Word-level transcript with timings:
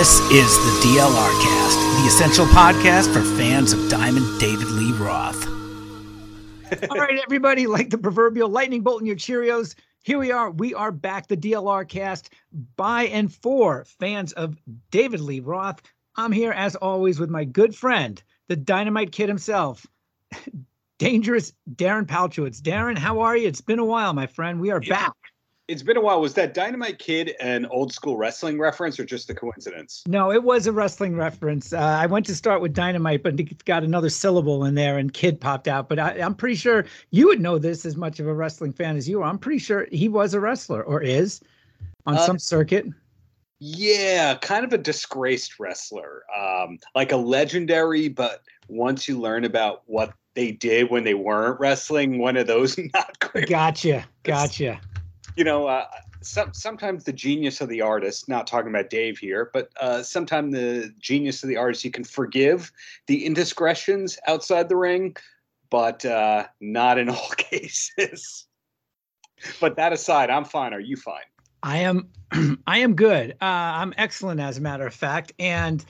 This 0.00 0.18
is 0.30 0.56
the 0.56 0.88
DLR 0.88 1.42
Cast, 1.42 1.78
the 2.00 2.06
essential 2.08 2.46
podcast 2.46 3.12
for 3.12 3.20
fans 3.36 3.74
of 3.74 3.90
Diamond 3.90 4.40
David 4.40 4.68
Lee 4.68 4.92
Roth. 4.92 5.46
All 6.90 6.96
right, 6.96 7.20
everybody, 7.22 7.66
like 7.66 7.90
the 7.90 7.98
proverbial 7.98 8.48
lightning 8.48 8.80
bolt 8.80 9.02
in 9.02 9.06
your 9.06 9.16
Cheerios, 9.16 9.74
here 10.02 10.16
we 10.18 10.32
are. 10.32 10.52
We 10.52 10.72
are 10.72 10.90
back, 10.90 11.26
the 11.26 11.36
DLR 11.36 11.86
Cast, 11.86 12.32
by 12.76 13.08
and 13.08 13.30
for 13.30 13.84
fans 13.84 14.32
of 14.32 14.56
David 14.90 15.20
Lee 15.20 15.40
Roth. 15.40 15.82
I'm 16.16 16.32
here, 16.32 16.52
as 16.52 16.76
always, 16.76 17.20
with 17.20 17.28
my 17.28 17.44
good 17.44 17.74
friend, 17.76 18.22
the 18.48 18.56
Dynamite 18.56 19.12
Kid 19.12 19.28
himself, 19.28 19.86
Dangerous 20.98 21.52
Darren 21.74 22.06
Palchowitz. 22.06 22.62
Darren, 22.62 22.96
how 22.96 23.20
are 23.20 23.36
you? 23.36 23.46
It's 23.48 23.60
been 23.60 23.78
a 23.78 23.84
while, 23.84 24.14
my 24.14 24.26
friend. 24.28 24.62
We 24.62 24.70
are 24.70 24.80
Yeah. 24.82 25.08
back. 25.08 25.12
It's 25.70 25.84
been 25.84 25.96
a 25.96 26.00
while. 26.00 26.20
Was 26.20 26.34
that 26.34 26.52
Dynamite 26.52 26.98
Kid 26.98 27.36
an 27.38 27.64
old 27.66 27.92
school 27.92 28.16
wrestling 28.16 28.58
reference 28.58 28.98
or 28.98 29.04
just 29.04 29.30
a 29.30 29.34
coincidence? 29.34 30.02
No, 30.08 30.32
it 30.32 30.42
was 30.42 30.66
a 30.66 30.72
wrestling 30.72 31.14
reference. 31.14 31.72
Uh, 31.72 31.78
I 31.78 32.06
went 32.06 32.26
to 32.26 32.34
start 32.34 32.60
with 32.60 32.74
Dynamite, 32.74 33.22
but 33.22 33.38
it 33.38 33.64
got 33.66 33.84
another 33.84 34.10
syllable 34.10 34.64
in 34.64 34.74
there, 34.74 34.98
and 34.98 35.14
Kid 35.14 35.40
popped 35.40 35.68
out. 35.68 35.88
But 35.88 36.00
I, 36.00 36.20
I'm 36.20 36.34
pretty 36.34 36.56
sure 36.56 36.86
you 37.10 37.28
would 37.28 37.40
know 37.40 37.56
this 37.56 37.86
as 37.86 37.94
much 37.96 38.18
of 38.18 38.26
a 38.26 38.34
wrestling 38.34 38.72
fan 38.72 38.96
as 38.96 39.08
you 39.08 39.22
are. 39.22 39.26
I'm 39.26 39.38
pretty 39.38 39.60
sure 39.60 39.86
he 39.92 40.08
was 40.08 40.34
a 40.34 40.40
wrestler 40.40 40.82
or 40.82 41.02
is 41.02 41.40
on 42.04 42.16
Uh, 42.16 42.26
some 42.26 42.40
circuit. 42.40 42.86
Yeah, 43.60 44.34
kind 44.38 44.64
of 44.64 44.72
a 44.72 44.78
disgraced 44.78 45.60
wrestler. 45.60 46.24
Um, 46.36 46.80
like 46.96 47.12
a 47.12 47.16
legendary, 47.16 48.08
but 48.08 48.42
once 48.66 49.06
you 49.06 49.20
learn 49.20 49.44
about 49.44 49.82
what 49.86 50.14
they 50.34 50.50
did 50.50 50.90
when 50.90 51.04
they 51.04 51.14
weren't 51.14 51.60
wrestling, 51.60 52.18
one 52.18 52.36
of 52.36 52.48
those 52.48 52.76
not 52.92 53.20
great. 53.20 53.48
Gotcha, 53.48 54.04
gotcha. 54.24 54.80
You 55.36 55.44
know, 55.44 55.66
uh, 55.66 55.86
some, 56.22 56.52
sometimes 56.52 57.04
the 57.04 57.12
genius 57.12 57.60
of 57.60 57.68
the 57.68 57.80
artist, 57.80 58.28
not 58.28 58.46
talking 58.46 58.68
about 58.68 58.90
Dave 58.90 59.18
here, 59.18 59.50
but 59.52 59.70
uh, 59.80 60.02
sometimes 60.02 60.54
the 60.54 60.92
genius 60.98 61.42
of 61.42 61.48
the 61.48 61.56
artist, 61.56 61.84
you 61.84 61.90
can 61.90 62.04
forgive 62.04 62.72
the 63.06 63.24
indiscretions 63.24 64.18
outside 64.26 64.68
the 64.68 64.76
ring, 64.76 65.16
but 65.70 66.04
uh, 66.04 66.46
not 66.60 66.98
in 66.98 67.08
all 67.10 67.30
cases. 67.36 68.46
But 69.60 69.76
that 69.76 69.92
aside, 69.92 70.30
I'm 70.30 70.44
fine. 70.44 70.74
Are 70.74 70.80
you 70.80 70.96
fine? 70.96 71.22
I 71.62 71.78
am, 71.78 72.08
I 72.66 72.78
am 72.78 72.94
good. 72.94 73.32
Uh, 73.32 73.44
I'm 73.44 73.94
excellent, 73.96 74.40
as 74.40 74.58
a 74.58 74.60
matter 74.60 74.86
of 74.86 74.94
fact, 74.94 75.32
and 75.38 75.84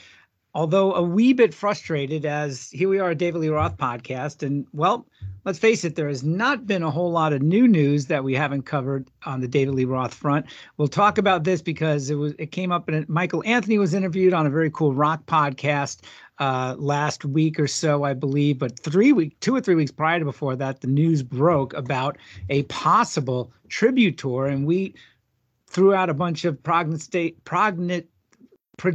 although 0.54 0.94
a 0.94 1.02
wee 1.02 1.32
bit 1.32 1.54
frustrated, 1.54 2.24
as 2.24 2.70
here 2.70 2.88
we 2.88 2.98
are, 2.98 3.14
David 3.14 3.40
Lee 3.40 3.48
Roth 3.48 3.76
podcast, 3.76 4.42
and 4.42 4.66
well, 4.72 5.06
let's 5.44 5.58
face 5.58 5.84
it, 5.84 5.94
there 5.94 6.08
has 6.08 6.22
not 6.22 6.66
been 6.66 6.82
a 6.82 6.90
whole 6.90 7.10
lot 7.10 7.32
of 7.32 7.42
new 7.42 7.68
news 7.68 8.06
that 8.06 8.24
we 8.24 8.34
haven't 8.34 8.62
covered 8.62 9.08
on 9.24 9.40
the 9.40 9.48
David 9.48 9.74
Lee 9.74 9.84
Roth 9.84 10.14
front. 10.14 10.46
We'll 10.76 10.88
talk 10.88 11.18
about 11.18 11.44
this 11.44 11.62
because 11.62 12.10
it 12.10 12.16
was 12.16 12.34
it 12.38 12.52
came 12.52 12.72
up 12.72 12.88
and 12.88 13.08
Michael 13.08 13.42
Anthony 13.46 13.78
was 13.78 13.94
interviewed 13.94 14.32
on 14.32 14.46
a 14.46 14.50
very 14.50 14.70
cool 14.70 14.92
rock 14.92 15.24
podcast 15.26 16.00
uh, 16.38 16.74
last 16.78 17.24
week 17.24 17.60
or 17.60 17.68
so, 17.68 18.02
I 18.04 18.14
believe, 18.14 18.58
but 18.58 18.78
three 18.78 19.12
week, 19.12 19.38
two 19.40 19.54
or 19.54 19.60
three 19.60 19.74
weeks 19.74 19.90
prior 19.90 20.18
to 20.18 20.24
before 20.24 20.56
that, 20.56 20.80
the 20.80 20.88
news 20.88 21.22
broke 21.22 21.74
about 21.74 22.16
a 22.48 22.62
possible 22.64 23.52
tribute 23.68 24.18
tour, 24.18 24.46
and 24.46 24.66
we 24.66 24.94
threw 25.68 25.94
out 25.94 26.10
a 26.10 26.14
bunch 26.14 26.44
of 26.44 26.56
prognostate 26.62 27.36
prognit 27.44 28.06
pro, 28.78 28.92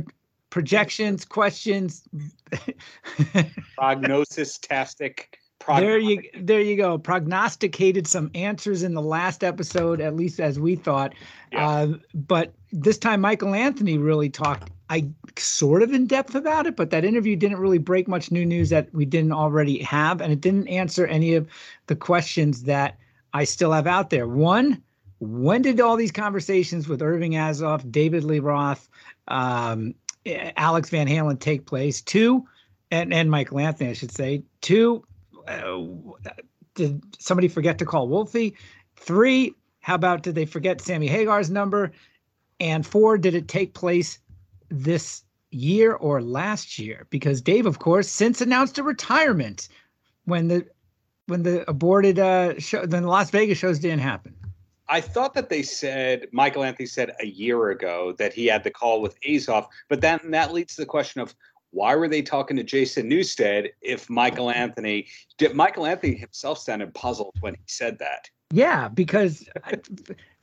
projections, 0.50 1.26
questions. 1.26 2.08
Prognosis 3.78 4.58
tastic. 4.58 5.40
there 5.68 5.98
you 5.98 6.22
there 6.40 6.62
you 6.62 6.78
go. 6.78 6.98
Prognosticated 6.98 8.08
some 8.08 8.30
answers 8.36 8.84
in 8.84 8.94
the 8.94 9.02
last 9.02 9.44
episode, 9.44 10.00
at 10.02 10.16
least 10.16 10.40
as 10.40 10.60
we 10.60 10.76
thought. 10.76 11.14
Yeah. 11.52 11.68
Uh, 11.68 11.88
but 12.14 12.54
this 12.72 12.98
time, 12.98 13.22
Michael 13.22 13.54
Anthony 13.54 13.98
really 13.98 14.30
talked. 14.30 14.72
I 14.90 15.08
sort 15.38 15.82
of 15.82 15.92
in 15.94 16.06
depth 16.06 16.36
about 16.36 16.68
it, 16.68 16.76
but 16.76 16.92
that 16.92 17.04
interview 17.04 17.36
didn't 17.36 17.58
really 17.58 17.80
break 17.80 18.08
much 18.08 18.32
new 18.32 18.46
news 18.46 18.70
that 18.70 18.94
we 18.94 19.06
didn't 19.06 19.32
already 19.32 19.82
have, 19.82 20.22
and 20.22 20.32
it 20.32 20.42
didn't 20.42 20.68
answer 20.68 21.08
any 21.08 21.34
of 21.34 21.50
the 21.88 21.96
questions 21.96 22.64
that 22.64 23.00
I 23.34 23.46
still 23.46 23.72
have 23.72 23.88
out 23.88 24.12
there. 24.12 24.28
One, 24.28 24.82
when 25.20 25.62
did 25.62 25.80
all 25.80 25.96
these 25.96 26.12
conversations 26.12 26.88
with 26.88 27.02
Irving 27.02 27.34
Azoff, 27.34 27.90
David 27.92 28.24
Lee 28.24 28.40
Roth, 28.40 28.88
um, 29.28 29.96
Alex 30.26 30.90
Van 30.90 31.08
Halen 31.08 31.40
take 31.40 31.66
place? 31.66 32.02
Two, 32.02 32.46
and 32.92 33.14
and 33.14 33.30
Michael 33.30 33.60
Anthony, 33.60 33.90
I 33.90 33.94
should 33.94 34.12
say. 34.12 34.44
Two, 34.62 35.04
uh, 35.48 35.78
did 36.76 37.02
somebody 37.20 37.48
forget 37.48 37.78
to 37.80 37.86
call 37.86 38.08
Wolfie? 38.08 38.56
Three, 38.96 39.54
how 39.82 39.96
about 39.96 40.24
did 40.24 40.36
they 40.36 40.46
forget 40.46 40.82
Sammy 40.82 41.08
Hagar's 41.08 41.50
number? 41.50 41.92
And 42.60 42.86
four, 42.86 43.18
did 43.18 43.36
it 43.36 43.48
take 43.48 43.74
place 43.74 44.20
this 44.70 45.24
year 45.52 45.94
or 45.94 46.22
last 46.22 46.80
year? 46.80 47.06
Because 47.10 47.42
Dave, 47.42 47.66
of 47.66 47.80
course, 47.80 48.08
since 48.08 48.42
announced 48.42 48.78
a 48.78 48.84
retirement 48.84 49.68
when 50.26 50.48
the 50.48 50.66
when 51.28 51.44
the 51.44 51.70
aborted 51.70 52.20
uh 52.20 52.60
show 52.60 52.86
then 52.86 53.04
the 53.04 53.10
Las 53.10 53.30
Vegas 53.32 53.58
shows 53.58 53.80
didn't 53.80 54.00
happen. 54.00 54.34
I 54.88 55.02
thought 55.02 55.34
that 55.34 55.50
they 55.50 55.64
said 55.64 56.28
Michael 56.32 56.64
Anthony 56.64 56.86
said 56.86 57.14
a 57.20 57.26
year 57.26 57.70
ago 57.70 58.14
that 58.18 58.34
he 58.34 58.46
had 58.46 58.64
the 58.64 58.72
call 58.72 59.02
with 59.02 59.20
Azoff, 59.22 59.68
but 59.90 60.02
then 60.02 60.20
that 60.32 60.54
leads 60.54 60.76
to 60.76 60.82
the 60.82 60.86
question 60.86 61.22
of 61.22 61.36
why 61.72 61.96
were 61.96 62.08
they 62.08 62.22
talking 62.22 62.56
to 62.58 62.64
Jason 62.64 63.10
Newsted 63.10 63.70
if 63.82 64.10
Michael 64.10 64.50
Anthony 64.50 65.08
did 65.38 65.56
Michael 65.56 65.86
Anthony 65.86 66.16
himself 66.16 66.60
sounded 66.60 66.94
puzzled 66.94 67.36
when 67.42 67.54
he 67.56 67.64
said 67.68 68.00
that. 68.00 68.30
Yeah, 68.52 68.88
because 68.88 69.50
I- 69.66 69.80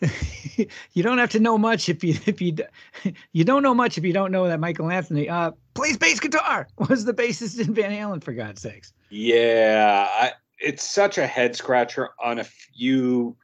you 0.93 1.03
don't 1.03 1.19
have 1.19 1.31
to 1.31 1.41
know 1.41 1.57
much 1.57 1.89
if 1.89 2.03
you 2.03 2.17
if 2.27 2.43
you 2.43 2.57
you 3.33 3.45
don't 3.45 3.63
know 3.63 3.75
much 3.75 3.97
if 3.97 4.05
you 4.05 4.13
don't 4.13 4.33
know 4.33 4.49
that 4.49 4.61
Michael 4.61 4.91
Anthony 4.91 5.29
uh 5.29 5.53
plays 5.75 5.97
bass 5.97 6.21
guitar 6.21 6.67
was 6.91 7.05
the 7.05 7.15
bassist 7.15 7.61
in 7.61 7.73
Van 7.73 7.93
Halen 7.93 8.23
for 8.23 8.33
God's 8.33 8.61
sakes. 8.61 8.93
Yeah, 9.09 10.09
I, 10.11 10.33
it's 10.59 10.83
such 10.85 11.17
a 11.19 11.27
head 11.27 11.55
scratcher 11.57 12.11
on 12.23 12.41
a 12.41 12.45
few 12.45 13.37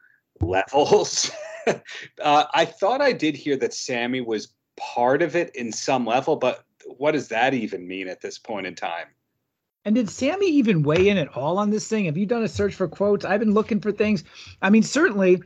levels. 0.42 1.30
uh, 1.66 2.44
I 2.54 2.64
thought 2.64 3.00
I 3.00 3.12
did 3.12 3.36
hear 3.36 3.56
that 3.56 3.74
Sammy 3.74 4.20
was 4.20 4.52
part 4.76 5.22
of 5.22 5.36
it 5.36 5.54
in 5.54 5.72
some 5.72 6.06
level, 6.06 6.36
but 6.36 6.64
what 6.96 7.12
does 7.12 7.28
that 7.28 7.54
even 7.54 7.86
mean 7.86 8.08
at 8.08 8.20
this 8.20 8.38
point 8.38 8.66
in 8.66 8.74
time? 8.74 9.06
And 9.84 9.94
did 9.94 10.10
Sammy 10.10 10.48
even 10.48 10.82
weigh 10.82 11.08
in 11.08 11.18
at 11.18 11.34
all 11.36 11.58
on 11.58 11.70
this 11.70 11.88
thing? 11.88 12.04
Have 12.06 12.18
you 12.18 12.26
done 12.26 12.42
a 12.42 12.48
search 12.48 12.74
for 12.74 12.88
quotes? 12.88 13.24
I've 13.24 13.40
been 13.40 13.54
looking 13.54 13.80
for 13.80 13.92
things. 13.92 14.24
I 14.60 14.70
mean, 14.70 14.82
certainly, 14.82 15.42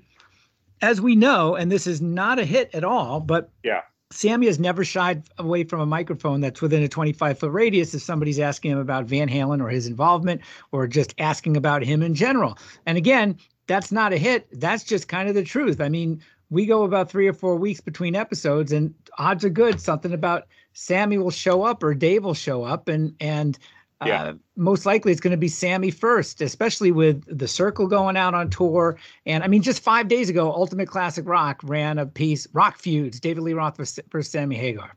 as 0.81 1.01
we 1.01 1.15
know, 1.15 1.55
and 1.55 1.71
this 1.71 1.87
is 1.87 2.01
not 2.01 2.39
a 2.39 2.45
hit 2.45 2.71
at 2.75 2.85
all, 2.85 3.21
but 3.21 3.51
Yeah. 3.63 3.83
Sammy 4.11 4.47
has 4.47 4.59
never 4.59 4.85
shied 4.85 5.23
away 5.39 5.65
from 5.65 5.81
a 5.81 5.87
microphone 5.87 6.41
that's 6.43 6.61
within 6.61 6.83
a 6.83 6.89
25 6.89 7.39
foot 7.39 7.51
radius 7.51 7.95
if 7.95 8.03
somebody's 8.03 8.39
asking 8.39 8.73
him 8.73 8.79
about 8.79 9.07
Van 9.07 9.29
Halen 9.29 9.63
or 9.63 9.71
his 9.71 9.87
involvement 9.87 10.43
or 10.71 10.87
just 10.87 11.15
asking 11.19 11.57
about 11.57 11.83
him 11.83 12.03
in 12.03 12.15
general. 12.15 12.59
And 12.85 12.99
again, 12.99 13.39
that's 13.67 13.93
not 13.93 14.12
a 14.12 14.19
hit. 14.19 14.49
That's 14.61 14.84
just 14.84 15.09
kind 15.09 15.28
of 15.28 15.34
the 15.34 15.45
truth. 15.45 15.81
I 15.81 15.89
mean, 15.89 16.23
we 16.50 16.67
go 16.67 16.83
about 16.84 17.11
three 17.11 17.27
or 17.28 17.33
four 17.33 17.56
weeks 17.56 17.81
between 17.81 18.15
episodes, 18.15 18.73
and 18.73 18.95
odds 19.19 19.45
are 19.45 19.50
good 19.50 19.81
something 19.81 20.12
about 20.12 20.47
Sammy 20.75 21.19
will 21.19 21.31
show 21.31 21.62
up 21.62 21.83
or 21.83 21.95
Dave 21.95 22.25
will 22.25 22.34
show 22.34 22.65
up, 22.65 22.89
and 22.89 23.15
and 23.21 23.59
uh, 24.00 24.06
Yeah. 24.09 24.33
most 24.56 24.84
likely 24.84 25.12
it's 25.12 25.21
going 25.21 25.31
to 25.31 25.37
be 25.37 25.49
Sammy 25.49 25.91
first, 25.91 26.41
especially 26.43 26.91
with 26.91 27.25
the 27.39 27.47
Circle 27.49 27.87
going 27.87 28.17
out 28.17 28.34
on 28.34 28.50
tour. 28.50 28.99
And 29.27 29.45
I 29.45 29.47
mean, 29.47 29.62
just 29.62 29.83
five 29.83 30.09
days 30.09 30.29
ago, 30.29 30.53
Ultimate 30.53 30.89
Classic 30.89 31.27
Rock 31.27 31.61
ran 31.62 31.99
a 31.99 32.06
piece, 32.06 32.47
Rock 32.53 32.79
Feuds, 32.79 33.21
David 33.21 33.44
Lee 33.44 33.53
Roth 33.55 33.77
versus, 33.77 34.00
versus 34.11 34.33
Sammy 34.33 34.56
Hagar. 34.56 34.97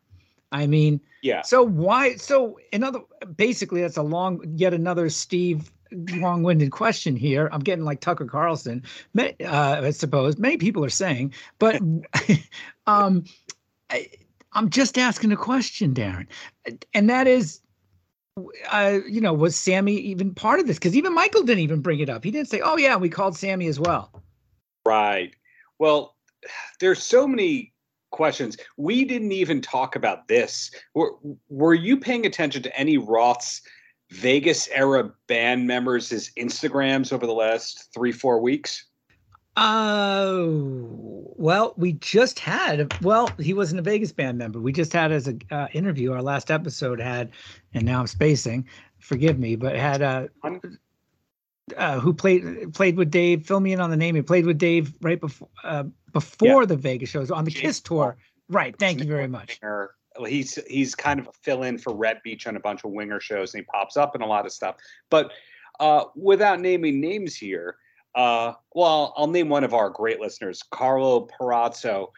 I 0.52 0.68
mean, 0.68 1.02
Yeah. 1.22 1.42
so 1.42 1.64
why? 1.64 2.16
So 2.16 2.58
another, 2.74 3.00
basically, 3.36 3.82
that's 3.82 3.98
a 3.98 4.04
long, 4.04 4.42
yet 4.56 4.74
another 4.74 5.10
Steve 5.10 5.72
long-winded 5.92 6.72
question 6.72 7.16
here. 7.16 7.50
I'm 7.52 7.62
getting 7.62 7.86
like 7.86 8.00
Tucker 8.00 8.26
Carlson, 8.26 8.84
uh, 9.18 9.32
I 9.42 9.92
suppose. 9.92 10.38
Many 10.38 10.58
people 10.58 10.84
are 10.84 10.90
saying, 10.90 11.34
but 11.60 11.82
um, 12.88 13.24
I, 13.90 14.10
I'm 14.54 14.70
just 14.70 14.98
asking 14.98 15.32
a 15.32 15.38
question, 15.38 15.94
Darren, 15.94 16.28
and 16.94 17.10
that 17.10 17.28
is, 17.28 17.62
uh, 18.72 19.00
you 19.08 19.22
know, 19.22 19.34
was 19.34 19.56
Sammy 19.56 19.96
even 19.96 20.34
part 20.34 20.60
of 20.60 20.68
this? 20.68 20.78
Because 20.78 20.96
even 20.96 21.14
Michael 21.14 21.44
didn't 21.44 21.64
even 21.64 21.82
bring 21.82 22.00
it 22.00 22.10
up. 22.10 22.24
He 22.24 22.32
didn't 22.32 22.50
say, 22.50 22.62
"Oh 22.62 22.78
yeah, 22.78 22.96
we 22.96 23.10
called 23.10 23.38
Sammy 23.38 23.68
as 23.68 23.80
well." 23.80 24.24
Right. 24.86 25.36
Well, 25.80 26.16
there's 26.80 27.04
so 27.04 27.28
many 27.28 27.74
questions. 28.12 28.56
We 28.78 29.04
didn't 29.04 29.34
even 29.34 29.62
talk 29.62 29.96
about 29.96 30.28
this. 30.28 30.72
Were, 30.94 31.16
were 31.50 31.74
you 31.74 31.98
paying 31.98 32.26
attention 32.26 32.64
to 32.64 32.80
any 32.80 32.98
Roth's 32.98 33.62
Vegas 34.16 34.70
era 34.70 35.12
band 35.28 35.68
members' 35.68 36.10
Instagrams 36.38 37.12
over 37.12 37.26
the 37.26 37.34
last 37.34 37.94
three, 37.94 38.12
four 38.12 38.40
weeks? 38.40 38.86
Oh, 39.58 41.34
well, 41.38 41.74
we 41.78 41.94
just 41.94 42.40
had, 42.40 42.94
well, 43.02 43.28
he 43.40 43.54
wasn't 43.54 43.80
a 43.80 43.84
Vegas 43.84 44.12
band 44.12 44.38
member. 44.38 44.60
We 44.60 44.74
just 44.74 44.92
had 44.92 45.12
as 45.12 45.28
a 45.28 45.38
uh, 45.50 45.68
interview, 45.74 46.12
our 46.12 46.22
last 46.22 46.52
episode 46.52 47.00
had, 47.00 47.32
and 47.74 47.86
now 47.86 48.02
I'm 48.02 48.08
spacing, 48.08 48.68
forgive 49.00 49.40
me, 49.40 49.56
but 49.56 49.76
had 49.76 50.02
uh, 50.02 50.28
uh, 51.78 52.00
who 52.00 52.14
played 52.14 52.74
played 52.74 52.98
with 52.98 53.12
Dave, 53.12 53.46
fill 53.46 53.60
me 53.60 53.74
in 53.74 53.80
on 53.80 53.90
the 53.90 53.98
name. 53.98 54.16
He 54.16 54.22
played 54.22 54.46
with 54.46 54.58
Dave 54.58 54.94
right 55.02 55.20
before 55.20 55.50
uh, 55.64 55.84
before 56.12 56.66
the 56.66 56.76
Vegas 56.76 57.10
shows 57.10 57.32
on 57.32 57.46
the 57.46 57.52
James 57.52 57.62
Kiss 57.62 57.82
tour. 57.82 58.18
Right. 58.50 58.78
Thank 58.78 59.00
you 59.00 59.08
very 59.08 59.28
much. 59.28 59.60
He's 60.28 60.60
he's 60.68 60.96
kind 60.96 61.20
of 61.20 61.28
a 61.28 61.32
fill-in 61.44 61.78
for 61.78 61.94
Reb 61.94 62.24
Beach 62.24 62.48
on 62.48 62.56
a 62.56 62.60
bunch 62.60 62.84
of 62.84 62.92
winger 62.92 63.20
shows, 63.20 63.54
and 63.54 63.64
he 63.64 63.66
pops 63.66 63.98
up 63.98 64.16
in 64.16 64.22
a 64.22 64.28
lot 64.28 64.46
of 64.46 64.52
stuff. 64.52 64.76
But 65.10 65.32
uh, 65.80 66.06
without 66.16 66.60
naming 66.60 67.02
names 67.02 67.36
here, 67.36 67.78
uh, 68.16 68.54
well, 68.74 69.14
I'll 69.18 69.28
name 69.28 69.50
one 69.50 69.64
of 69.64 69.74
our 69.74 69.90
great 69.90 70.20
listeners, 70.20 70.64
Carlo 70.72 71.28
Perazzo. 71.28 72.12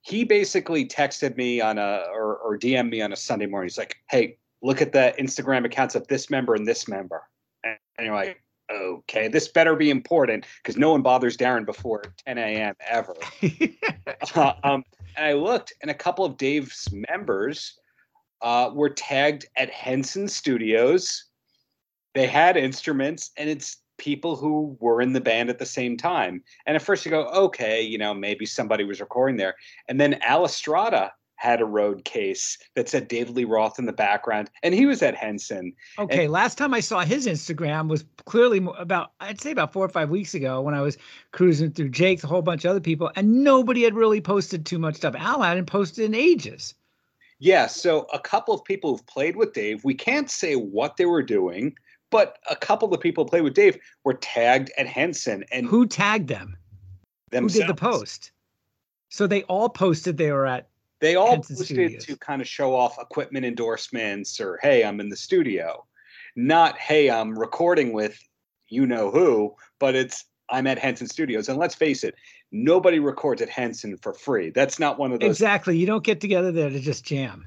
He 0.00 0.24
basically 0.24 0.86
texted 0.86 1.36
me 1.36 1.60
on 1.60 1.78
a 1.78 2.04
or, 2.12 2.36
or 2.38 2.58
DM 2.58 2.90
me 2.90 3.02
on 3.02 3.12
a 3.12 3.16
Sunday 3.16 3.46
morning. 3.46 3.66
He's 3.66 3.78
like, 3.78 3.96
"Hey, 4.10 4.38
look 4.62 4.80
at 4.80 4.92
the 4.92 5.14
Instagram 5.18 5.64
accounts 5.64 5.94
of 5.94 6.06
this 6.08 6.30
member 6.30 6.54
and 6.54 6.66
this 6.66 6.88
member," 6.88 7.22
and, 7.64 7.76
and 7.98 8.06
you're 8.06 8.14
like, 8.14 8.42
"Okay, 8.72 9.28
this 9.28 9.48
better 9.48 9.76
be 9.76 9.90
important 9.90 10.46
because 10.62 10.76
no 10.76 10.90
one 10.90 11.02
bothers 11.02 11.36
Darren 11.36 11.66
before 11.66 12.02
10 12.26 12.38
a.m. 12.38 12.74
ever." 12.88 13.14
uh, 14.34 14.54
um, 14.64 14.84
and 15.16 15.26
I 15.26 15.32
looked, 15.34 15.72
and 15.82 15.90
a 15.90 15.94
couple 15.94 16.24
of 16.24 16.36
Dave's 16.36 16.88
members 16.92 17.78
uh, 18.40 18.70
were 18.72 18.90
tagged 18.90 19.46
at 19.56 19.70
Henson 19.70 20.28
Studios. 20.28 21.26
They 22.14 22.26
had 22.26 22.56
instruments, 22.56 23.30
and 23.36 23.48
it's 23.48 23.78
people 23.98 24.36
who 24.36 24.76
were 24.80 25.00
in 25.00 25.12
the 25.12 25.20
band 25.20 25.48
at 25.48 25.58
the 25.58 25.66
same 25.66 25.96
time. 25.96 26.42
And 26.66 26.74
at 26.76 26.82
first 26.82 27.04
you 27.04 27.10
go, 27.10 27.28
okay, 27.28 27.82
you 27.82 27.98
know, 27.98 28.12
maybe 28.12 28.46
somebody 28.46 28.84
was 28.84 29.00
recording 29.00 29.36
there. 29.36 29.54
And 29.88 30.00
then 30.00 30.14
Al 30.22 30.44
Estrada 30.44 31.12
had 31.42 31.60
a 31.60 31.64
road 31.64 32.04
case 32.04 32.56
that 32.76 32.88
said 32.88 33.08
David 33.08 33.34
Lee 33.34 33.44
Roth 33.44 33.76
in 33.80 33.86
the 33.86 33.92
background, 33.92 34.48
and 34.62 34.72
he 34.72 34.86
was 34.86 35.02
at 35.02 35.16
Henson. 35.16 35.72
Okay, 35.98 36.24
and, 36.24 36.32
last 36.32 36.56
time 36.56 36.72
I 36.72 36.78
saw 36.78 37.00
his 37.00 37.26
Instagram 37.26 37.88
was 37.88 38.04
clearly 38.26 38.64
about 38.78 39.10
I'd 39.18 39.40
say 39.40 39.50
about 39.50 39.72
four 39.72 39.84
or 39.84 39.88
five 39.88 40.08
weeks 40.08 40.34
ago 40.34 40.60
when 40.60 40.72
I 40.72 40.80
was 40.80 40.96
cruising 41.32 41.72
through 41.72 41.88
Jake's, 41.88 42.22
a 42.22 42.28
whole 42.28 42.42
bunch 42.42 42.64
of 42.64 42.70
other 42.70 42.80
people, 42.80 43.10
and 43.16 43.42
nobody 43.42 43.82
had 43.82 43.96
really 43.96 44.20
posted 44.20 44.64
too 44.64 44.78
much 44.78 44.94
stuff. 44.94 45.16
Al 45.18 45.42
hadn't 45.42 45.66
posted 45.66 46.04
in 46.04 46.14
ages. 46.14 46.74
Yeah, 47.40 47.66
so 47.66 48.06
a 48.12 48.20
couple 48.20 48.54
of 48.54 48.62
people 48.62 48.92
who've 48.92 49.06
played 49.08 49.34
with 49.34 49.52
Dave, 49.52 49.82
we 49.82 49.94
can't 49.94 50.30
say 50.30 50.54
what 50.54 50.96
they 50.96 51.06
were 51.06 51.24
doing, 51.24 51.74
but 52.10 52.38
a 52.50 52.54
couple 52.54 52.86
of 52.86 52.92
the 52.92 52.98
people 52.98 53.24
who 53.24 53.30
played 53.30 53.42
with 53.42 53.54
Dave 53.54 53.78
were 54.04 54.14
tagged 54.14 54.70
at 54.78 54.86
Henson. 54.86 55.44
And 55.50 55.66
who 55.66 55.88
tagged 55.88 56.28
them? 56.28 56.56
Themselves. 57.30 57.54
Who 57.54 57.60
did 57.62 57.68
the 57.68 57.80
post? 57.80 58.30
So 59.08 59.26
they 59.26 59.42
all 59.42 59.68
posted 59.68 60.18
they 60.18 60.30
were 60.30 60.46
at 60.46 60.68
they 61.02 61.16
all 61.16 61.32
Henson 61.32 61.56
posted 61.56 61.76
Studios. 61.76 62.04
to 62.06 62.16
kind 62.16 62.40
of 62.40 62.48
show 62.48 62.74
off 62.74 62.96
equipment 62.98 63.44
endorsements 63.44 64.40
or 64.40 64.58
hey, 64.62 64.84
I'm 64.84 65.00
in 65.00 65.08
the 65.08 65.16
studio. 65.16 65.84
Not 66.36 66.78
hey, 66.78 67.10
I'm 67.10 67.36
recording 67.36 67.92
with 67.92 68.18
you 68.68 68.86
know 68.86 69.10
who, 69.10 69.54
but 69.80 69.96
it's 69.96 70.24
I'm 70.48 70.66
at 70.68 70.78
Henson 70.78 71.08
Studios. 71.08 71.48
And 71.48 71.58
let's 71.58 71.74
face 71.74 72.04
it, 72.04 72.14
nobody 72.52 73.00
records 73.00 73.42
at 73.42 73.48
Henson 73.48 73.96
for 73.98 74.14
free. 74.14 74.50
That's 74.50 74.78
not 74.78 74.98
one 74.98 75.12
of 75.12 75.18
those 75.18 75.30
Exactly. 75.30 75.76
You 75.76 75.86
don't 75.86 76.04
get 76.04 76.20
together 76.20 76.52
there 76.52 76.70
to 76.70 76.78
just 76.78 77.04
jam. 77.04 77.46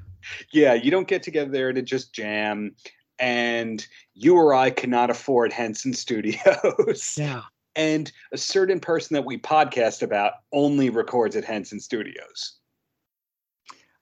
Yeah, 0.52 0.74
you 0.74 0.90
don't 0.90 1.08
get 1.08 1.22
together 1.22 1.50
there 1.50 1.72
to 1.72 1.82
just 1.82 2.12
jam. 2.12 2.76
And 3.18 3.86
you 4.12 4.36
or 4.36 4.52
I 4.52 4.68
cannot 4.68 5.08
afford 5.08 5.52
Henson 5.52 5.94
Studios. 5.94 7.14
Yeah. 7.18 7.42
And 7.74 8.10
a 8.32 8.38
certain 8.38 8.80
person 8.80 9.14
that 9.14 9.26
we 9.26 9.36
podcast 9.36 10.02
about 10.02 10.32
only 10.52 10.88
records 10.88 11.36
at 11.36 11.44
Henson 11.44 11.78
Studios. 11.78 12.56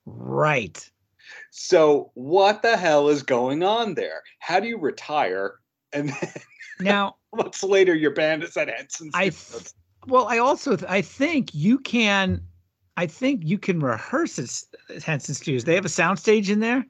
Right. 0.06 0.90
So 1.50 2.10
what 2.14 2.62
the 2.62 2.76
hell 2.76 3.08
is 3.08 3.22
going 3.22 3.62
on 3.62 3.94
there? 3.94 4.22
How 4.38 4.60
do 4.60 4.68
you 4.68 4.78
retire 4.78 5.60
and 5.92 6.10
then 6.10 6.32
now 6.80 7.16
months 7.34 7.62
later 7.62 7.94
your 7.94 8.12
band 8.12 8.42
is 8.42 8.56
at 8.56 8.68
Henson? 8.68 9.10
I 9.14 9.30
th- 9.30 9.70
well, 10.06 10.26
I 10.28 10.38
also 10.38 10.76
th- 10.76 10.90
I 10.90 11.00
think 11.00 11.54
you 11.54 11.78
can 11.78 12.42
I 12.96 13.06
think 13.06 13.42
you 13.44 13.58
can 13.58 13.80
rehearse 13.80 14.38
at 14.88 15.02
Henson 15.02 15.34
Studios. 15.34 15.64
They 15.64 15.74
have 15.74 15.84
a 15.84 15.88
soundstage 15.88 16.48
in 16.48 16.60
there 16.60 16.84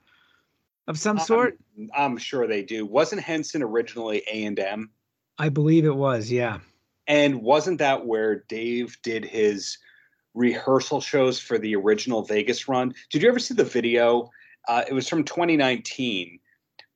of 0.87 0.99
some 0.99 1.19
um, 1.19 1.25
sort. 1.25 1.59
I'm, 1.79 1.91
I'm 1.97 2.17
sure 2.19 2.47
they 2.47 2.63
do. 2.63 2.85
Wasn't 2.85 3.23
Henson 3.23 3.63
originally 3.63 4.23
A 4.31 4.45
and 4.45 4.59
M? 4.59 4.91
I 5.39 5.49
believe 5.49 5.85
it 5.85 5.97
was. 5.97 6.31
Yeah. 6.31 6.59
And 7.07 7.43
wasn't 7.43 7.79
that 7.79 8.07
where 8.07 8.45
Dave 8.49 8.99
did 9.03 9.25
his 9.25 9.79
rehearsal 10.35 11.01
shows 11.01 11.39
for 11.39 11.59
the 11.59 11.75
original 11.75 12.23
Vegas 12.23 12.69
run. 12.69 12.95
Did 13.11 13.23
you 13.23 13.29
ever 13.29 13.39
see 13.39 13.55
the 13.55 13.65
video? 13.65 14.31
Uh, 14.69 14.85
it 14.89 14.93
was 14.93 15.09
from 15.09 15.25
2019. 15.25 16.39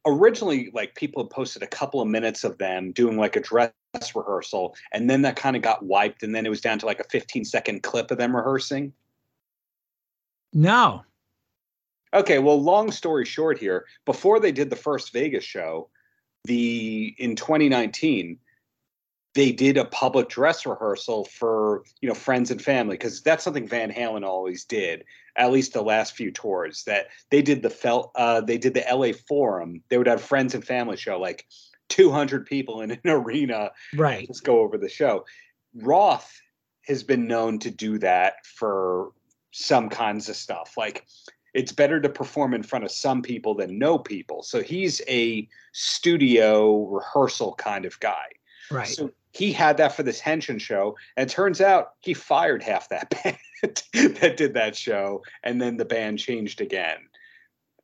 Originally, 0.07 0.71
like 0.73 0.95
people 0.95 1.23
had 1.23 1.31
posted 1.31 1.63
a 1.63 1.67
couple 1.67 2.01
of 2.01 2.09
minutes 2.09 2.45
of 2.45 2.59
them 2.59 2.93
doing 2.93 3.17
like 3.17 3.37
a 3.37 3.41
dress 3.41 3.73
rehearsal, 4.15 4.75
and 4.93 5.09
then 5.09 5.23
that 5.23 5.37
kind 5.37 5.57
of 5.57 5.63
got 5.63 5.85
wiped, 5.85 6.23
and 6.23 6.35
then 6.35 6.47
it 6.47 6.51
was 6.51 6.61
down 6.61 6.79
to 6.79 6.87
like 6.87 7.01
a 7.01 7.05
15 7.05 7.45
second 7.45 7.83
clip 7.83 8.11
of 8.11 8.19
them 8.19 8.35
rehearsing. 8.35 8.93
No. 10.53 11.05
Okay, 12.15 12.39
well, 12.39 12.61
long 12.61 12.91
story 12.91 13.27
short 13.27 13.59
here, 13.59 13.85
before 14.07 14.41
they 14.41 14.53
did 14.53 14.71
the 14.71 14.77
first 14.77 15.13
Vegas 15.13 15.45
show, 15.45 15.91
the 16.45 17.15
in 17.19 17.37
2019, 17.37 18.39
they 19.39 19.53
did 19.53 19.77
a 19.77 19.85
public 19.85 20.29
dress 20.29 20.67
rehearsal 20.67 21.25
for 21.27 21.85
you 22.01 22.09
know 22.09 22.15
friends 22.15 22.51
and 22.51 22.61
family 22.61 22.95
because 22.95 23.23
that's 23.23 23.45
something 23.45 23.69
Van 23.69 23.93
Halen 23.93 24.25
always 24.25 24.65
did 24.65 25.05
at 25.37 25.53
least 25.53 25.73
the 25.73 25.83
last 25.83 26.17
few 26.17 26.33
tours 26.33 26.83
that 26.85 27.07
they 27.31 27.41
did 27.41 27.63
the 27.63 27.71
felt 27.71 28.11
uh, 28.17 28.41
they 28.41 28.59
did 28.59 28.75
the 28.75 28.85
LA 28.93 29.13
Forum. 29.29 29.81
They 29.91 29.97
would 29.97 30.09
have 30.09 30.21
friends 30.21 30.57
and 30.57 30.65
family 30.65 30.97
show 30.97 31.21
like 31.21 31.47
200 31.89 32.47
people 32.47 32.81
in 32.81 32.91
an 32.91 33.01
arena 33.07 33.71
right. 33.95 34.27
just 34.27 34.43
go 34.43 34.59
over 34.59 34.77
the 34.77 34.89
show. 34.89 35.25
Roth 35.73 36.41
has 36.89 37.05
been 37.05 37.29
known 37.29 37.61
to 37.61 37.71
do 37.71 37.97
that 37.99 38.45
for 38.45 39.13
some 39.53 39.89
kinds 39.89 40.29
of 40.29 40.35
stuff 40.35 40.75
like 40.77 41.07
it's 41.55 41.71
better 41.71 42.01
to 42.01 42.09
perform 42.09 42.55
in 42.55 42.65
front 42.65 42.85
of 42.85 42.91
some 42.91 43.23
people 43.23 43.55
than 43.55 43.79
no 43.79 43.99
people. 43.99 44.43
So 44.43 44.63
he's 44.63 45.01
a 45.07 45.49
studio 45.73 46.87
rehearsal 46.87 47.55
kind 47.55 47.85
of 47.85 47.99
guy. 48.01 48.27
Right. 48.71 48.89
So 48.89 49.13
he 49.33 49.53
had 49.53 49.77
that 49.77 49.95
for 49.95 50.03
this 50.03 50.21
Henson 50.21 50.59
show, 50.59 50.97
and 51.17 51.29
it 51.29 51.33
turns 51.33 51.61
out 51.61 51.93
he 52.01 52.15
fired 52.15 52.63
half 52.63 52.89
that 52.89 53.11
band 53.23 53.37
that 54.21 54.37
did 54.37 54.55
that 54.55 54.77
show, 54.77 55.23
and 55.43 55.61
then 55.61 55.77
the 55.77 55.85
band 55.85 56.19
changed 56.19 56.61
again. 56.61 56.99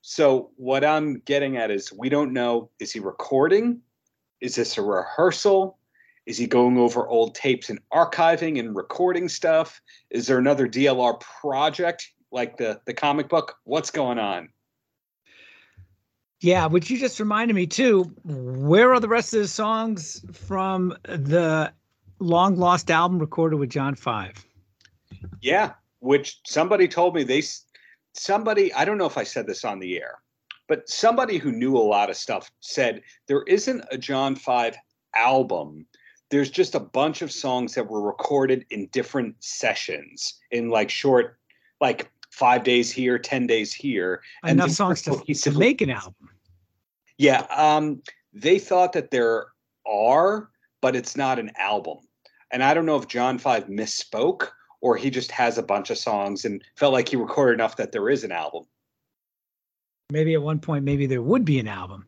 So 0.01 0.51
what 0.57 0.85
I'm 0.85 1.21
getting 1.21 1.57
at 1.57 1.71
is 1.71 1.93
we 1.93 2.09
don't 2.09 2.33
know 2.33 2.71
is 2.79 2.93
he 2.93 3.01
recording? 3.01 3.81
Is 4.41 4.55
this 4.55 4.77
a 4.77 4.83
rehearsal? 4.83 5.79
Is 6.27 6.39
he 6.39 6.47
going 6.47 6.79
over 6.79 7.07
old 7.09 7.35
tapes 7.35 7.71
and 7.71 7.81
archiving 7.93 8.59
and 8.59 8.75
recording 8.75 9.29
stuff? 9.29 9.81
Is 10.11 10.27
there 10.27 10.39
another 10.39 10.69
DLR 10.69 11.21
project 11.21 12.11
like 12.31 12.57
the 12.57 12.81
the 12.87 12.95
comic 12.95 13.29
book? 13.29 13.57
What's 13.65 13.91
going 13.91 14.19
on? 14.19 14.49
Yeah, 16.45 16.67
which 16.67 16.91
you 16.91 16.99
just 16.99 17.19
reminded 17.19 17.55
me 17.55 17.67
too. 17.67 18.03
Where 18.23 18.93
are 18.93 19.01
the 19.01 19.09
rest 19.09 19.33
of 19.33 19.41
the 19.41 19.49
songs 19.49 20.23
from 20.31 20.95
the 21.05 21.73
long 22.19 22.57
lost 22.57 22.91
album 22.91 23.19
recorded 23.19 23.57
with 23.57 23.71
John 23.71 23.95
Five? 23.95 24.45
Yeah, 25.41 25.73
which 26.01 26.41
somebody 26.45 26.87
told 26.87 27.15
me 27.15 27.23
they 27.23 27.43
somebody 28.13 28.75
I 28.75 28.85
don't 28.85 28.99
know 28.99 29.07
if 29.07 29.17
I 29.17 29.25
said 29.25 29.47
this 29.47 29.65
on 29.65 29.79
the 29.79 29.97
air, 29.97 30.19
but 30.69 30.87
somebody 30.87 31.39
who 31.39 31.51
knew 31.51 31.79
a 31.79 31.79
lot 31.79 32.11
of 32.11 32.17
stuff 32.17 32.53
said 32.61 33.01
there 33.27 33.45
isn't 33.45 33.83
a 33.91 33.97
John 33.97 34.37
Five 34.37 34.77
album. 35.17 35.87
There's 36.29 36.51
just 36.51 36.75
a 36.75 36.81
bunch 36.81 37.23
of 37.23 37.33
songs 37.33 37.75
that 37.75 37.89
were 37.89 38.03
recorded 38.03 38.67
in 38.69 38.89
different 38.89 39.35
sessions 39.43 40.39
in 40.51 40.69
like 40.69 40.91
short, 40.91 41.39
like 41.81 42.11
five 42.29 42.65
days 42.65 42.91
here, 42.91 43.19
ten 43.19 43.47
days 43.47 43.73
here. 43.73 44.21
Enough 44.47 44.73
songs 44.73 45.01
to, 45.03 45.25
to 45.25 45.51
make 45.59 45.81
an 45.81 45.89
album. 45.89 46.29
Yeah, 47.19 47.47
um, 47.51 48.03
they 48.33 48.59
thought 48.59 48.93
that 48.93 49.11
there 49.11 49.47
are, 49.87 50.51
but 50.81 50.97
it's 50.97 51.17
not 51.17 51.39
an 51.39 51.53
album. 51.57 51.99
And 52.51 52.63
I 52.63 52.75
don't 52.75 52.87
know 52.87 52.97
if 52.97 53.09
John 53.09 53.39
Five 53.39 53.67
misspoke 53.67 54.49
or 54.81 54.97
he 54.97 55.11
just 55.11 55.31
has 55.31 55.57
a 55.57 55.63
bunch 55.63 55.91
of 55.91 55.97
songs 55.97 56.45
and 56.45 56.63
felt 56.77 56.93
like 56.93 57.09
he 57.09 57.17
recorded 57.17 57.55
enough 57.55 57.77
that 57.77 57.93
there 57.93 58.11
is 58.11 58.23
an 58.23 58.33
album. 58.33 58.65
Maybe 60.11 60.35
at 60.35 60.43
one 60.43 60.61
point, 60.61 60.85
maybe 60.85 61.07
there 61.07 61.23
would 61.23 61.45
be 61.45 61.59
an 61.59 61.69
album. 61.69 62.05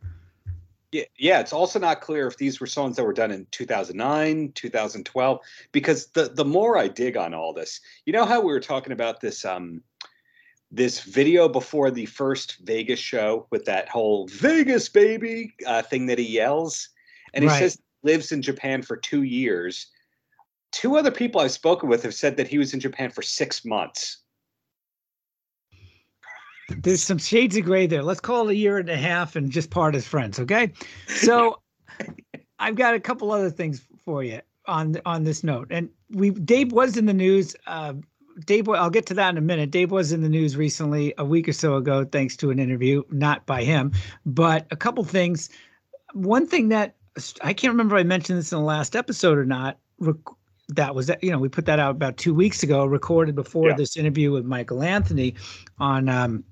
Yeah, 0.92 1.04
yeah. 1.18 1.40
It's 1.40 1.52
also 1.52 1.78
not 1.78 2.00
clear 2.00 2.26
if 2.26 2.36
these 2.36 2.60
were 2.60 2.66
songs 2.66 2.96
that 2.96 3.04
were 3.04 3.12
done 3.12 3.30
in 3.30 3.46
2009, 3.50 4.52
2012. 4.54 5.40
Because 5.72 6.08
the 6.08 6.28
the 6.28 6.44
more 6.44 6.76
I 6.76 6.88
dig 6.88 7.16
on 7.16 7.34
all 7.34 7.52
this, 7.52 7.80
you 8.04 8.12
know 8.12 8.24
how 8.24 8.40
we 8.40 8.52
were 8.52 8.60
talking 8.60 8.92
about 8.92 9.20
this 9.20 9.44
um, 9.44 9.82
this 10.76 11.00
video 11.00 11.48
before 11.48 11.90
the 11.90 12.06
first 12.06 12.58
Vegas 12.64 13.00
show 13.00 13.46
with 13.50 13.64
that 13.64 13.88
whole 13.88 14.28
Vegas 14.28 14.88
baby 14.88 15.54
uh, 15.66 15.82
thing 15.82 16.06
that 16.06 16.18
he 16.18 16.26
yells. 16.26 16.90
And 17.32 17.42
he 17.42 17.48
right. 17.48 17.58
says 17.58 17.78
lives 18.02 18.30
in 18.30 18.42
Japan 18.42 18.82
for 18.82 18.96
two 18.96 19.22
years. 19.22 19.86
Two 20.72 20.96
other 20.96 21.10
people 21.10 21.40
I've 21.40 21.52
spoken 21.52 21.88
with 21.88 22.02
have 22.02 22.14
said 22.14 22.36
that 22.36 22.46
he 22.46 22.58
was 22.58 22.74
in 22.74 22.80
Japan 22.80 23.10
for 23.10 23.22
six 23.22 23.64
months. 23.64 24.18
There's 26.68 27.02
some 27.02 27.18
shades 27.18 27.56
of 27.56 27.64
gray 27.64 27.86
there. 27.86 28.02
Let's 28.02 28.20
call 28.20 28.48
it 28.48 28.52
a 28.52 28.56
year 28.56 28.76
and 28.78 28.90
a 28.90 28.96
half 28.96 29.34
and 29.34 29.50
just 29.50 29.70
part 29.70 29.94
as 29.94 30.06
friends, 30.06 30.38
okay? 30.40 30.72
So 31.06 31.60
I've 32.58 32.74
got 32.74 32.94
a 32.94 33.00
couple 33.00 33.32
other 33.32 33.50
things 33.50 33.86
for 34.04 34.22
you 34.22 34.40
on 34.66 35.00
on 35.06 35.24
this 35.24 35.42
note. 35.42 35.68
And 35.70 35.88
we 36.10 36.30
Dave 36.30 36.72
was 36.72 36.96
in 36.96 37.06
the 37.06 37.14
news 37.14 37.56
uh, 37.66 37.94
Dave, 38.44 38.68
I'll 38.68 38.90
get 38.90 39.06
to 39.06 39.14
that 39.14 39.30
in 39.30 39.38
a 39.38 39.42
minute. 39.42 39.70
Dave 39.70 39.90
was 39.90 40.12
in 40.12 40.22
the 40.22 40.28
news 40.28 40.56
recently, 40.56 41.14
a 41.18 41.24
week 41.24 41.48
or 41.48 41.52
so 41.52 41.76
ago, 41.76 42.04
thanks 42.04 42.36
to 42.36 42.50
an 42.50 42.58
interview, 42.58 43.02
not 43.10 43.46
by 43.46 43.64
him, 43.64 43.92
but 44.26 44.66
a 44.70 44.76
couple 44.76 45.04
things. 45.04 45.48
One 46.12 46.46
thing 46.46 46.68
that 46.68 46.96
I 47.42 47.52
can't 47.52 47.72
remember 47.72 47.96
if 47.96 48.00
I 48.00 48.04
mentioned 48.04 48.38
this 48.38 48.52
in 48.52 48.58
the 48.58 48.64
last 48.64 48.94
episode 48.94 49.38
or 49.38 49.46
not. 49.46 49.78
That 50.68 50.94
was 50.96 51.10
you 51.22 51.30
know 51.30 51.38
we 51.38 51.48
put 51.48 51.64
that 51.66 51.78
out 51.78 51.92
about 51.92 52.16
two 52.16 52.34
weeks 52.34 52.62
ago, 52.62 52.84
recorded 52.84 53.36
before 53.36 53.70
yeah. 53.70 53.76
this 53.76 53.96
interview 53.96 54.32
with 54.32 54.44
Michael 54.44 54.82
Anthony 54.82 55.34
on 55.78 56.08
um, 56.08 56.42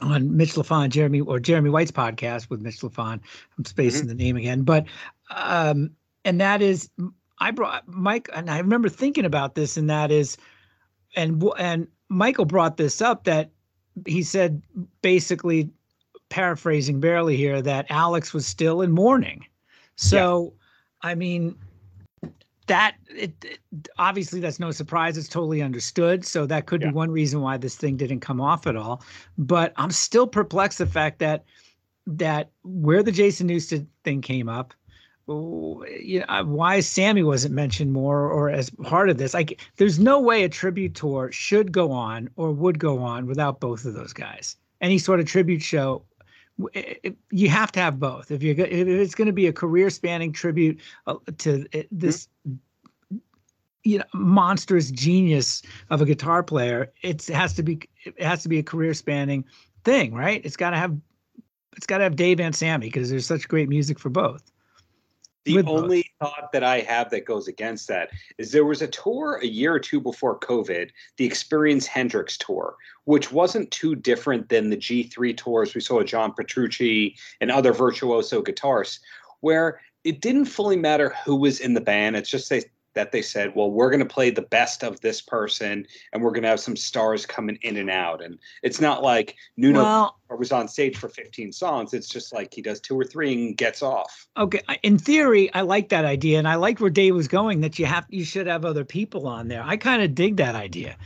on 0.00 0.36
Mitch 0.36 0.54
Lafon, 0.54 0.88
Jeremy 0.90 1.20
or 1.20 1.38
Jeremy 1.38 1.70
White's 1.70 1.92
podcast 1.92 2.50
with 2.50 2.60
Mitch 2.60 2.80
Lafon. 2.80 3.20
I'm 3.56 3.64
spacing 3.64 4.02
mm-hmm. 4.02 4.08
the 4.08 4.14
name 4.14 4.36
again, 4.36 4.62
but 4.62 4.86
um, 5.30 5.92
and 6.24 6.40
that 6.40 6.60
is 6.60 6.90
I 7.38 7.50
brought 7.50 7.86
Mike, 7.86 8.28
and 8.34 8.50
I 8.50 8.58
remember 8.58 8.88
thinking 8.88 9.24
about 9.24 9.54
this, 9.54 9.76
and 9.76 9.88
that 9.90 10.10
is, 10.10 10.36
and 11.14 11.42
and 11.58 11.88
Michael 12.08 12.44
brought 12.44 12.76
this 12.76 13.00
up 13.00 13.24
that 13.24 13.50
he 14.06 14.22
said 14.22 14.62
basically, 15.02 15.70
paraphrasing 16.28 17.00
barely 17.00 17.36
here, 17.36 17.62
that 17.62 17.86
Alex 17.88 18.34
was 18.34 18.46
still 18.46 18.82
in 18.82 18.92
mourning. 18.92 19.44
So, 19.96 20.52
yeah. 21.02 21.10
I 21.10 21.14
mean, 21.14 21.56
that 22.66 22.96
it, 23.08 23.32
it, 23.44 23.88
obviously 23.98 24.40
that's 24.40 24.58
no 24.58 24.70
surprise. 24.70 25.16
It's 25.16 25.28
totally 25.28 25.62
understood. 25.62 26.24
So 26.24 26.46
that 26.46 26.66
could 26.66 26.82
yeah. 26.82 26.88
be 26.88 26.94
one 26.94 27.10
reason 27.10 27.40
why 27.40 27.56
this 27.56 27.76
thing 27.76 27.96
didn't 27.96 28.20
come 28.20 28.40
off 28.40 28.66
at 28.66 28.76
all. 28.76 29.02
But 29.38 29.72
I'm 29.76 29.90
still 29.90 30.26
perplexed 30.26 30.78
the 30.78 30.86
fact 30.86 31.18
that 31.20 31.44
that 32.06 32.50
where 32.62 33.02
the 33.02 33.12
Jason 33.12 33.48
Newsted 33.48 33.86
thing 34.04 34.20
came 34.20 34.48
up 34.48 34.74
you 35.28 36.24
know, 36.28 36.44
why 36.44 36.80
Sammy 36.80 37.22
wasn't 37.22 37.54
mentioned 37.54 37.92
more 37.92 38.30
or 38.30 38.48
as 38.48 38.70
part 38.70 39.10
of 39.10 39.18
this. 39.18 39.34
Like, 39.34 39.60
there's 39.76 39.98
no 39.98 40.20
way 40.20 40.44
a 40.44 40.48
tribute 40.48 40.94
tour 40.94 41.32
should 41.32 41.72
go 41.72 41.90
on 41.90 42.30
or 42.36 42.52
would 42.52 42.78
go 42.78 42.98
on 42.98 43.26
without 43.26 43.58
both 43.58 43.84
of 43.84 43.94
those 43.94 44.12
guys. 44.12 44.56
Any 44.80 44.98
sort 44.98 45.18
of 45.18 45.26
tribute 45.26 45.62
show, 45.62 46.02
it, 46.74 47.16
you 47.30 47.48
have 47.48 47.72
to 47.72 47.80
have 47.80 47.98
both. 47.98 48.30
If 48.30 48.42
you 48.42 48.52
if 48.52 48.88
it's 48.88 49.14
going 49.14 49.26
to 49.26 49.32
be 49.32 49.46
a 49.46 49.52
career 49.52 49.90
spanning 49.90 50.32
tribute 50.32 50.80
uh, 51.06 51.16
to 51.38 51.66
this, 51.90 52.28
mm-hmm. 52.46 53.16
you 53.82 53.98
know, 53.98 54.04
monstrous 54.14 54.90
genius 54.90 55.62
of 55.90 56.00
a 56.00 56.04
guitar 56.04 56.42
player, 56.42 56.92
it 57.02 57.26
has 57.26 57.52
to 57.54 57.62
be 57.62 57.80
it 58.04 58.22
has 58.22 58.42
to 58.44 58.48
be 58.48 58.58
a 58.58 58.62
career 58.62 58.94
spanning 58.94 59.44
thing, 59.82 60.14
right? 60.14 60.40
It's 60.44 60.56
got 60.56 60.70
to 60.70 60.76
have 60.76 60.96
it's 61.76 61.86
got 61.86 61.98
to 61.98 62.04
have 62.04 62.16
Dave 62.16 62.38
and 62.38 62.54
Sammy 62.54 62.86
because 62.86 63.10
there's 63.10 63.26
such 63.26 63.48
great 63.48 63.68
music 63.68 63.98
for 63.98 64.08
both. 64.08 64.52
The 65.46 65.62
only 65.62 66.10
thought 66.20 66.50
that 66.52 66.64
I 66.64 66.80
have 66.80 67.10
that 67.10 67.24
goes 67.24 67.46
against 67.46 67.86
that 67.88 68.10
is 68.36 68.50
there 68.50 68.64
was 68.64 68.82
a 68.82 68.88
tour 68.88 69.38
a 69.42 69.46
year 69.46 69.74
or 69.74 69.78
two 69.78 70.00
before 70.00 70.38
COVID, 70.40 70.90
the 71.16 71.24
Experience 71.24 71.86
Hendrix 71.86 72.36
tour, 72.36 72.74
which 73.04 73.30
wasn't 73.30 73.70
too 73.70 73.94
different 73.94 74.48
than 74.48 74.70
the 74.70 74.76
G3 74.76 75.36
tours 75.36 75.74
we 75.74 75.80
saw 75.80 75.98
with 75.98 76.08
John 76.08 76.32
Petrucci 76.32 77.16
and 77.40 77.50
other 77.50 77.72
virtuoso 77.72 78.42
guitarists, 78.42 78.98
where 79.40 79.80
it 80.02 80.20
didn't 80.20 80.46
fully 80.46 80.76
matter 80.76 81.14
who 81.24 81.36
was 81.36 81.60
in 81.60 81.74
the 81.74 81.80
band. 81.80 82.16
It's 82.16 82.30
just 82.30 82.50
they 82.50 82.62
that 82.96 83.12
they 83.12 83.22
said, 83.22 83.54
well, 83.54 83.70
we're 83.70 83.90
going 83.90 84.00
to 84.00 84.06
play 84.06 84.30
the 84.30 84.42
best 84.42 84.82
of 84.82 85.00
this 85.02 85.20
person 85.20 85.86
and 86.12 86.22
we're 86.22 86.30
going 86.30 86.42
to 86.42 86.48
have 86.48 86.58
some 86.58 86.74
stars 86.74 87.26
coming 87.26 87.58
in 87.62 87.76
and 87.76 87.90
out. 87.90 88.24
And 88.24 88.38
it's 88.62 88.80
not 88.80 89.02
like 89.02 89.36
Nuno 89.56 89.82
well, 89.82 90.18
was 90.30 90.50
on 90.50 90.66
stage 90.66 90.96
for 90.96 91.08
15 91.08 91.52
songs. 91.52 91.94
It's 91.94 92.08
just 92.08 92.34
like 92.34 92.52
he 92.52 92.62
does 92.62 92.80
two 92.80 92.98
or 92.98 93.04
three 93.04 93.32
and 93.34 93.56
gets 93.56 93.82
off. 93.82 94.26
Okay. 94.38 94.62
In 94.82 94.98
theory, 94.98 95.52
I 95.52 95.60
like 95.60 95.90
that 95.90 96.06
idea. 96.06 96.38
And 96.38 96.48
I 96.48 96.56
like 96.56 96.80
where 96.80 96.90
Dave 96.90 97.14
was 97.14 97.28
going 97.28 97.60
that 97.60 97.78
you 97.78 97.84
have, 97.84 98.06
you 98.08 98.24
should 98.24 98.46
have 98.46 98.64
other 98.64 98.84
people 98.84 99.28
on 99.28 99.48
there. 99.48 99.62
I 99.62 99.76
kind 99.76 100.02
of 100.02 100.14
dig 100.14 100.36
that 100.38 100.54
idea. 100.54 100.96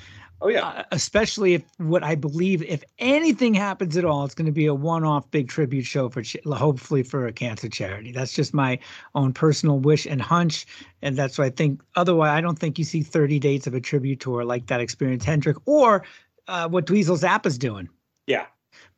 Oh 0.42 0.49
yeah. 0.49 0.66
Uh, 0.66 0.85
especially 0.92 1.54
if 1.54 1.62
what 1.78 2.02
I 2.02 2.14
believe, 2.14 2.62
if 2.62 2.82
anything 2.99 3.52
happens 3.52 3.97
at 3.97 4.04
all, 4.04 4.25
it's 4.25 4.35
going 4.35 4.47
to 4.47 4.52
be 4.52 4.66
a 4.66 4.75
one-off 4.75 5.30
big 5.30 5.49
tribute 5.49 5.85
show 5.85 6.09
for 6.09 6.23
hopefully 6.47 7.02
for 7.02 7.26
a 7.26 7.32
cancer 7.32 7.68
charity. 7.68 8.12
That's 8.12 8.32
just 8.32 8.54
my 8.54 8.78
own 9.14 9.32
personal 9.32 9.78
wish 9.78 10.06
and 10.06 10.20
hunch, 10.20 10.66
and 11.02 11.16
that's 11.16 11.37
what 11.37 11.47
I 11.47 11.50
think. 11.50 11.82
Otherwise, 11.97 12.30
I 12.30 12.40
don't 12.40 12.59
think 12.59 12.78
you 12.78 12.85
see 12.85 13.02
30 13.02 13.38
dates 13.38 13.66
of 13.66 13.75
a 13.75 13.80
tribute 13.80 14.20
tour 14.20 14.44
like 14.44 14.66
that 14.68 14.80
Experience 14.80 15.25
Hendrix 15.25 15.61
or 15.66 16.04
uh, 16.49 16.68
what 16.68 16.87
Dweezil 16.87 17.18
Zappa's 17.18 17.59
doing. 17.59 17.88
Yeah. 18.26 18.47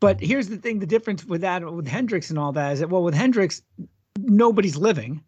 But 0.00 0.20
here's 0.20 0.48
the 0.48 0.58
thing: 0.58 0.78
the 0.78 0.86
difference 0.86 1.24
with 1.24 1.40
that, 1.40 1.64
with 1.72 1.88
Hendrix 1.88 2.30
and 2.30 2.38
all 2.38 2.52
that, 2.52 2.72
is 2.74 2.80
that 2.80 2.90
well, 2.90 3.02
with 3.02 3.14
Hendrix, 3.14 3.62
nobody's 4.18 4.76
living, 4.76 5.22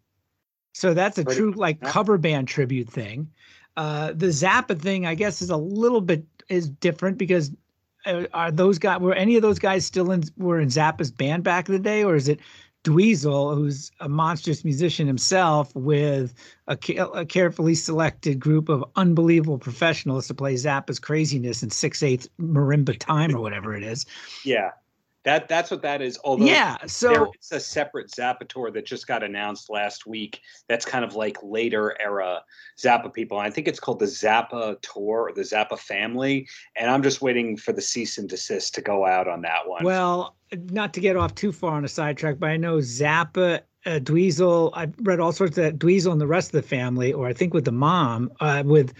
so 0.73 0.93
that's 0.93 1.17
a 1.17 1.23
true 1.23 1.51
like 1.51 1.81
cover 1.81 2.17
band 2.17 2.47
tribute 2.47 2.89
thing. 2.89 3.31
Uh, 3.77 4.13
the 4.13 4.27
Zappa 4.27 4.79
thing, 4.79 5.05
I 5.05 5.15
guess, 5.15 5.41
is 5.41 5.49
a 5.49 5.57
little 5.57 6.01
bit 6.01 6.25
is 6.49 6.69
different 6.69 7.17
because 7.17 7.51
uh, 8.05 8.25
are 8.33 8.51
those 8.51 8.77
guys 8.77 8.99
were 8.99 9.13
any 9.13 9.35
of 9.35 9.41
those 9.41 9.59
guys 9.59 9.85
still 9.85 10.11
in 10.11 10.23
were 10.37 10.59
in 10.59 10.69
Zappa's 10.69 11.11
band 11.11 11.43
back 11.43 11.67
in 11.67 11.73
the 11.73 11.79
day, 11.79 12.03
or 12.03 12.15
is 12.15 12.27
it 12.27 12.39
Dweezil, 12.85 13.55
who's 13.55 13.91
a 13.99 14.07
monstrous 14.07 14.63
musician 14.63 15.07
himself, 15.07 15.75
with 15.75 16.35
a, 16.67 16.77
a 17.13 17.25
carefully 17.25 17.73
selected 17.73 18.39
group 18.39 18.69
of 18.69 18.85
unbelievable 18.95 19.57
professionals 19.57 20.27
to 20.27 20.35
play 20.35 20.53
Zappa's 20.53 20.99
craziness 20.99 21.63
in 21.63 21.71
six 21.71 22.03
eighths 22.03 22.29
marimba 22.39 22.97
time 22.97 23.35
or 23.35 23.41
whatever 23.41 23.75
it 23.75 23.83
is? 23.83 24.05
Yeah, 24.43 24.71
that 25.25 25.47
that's 25.49 25.71
what 25.71 25.81
that 25.81 26.01
is. 26.01 26.17
Although 26.23 26.45
yeah, 26.45 26.77
so 26.85 27.31
it's 27.33 27.51
a 27.51 27.59
separate 27.59 28.11
Zappa 28.11 28.47
tour 28.47 28.71
that 28.71 28.85
just 28.85 29.07
got 29.07 29.23
announced 29.23 29.69
last 29.69 30.05
week. 30.05 30.39
That's 30.69 30.85
kind 30.85 31.03
of 31.03 31.15
like 31.15 31.37
later 31.43 31.99
era 31.99 32.43
Zappa 32.77 33.11
people. 33.11 33.37
I 33.39 33.49
think 33.49 33.67
it's 33.67 33.79
called 33.79 33.99
the 33.99 34.05
Zappa 34.05 34.79
tour 34.81 35.29
or 35.29 35.33
the 35.33 35.41
Zappa 35.41 35.77
family. 35.79 36.47
And 36.75 36.89
I'm 36.91 37.01
just 37.01 37.21
waiting 37.21 37.57
for 37.57 37.73
the 37.73 37.81
cease 37.81 38.17
and 38.17 38.29
desist 38.29 38.75
to 38.75 38.81
go 38.81 39.05
out 39.05 39.27
on 39.27 39.41
that 39.41 39.67
one. 39.67 39.83
Well, 39.83 40.35
not 40.69 40.93
to 40.93 40.99
get 40.99 41.17
off 41.17 41.33
too 41.33 41.51
far 41.51 41.73
on 41.73 41.83
a 41.83 41.89
sidetrack, 41.89 42.39
but 42.39 42.49
I 42.49 42.57
know 42.57 42.77
Zappa 42.77 43.61
uh, 43.87 43.99
Dweezil. 43.99 44.71
I've 44.73 44.93
read 45.01 45.19
all 45.19 45.31
sorts 45.31 45.57
of 45.57 45.63
that 45.63 45.79
Dweezil 45.79 46.11
and 46.11 46.21
the 46.21 46.27
rest 46.27 46.53
of 46.53 46.61
the 46.61 46.67
family, 46.67 47.11
or 47.11 47.27
I 47.27 47.33
think 47.33 47.53
with 47.53 47.65
the 47.65 47.71
mom, 47.71 48.31
uh, 48.39 48.63
with 48.65 48.93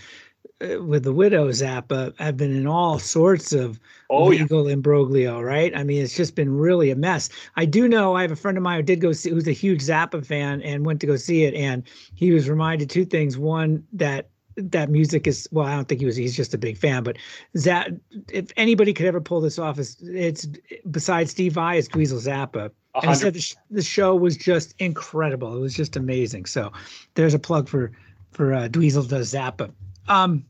with 0.62 1.04
the 1.04 1.12
widow 1.12 1.50
Zappa 1.50 2.18
have 2.18 2.38
been 2.38 2.56
in 2.56 2.66
all 2.66 2.98
sorts 2.98 3.52
of 3.52 3.80
oh, 4.10 4.28
legal 4.28 4.68
yeah. 4.68 4.76
imbroglio, 4.76 5.42
right? 5.42 5.76
I 5.76 5.84
mean, 5.84 6.02
it's 6.02 6.16
just 6.16 6.36
been 6.36 6.56
really 6.56 6.92
a 6.92 6.96
mess. 6.96 7.30
I 7.58 7.66
do 7.66 7.88
know 7.88 8.16
I 8.16 8.22
have 8.22 8.32
a 8.32 8.38
friend 8.38 8.58
of 8.58 8.64
mine 8.64 8.78
who 8.78 8.84
did 8.84 9.02
go 9.02 9.12
see, 9.12 9.32
who's 9.32 9.48
a 9.48 9.52
huge 9.52 9.82
Zappa 9.82 10.26
fan 10.26 10.62
and 10.62 10.86
went 10.86 11.02
to 11.02 11.08
go 11.08 11.18
see 11.18 11.44
it, 11.44 11.54
and 11.56 11.84
he 12.14 12.32
was 12.32 12.50
reminded 12.50 12.90
two 12.90 13.06
things: 13.06 13.38
one 13.38 13.86
that 13.94 14.30
that 14.56 14.90
music 14.90 15.28
is 15.28 15.48
well, 15.52 15.66
I 15.66 15.76
don't 15.76 15.88
think 15.90 16.00
he 16.00 16.06
was. 16.06 16.16
He's 16.16 16.36
just 16.36 16.54
a 16.54 16.58
big 16.58 16.78
fan, 16.78 17.04
but 17.04 17.18
that 17.54 17.90
if 18.32 18.52
anybody 18.56 18.94
could 18.94 19.08
ever 19.08 19.20
pull 19.20 19.42
this 19.42 19.60
off, 19.60 19.78
it's, 19.78 19.98
it's 20.02 20.48
besides 20.90 21.32
Steve 21.32 21.54
Vai, 21.54 21.78
it's 21.78 21.90
Dweezil 21.90 22.26
Zappa. 22.26 22.72
100%. 22.96 23.02
And 23.02 23.10
he 23.10 23.16
said 23.16 23.34
the, 23.34 23.42
sh- 23.42 23.56
the 23.70 23.82
show 23.82 24.16
was 24.16 24.38
just 24.38 24.74
incredible. 24.80 25.54
It 25.58 25.60
was 25.60 25.74
just 25.74 25.98
amazing. 25.98 26.46
So 26.46 26.72
there's 27.16 27.34
a 27.34 27.40
plug 27.40 27.68
for 27.68 27.92
for 28.32 28.54
uh, 28.54 28.68
Dweezil 28.70 29.10
does 29.10 29.34
Zappa. 29.34 29.72
Um, 30.08 30.46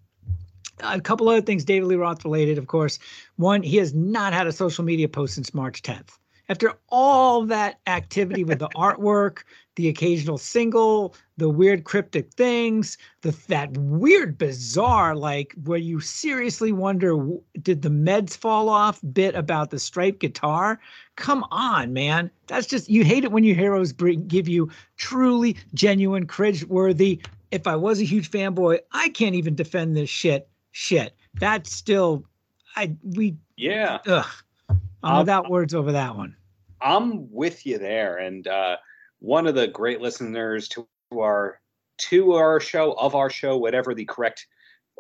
a 0.82 1.00
couple 1.00 1.30
other 1.30 1.42
things 1.42 1.64
David 1.64 1.88
Lee 1.88 1.96
Roth 1.96 2.24
related, 2.26 2.58
of 2.58 2.68
course. 2.68 3.00
One, 3.38 3.64
he 3.64 3.78
has 3.78 3.94
not 3.94 4.34
had 4.34 4.48
a 4.48 4.52
social 4.52 4.84
media 4.84 5.08
post 5.08 5.36
since 5.36 5.54
March 5.54 5.82
10th. 5.82 6.18
After 6.48 6.74
all 6.90 7.44
that 7.46 7.80
activity 7.88 8.44
with 8.44 8.60
the 8.60 8.70
artwork, 8.76 9.40
the 9.76 9.90
occasional 9.90 10.38
single, 10.38 11.16
the 11.38 11.50
weird 11.50 11.84
cryptic 11.84 12.32
things, 12.34 12.98
the 13.22 13.32
that 13.48 13.76
weird 13.78 14.38
bizarre 14.38 15.16
like 15.16 15.54
where 15.64 15.80
you 15.80 16.00
seriously 16.00 16.72
wonder 16.72 17.18
did 17.62 17.82
the 17.82 17.90
meds 17.90 18.38
fall 18.38 18.70
off 18.70 19.02
bit 19.12 19.36
about 19.36 19.72
the 19.72 19.80
striped 19.80 20.20
guitar? 20.20 20.80
Come 21.16 21.44
on, 21.52 21.94
man. 21.94 22.30
That's 22.48 22.68
just 22.68 22.90
you 22.90 23.04
hate 23.04 23.24
it 23.24 23.32
when 23.32 23.44
your 23.44 23.56
heroes 23.56 23.92
bring 23.92 24.28
give 24.28 24.48
you 24.48 24.70
truly 24.98 25.58
genuine 25.74 26.28
cringe-worthy 26.28 27.22
if 27.56 27.68
I 27.68 27.76
was 27.78 28.02
a 28.02 28.06
huge 28.06 28.30
fanboy, 28.30 28.80
I 28.92 29.10
can't 29.10 29.34
even 29.36 29.56
defend 29.56 29.96
this 29.96 30.10
shit. 30.10 30.50
Shit. 30.72 31.16
That's 31.36 31.72
still 31.72 32.26
I 32.76 32.96
we 33.02 33.38
Yeah. 33.56 34.00
Ugh. 34.06 34.26
I'm 34.70 34.82
um, 35.04 35.18
without 35.20 35.50
words 35.50 35.74
over 35.74 35.94
that 35.94 36.16
one. 36.18 36.36
I'm 36.82 37.32
with 37.32 37.66
you 37.66 37.78
there. 37.78 38.18
And 38.18 38.48
uh 38.48 38.78
one 39.20 39.48
of 39.48 39.56
the 39.56 39.68
great 39.68 40.02
listeners 40.02 40.68
to 40.70 40.86
our 41.18 41.62
to 41.98 42.34
our 42.34 42.60
show, 42.60 42.92
of 42.94 43.16
our 43.16 43.30
show, 43.30 43.56
whatever 43.56 43.96
the 43.96 44.06
correct 44.06 44.48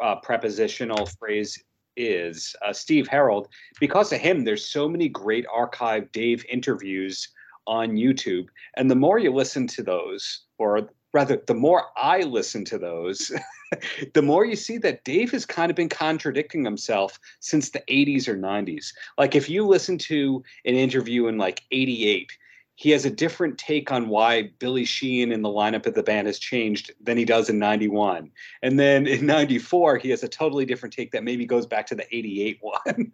uh, 0.01 0.15
prepositional 0.15 1.05
phrase 1.05 1.61
is, 1.97 2.55
uh, 2.65 2.71
Steve 2.71 3.07
Harold. 3.07 3.49
Because 3.81 4.13
of 4.13 4.19
him, 4.19 4.45
there's 4.45 4.65
so 4.65 4.87
many 4.87 5.09
great 5.09 5.45
archive 5.53 6.09
Dave 6.13 6.45
interviews 6.49 7.27
on 7.67 7.91
YouTube. 7.91 8.47
And 8.77 8.89
the 8.89 8.95
more 8.95 9.19
you 9.19 9.33
listen 9.33 9.67
to 9.67 9.83
those, 9.83 10.45
or 10.57 10.89
rather, 11.15 11.41
the 11.47 11.53
more 11.53 11.85
I 11.95 12.23
listen 12.23 12.65
to 12.65 12.77
those, 12.77 13.31
the 14.13 14.21
more 14.21 14.43
you 14.43 14.57
see 14.57 14.77
that 14.79 15.05
Dave 15.05 15.31
has 15.31 15.45
kind 15.45 15.69
of 15.69 15.75
been 15.75 15.87
contradicting 15.87 16.65
himself 16.65 17.17
since 17.39 17.69
the 17.69 17.81
80s 17.89 18.27
or 18.27 18.35
90s. 18.35 18.93
Like 19.17 19.33
if 19.33 19.49
you 19.49 19.65
listen 19.65 19.97
to 19.99 20.43
an 20.65 20.75
interview 20.75 21.27
in 21.27 21.37
like 21.37 21.63
88, 21.71 22.29
he 22.77 22.89
has 22.89 23.05
a 23.05 23.09
different 23.09 23.57
take 23.57 23.93
on 23.93 24.09
why 24.09 24.51
Billy 24.59 24.83
Sheehan 24.83 25.31
in 25.31 25.41
the 25.41 25.47
lineup 25.47 25.85
of 25.85 25.93
the 25.93 26.03
band 26.03 26.27
has 26.27 26.37
changed 26.37 26.91
than 26.99 27.17
he 27.17 27.23
does 27.23 27.49
in 27.49 27.57
91. 27.57 28.29
And 28.61 28.77
then 28.77 29.07
in 29.07 29.25
94, 29.25 29.99
he 29.99 30.09
has 30.09 30.21
a 30.21 30.27
totally 30.27 30.65
different 30.65 30.93
take 30.93 31.13
that 31.13 31.23
maybe 31.23 31.45
goes 31.45 31.65
back 31.65 31.87
to 31.87 31.95
the 31.95 32.13
88 32.13 32.59
one. 32.59 33.13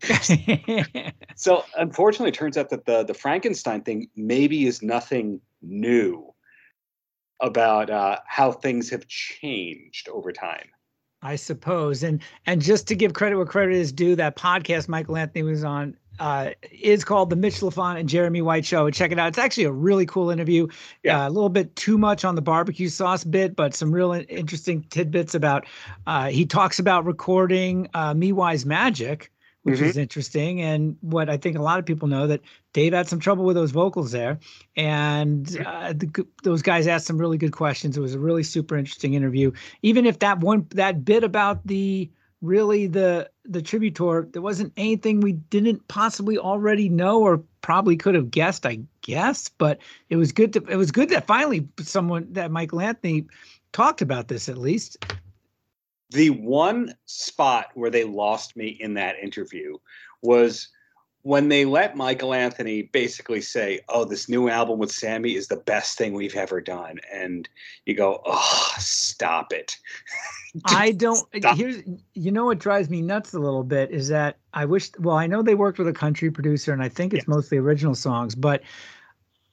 so 1.35 1.63
unfortunately, 1.77 2.29
it 2.29 2.33
turns 2.33 2.57
out 2.57 2.71
that 2.71 2.85
the, 2.85 3.03
the 3.03 3.13
Frankenstein 3.13 3.83
thing 3.83 4.09
maybe 4.15 4.65
is 4.65 4.81
nothing 4.81 5.39
new 5.61 6.33
about 7.41 7.89
uh, 7.89 8.19
how 8.25 8.51
things 8.51 8.89
have 8.89 9.07
changed 9.07 10.07
over 10.09 10.31
time. 10.31 10.69
I 11.23 11.35
suppose. 11.35 12.03
And 12.03 12.21
and 12.45 12.61
just 12.61 12.87
to 12.87 12.95
give 12.95 13.13
credit 13.13 13.37
where 13.37 13.45
credit 13.45 13.75
is 13.75 13.91
due, 13.91 14.15
that 14.15 14.35
podcast 14.35 14.87
Michael 14.87 15.17
Anthony 15.17 15.43
was 15.43 15.63
on 15.63 15.95
uh, 16.19 16.51
is 16.71 17.03
called 17.03 17.29
the 17.29 17.35
Mitch 17.35 17.61
Lafon 17.61 17.99
and 17.99 18.07
Jeremy 18.07 18.41
White 18.41 18.65
Show. 18.65 18.89
Check 18.91 19.11
it 19.11 19.19
out. 19.19 19.29
It's 19.29 19.37
actually 19.37 19.63
a 19.63 19.71
really 19.71 20.05
cool 20.05 20.29
interview. 20.29 20.67
Yeah. 21.03 21.23
Uh, 21.25 21.29
a 21.29 21.31
little 21.31 21.49
bit 21.49 21.75
too 21.75 21.97
much 21.97 22.23
on 22.25 22.35
the 22.35 22.41
barbecue 22.41 22.89
sauce 22.89 23.23
bit, 23.23 23.55
but 23.55 23.73
some 23.73 23.91
real 23.91 24.11
interesting 24.13 24.83
tidbits 24.89 25.33
about. 25.33 25.65
Uh, 26.05 26.29
he 26.29 26.45
talks 26.45 26.79
about 26.79 27.05
recording 27.05 27.87
uh, 27.93 28.13
Me 28.13 28.31
Wise 28.33 28.65
Magic, 28.65 29.31
which 29.63 29.75
mm-hmm. 29.75 29.85
is 29.85 29.97
interesting, 29.97 30.61
and 30.61 30.97
what 31.01 31.29
I 31.29 31.37
think 31.37 31.57
a 31.57 31.61
lot 31.61 31.79
of 31.79 31.85
people 31.85 32.07
know 32.07 32.27
that 32.27 32.41
Dave 32.73 32.93
had 32.93 33.07
some 33.07 33.19
trouble 33.19 33.45
with 33.45 33.55
those 33.55 33.71
vocals 33.71 34.11
there, 34.11 34.39
and 34.75 35.63
uh, 35.65 35.93
the, 35.93 36.25
those 36.43 36.61
guys 36.61 36.87
asked 36.87 37.07
some 37.07 37.17
really 37.17 37.37
good 37.37 37.51
questions. 37.51 37.97
It 37.97 38.01
was 38.01 38.15
a 38.15 38.19
really 38.19 38.43
super 38.43 38.77
interesting 38.77 39.13
interview. 39.13 39.51
Even 39.81 40.05
if 40.05 40.19
that 40.19 40.39
one 40.39 40.65
that 40.71 41.05
bit 41.05 41.23
about 41.23 41.65
the 41.67 42.09
really 42.41 42.87
the 42.87 43.29
the 43.45 43.61
tribute 43.61 43.95
tour 43.95 44.27
there 44.31 44.41
wasn't 44.41 44.73
anything 44.75 45.21
we 45.21 45.33
didn't 45.33 45.87
possibly 45.87 46.37
already 46.37 46.89
know 46.89 47.21
or 47.21 47.43
probably 47.61 47.95
could 47.95 48.15
have 48.15 48.31
guessed 48.31 48.65
i 48.65 48.79
guess 49.03 49.47
but 49.47 49.79
it 50.09 50.15
was 50.15 50.31
good 50.31 50.51
to 50.51 50.63
it 50.67 50.75
was 50.75 50.91
good 50.91 51.09
that 51.09 51.27
finally 51.27 51.67
someone 51.79 52.25
that 52.31 52.51
michael 52.51 52.81
anthony 52.81 53.25
talked 53.73 54.01
about 54.01 54.27
this 54.27 54.49
at 54.49 54.57
least 54.57 55.05
the 56.11 56.29
one 56.29 56.93
spot 57.05 57.67
where 57.73 57.89
they 57.89 58.03
lost 58.03 58.55
me 58.55 58.67
in 58.67 58.93
that 58.95 59.17
interview 59.19 59.77
was 60.21 60.69
when 61.23 61.49
they 61.49 61.65
let 61.65 61.95
Michael 61.95 62.33
Anthony 62.33 62.83
basically 62.83 63.41
say, 63.41 63.79
"Oh, 63.89 64.05
this 64.05 64.27
new 64.27 64.49
album 64.49 64.79
with 64.79 64.91
Sammy 64.91 65.35
is 65.35 65.47
the 65.47 65.57
best 65.57 65.97
thing 65.97 66.13
we've 66.13 66.35
ever 66.35 66.59
done," 66.59 66.99
and 67.11 67.47
you 67.85 67.93
go, 67.93 68.21
"Oh, 68.25 68.73
stop 68.79 69.53
it." 69.53 69.77
I 70.65 70.91
don't. 70.91 71.27
Stop. 71.35 71.57
Here's, 71.57 71.77
you 72.13 72.31
know, 72.31 72.45
what 72.45 72.59
drives 72.59 72.89
me 72.89 73.01
nuts 73.01 73.33
a 73.33 73.39
little 73.39 73.63
bit 73.63 73.91
is 73.91 74.07
that 74.07 74.37
I 74.53 74.65
wish. 74.65 74.89
Well, 74.99 75.15
I 75.15 75.27
know 75.27 75.43
they 75.43 75.55
worked 75.55 75.77
with 75.77 75.87
a 75.87 75.93
country 75.93 76.31
producer, 76.31 76.73
and 76.73 76.81
I 76.81 76.89
think 76.89 77.13
it's 77.13 77.21
yes. 77.21 77.27
mostly 77.27 77.57
original 77.59 77.95
songs, 77.95 78.33
but 78.33 78.63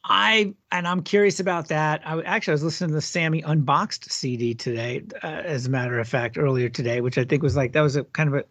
I 0.09 0.55
and 0.73 0.88
I'm 0.88 1.03
curious 1.03 1.38
about 1.38 1.69
that. 1.69 2.00
I 2.05 2.21
actually 2.23 2.53
I 2.53 2.55
was 2.55 2.65
listening 2.65 2.88
to 2.91 2.95
the 2.95 3.03
Sammy 3.03 3.43
Unboxed 3.43 4.11
CD 4.11 4.55
today, 4.55 5.03
uh, 5.23 5.27
as 5.27 5.67
a 5.67 5.71
matter 5.71 5.99
of 5.99 6.09
fact, 6.09 6.38
earlier 6.38 6.69
today, 6.69 7.00
which 7.00 7.19
I 7.19 7.25
think 7.25 7.43
was 7.43 7.57
like 7.57 7.73
that 7.73 7.83
was 7.83 7.95
a 7.95 8.05
kind 8.05 8.29
of 8.29 8.35
a 8.35 8.45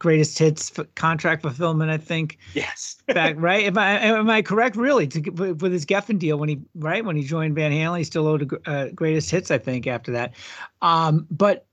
greatest 0.00 0.38
hits 0.38 0.72
contract 0.96 1.42
fulfillment. 1.42 1.90
I 1.90 1.98
think. 1.98 2.38
Yes. 2.54 2.96
back 3.06 3.36
right. 3.38 3.64
Am 3.64 3.78
I 3.78 4.00
am 4.00 4.28
I 4.28 4.42
correct? 4.42 4.74
Really, 4.74 5.06
to 5.06 5.30
with 5.30 5.72
his 5.72 5.86
Geffen 5.86 6.18
deal 6.18 6.36
when 6.36 6.48
he 6.48 6.60
right 6.74 7.04
when 7.04 7.16
he 7.16 7.22
joined 7.22 7.54
Van 7.54 7.70
Halen, 7.70 7.98
he 7.98 8.04
still 8.04 8.26
owed 8.26 8.52
a, 8.52 8.70
uh, 8.70 8.88
greatest 8.90 9.30
hits. 9.30 9.52
I 9.52 9.58
think 9.58 9.86
after 9.86 10.10
that, 10.12 10.34
um, 10.82 11.28
but 11.30 11.66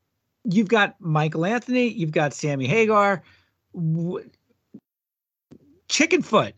you've 0.44 0.70
got 0.70 0.96
Michael 1.00 1.46
Anthony, 1.46 1.88
you've 1.88 2.12
got 2.12 2.34
Sammy 2.34 2.68
Hagar, 2.68 3.24
w- 3.74 4.30
Chickenfoot. 5.90 6.54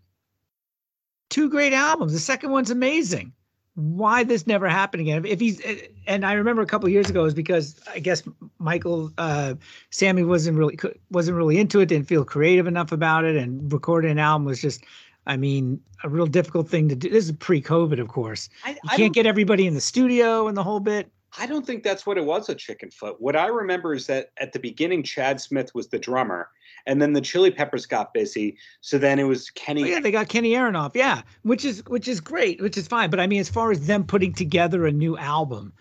Two 1.33 1.49
great 1.49 1.73
albums. 1.73 2.13
The 2.13 2.19
second 2.19 2.51
one's 2.51 2.69
amazing 2.69 3.33
why 3.73 4.23
this 4.23 4.45
never 4.45 4.69
happened 4.69 5.01
again. 5.01 5.25
If 5.25 5.39
he's 5.39 5.59
and 6.05 6.27
I 6.27 6.33
remember 6.33 6.61
a 6.61 6.67
couple 6.67 6.87
years 6.89 7.09
ago 7.09 7.25
is 7.25 7.33
because 7.33 7.81
I 7.91 7.97
guess 7.97 8.21
Michael 8.59 9.11
uh, 9.17 9.55
Sammy 9.89 10.23
wasn't 10.23 10.59
really 10.59 10.77
wasn't 11.09 11.35
really 11.35 11.57
into 11.57 11.79
it, 11.79 11.87
didn't 11.87 12.07
feel 12.07 12.23
creative 12.23 12.67
enough 12.67 12.91
about 12.91 13.25
it, 13.25 13.35
and 13.35 13.73
recording 13.73 14.11
an 14.11 14.19
album 14.19 14.45
was 14.45 14.61
just. 14.61 14.83
I 15.25 15.37
mean, 15.37 15.79
a 16.03 16.09
real 16.09 16.25
difficult 16.25 16.67
thing 16.67 16.89
to 16.89 16.95
do. 16.97 17.07
This 17.07 17.23
is 17.23 17.31
pre-COVID, 17.31 17.97
of 17.97 18.09
course. 18.09 18.49
I, 18.65 18.71
you 18.71 18.77
I 18.89 18.97
can't 18.97 19.13
get 19.13 19.25
everybody 19.25 19.65
in 19.65 19.73
the 19.73 19.79
studio 19.79 20.49
and 20.49 20.57
the 20.57 20.63
whole 20.63 20.81
bit. 20.81 21.09
I 21.39 21.45
don't 21.45 21.65
think 21.65 21.81
that's 21.81 22.05
what 22.05 22.17
it 22.17 22.25
was 22.25 22.49
a 22.49 22.55
chicken 22.55 22.91
foot. 22.91 23.21
What 23.21 23.37
I 23.37 23.47
remember 23.47 23.93
is 23.93 24.07
that 24.07 24.31
at 24.37 24.51
the 24.51 24.59
beginning, 24.59 25.01
Chad 25.01 25.39
Smith 25.39 25.73
was 25.73 25.87
the 25.87 25.97
drummer, 25.97 26.49
and 26.85 27.01
then 27.01 27.13
the 27.13 27.21
Chili 27.21 27.51
Peppers 27.51 27.85
got 27.85 28.13
busy. 28.13 28.57
So 28.81 28.97
then 28.97 29.19
it 29.19 29.23
was 29.23 29.49
Kenny. 29.49 29.83
Oh, 29.83 29.87
yeah, 29.87 29.99
they 29.99 30.11
got 30.11 30.29
Kenny 30.29 30.51
Aronoff. 30.51 30.91
Yeah, 30.95 31.21
which 31.43 31.65
is 31.65 31.83
which 31.85 32.07
is 32.07 32.19
great, 32.19 32.61
which 32.61 32.77
is 32.77 32.87
fine. 32.87 33.09
But 33.09 33.19
I 33.19 33.27
mean, 33.27 33.39
as 33.39 33.49
far 33.49 33.71
as 33.71 33.87
them 33.87 34.03
putting 34.03 34.33
together 34.33 34.85
a 34.85 34.91
new 34.91 35.17
album, 35.17 35.73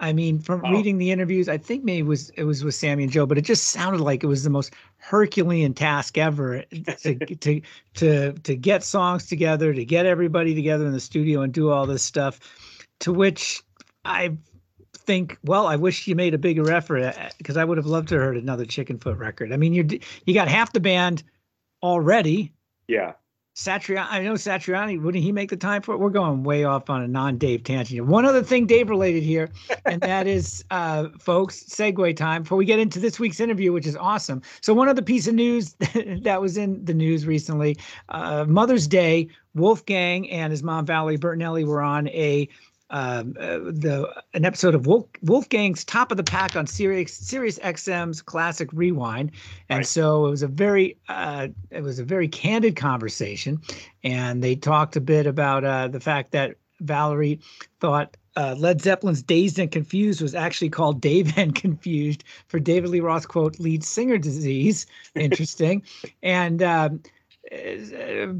I 0.00 0.12
mean, 0.12 0.38
from 0.38 0.62
oh. 0.64 0.72
reading 0.72 0.98
the 0.98 1.10
interviews, 1.10 1.48
I 1.48 1.58
think 1.58 1.84
maybe 1.84 2.00
it 2.00 2.06
was 2.06 2.30
it 2.30 2.44
was 2.44 2.64
with 2.64 2.74
Sammy 2.74 3.04
and 3.04 3.12
Joe, 3.12 3.26
but 3.26 3.38
it 3.38 3.42
just 3.42 3.68
sounded 3.68 4.00
like 4.00 4.24
it 4.24 4.28
was 4.28 4.44
the 4.44 4.50
most 4.50 4.72
Herculean 4.96 5.74
task 5.74 6.16
ever 6.18 6.62
to 7.02 7.14
to 7.14 7.60
to 7.94 8.32
to 8.32 8.56
get 8.56 8.82
songs 8.82 9.26
together, 9.26 9.74
to 9.74 9.84
get 9.84 10.06
everybody 10.06 10.54
together 10.54 10.86
in 10.86 10.92
the 10.92 11.00
studio 11.00 11.42
and 11.42 11.52
do 11.52 11.70
all 11.70 11.86
this 11.86 12.02
stuff. 12.02 12.40
To 13.00 13.12
which 13.12 13.62
I 14.04 14.36
think, 15.10 15.38
well, 15.42 15.66
I 15.66 15.74
wish 15.74 16.06
you 16.06 16.14
made 16.14 16.34
a 16.34 16.38
bigger 16.38 16.70
effort 16.70 17.16
because 17.36 17.56
uh, 17.56 17.60
I 17.60 17.64
would 17.64 17.78
have 17.78 17.86
loved 17.86 18.10
to 18.10 18.14
heard 18.14 18.36
another 18.36 18.64
Chickenfoot 18.64 19.18
record. 19.18 19.52
I 19.52 19.56
mean, 19.56 19.72
you 19.72 19.98
you 20.24 20.34
got 20.34 20.46
half 20.46 20.72
the 20.72 20.78
band 20.78 21.24
already. 21.82 22.52
Yeah. 22.86 23.14
Satriani, 23.56 24.06
I 24.08 24.22
know 24.22 24.34
Satriani, 24.34 25.02
wouldn't 25.02 25.24
he 25.24 25.32
make 25.32 25.50
the 25.50 25.56
time 25.56 25.82
for 25.82 25.92
it? 25.92 25.98
We're 25.98 26.10
going 26.10 26.44
way 26.44 26.62
off 26.62 26.88
on 26.88 27.02
a 27.02 27.08
non-Dave 27.08 27.64
tangent. 27.64 28.06
One 28.06 28.24
other 28.24 28.44
thing 28.44 28.66
Dave 28.66 28.88
related 28.88 29.24
here, 29.24 29.50
and 29.84 30.00
that 30.02 30.28
is, 30.28 30.64
uh, 30.70 31.08
folks, 31.18 31.64
segue 31.64 32.16
time 32.16 32.44
before 32.44 32.56
we 32.56 32.64
get 32.64 32.78
into 32.78 33.00
this 33.00 33.18
week's 33.18 33.40
interview, 33.40 33.72
which 33.72 33.88
is 33.88 33.96
awesome. 33.96 34.40
So 34.60 34.72
one 34.72 34.88
other 34.88 35.02
piece 35.02 35.26
of 35.26 35.34
news 35.34 35.74
that 36.22 36.40
was 36.40 36.56
in 36.56 36.84
the 36.84 36.94
news 36.94 37.26
recently, 37.26 37.76
uh, 38.10 38.44
Mother's 38.46 38.86
Day, 38.86 39.28
Wolfgang 39.56 40.30
and 40.30 40.52
his 40.52 40.62
mom 40.62 40.86
Valerie 40.86 41.18
Bertinelli 41.18 41.66
were 41.66 41.82
on 41.82 42.06
a 42.08 42.48
um, 42.90 43.34
uh, 43.38 43.58
the 43.58 44.22
an 44.34 44.44
episode 44.44 44.74
of 44.74 44.86
Wolf, 44.86 45.06
Wolfgang's 45.22 45.84
Top 45.84 46.10
of 46.10 46.16
the 46.16 46.24
Pack 46.24 46.56
on 46.56 46.66
Sirius 46.66 47.14
Sirius 47.14 47.58
XM's 47.60 48.20
Classic 48.20 48.68
Rewind, 48.72 49.30
and 49.68 49.78
right. 49.78 49.86
so 49.86 50.26
it 50.26 50.30
was 50.30 50.42
a 50.42 50.48
very 50.48 50.96
uh, 51.08 51.48
it 51.70 51.82
was 51.82 51.98
a 51.98 52.04
very 52.04 52.28
candid 52.28 52.76
conversation, 52.76 53.60
and 54.02 54.42
they 54.42 54.56
talked 54.56 54.96
a 54.96 55.00
bit 55.00 55.26
about 55.26 55.64
uh, 55.64 55.88
the 55.88 56.00
fact 56.00 56.32
that 56.32 56.56
Valerie 56.80 57.40
thought 57.80 58.16
uh, 58.36 58.54
Led 58.58 58.80
Zeppelin's 58.80 59.22
Dazed 59.22 59.58
and 59.58 59.70
Confused 59.70 60.20
was 60.20 60.34
actually 60.34 60.70
called 60.70 61.00
Dave 61.00 61.32
and 61.38 61.54
Confused 61.54 62.24
for 62.48 62.58
David 62.58 62.90
Lee 62.90 63.00
Roth, 63.00 63.28
quote, 63.28 63.58
lead 63.60 63.84
singer 63.84 64.18
disease. 64.18 64.86
Interesting. 65.14 65.82
and 66.22 66.62
um, 66.62 67.02
Uh, 67.52 68.34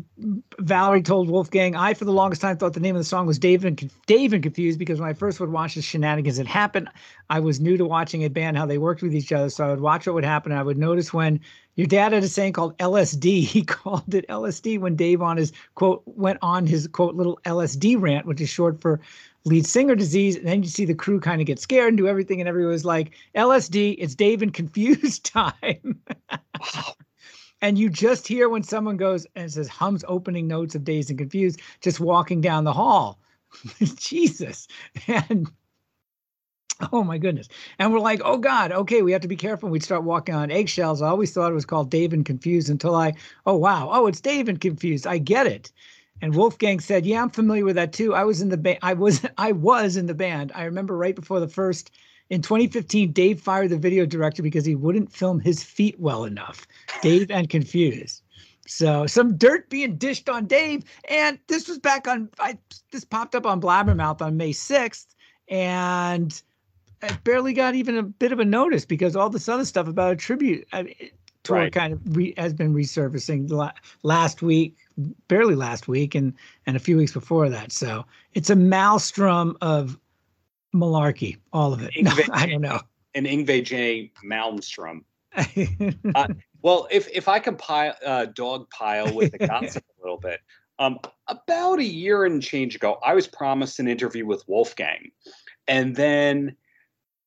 Valerie 0.61 1.03
told 1.03 1.29
Wolfgang, 1.29 1.75
I 1.75 1.95
for 1.95 2.05
the 2.05 2.13
longest 2.13 2.41
time 2.41 2.57
thought 2.57 2.75
the 2.75 2.81
name 2.81 2.95
of 2.95 3.01
the 3.01 3.05
song 3.05 3.27
was 3.27 3.41
Dave 3.41 3.65
and 3.65 3.91
Dave 4.07 4.33
and 4.33 4.41
Confused 4.41 4.79
because 4.79 5.01
when 5.01 5.09
I 5.09 5.15
first 5.15 5.41
would 5.41 5.51
watch 5.51 5.75
the 5.75 5.83
shenanigans 5.83 6.37
that 6.37 6.47
happened, 6.47 6.89
I 7.29 7.41
was 7.41 7.59
new 7.59 7.77
to 7.77 7.85
watching 7.85 8.23
a 8.23 8.31
band 8.31 8.57
how 8.57 8.67
they 8.67 8.79
worked 8.79 9.03
with 9.03 9.13
each 9.13 9.33
other. 9.33 9.51
So 9.51 9.65
I 9.65 9.71
would 9.71 9.81
watch 9.81 10.07
what 10.07 10.15
would 10.15 10.25
happen. 10.25 10.53
And 10.53 10.61
I 10.61 10.63
would 10.63 10.79
notice 10.79 11.13
when 11.13 11.41
your 11.75 11.89
dad 11.89 12.13
had 12.13 12.23
a 12.23 12.29
saying 12.29 12.53
called 12.53 12.79
LSD. 12.79 13.45
He 13.51 13.65
called 13.65 14.15
it 14.15 14.29
LSD 14.29 14.79
when 14.79 14.95
Dave 14.95 15.23
on 15.23 15.37
his 15.37 15.53
quote 15.75 16.03
went 16.07 16.39
on 16.41 16.69
his 16.69 16.87
quote 16.87 17.17
little 17.17 17.41
LSD 17.45 18.01
rant, 18.01 18.27
which 18.27 18.41
is 18.41 18.49
short 18.49 18.81
for 18.81 19.01
lead 19.45 19.67
singer 19.67 19.97
disease. 19.97 20.37
And 20.37 20.47
then 20.47 20.63
you 20.63 20.69
see 20.69 20.85
the 20.85 20.95
crew 20.95 21.19
kind 21.19 21.41
of 21.41 21.49
get 21.49 21.59
scared 21.59 21.89
and 21.89 21.99
do 21.99 22.07
everything, 22.07 22.41
and 22.41 22.49
everyone 22.49 22.73
was 22.73 22.85
like, 22.85 23.11
LSD, 23.35 23.97
it's 23.99 24.15
Dave 24.15 24.41
and 24.41 24.55
Confused 24.55 25.25
time 25.33 26.01
and 27.63 27.79
you 27.79 27.89
just 27.89 28.27
hear 28.27 28.49
when 28.49 28.63
someone 28.63 28.97
goes 28.97 29.27
and 29.35 29.53
says 29.53 29.69
hums 29.69 30.05
opening 30.09 30.47
notes 30.47 30.75
of 30.75 30.85
dazed 30.85 31.11
and 31.11 31.19
confused 31.19 31.61
just 31.81 32.01
walking 32.01 32.41
down 32.41 32.65
the 32.65 32.73
hall. 32.73 33.19
Jesus. 33.97 34.69
And 35.07 35.51
oh 36.93 37.05
my 37.05 37.19
goodness. 37.19 37.49
And 37.79 37.93
we're 37.93 38.01
like 38.01 38.21
oh 38.25 38.39
god 38.39 38.73
okay 38.73 39.03
we 39.03 39.13
have 39.13 39.21
to 39.23 39.29
be 39.29 39.37
careful. 39.37 39.69
We'd 39.69 39.83
start 39.83 40.05
walking 40.05 40.35
on 40.35 40.51
eggshells. 40.51 41.03
I 41.03 41.09
always 41.09 41.33
thought 41.33 41.51
it 41.51 41.55
was 41.55 41.67
called 41.67 41.91
dave 41.91 42.13
and 42.13 42.25
confused 42.25 42.71
until 42.71 42.95
i 42.95 43.13
oh 43.47 43.57
wow. 43.57 43.89
Oh 43.93 44.07
it's 44.07 44.21
dave 44.21 44.49
and 44.49 44.61
confused. 44.61 45.07
I 45.07 45.19
get 45.19 45.47
it. 45.47 45.73
And 46.23 46.35
wolfgang 46.35 46.81
said 46.81 47.07
yeah 47.07 47.23
i'm 47.23 47.31
familiar 47.31 47.65
with 47.65 47.77
that 47.77 47.93
too. 47.93 48.15
I 48.15 48.25
was 48.25 48.41
in 48.41 48.49
the 48.49 48.57
band 48.57 48.79
i 48.83 48.95
was 48.95 49.25
i 49.39 49.53
was 49.53 49.97
in 49.97 50.07
the 50.07 50.15
band. 50.15 50.53
I 50.55 50.65
remember 50.65 50.97
right 50.97 51.17
before 51.17 51.41
the 51.41 51.49
first 51.49 51.91
in 52.31 52.43
2015, 52.43 53.13
Dave 53.13 53.41
fired 53.41 53.71
the 53.71 53.77
video 53.77 54.07
director 54.07 54.43
because 54.43 54.65
he 54.65 54.77
wouldn't 54.77 55.13
film 55.13 55.41
his 55.41 55.63
feet 55.63 55.99
well 55.99 56.25
enough. 56.25 56.67
Dave 57.03 57.31
and 57.31 57.49
confused. 57.49 58.23
So 58.67 59.07
some 59.07 59.37
dirt 59.37 59.69
being 59.69 59.97
dished 59.97 60.29
on 60.29 60.47
Dave, 60.47 60.85
and 61.09 61.41
this 61.49 61.69
was 61.69 61.79
back 61.79 62.07
on. 62.07 62.31
I 62.39 62.57
this 62.93 63.05
popped 63.05 63.35
up 63.35 63.45
on 63.45 63.61
Blabbermouth 63.61 64.23
on 64.23 64.37
May 64.37 64.53
6th, 64.53 65.07
and 65.49 66.41
I 67.03 67.13
barely 67.25 67.53
got 67.53 67.75
even 67.75 67.99
a 67.99 68.03
bit 68.05 68.31
of 68.31 68.39
a 68.39 68.45
notice 68.45 68.85
because 68.85 69.17
all 69.17 69.29
this 69.29 69.49
other 69.49 69.65
stuff 69.65 69.89
about 69.89 70.13
a 70.13 70.17
tribute 70.17 70.69
I 70.73 70.85
mean, 70.85 70.95
tour 71.43 71.57
right. 71.57 71.73
kind 71.73 71.95
of 71.95 72.17
re, 72.17 72.33
has 72.37 72.53
been 72.53 72.73
resurfacing 72.73 73.73
last 74.05 74.41
week, 74.41 74.77
barely 75.27 75.57
last 75.57 75.89
week 75.89 76.15
and 76.15 76.33
and 76.65 76.77
a 76.77 76.81
few 76.81 76.97
weeks 76.97 77.13
before 77.13 77.49
that. 77.49 77.73
So 77.73 78.05
it's 78.35 78.51
a 78.51 78.57
maelstrom 78.57 79.57
of 79.61 79.99
malarkey, 80.75 81.39
all 81.53 81.73
of 81.73 81.83
it. 81.83 81.93
No, 82.01 82.13
I 82.33 82.47
don't 82.47 82.61
know. 82.61 82.81
And 83.15 83.27
Yngwie 83.27 83.65
J. 83.65 84.13
Malmsteen. 84.25 85.03
uh, 86.15 86.29
well, 86.63 86.89
if 86.91 87.09
if 87.09 87.29
I 87.29 87.39
can 87.39 87.57
pile 87.57 87.95
uh, 88.05 88.27
dog 88.27 88.69
pile 88.71 89.15
with 89.15 89.33
the 89.33 89.39
gossip 89.39 89.85
a 89.99 90.03
little 90.03 90.19
bit, 90.19 90.41
um, 90.79 90.99
about 91.29 91.79
a 91.79 91.85
year 91.85 92.25
and 92.25 92.43
change 92.43 92.75
ago, 92.75 92.99
I 93.05 93.15
was 93.15 93.27
promised 93.27 93.79
an 93.79 93.89
interview 93.89 94.27
with 94.27 94.43
Wolfgang, 94.49 95.11
and 95.69 95.95
then 95.95 96.57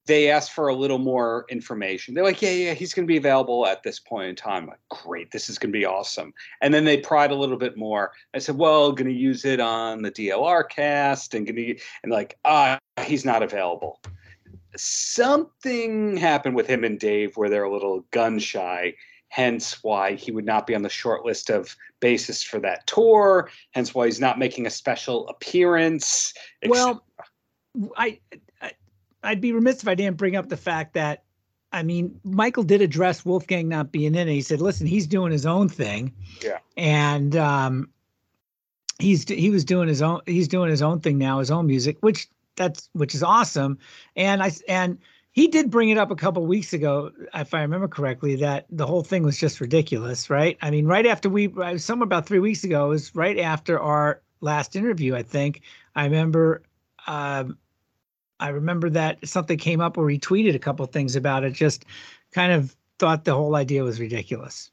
they 0.06 0.30
asked 0.30 0.52
for 0.52 0.68
a 0.68 0.76
little 0.76 0.98
more 0.98 1.46
information. 1.50 2.14
They're 2.14 2.24
like, 2.24 2.42
yeah, 2.42 2.52
yeah, 2.52 2.74
he's 2.74 2.94
going 2.94 3.06
to 3.06 3.12
be 3.12 3.18
available 3.18 3.66
at 3.66 3.84
this 3.84 4.00
point 4.00 4.30
in 4.30 4.36
time. 4.36 4.64
I'm 4.64 4.70
like, 4.70 4.80
great, 4.90 5.32
this 5.32 5.50
is 5.50 5.58
going 5.58 5.72
to 5.72 5.78
be 5.78 5.86
awesome. 5.86 6.34
And 6.62 6.74
then 6.74 6.84
they 6.84 6.98
pried 6.98 7.32
a 7.32 7.36
little 7.36 7.58
bit 7.58 7.78
more. 7.78 8.12
I 8.34 8.40
said, 8.40 8.58
well, 8.58 8.92
going 8.92 9.08
to 9.08 9.18
use 9.18 9.46
it 9.46 9.60
on 9.62 10.02
the 10.02 10.12
DLR 10.12 10.68
cast 10.70 11.34
and 11.34 11.46
going 11.46 11.56
to, 11.56 11.80
and 12.04 12.12
like, 12.12 12.38
ah, 12.44 12.80
he's 13.06 13.24
not 13.24 13.44
available. 13.44 14.02
Something 14.76 16.18
happened 16.18 16.56
with 16.56 16.68
him 16.68 16.84
and 16.84 17.00
Dave 17.00 17.38
where 17.38 17.50
they're 17.50 17.64
a 17.64 17.74
little 17.74 18.06
gun 18.12 18.40
shy. 18.40 18.96
Hence 19.30 19.84
why 19.84 20.14
he 20.14 20.32
would 20.32 20.46
not 20.46 20.68
be 20.68 20.76
on 20.76 20.84
the 20.84 20.90
short 20.90 21.26
list 21.26 21.50
of 21.50 21.76
bassists 22.02 22.46
for 22.46 22.60
that 22.60 22.86
tour. 22.86 23.50
Hence 23.72 23.96
why 23.96 24.06
he's 24.06 24.20
not 24.20 24.38
making 24.38 24.68
a 24.68 24.70
special 24.70 25.28
appearance. 25.28 26.36
Well, 26.68 27.04
I 27.98 28.20
I'd 29.24 29.42
be 29.42 29.52
remiss 29.52 29.82
if 29.82 29.88
I 29.88 29.96
didn't 29.96 30.18
bring 30.18 30.36
up 30.36 30.50
the 30.50 30.58
fact 30.58 30.94
that, 30.94 31.24
I 31.72 31.84
mean, 31.84 32.20
Michael 32.24 32.64
did 32.64 32.82
address 32.82 33.26
Wolfgang 33.26 33.70
not 33.70 33.92
being 33.92 34.16
in 34.16 34.28
it. 34.28 34.34
He 34.34 34.42
said, 34.42 34.62
"Listen, 34.62 34.86
he's 34.86 35.08
doing 35.08 35.32
his 35.32 35.46
own 35.46 35.70
thing." 35.70 36.14
Yeah. 36.44 36.60
And 36.78 37.36
um, 37.36 37.90
he's 39.00 39.28
he 39.28 39.50
was 39.50 39.66
doing 39.66 39.88
his 39.88 40.02
own 40.02 40.22
he's 40.28 40.48
doing 40.48 40.70
his 40.70 40.82
own 40.82 41.00
thing 41.00 41.18
now, 41.18 41.40
his 41.40 41.50
own 41.50 41.66
music, 41.66 41.98
which 42.02 42.28
that's 42.56 42.90
which 42.94 43.16
is 43.16 43.24
awesome. 43.24 43.80
And 44.16 44.44
I 44.44 44.52
and 44.68 45.00
he 45.34 45.48
did 45.48 45.72
bring 45.72 45.90
it 45.90 45.98
up 45.98 46.12
a 46.12 46.16
couple 46.16 46.46
weeks 46.46 46.74
ago, 46.74 47.12
if 47.34 47.56
I 47.56 47.62
remember 47.62 47.88
correctly, 47.88 48.36
that 48.38 48.68
the 48.70 48.86
whole 48.86 49.02
thing 49.02 49.24
was 49.24 49.36
just 49.36 49.60
ridiculous, 49.60 50.30
right? 50.30 50.60
I 50.62 50.70
mean, 50.70 50.86
right 50.86 51.08
after 51.08 51.28
we, 51.28 51.52
somewhere 51.78 52.06
about 52.06 52.28
three 52.28 52.38
weeks 52.38 52.64
ago, 52.64 52.86
it 52.86 52.90
was 52.90 53.16
right 53.16 53.40
after 53.40 53.80
our 53.80 54.22
last 54.42 54.76
interview, 54.76 55.16
I 55.16 55.24
think. 55.24 55.62
I 55.96 56.04
remember 56.04 56.62
um, 57.08 57.58
I 58.44 58.50
remember 58.50 58.90
that 58.90 59.26
something 59.26 59.58
came 59.58 59.80
up 59.80 59.96
where 59.96 60.10
he 60.10 60.20
tweeted 60.20 60.54
a 60.54 60.60
couple 60.60 60.86
things 60.86 61.16
about 61.16 61.46
it. 61.46 61.54
Just 61.54 61.86
kind 62.34 62.52
of 62.52 62.76
thought 63.00 63.24
the 63.24 63.34
whole 63.34 63.56
idea 63.56 63.86
was 63.86 64.02
ridiculous. 64.02 64.70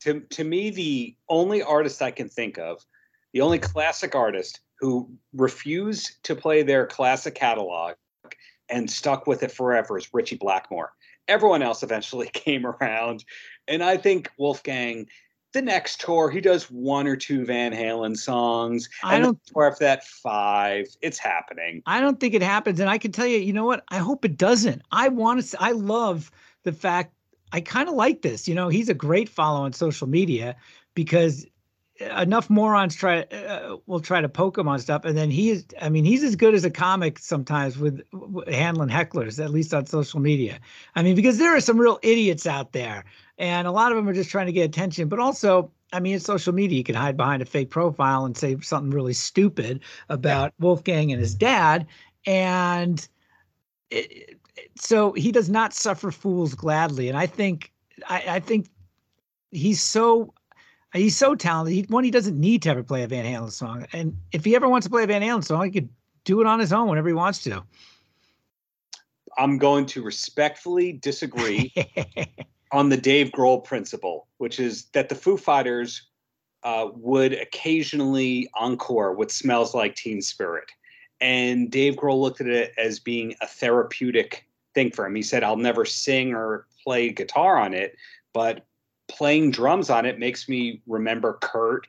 To 0.00 0.20
to 0.20 0.44
me, 0.44 0.70
the 0.70 1.14
only 1.28 1.62
artist 1.62 2.00
I 2.00 2.10
can 2.10 2.30
think 2.30 2.58
of, 2.58 2.82
the 3.34 3.42
only 3.42 3.58
classic 3.58 4.14
artist 4.14 4.60
who 4.80 5.10
refused 5.34 6.24
to 6.24 6.34
play 6.34 6.62
their 6.62 6.86
classic 6.86 7.34
catalog 7.34 7.96
and 8.70 8.90
stuck 8.90 9.26
with 9.26 9.42
it 9.42 9.52
forever 9.52 9.98
is 9.98 10.08
Ritchie 10.14 10.36
Blackmore. 10.36 10.94
Everyone 11.28 11.62
else 11.62 11.82
eventually 11.82 12.28
came 12.32 12.64
around, 12.64 13.26
and 13.68 13.84
I 13.84 13.98
think 13.98 14.30
Wolfgang 14.38 15.06
the 15.52 15.62
next 15.62 16.00
tour 16.00 16.30
he 16.30 16.40
does 16.40 16.70
one 16.70 17.06
or 17.06 17.16
two 17.16 17.44
Van 17.44 17.72
Halen 17.72 18.16
songs. 18.16 18.88
I 19.02 19.18
don't 19.18 19.38
tour 19.46 19.68
after 19.68 19.84
that 19.84 20.04
five. 20.04 20.86
It's 21.00 21.18
happening. 21.18 21.82
I 21.86 22.00
don't 22.00 22.18
think 22.18 22.34
it 22.34 22.42
happens, 22.42 22.80
and 22.80 22.88
I 22.88 22.98
can 22.98 23.12
tell 23.12 23.26
you, 23.26 23.38
you 23.38 23.52
know 23.52 23.66
what? 23.66 23.84
I 23.88 23.98
hope 23.98 24.24
it 24.24 24.36
doesn't. 24.36 24.82
I 24.90 25.08
want 25.08 25.44
to. 25.44 25.56
I 25.60 25.72
love 25.72 26.30
the 26.64 26.72
fact. 26.72 27.14
I 27.52 27.60
kind 27.60 27.88
of 27.88 27.94
like 27.94 28.22
this. 28.22 28.48
You 28.48 28.54
know, 28.54 28.68
he's 28.68 28.88
a 28.88 28.94
great 28.94 29.28
follow 29.28 29.60
on 29.60 29.72
social 29.72 30.08
media 30.08 30.56
because 30.94 31.46
enough 32.00 32.48
morons 32.48 32.94
try 32.94 33.22
uh, 33.22 33.76
will 33.86 34.00
try 34.00 34.20
to 34.20 34.28
poke 34.28 34.56
him 34.56 34.68
on 34.68 34.78
stuff. 34.78 35.04
And 35.04 35.16
then 35.16 35.30
he 35.30 35.50
is 35.50 35.66
i 35.80 35.88
mean 35.88 36.04
he's 36.04 36.22
as 36.22 36.36
good 36.36 36.54
as 36.54 36.64
a 36.64 36.70
comic 36.70 37.18
sometimes 37.18 37.78
with, 37.78 38.02
with 38.12 38.48
handling 38.48 38.88
hecklers 38.88 39.42
at 39.42 39.50
least 39.50 39.74
on 39.74 39.86
social 39.86 40.20
media. 40.20 40.58
I 40.94 41.02
mean 41.02 41.14
because 41.14 41.38
there 41.38 41.54
are 41.54 41.60
some 41.60 41.78
real 41.78 41.98
idiots 42.02 42.46
out 42.46 42.72
there 42.72 43.04
and 43.38 43.66
a 43.66 43.72
lot 43.72 43.92
of 43.92 43.96
them 43.96 44.08
are 44.08 44.14
just 44.14 44.30
trying 44.30 44.46
to 44.46 44.52
get 44.52 44.64
attention. 44.64 45.08
But 45.08 45.18
also 45.18 45.70
i 45.92 46.00
mean 46.00 46.16
it's 46.16 46.24
social 46.24 46.52
media. 46.52 46.78
You 46.78 46.84
can 46.84 46.94
hide 46.94 47.16
behind 47.16 47.42
a 47.42 47.46
fake 47.46 47.70
profile 47.70 48.24
and 48.24 48.36
say 48.36 48.56
something 48.60 48.90
really 48.90 49.14
stupid 49.14 49.80
about 50.08 50.52
yeah. 50.58 50.64
wolfgang 50.64 51.12
and 51.12 51.20
his 51.20 51.34
dad. 51.34 51.86
And 52.26 53.06
it, 53.90 54.38
so 54.76 55.12
he 55.12 55.32
does 55.32 55.50
not 55.50 55.74
suffer 55.74 56.10
fools 56.10 56.54
gladly. 56.54 57.08
And 57.08 57.18
i 57.18 57.26
think 57.26 57.70
I, 58.08 58.24
I 58.26 58.40
think 58.40 58.68
he's 59.50 59.82
so 59.82 60.32
He's 60.92 61.16
so 61.16 61.34
talented. 61.34 61.74
He, 61.74 61.82
one, 61.82 62.04
he 62.04 62.10
doesn't 62.10 62.38
need 62.38 62.62
to 62.62 62.70
ever 62.70 62.82
play 62.82 63.02
a 63.02 63.08
Van 63.08 63.24
Halen 63.24 63.50
song, 63.50 63.86
and 63.92 64.16
if 64.32 64.44
he 64.44 64.54
ever 64.54 64.68
wants 64.68 64.86
to 64.86 64.90
play 64.90 65.04
a 65.04 65.06
Van 65.06 65.22
Halen 65.22 65.44
song, 65.44 65.64
he 65.64 65.70
could 65.70 65.88
do 66.24 66.40
it 66.40 66.46
on 66.46 66.60
his 66.60 66.72
own 66.72 66.88
whenever 66.88 67.08
he 67.08 67.14
wants 67.14 67.42
to. 67.44 67.64
I'm 69.38 69.56
going 69.56 69.86
to 69.86 70.02
respectfully 70.02 70.92
disagree 70.92 71.72
on 72.72 72.90
the 72.90 72.98
Dave 72.98 73.30
Grohl 73.30 73.64
principle, 73.64 74.26
which 74.36 74.60
is 74.60 74.84
that 74.92 75.08
the 75.08 75.14
Foo 75.14 75.38
Fighters 75.38 76.08
uh, 76.62 76.88
would 76.94 77.32
occasionally 77.32 78.48
encore 78.54 79.14
what 79.14 79.30
smells 79.30 79.74
like 79.74 79.94
Teen 79.94 80.20
Spirit, 80.20 80.70
and 81.20 81.70
Dave 81.70 81.94
Grohl 81.94 82.20
looked 82.20 82.42
at 82.42 82.48
it 82.48 82.74
as 82.76 83.00
being 83.00 83.34
a 83.40 83.46
therapeutic 83.46 84.46
thing 84.74 84.90
for 84.90 85.06
him. 85.06 85.14
He 85.14 85.22
said, 85.22 85.42
"I'll 85.42 85.56
never 85.56 85.86
sing 85.86 86.34
or 86.34 86.66
play 86.84 87.10
guitar 87.10 87.56
on 87.58 87.72
it, 87.72 87.96
but 88.34 88.66
playing 89.12 89.50
drums 89.50 89.90
on 89.90 90.06
it 90.06 90.18
makes 90.18 90.48
me 90.48 90.82
remember 90.86 91.38
Kurt 91.42 91.86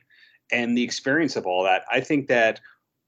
and 0.52 0.76
the 0.76 0.82
experience 0.82 1.36
of 1.36 1.46
all 1.46 1.64
that. 1.64 1.84
I 1.90 2.00
think 2.00 2.28
that 2.28 2.60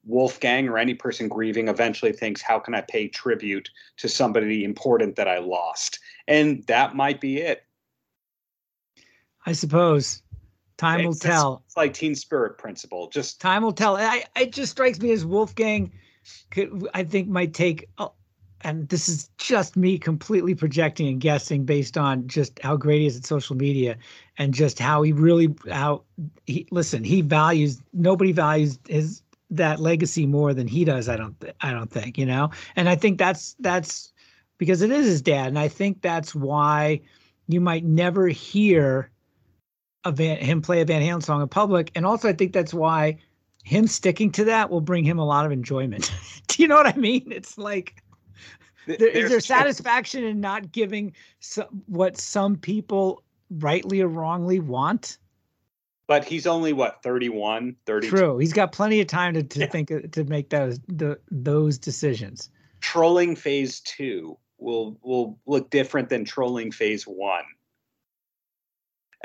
Wolfgang 0.05 0.69
or 0.69 0.79
any 0.79 0.95
person 0.95 1.29
grieving 1.29 1.69
eventually 1.69 2.13
thinks, 2.13 2.41
how 2.41 2.59
can 2.59 2.75
I 2.75 2.81
pay 2.81 3.09
tribute 3.09 3.69
to 3.99 4.09
somebody 4.09 4.65
important 4.65 5.17
that 5.17 5.29
I 5.29 5.39
lost? 5.39 5.99
And 6.29 6.65
that 6.67 6.95
might 6.95 7.21
be 7.21 7.39
it. 7.39 7.65
I 9.45 9.53
suppose. 9.53 10.23
Time 10.77 11.01
it's, 11.01 11.07
will 11.07 11.15
tell. 11.15 11.63
It's 11.67 11.77
like 11.77 11.95
teen 11.95 12.15
spirit 12.15 12.59
principle. 12.59 13.09
Just 13.09 13.41
time 13.41 13.63
will 13.63 13.73
tell. 13.73 13.97
I, 13.97 14.25
it 14.37 14.53
just 14.53 14.73
strikes 14.73 15.01
me 15.01 15.11
as 15.13 15.25
Wolfgang 15.25 15.93
could, 16.51 16.89
I 16.95 17.03
think 17.05 17.29
might 17.29 17.55
take 17.55 17.89
and 18.63 18.89
this 18.89 19.09
is 19.09 19.29
just 19.39 19.77
me 19.77 19.99
completely 19.99 20.55
projecting 20.55 21.09
and 21.09 21.21
guessing 21.21 21.65
based 21.65 21.99
on 21.99 22.27
just 22.27 22.59
how 22.63 22.77
great 22.77 23.01
he 23.01 23.07
is 23.07 23.17
at 23.17 23.27
social 23.27 23.57
media 23.57 23.97
and 24.39 24.55
just 24.55 24.79
how 24.79 25.03
he 25.03 25.13
really 25.13 25.55
how 25.71 26.03
he 26.47 26.67
listen 26.71 27.05
he 27.05 27.21
values 27.21 27.83
nobody 27.93 28.33
values 28.33 28.79
his 28.89 29.23
that 29.51 29.81
legacy 29.81 30.27
more 30.27 30.53
than 30.55 30.67
he 30.67 30.85
does 30.85 31.09
i 31.09 31.17
don't 31.17 31.37
i 31.61 31.71
don't 31.71 31.91
think 31.91 32.19
you 32.19 32.27
know? 32.27 32.51
And 32.77 32.89
i 32.89 32.97
think 32.97 33.19
that's 33.19 33.55
that's 33.61 34.13
because 34.59 34.81
it 34.81 34.91
is 34.91 35.07
his 35.07 35.23
dad. 35.23 35.49
And 35.49 35.59
i 35.59 35.69
think 35.69 36.01
that's 36.01 36.35
why 36.35 37.01
you 37.49 37.61
might 37.61 37.85
never 37.85 38.27
hear 38.29 39.11
a 40.05 40.13
van, 40.13 40.39
him 40.39 40.63
play 40.63 40.81
a 40.81 40.85
van 40.85 41.03
halen 41.03 41.23
song 41.23 41.43
in 41.43 41.49
public. 41.49 41.91
And 41.95 42.07
also 42.07 42.29
i 42.29 42.33
think 42.33 42.53
that's 42.53 42.75
why 42.75 43.19
him 43.63 43.87
sticking 43.87 44.31
to 44.33 44.45
that 44.45 44.71
will 44.71 44.81
bring 44.81 45.05
him 45.05 45.19
a 45.19 45.25
lot 45.25 45.45
of 45.45 45.53
enjoyment. 45.53 46.13
Do 46.49 46.63
you 46.63 46.69
know 46.69 46.77
what 46.77 46.87
i 46.87 46.97
mean? 46.97 47.31
It's 47.31 47.59
like 47.59 48.03
there, 48.87 49.09
is 49.09 49.31
there 49.31 49.41
satisfaction 49.59 50.25
in 50.25 50.41
not 50.41 50.73
giving 50.73 51.15
some, 51.41 51.67
what 51.87 52.17
some 52.17 52.57
people 52.57 53.23
rightly 53.51 54.01
or 54.01 54.09
wrongly 54.09 54.61
want? 54.61 55.19
But 56.07 56.25
he's 56.25 56.47
only 56.47 56.73
what 56.73 57.03
31, 57.03 57.77
30. 57.85 58.09
True. 58.09 58.39
He's 58.39 58.53
got 58.53 58.71
plenty 58.73 59.01
of 59.01 59.09
time 59.09 59.35
to, 59.35 59.43
to 59.43 59.61
yeah. 59.61 59.67
think 59.67 60.13
to 60.13 60.25
make 60.25 60.51
those 60.51 60.79
the, 60.87 61.19
those 61.31 61.79
decisions. 61.79 62.49
Trolling 62.81 63.35
phase 63.35 63.81
2 63.81 64.39
will 64.59 64.97
will 65.03 65.39
look 65.47 65.71
different 65.71 66.09
than 66.09 66.25
trolling 66.25 66.71
phase 66.71 67.05
1. 67.05 67.43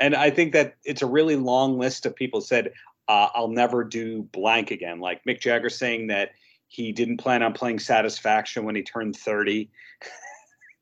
And 0.00 0.16
I 0.16 0.30
think 0.30 0.52
that 0.54 0.76
it's 0.84 1.02
a 1.02 1.06
really 1.06 1.36
long 1.36 1.78
list 1.78 2.04
of 2.06 2.16
people 2.16 2.40
said 2.40 2.72
uh, 3.08 3.28
I'll 3.34 3.48
never 3.48 3.84
do 3.84 4.22
blank 4.22 4.70
again. 4.70 5.00
Like 5.00 5.24
Mick 5.24 5.40
Jagger 5.40 5.70
saying 5.70 6.08
that 6.08 6.30
he 6.72 6.90
didn't 6.90 7.18
plan 7.18 7.42
on 7.42 7.52
playing 7.52 7.78
Satisfaction 7.78 8.64
when 8.64 8.74
he 8.74 8.82
turned 8.82 9.14
30. 9.14 9.68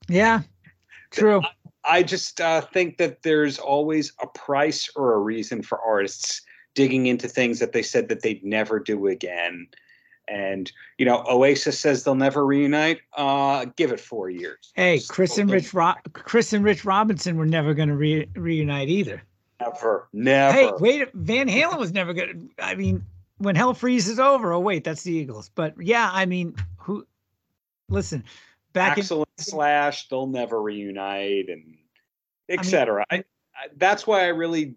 yeah, 0.08 0.42
true. 1.10 1.42
I, 1.84 1.98
I 1.98 2.02
just 2.04 2.40
uh, 2.40 2.60
think 2.60 2.98
that 2.98 3.22
there's 3.22 3.58
always 3.58 4.12
a 4.22 4.28
price 4.28 4.88
or 4.94 5.14
a 5.14 5.18
reason 5.18 5.62
for 5.62 5.80
artists 5.80 6.42
digging 6.74 7.06
into 7.06 7.26
things 7.26 7.58
that 7.58 7.72
they 7.72 7.82
said 7.82 8.08
that 8.08 8.22
they'd 8.22 8.44
never 8.44 8.78
do 8.78 9.08
again. 9.08 9.66
And 10.28 10.70
you 10.96 11.04
know, 11.06 11.24
Oasis 11.28 11.80
says 11.80 12.04
they'll 12.04 12.14
never 12.14 12.46
reunite. 12.46 13.00
Uh, 13.16 13.66
give 13.74 13.90
it 13.90 13.98
four 13.98 14.30
years. 14.30 14.70
Hey, 14.76 15.00
Chris 15.08 15.38
and 15.38 15.50
Rich, 15.50 15.74
Ro- 15.74 15.94
Chris 16.12 16.52
and 16.52 16.64
Rich 16.64 16.84
Robinson 16.84 17.36
were 17.36 17.46
never 17.46 17.74
going 17.74 17.88
to 17.88 17.96
re- 17.96 18.28
reunite 18.36 18.88
either. 18.88 19.24
Never, 19.60 20.08
never. 20.12 20.52
Hey, 20.52 20.70
wait, 20.78 21.12
Van 21.14 21.48
Halen 21.48 21.80
was 21.80 21.92
never 21.92 22.12
going 22.12 22.52
to. 22.56 22.64
I 22.64 22.76
mean, 22.76 23.04
when 23.40 23.56
hell 23.56 23.74
freezes 23.74 24.18
over. 24.18 24.52
Oh 24.52 24.60
wait, 24.60 24.84
that's 24.84 25.02
the 25.02 25.12
Eagles. 25.12 25.50
But 25.54 25.74
yeah, 25.80 26.10
I 26.12 26.26
mean, 26.26 26.54
who? 26.76 27.06
Listen, 27.88 28.22
back 28.72 28.98
Axl 28.98 29.24
in 29.38 29.44
Slash, 29.44 30.08
they'll 30.08 30.26
never 30.26 30.62
reunite, 30.62 31.48
and 31.48 31.76
etc. 32.48 33.04
I, 33.10 33.16
mean, 33.16 33.24
I, 33.56 33.64
I, 33.64 33.68
that's 33.76 34.06
why 34.06 34.24
I 34.24 34.28
really 34.28 34.74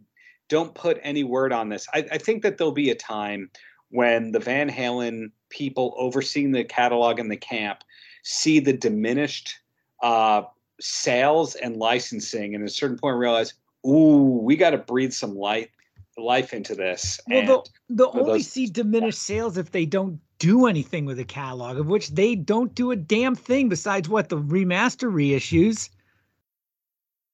don't 0.49 0.73
put 0.73 0.99
any 1.03 1.23
word 1.23 1.53
on 1.53 1.69
this. 1.69 1.87
I, 1.93 2.05
I 2.11 2.17
think 2.17 2.41
that 2.43 2.57
there'll 2.57 2.71
be 2.71 2.89
a 2.89 2.95
time 2.95 3.51
when 3.89 4.31
the 4.31 4.39
Van 4.39 4.69
Halen 4.69 5.31
people 5.49 5.93
overseeing 5.97 6.51
the 6.51 6.63
catalog 6.63 7.19
in 7.19 7.27
the 7.27 7.37
camp 7.37 7.83
see 8.23 8.59
the 8.59 8.73
diminished 8.73 9.59
uh, 10.01 10.43
sales 10.79 11.55
and 11.55 11.77
licensing, 11.77 12.55
and 12.55 12.63
at 12.63 12.69
a 12.69 12.73
certain 12.73 12.97
point 12.97 13.17
realize, 13.17 13.53
ooh, 13.85 14.39
we 14.41 14.55
got 14.55 14.71
to 14.71 14.77
breathe 14.77 15.13
some 15.13 15.35
light 15.35 15.69
life 16.17 16.53
into 16.53 16.75
this. 16.75 17.19
Well, 17.27 17.45
they'll, 17.45 17.65
they'll 17.89 18.21
only 18.21 18.39
those, 18.39 18.47
see 18.47 18.67
diminished 18.67 19.19
sales 19.19 19.57
if 19.57 19.71
they 19.71 19.85
don't 19.85 20.19
do 20.39 20.67
anything 20.67 21.05
with 21.05 21.17
the 21.17 21.25
catalog, 21.25 21.77
of 21.77 21.87
which 21.87 22.09
they 22.09 22.35
don't 22.35 22.73
do 22.75 22.91
a 22.91 22.95
damn 22.95 23.35
thing 23.35 23.69
besides 23.69 24.09
what 24.09 24.29
the 24.29 24.37
remaster 24.37 25.11
reissues. 25.11 25.89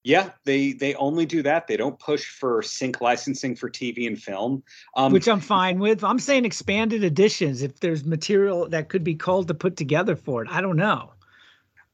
Yeah, 0.03 0.29
they 0.45 0.71
they 0.71 0.95
only 0.95 1.25
do 1.25 1.41
that. 1.43 1.67
They 1.67 1.75
don't 1.75 1.99
push 1.99 2.25
for 2.25 2.61
sync 2.61 3.01
licensing 3.01 3.55
for 3.55 3.69
TV 3.69 4.07
and 4.07 4.21
film, 4.21 4.63
um, 4.95 5.11
which 5.11 5.27
I'm 5.27 5.41
fine 5.41 5.77
with. 5.77 6.03
I'm 6.05 6.19
saying 6.19 6.45
expanded 6.45 7.03
editions 7.03 7.61
if 7.61 7.81
there's 7.81 8.05
material 8.05 8.69
that 8.69 8.87
could 8.87 9.03
be 9.03 9.15
called 9.15 9.49
to 9.49 9.53
put 9.53 9.75
together 9.75 10.15
for 10.15 10.43
it. 10.43 10.49
I 10.49 10.61
don't 10.61 10.77
know. 10.77 11.11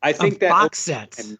I 0.03 0.13
think 0.13 0.39
that 0.39 0.49
box 0.49 0.79
sets. 0.79 1.35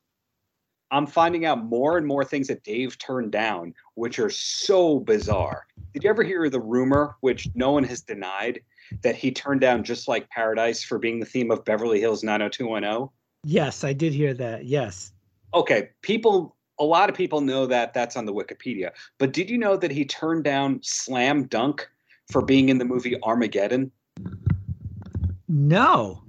I'm 0.91 1.07
finding 1.07 1.45
out 1.45 1.63
more 1.63 1.97
and 1.97 2.05
more 2.05 2.23
things 2.23 2.47
that 2.47 2.63
Dave 2.63 2.97
turned 2.97 3.31
down, 3.31 3.73
which 3.95 4.19
are 4.19 4.29
so 4.29 4.99
bizarre. 4.99 5.65
Did 5.93 6.03
you 6.03 6.09
ever 6.09 6.23
hear 6.23 6.49
the 6.49 6.59
rumor, 6.59 7.15
which 7.21 7.49
no 7.55 7.71
one 7.71 7.83
has 7.85 8.01
denied, 8.01 8.61
that 9.01 9.15
he 9.15 9.31
turned 9.31 9.61
down 9.61 9.83
just 9.83 10.07
like 10.07 10.29
Paradise 10.29 10.83
for 10.83 10.99
being 10.99 11.19
the 11.19 11.25
theme 11.25 11.51
of 11.51 11.65
Beverly 11.65 11.99
Hills 11.99 12.23
90210? 12.23 13.09
Yes, 13.43 13.83
I 13.83 13.93
did 13.93 14.13
hear 14.13 14.33
that. 14.35 14.65
Yes. 14.65 15.11
Okay, 15.53 15.89
people 16.01 16.55
a 16.79 16.83
lot 16.83 17.09
of 17.09 17.15
people 17.15 17.41
know 17.41 17.65
that 17.65 17.93
that's 17.93 18.17
on 18.17 18.25
the 18.25 18.33
Wikipedia. 18.33 18.91
But 19.17 19.33
did 19.33 19.49
you 19.49 19.57
know 19.57 19.77
that 19.77 19.91
he 19.91 20.05
turned 20.05 20.43
down 20.43 20.79
Slam 20.83 21.45
Dunk 21.45 21.89
for 22.29 22.41
being 22.41 22.69
in 22.69 22.77
the 22.77 22.85
movie 22.85 23.21
Armageddon? 23.23 23.91
No. 25.47 26.24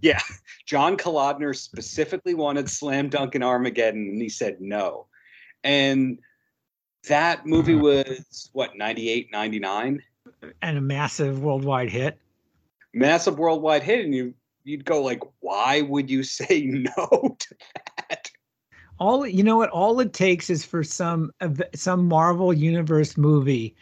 Yeah. 0.00 0.20
John 0.66 0.96
Kalodner 0.96 1.54
specifically 1.56 2.34
wanted 2.34 2.68
Slam 2.68 3.08
Dunk 3.08 3.34
in 3.34 3.42
Armageddon, 3.42 4.08
and 4.08 4.20
he 4.20 4.28
said 4.28 4.60
no. 4.60 5.06
And 5.62 6.18
that 7.08 7.46
movie 7.46 7.74
mm-hmm. 7.74 7.82
was, 7.82 8.50
what, 8.52 8.76
98, 8.76 9.30
99? 9.32 10.02
And 10.62 10.78
a 10.78 10.80
massive 10.80 11.40
worldwide 11.40 11.90
hit. 11.90 12.18
Massive 12.92 13.38
worldwide 13.38 13.82
hit. 13.82 14.04
And 14.04 14.14
you, 14.14 14.34
you'd 14.64 14.84
go 14.84 15.02
like, 15.02 15.22
why 15.40 15.82
would 15.82 16.10
you 16.10 16.22
say 16.22 16.62
no 16.62 17.36
to 17.38 17.56
that? 18.08 18.30
all 18.98 19.26
you 19.26 19.42
know 19.42 19.56
what 19.56 19.70
all 19.70 20.00
it 20.00 20.12
takes 20.12 20.48
is 20.48 20.64
for 20.64 20.82
some 20.82 21.30
some 21.74 22.08
marvel 22.08 22.52
universe 22.52 23.16
movie 23.16 23.76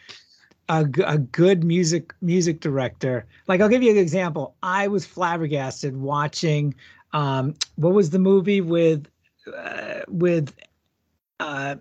a, 0.69 0.85
a 1.05 1.17
good 1.17 1.63
music 1.63 2.13
music 2.21 2.59
director 2.59 3.25
like 3.47 3.61
i'll 3.61 3.69
give 3.69 3.83
you 3.83 3.91
an 3.91 3.97
example 3.97 4.55
i 4.63 4.87
was 4.87 5.05
flabbergasted 5.05 5.95
watching 5.95 6.73
um 7.13 7.53
what 7.75 7.93
was 7.93 8.09
the 8.09 8.19
movie 8.19 8.61
with 8.61 9.07
uh, 9.55 10.01
with 10.07 10.53
uh 11.39 11.75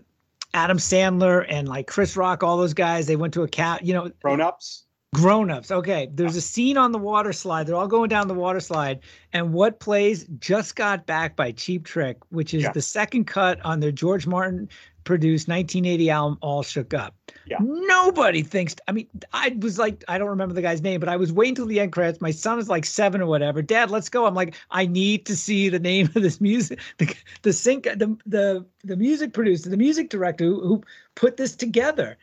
adam 0.52 0.78
sandler 0.78 1.46
and 1.48 1.68
like 1.68 1.86
chris 1.86 2.16
rock 2.16 2.42
all 2.42 2.56
those 2.56 2.74
guys 2.74 3.06
they 3.06 3.16
went 3.16 3.32
to 3.32 3.42
a 3.42 3.48
cat 3.48 3.84
you 3.84 3.94
know 3.94 4.10
grown 4.20 4.40
ups 4.40 4.84
Grown-ups. 5.14 5.70
Okay. 5.70 6.10
There's 6.12 6.34
a 6.34 6.40
scene 6.40 6.76
on 6.76 6.92
the 6.92 6.98
water 6.98 7.32
slide. 7.32 7.66
They're 7.66 7.76
all 7.76 7.86
going 7.86 8.08
down 8.08 8.26
the 8.26 8.34
water 8.34 8.58
slide. 8.60 9.00
And 9.32 9.52
what 9.52 9.78
plays 9.78 10.26
just 10.38 10.76
got 10.76 11.06
back 11.06 11.36
by 11.36 11.52
Cheap 11.52 11.84
Trick, 11.84 12.18
which 12.30 12.52
is 12.52 12.64
yeah. 12.64 12.72
the 12.72 12.82
second 12.82 13.26
cut 13.26 13.64
on 13.64 13.80
their 13.80 13.92
George 13.92 14.26
Martin 14.26 14.68
produced 15.04 15.48
1980 15.48 16.10
album 16.10 16.38
All 16.40 16.62
Shook 16.62 16.94
Up. 16.94 17.14
Yeah. 17.46 17.58
Nobody 17.60 18.42
thinks 18.42 18.74
I 18.88 18.92
mean, 18.92 19.08
I 19.32 19.56
was 19.60 19.78
like, 19.78 20.02
I 20.08 20.18
don't 20.18 20.28
remember 20.28 20.54
the 20.54 20.62
guy's 20.62 20.82
name, 20.82 21.00
but 21.00 21.08
I 21.08 21.16
was 21.16 21.32
waiting 21.32 21.54
till 21.54 21.66
the 21.66 21.80
end 21.80 21.92
credits. 21.92 22.20
My 22.20 22.30
son 22.30 22.58
is 22.58 22.68
like 22.68 22.84
seven 22.84 23.20
or 23.20 23.26
whatever. 23.26 23.62
Dad, 23.62 23.90
let's 23.90 24.08
go. 24.08 24.26
I'm 24.26 24.34
like, 24.34 24.54
I 24.70 24.86
need 24.86 25.26
to 25.26 25.36
see 25.36 25.68
the 25.68 25.78
name 25.78 26.06
of 26.14 26.22
this 26.22 26.40
music, 26.40 26.80
the 26.98 27.14
the 27.42 27.52
sync 27.52 27.84
the 27.84 28.16
the 28.26 28.64
the 28.82 28.96
music 28.96 29.32
producer, 29.32 29.68
the 29.68 29.76
music 29.76 30.10
director 30.10 30.44
who, 30.44 30.60
who 30.60 30.82
put 31.14 31.36
this 31.36 31.54
together. 31.54 32.16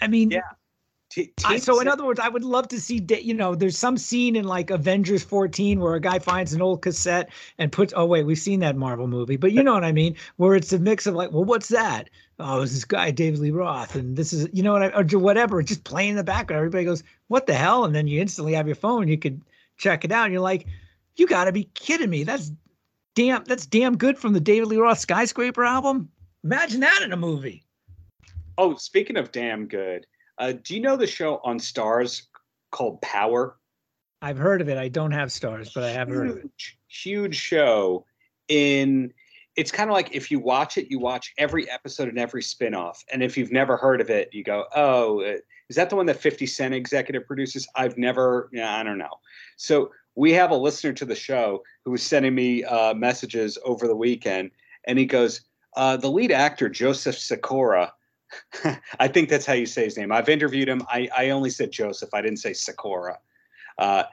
I 0.00 0.08
mean, 0.08 0.30
yeah 0.30 0.40
T- 1.14 1.32
I, 1.44 1.58
so 1.58 1.78
in 1.78 1.86
other 1.86 2.04
words, 2.04 2.18
I 2.18 2.28
would 2.28 2.42
love 2.42 2.66
to 2.68 2.80
see, 2.80 3.00
you 3.08 3.34
know, 3.34 3.54
there's 3.54 3.78
some 3.78 3.96
scene 3.96 4.34
in 4.34 4.44
like 4.44 4.70
Avengers 4.70 5.22
14 5.22 5.78
where 5.78 5.94
a 5.94 6.00
guy 6.00 6.18
finds 6.18 6.52
an 6.52 6.60
old 6.60 6.82
cassette 6.82 7.30
and 7.56 7.70
puts, 7.70 7.92
oh 7.96 8.04
wait, 8.04 8.24
we've 8.24 8.36
seen 8.36 8.58
that 8.60 8.74
Marvel 8.74 9.06
movie, 9.06 9.36
but 9.36 9.52
you 9.52 9.62
know 9.62 9.74
what 9.74 9.84
I 9.84 9.92
mean, 9.92 10.16
where 10.38 10.56
it's 10.56 10.72
a 10.72 10.78
mix 10.80 11.06
of 11.06 11.14
like, 11.14 11.30
well, 11.30 11.44
what's 11.44 11.68
that? 11.68 12.10
Oh, 12.40 12.62
it's 12.62 12.72
this 12.72 12.84
guy 12.84 13.12
David 13.12 13.38
Lee 13.38 13.52
Roth, 13.52 13.94
and 13.94 14.16
this 14.16 14.32
is, 14.32 14.48
you 14.52 14.64
know 14.64 14.72
what, 14.72 14.82
I, 14.82 14.88
or 14.88 15.04
whatever, 15.20 15.62
just 15.62 15.84
playing 15.84 16.10
in 16.10 16.16
the 16.16 16.24
background. 16.24 16.58
Everybody 16.58 16.84
goes, 16.84 17.04
what 17.28 17.46
the 17.46 17.54
hell? 17.54 17.84
And 17.84 17.94
then 17.94 18.08
you 18.08 18.20
instantly 18.20 18.54
have 18.54 18.66
your 18.66 18.74
phone, 18.74 19.06
you 19.06 19.16
could 19.16 19.40
check 19.76 20.04
it 20.04 20.10
out. 20.10 20.24
And 20.24 20.32
you're 20.32 20.42
like, 20.42 20.66
you 21.14 21.28
got 21.28 21.44
to 21.44 21.52
be 21.52 21.70
kidding 21.74 22.10
me. 22.10 22.24
That's 22.24 22.50
damn, 23.14 23.44
that's 23.44 23.66
damn 23.66 23.96
good 23.96 24.18
from 24.18 24.32
the 24.32 24.40
David 24.40 24.66
Lee 24.66 24.78
Roth 24.78 24.98
Skyscraper 24.98 25.64
album. 25.64 26.08
Imagine 26.42 26.80
that 26.80 27.02
in 27.02 27.12
a 27.12 27.16
movie. 27.16 27.62
Oh, 28.58 28.74
speaking 28.74 29.16
of 29.16 29.30
damn 29.30 29.66
good, 29.66 30.06
uh, 30.38 30.52
do 30.62 30.74
you 30.74 30.80
know 30.80 30.96
the 30.96 31.06
show 31.06 31.40
on 31.44 31.58
Starz 31.58 32.22
called 32.70 33.00
Power? 33.00 33.56
I've 34.22 34.38
heard 34.38 34.60
of 34.60 34.68
it. 34.68 34.78
I 34.78 34.88
don't 34.88 35.10
have 35.10 35.28
Starz, 35.28 35.72
but 35.74 35.84
I 35.84 35.90
have 35.90 36.08
huge, 36.08 36.16
heard 36.16 36.30
of 36.30 36.36
it. 36.38 36.50
Huge 36.88 37.36
show. 37.36 38.06
In 38.48 39.12
it's 39.56 39.70
kind 39.70 39.88
of 39.88 39.94
like 39.94 40.14
if 40.14 40.30
you 40.30 40.38
watch 40.40 40.78
it, 40.78 40.90
you 40.90 40.98
watch 40.98 41.32
every 41.38 41.70
episode 41.70 42.08
and 42.08 42.18
every 42.18 42.42
spinoff. 42.42 43.04
And 43.12 43.22
if 43.22 43.36
you've 43.36 43.52
never 43.52 43.76
heard 43.76 44.00
of 44.00 44.10
it, 44.10 44.30
you 44.32 44.42
go, 44.42 44.66
"Oh, 44.74 45.20
uh, 45.22 45.36
is 45.68 45.76
that 45.76 45.90
the 45.90 45.96
one 45.96 46.06
that 46.06 46.20
50 46.20 46.46
Cent 46.46 46.74
executive 46.74 47.26
produces?" 47.26 47.68
I've 47.76 47.96
never. 47.96 48.48
Yeah, 48.52 48.76
I 48.76 48.82
don't 48.82 48.98
know. 48.98 49.20
So 49.56 49.92
we 50.16 50.32
have 50.32 50.50
a 50.50 50.56
listener 50.56 50.92
to 50.94 51.04
the 51.04 51.14
show 51.14 51.62
who 51.84 51.90
was 51.90 52.02
sending 52.02 52.34
me 52.34 52.64
uh, 52.64 52.94
messages 52.94 53.58
over 53.64 53.86
the 53.86 53.96
weekend, 53.96 54.50
and 54.86 54.98
he 54.98 55.06
goes, 55.06 55.42
uh, 55.76 55.96
"The 55.96 56.10
lead 56.10 56.32
actor 56.32 56.68
Joseph 56.68 57.18
Sikora." 57.18 57.92
I 59.00 59.08
think 59.08 59.28
that's 59.28 59.46
how 59.46 59.52
you 59.52 59.66
say 59.66 59.84
his 59.84 59.96
name. 59.96 60.12
I've 60.12 60.28
interviewed 60.28 60.68
him. 60.68 60.82
I, 60.88 61.08
I 61.16 61.30
only 61.30 61.50
said 61.50 61.70
Joseph. 61.70 62.10
I 62.12 62.22
didn't 62.22 62.38
say 62.38 62.52
Sikora. 62.52 63.18
Uh, 63.78 64.04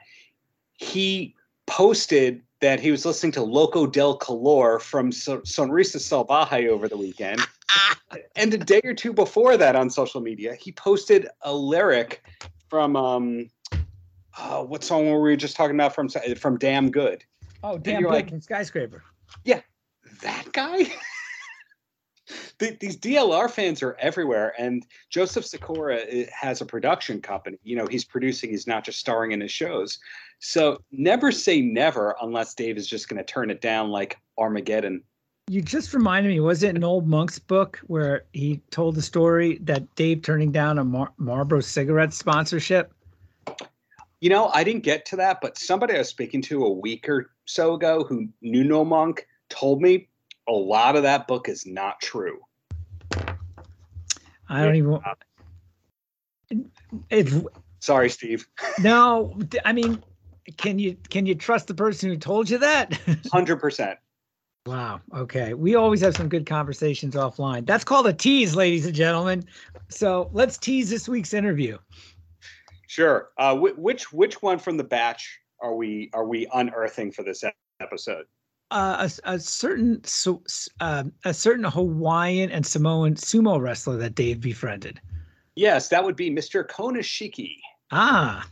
he 0.74 1.34
posted 1.66 2.42
that 2.60 2.80
he 2.80 2.90
was 2.90 3.04
listening 3.04 3.32
to 3.32 3.42
Loco 3.42 3.86
del 3.86 4.16
Calor 4.16 4.78
from 4.78 5.10
so- 5.10 5.40
Sonrisa 5.40 5.98
Salvaje 5.98 6.68
over 6.68 6.88
the 6.88 6.96
weekend. 6.96 7.40
and 8.36 8.54
a 8.54 8.58
day 8.58 8.80
or 8.84 8.94
two 8.94 9.12
before 9.12 9.56
that 9.56 9.74
on 9.76 9.90
social 9.90 10.20
media, 10.20 10.54
he 10.54 10.72
posted 10.72 11.26
a 11.42 11.52
lyric 11.52 12.24
from 12.68 12.96
um, 12.96 13.50
uh, 14.38 14.62
what 14.62 14.84
song 14.84 15.10
were 15.10 15.20
we 15.20 15.36
just 15.36 15.56
talking 15.56 15.76
about 15.76 15.94
from 15.94 16.08
from 16.08 16.58
Damn 16.58 16.90
Good? 16.90 17.24
Oh, 17.62 17.78
Damn 17.78 18.02
Good 18.02 18.10
like, 18.10 18.28
from 18.30 18.40
Skyscraper. 18.40 19.02
Yeah, 19.44 19.60
that 20.22 20.52
guy. 20.52 20.92
the, 22.62 22.76
these 22.78 22.96
DLR 22.96 23.50
fans 23.50 23.82
are 23.82 23.96
everywhere, 23.98 24.54
and 24.56 24.86
Joseph 25.10 25.44
Sikora 25.44 25.98
eh, 26.08 26.26
has 26.32 26.60
a 26.60 26.64
production 26.64 27.20
company. 27.20 27.58
You 27.64 27.74
know, 27.74 27.86
he's 27.86 28.04
producing; 28.04 28.50
he's 28.50 28.68
not 28.68 28.84
just 28.84 29.00
starring 29.00 29.32
in 29.32 29.40
his 29.40 29.50
shows. 29.50 29.98
So 30.38 30.80
never 30.92 31.32
say 31.32 31.60
never 31.60 32.14
unless 32.22 32.54
Dave 32.54 32.76
is 32.76 32.86
just 32.86 33.08
going 33.08 33.18
to 33.18 33.24
turn 33.24 33.50
it 33.50 33.60
down 33.60 33.90
like 33.90 34.16
Armageddon. 34.38 35.02
You 35.48 35.60
just 35.60 35.92
reminded 35.92 36.28
me. 36.28 36.38
Was 36.38 36.62
it 36.62 36.76
an 36.76 36.80
Noel 36.80 37.00
Monk's 37.00 37.40
book 37.40 37.80
where 37.88 38.24
he 38.32 38.60
told 38.70 38.94
the 38.94 39.02
story 39.02 39.58
that 39.62 39.92
Dave 39.96 40.22
turning 40.22 40.52
down 40.52 40.78
a 40.78 40.84
Mar- 40.84 41.12
Marlboro 41.16 41.60
cigarette 41.60 42.14
sponsorship? 42.14 42.92
You 44.20 44.30
know, 44.30 44.52
I 44.54 44.62
didn't 44.62 44.84
get 44.84 45.04
to 45.06 45.16
that, 45.16 45.40
but 45.42 45.58
somebody 45.58 45.96
I 45.96 45.98
was 45.98 46.08
speaking 46.08 46.42
to 46.42 46.64
a 46.64 46.70
week 46.70 47.08
or 47.08 47.32
so 47.44 47.74
ago 47.74 48.04
who 48.04 48.28
knew 48.40 48.62
Noel 48.62 48.84
Monk 48.84 49.26
told 49.48 49.82
me 49.82 50.08
a 50.48 50.52
lot 50.52 50.94
of 50.94 51.02
that 51.02 51.26
book 51.26 51.48
is 51.48 51.66
not 51.66 52.00
true. 52.00 52.38
I 54.52 54.64
don't 54.64 54.76
even. 57.10 57.48
Sorry, 57.80 58.08
Steve. 58.10 58.46
No, 58.78 59.36
I 59.64 59.72
mean, 59.72 60.02
can 60.56 60.78
you 60.78 60.96
can 61.08 61.26
you 61.26 61.34
trust 61.34 61.66
the 61.66 61.74
person 61.74 62.10
who 62.10 62.16
told 62.16 62.50
you 62.50 62.58
that? 62.58 62.92
Hundred 63.32 63.56
percent. 63.56 63.98
Wow. 64.66 65.00
Okay. 65.14 65.54
We 65.54 65.74
always 65.74 66.00
have 66.02 66.14
some 66.14 66.28
good 66.28 66.46
conversations 66.46 67.14
offline. 67.16 67.66
That's 67.66 67.82
called 67.82 68.06
a 68.06 68.12
tease, 68.12 68.54
ladies 68.54 68.86
and 68.86 68.94
gentlemen. 68.94 69.44
So 69.88 70.30
let's 70.32 70.56
tease 70.56 70.88
this 70.88 71.08
week's 71.08 71.34
interview. 71.34 71.78
Sure. 72.86 73.30
Uh, 73.38 73.56
which 73.56 74.12
which 74.12 74.42
one 74.42 74.58
from 74.58 74.76
the 74.76 74.84
batch 74.84 75.40
are 75.60 75.74
we 75.74 76.10
are 76.12 76.26
we 76.26 76.46
unearthing 76.52 77.10
for 77.10 77.22
this 77.22 77.42
episode? 77.80 78.26
Uh, 78.72 79.08
a, 79.24 79.34
a, 79.34 79.38
certain 79.38 80.02
so 80.04 80.42
uh, 80.80 81.04
a 81.24 81.34
certain 81.34 81.64
Hawaiian 81.64 82.50
and 82.50 82.66
Samoan 82.66 83.14
sumo 83.14 83.60
wrestler 83.60 83.96
that 83.98 84.14
Dave 84.14 84.40
befriended. 84.40 85.00
Yes, 85.54 85.88
that 85.88 86.02
would 86.02 86.16
be 86.16 86.30
Mr. 86.30 86.66
Konishiki. 86.66 87.58
Ah, 87.90 88.46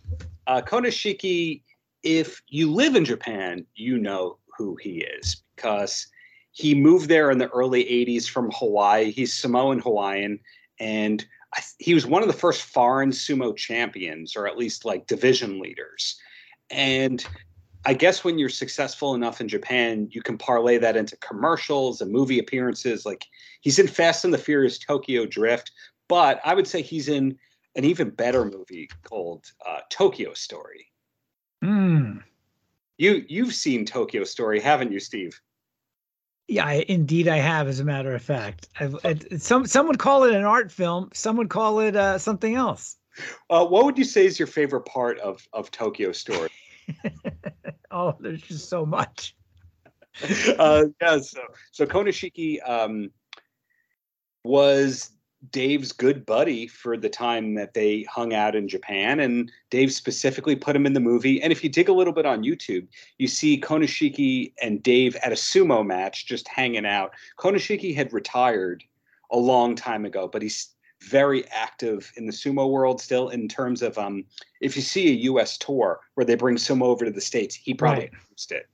uh, 0.47 0.61
Konishiki. 0.61 1.63
If 2.03 2.43
you 2.49 2.71
live 2.71 2.97
in 2.97 3.05
Japan, 3.05 3.67
you 3.75 3.99
know 3.99 4.39
who 4.57 4.77
he 4.77 5.03
is 5.21 5.43
because 5.57 6.07
he 6.53 6.75
moved 6.75 7.09
there 7.09 7.31
in 7.31 7.39
the 7.39 7.49
early 7.49 7.85
'80s 7.85 8.29
from 8.29 8.51
Hawaii. 8.53 9.11
He's 9.11 9.33
Samoan 9.33 9.79
Hawaiian, 9.79 10.39
and 10.79 11.25
I, 11.55 11.61
he 11.79 11.95
was 11.95 12.07
one 12.07 12.23
of 12.23 12.29
the 12.29 12.35
first 12.35 12.63
foreign 12.63 13.11
sumo 13.11 13.57
champions, 13.57 14.37
or 14.37 14.47
at 14.47 14.59
least 14.59 14.85
like 14.85 15.07
division 15.07 15.61
leaders. 15.61 16.21
And 16.71 17.25
I 17.85 17.95
guess 17.95 18.25
when 18.25 18.38
you're 18.38 18.49
successful 18.49 19.14
enough 19.14 19.40
in 19.40 19.49
Japan, 19.49 20.09
you 20.11 20.23
can 20.23 20.37
parlay 20.37 20.77
that 20.79 20.97
into 20.97 21.16
commercials 21.16 22.01
and 22.01 22.12
movie 22.12 22.38
appearances. 22.38 23.07
Like 23.07 23.27
he's 23.62 23.79
in 23.79 23.88
Fast 23.88 24.25
and 24.25 24.35
the 24.35 24.38
Furious 24.38 24.79
Tokyo 24.79 25.25
Drift, 25.25 25.73
but 26.09 26.40
I 26.45 26.55
would 26.55 26.66
say 26.66 26.83
he's 26.83 27.09
in 27.09 27.38
an 27.77 27.85
even 27.85 28.11
better 28.11 28.45
movie 28.45 28.90
called 29.05 29.51
uh, 29.66 29.81
Tokyo 29.88 30.35
Story. 30.35 30.87
Mm. 31.64 32.23
You 32.99 33.25
you've 33.29 33.55
seen 33.55 33.87
Tokyo 33.87 34.25
Story, 34.25 34.61
haven't 34.61 34.93
you, 34.93 35.01
Steve? 35.01 35.40
Yeah, 36.49 36.66
I, 36.66 36.85
indeed, 36.88 37.29
I 37.29 37.37
have. 37.37 37.69
As 37.69 37.79
a 37.79 37.85
matter 37.85 38.12
of 38.12 38.23
fact, 38.23 38.69
it, 38.81 39.40
some 39.40 39.66
some 39.66 39.87
would 39.87 39.99
call 39.99 40.25
it 40.25 40.35
an 40.35 40.45
art 40.45 40.71
film. 40.71 41.11
Some 41.14 41.37
would 41.37 41.49
call 41.49 41.81
it 41.81 41.97
uh, 41.97 42.19
something 42.19 42.57
else. 42.57 42.97
Uh, 43.49 43.64
what 43.64 43.85
would 43.85 43.97
you 43.97 44.05
say 44.05 44.27
is 44.27 44.38
your 44.38 44.49
favorite 44.49 44.85
part 44.85 45.19
of 45.21 45.47
of 45.53 45.71
Tokyo 45.71 46.12
Story? 46.12 46.51
oh, 47.94 48.16
there's 48.20 48.42
just 48.42 48.68
so 48.68 48.85
much. 48.87 49.35
uh, 50.59 50.85
yeah, 51.00 51.18
so 51.18 51.40
so 51.70 51.87
Konishiki 51.87 52.59
um, 52.68 53.11
was 54.44 55.12
Dave's 55.50 55.92
good 55.92 56.26
buddy 56.26 56.66
for 56.66 56.96
the 56.96 57.09
time 57.09 57.55
that 57.55 57.72
they 57.72 58.03
hung 58.03 58.35
out 58.35 58.55
in 58.55 58.68
Japan, 58.68 59.20
and 59.20 59.50
Dave 59.70 59.92
specifically 59.92 60.57
put 60.57 60.76
him 60.76 60.85
in 60.85 60.92
the 60.92 61.00
movie. 61.00 61.40
And 61.40 61.53
if 61.53 61.64
you 61.64 61.70
dig 61.70 61.88
a 61.88 61.92
little 61.92 62.12
bit 62.12 62.26
on 62.26 62.42
YouTube, 62.42 62.87
you 63.18 63.29
see 63.29 63.61
Konishiki 63.61 64.53
and 64.61 64.83
Dave 64.83 65.16
at 65.16 65.33
a 65.33 65.37
sumo 65.37 65.87
match, 65.87 66.26
just 66.26 66.48
hanging 66.48 66.85
out. 66.85 67.12
Konishiki 67.38 67.94
had 67.94 68.12
retired 68.12 68.85
a 69.31 69.38
long 69.38 69.74
time 69.74 70.05
ago, 70.05 70.29
but 70.29 70.42
he's 70.42 70.74
very 71.03 71.49
active 71.51 72.13
in 72.17 72.27
the 72.27 72.33
sumo 72.33 72.71
world 72.71 73.01
still. 73.01 73.29
In 73.29 73.49
terms 73.49 73.83
of, 73.83 73.97
um, 73.99 74.25
if 74.61 74.77
you 74.77 74.83
see 74.83 75.09
a 75.09 75.23
U.S. 75.33 75.57
tour 75.59 76.01
where 76.15 76.25
they 76.25 76.35
bring 76.35 76.57
sumo 76.57 76.85
over 76.85 77.05
to 77.05 77.11
the 77.11 77.21
states, 77.21 77.55
he 77.55 77.75
probably 77.75 78.05
Right. 78.05 78.13
it. 78.51 78.69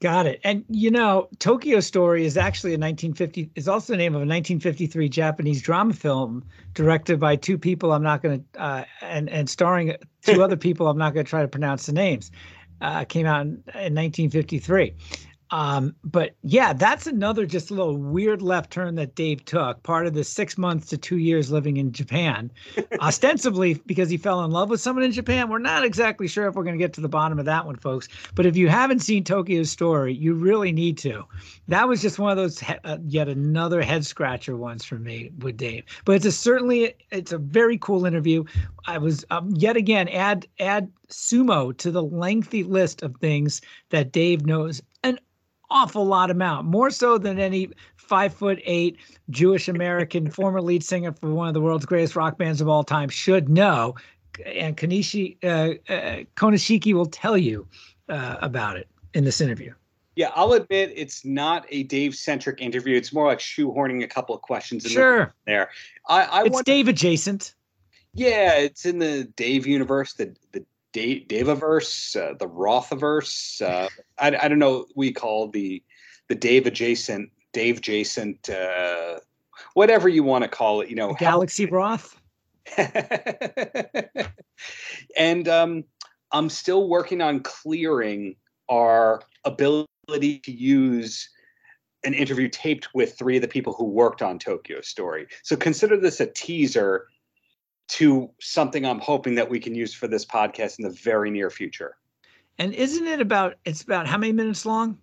Got 0.00 0.26
it. 0.26 0.40
And 0.44 0.64
you 0.68 0.90
know, 0.90 1.28
Tokyo 1.38 1.80
Story 1.80 2.26
is 2.26 2.36
actually 2.36 2.72
a 2.72 2.78
1950 2.78 3.50
is 3.54 3.68
also 3.68 3.92
the 3.92 3.96
name 3.96 4.12
of 4.12 4.20
a 4.20 4.26
1953 4.26 5.08
Japanese 5.08 5.62
drama 5.62 5.94
film 5.94 6.44
directed 6.74 7.18
by 7.20 7.36
two 7.36 7.56
people 7.56 7.92
I'm 7.92 8.02
not 8.02 8.22
going 8.22 8.44
to 8.52 8.60
uh, 8.60 8.84
and 9.00 9.30
and 9.30 9.48
starring 9.48 9.96
two 10.22 10.42
other 10.42 10.56
people 10.56 10.88
I'm 10.88 10.98
not 10.98 11.14
going 11.14 11.24
to 11.24 11.30
try 11.30 11.42
to 11.42 11.48
pronounce 11.48 11.86
the 11.86 11.92
names. 11.92 12.30
Uh, 12.80 13.04
came 13.04 13.24
out 13.24 13.42
in, 13.42 13.52
in 13.68 13.94
1953. 13.94 14.94
Um, 15.50 15.94
but 16.02 16.34
yeah, 16.42 16.72
that's 16.72 17.06
another 17.06 17.46
just 17.46 17.70
a 17.70 17.74
little 17.74 17.96
weird 17.96 18.42
left 18.42 18.70
turn 18.70 18.94
that 18.96 19.14
Dave 19.14 19.44
took. 19.44 19.82
Part 19.82 20.06
of 20.06 20.14
the 20.14 20.24
six 20.24 20.56
months 20.56 20.88
to 20.88 20.98
two 20.98 21.18
years 21.18 21.52
living 21.52 21.76
in 21.76 21.92
Japan, 21.92 22.50
ostensibly 23.00 23.74
because 23.86 24.08
he 24.08 24.16
fell 24.16 24.44
in 24.44 24.50
love 24.50 24.70
with 24.70 24.80
someone 24.80 25.04
in 25.04 25.12
Japan. 25.12 25.48
We're 25.48 25.58
not 25.58 25.84
exactly 25.84 26.26
sure 26.26 26.48
if 26.48 26.54
we're 26.54 26.64
going 26.64 26.78
to 26.78 26.82
get 26.82 26.92
to 26.94 27.00
the 27.00 27.08
bottom 27.08 27.38
of 27.38 27.44
that 27.44 27.66
one, 27.66 27.76
folks. 27.76 28.08
But 28.34 28.46
if 28.46 28.56
you 28.56 28.68
haven't 28.68 29.00
seen 29.00 29.22
Tokyo's 29.22 29.70
Story, 29.70 30.14
you 30.14 30.34
really 30.34 30.72
need 30.72 30.98
to. 30.98 31.24
That 31.68 31.88
was 31.88 32.00
just 32.00 32.18
one 32.18 32.30
of 32.30 32.36
those 32.36 32.62
uh, 32.84 32.98
yet 33.06 33.28
another 33.28 33.82
head 33.82 34.06
scratcher 34.06 34.56
ones 34.56 34.84
for 34.84 34.96
me 34.96 35.30
with 35.38 35.56
Dave. 35.56 35.84
But 36.04 36.16
it's 36.16 36.26
a 36.26 36.32
certainly 36.32 36.94
it's 37.10 37.32
a 37.32 37.38
very 37.38 37.78
cool 37.78 38.06
interview. 38.06 38.44
I 38.86 38.98
was 38.98 39.24
um, 39.30 39.52
yet 39.54 39.76
again 39.76 40.08
add 40.08 40.46
add 40.58 40.90
sumo 41.08 41.76
to 41.76 41.90
the 41.90 42.02
lengthy 42.02 42.64
list 42.64 43.02
of 43.02 43.16
things 43.16 43.60
that 43.90 44.10
Dave 44.10 44.46
knows 44.46 44.82
awful 45.70 46.04
lot 46.04 46.30
about, 46.30 46.64
more 46.64 46.90
so 46.90 47.18
than 47.18 47.38
any 47.38 47.70
five 47.96 48.34
foot 48.34 48.60
eight 48.64 48.98
Jewish 49.30 49.68
American 49.68 50.30
former 50.38 50.60
lead 50.60 50.84
singer 50.84 51.12
for 51.12 51.30
one 51.32 51.48
of 51.48 51.54
the 51.54 51.60
world's 51.60 51.86
greatest 51.86 52.16
rock 52.16 52.38
bands 52.38 52.60
of 52.60 52.68
all 52.68 52.84
time 52.84 53.08
should 53.08 53.48
know. 53.48 53.94
And 54.44 54.76
Kanishi 54.76 55.36
uh, 55.44 55.74
uh, 55.92 56.24
Konishiki 56.36 56.92
will 56.92 57.06
tell 57.06 57.38
you 57.38 57.66
uh, 58.08 58.36
about 58.42 58.76
it 58.76 58.88
in 59.14 59.24
this 59.24 59.40
interview. 59.40 59.72
Yeah, 60.16 60.30
I'll 60.36 60.52
admit 60.52 60.92
it's 60.94 61.24
not 61.24 61.66
a 61.70 61.82
Dave 61.84 62.14
centric 62.14 62.60
interview. 62.60 62.96
It's 62.96 63.12
more 63.12 63.26
like 63.26 63.40
shoehorning 63.40 64.04
a 64.04 64.06
couple 64.06 64.34
of 64.34 64.42
questions 64.42 64.84
in 64.84 64.92
Sure, 64.92 65.34
there. 65.46 65.70
I, 66.08 66.22
I 66.22 66.44
it's 66.44 66.54
want, 66.54 66.66
Dave 66.66 66.86
adjacent. 66.86 67.54
yeah, 68.12 68.54
it's 68.54 68.86
in 68.86 68.98
the 69.00 69.24
Dave 69.36 69.66
universe, 69.66 70.14
the 70.14 70.34
the 70.52 70.64
Dave 70.94 71.26
Daveverse, 71.28 72.16
uh, 72.16 72.34
the 72.38 72.46
Rothaverse. 72.46 73.60
Uh, 73.60 73.88
I, 74.18 74.28
I 74.44 74.48
don't 74.48 74.60
know. 74.60 74.78
what 74.78 74.88
We 74.96 75.12
call 75.12 75.48
the 75.48 75.82
the 76.28 76.34
Dave 76.34 76.66
adjacent, 76.66 77.30
Dave 77.52 77.78
adjacent, 77.78 78.48
uh, 78.48 79.18
whatever 79.74 80.08
you 80.08 80.22
want 80.22 80.42
to 80.44 80.48
call 80.48 80.80
it. 80.80 80.88
You 80.88 80.96
know, 80.96 81.12
Galaxy 81.14 81.66
Roth. 81.70 82.18
and 85.18 85.48
um, 85.48 85.84
I'm 86.32 86.48
still 86.48 86.88
working 86.88 87.20
on 87.20 87.40
clearing 87.40 88.36
our 88.70 89.20
ability 89.44 90.38
to 90.44 90.52
use 90.52 91.28
an 92.04 92.14
interview 92.14 92.48
taped 92.48 92.88
with 92.94 93.18
three 93.18 93.36
of 93.36 93.42
the 93.42 93.48
people 93.48 93.72
who 93.72 93.84
worked 93.84 94.22
on 94.22 94.38
Tokyo 94.38 94.80
Story. 94.80 95.26
So 95.42 95.56
consider 95.56 95.98
this 95.98 96.20
a 96.20 96.26
teaser 96.26 97.08
to 97.86 98.30
something 98.40 98.84
I'm 98.84 99.00
hoping 99.00 99.34
that 99.36 99.48
we 99.48 99.60
can 99.60 99.74
use 99.74 99.94
for 99.94 100.08
this 100.08 100.24
podcast 100.24 100.78
in 100.78 100.84
the 100.84 100.90
very 100.90 101.30
near 101.30 101.50
future. 101.50 101.96
And 102.58 102.72
isn't 102.72 103.06
it 103.06 103.20
about? 103.20 103.56
It's 103.64 103.82
about 103.82 104.06
how 104.06 104.18
many 104.18 104.32
minutes 104.32 104.64
long? 104.64 104.98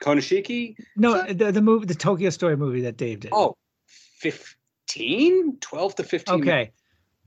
Konishiki? 0.00 0.76
No, 0.96 1.22
the 1.32 1.52
the 1.52 1.62
movie, 1.62 1.86
the 1.86 1.94
Tokyo 1.94 2.30
Story 2.30 2.56
movie 2.56 2.82
that 2.82 2.96
Dave 2.96 3.20
did. 3.20 3.30
Oh, 3.32 3.56
15? 4.18 5.58
12 5.60 5.94
to 5.96 6.02
15. 6.02 6.34
Okay. 6.40 6.72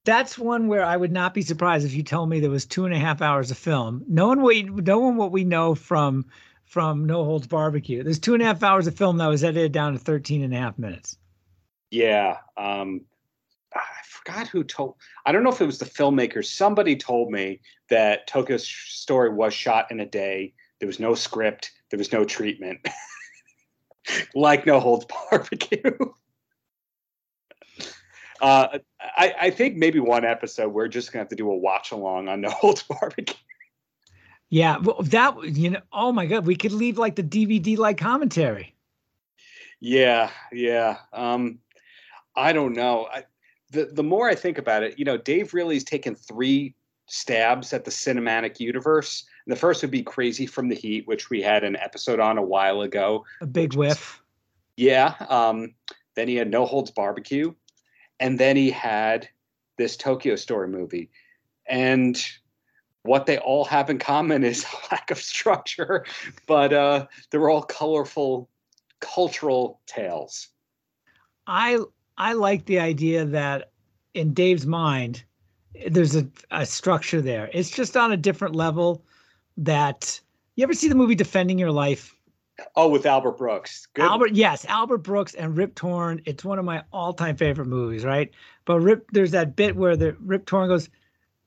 That's 0.03 0.37
one 0.37 0.67
where 0.67 0.85
I 0.85 0.95
would 0.95 1.11
not 1.11 1.33
be 1.33 1.41
surprised 1.41 1.85
if 1.85 1.93
you 1.93 2.01
told 2.01 2.29
me 2.29 2.39
there 2.39 2.49
was 2.49 2.65
two 2.65 2.85
and 2.85 2.93
a 2.93 2.97
half 2.97 3.21
hours 3.21 3.51
of 3.51 3.57
film. 3.57 4.03
Knowing 4.07 4.41
what 4.41 4.55
knowing 4.85 5.17
what 5.17 5.31
we 5.31 5.43
know 5.43 5.75
from 5.75 6.25
from 6.65 7.05
No 7.05 7.23
Holds 7.23 7.47
Barbecue, 7.47 8.03
there's 8.03 8.19
two 8.19 8.33
and 8.33 8.43
a 8.43 8.45
half 8.45 8.63
hours 8.63 8.87
of 8.87 8.95
film 8.95 9.17
that 9.17 9.27
was 9.27 9.43
edited 9.43 9.71
down 9.71 9.93
to 9.93 9.99
13 9.99 10.43
and 10.43 10.53
a 10.53 10.57
half 10.57 10.77
minutes. 10.77 11.17
Yeah. 11.91 12.37
Um, 12.55 13.01
forgot 14.27 14.47
who 14.47 14.63
told. 14.63 14.95
I 15.25 15.31
don't 15.31 15.43
know 15.43 15.51
if 15.51 15.61
it 15.61 15.65
was 15.65 15.79
the 15.79 15.85
filmmaker. 15.85 16.45
Somebody 16.45 16.95
told 16.95 17.31
me 17.31 17.61
that 17.89 18.27
Tokyo 18.27 18.57
Story 18.57 19.29
was 19.29 19.53
shot 19.53 19.91
in 19.91 19.99
a 19.99 20.05
day. 20.05 20.53
There 20.79 20.87
was 20.87 20.99
no 20.99 21.15
script. 21.15 21.71
There 21.89 21.97
was 21.97 22.11
no 22.11 22.25
treatment. 22.25 22.85
like 24.35 24.65
No 24.65 24.79
Holds 24.79 25.05
Barbecue. 25.05 25.79
uh, 28.41 28.79
I, 28.99 29.35
I 29.41 29.49
think 29.49 29.77
maybe 29.77 29.99
one 29.99 30.25
episode 30.25 30.73
we're 30.73 30.87
just 30.87 31.11
gonna 31.11 31.21
have 31.21 31.29
to 31.29 31.35
do 31.35 31.49
a 31.49 31.57
watch 31.57 31.91
along 31.91 32.27
on 32.27 32.41
No 32.41 32.49
Holds 32.51 32.83
Barbecue. 32.83 33.35
Yeah, 34.49 34.77
well, 34.77 35.01
that 35.01 35.43
you 35.43 35.71
know, 35.71 35.81
oh 35.91 36.11
my 36.11 36.25
god, 36.25 36.45
we 36.45 36.55
could 36.55 36.71
leave 36.71 36.97
like 36.97 37.15
the 37.15 37.23
DVD 37.23 37.77
like 37.77 37.97
commentary. 37.97 38.73
Yeah, 39.79 40.31
yeah. 40.51 40.97
Um, 41.11 41.59
I 42.35 42.53
don't 42.53 42.73
know. 42.73 43.07
I, 43.11 43.25
the 43.71 43.85
the 43.85 44.03
more 44.03 44.29
I 44.29 44.35
think 44.35 44.57
about 44.57 44.83
it, 44.83 44.97
you 44.97 45.05
know, 45.05 45.17
Dave 45.17 45.53
really's 45.53 45.83
taken 45.83 46.15
three 46.15 46.75
stabs 47.07 47.73
at 47.73 47.85
the 47.85 47.91
cinematic 47.91 48.59
universe. 48.59 49.25
And 49.45 49.51
the 49.55 49.59
first 49.59 49.81
would 49.81 49.91
be 49.91 50.03
Crazy 50.03 50.45
from 50.45 50.69
the 50.69 50.75
Heat, 50.75 51.07
which 51.07 51.29
we 51.29 51.41
had 51.41 51.63
an 51.63 51.77
episode 51.77 52.19
on 52.19 52.37
a 52.37 52.43
while 52.43 52.81
ago. 52.81 53.25
A 53.41 53.47
big 53.47 53.75
whiff. 53.75 54.21
Yeah. 54.75 55.15
Um, 55.29 55.73
then 56.15 56.27
he 56.27 56.35
had 56.35 56.51
No 56.51 56.65
Holds 56.65 56.91
Barbecue, 56.91 57.53
and 58.19 58.39
then 58.39 58.55
he 58.55 58.71
had 58.71 59.29
this 59.77 59.95
Tokyo 59.95 60.35
Story 60.35 60.67
movie, 60.67 61.09
and 61.67 62.19
what 63.03 63.25
they 63.25 63.37
all 63.37 63.63
have 63.65 63.89
in 63.89 63.99
common 63.99 64.43
is 64.43 64.65
lack 64.91 65.11
of 65.11 65.19
structure, 65.19 66.05
but 66.47 66.73
uh, 66.73 67.07
they're 67.31 67.49
all 67.49 67.63
colorful 67.63 68.49
cultural 68.99 69.79
tales. 69.85 70.49
I 71.45 71.79
I 72.17 72.33
like 72.33 72.65
the 72.65 72.79
idea 72.79 73.25
that 73.25 73.71
in 74.13 74.33
Dave's 74.33 74.65
mind, 74.65 75.23
there's 75.87 76.15
a, 76.15 76.27
a 76.51 76.65
structure 76.65 77.21
there. 77.21 77.49
It's 77.53 77.69
just 77.69 77.95
on 77.95 78.11
a 78.11 78.17
different 78.17 78.55
level. 78.55 79.03
That 79.59 80.21
you 80.55 80.61
ever 80.61 80.75
see 80.75 80.87
the 80.87 80.93
movie 80.93 81.15
Defending 81.15 81.57
Your 81.57 81.71
Life? 81.71 82.15
Oh, 82.75 82.89
with 82.89 83.07
Albert 83.07 83.39
Brooks. 83.39 83.87
Good. 83.95 84.05
Albert, 84.05 84.33
yes, 84.33 84.65
Albert 84.65 84.99
Brooks 84.99 85.33
and 85.33 85.57
Rip 85.57 85.73
Torn. 85.73 86.21
It's 86.25 86.45
one 86.45 86.59
of 86.59 86.65
my 86.65 86.83
all-time 86.93 87.35
favorite 87.35 87.65
movies, 87.65 88.05
right? 88.05 88.29
But 88.65 88.81
Rip, 88.81 89.09
there's 89.13 89.31
that 89.31 89.55
bit 89.55 89.75
where 89.75 89.95
the 89.95 90.15
Rip 90.19 90.45
Torn 90.45 90.67
goes, 90.67 90.89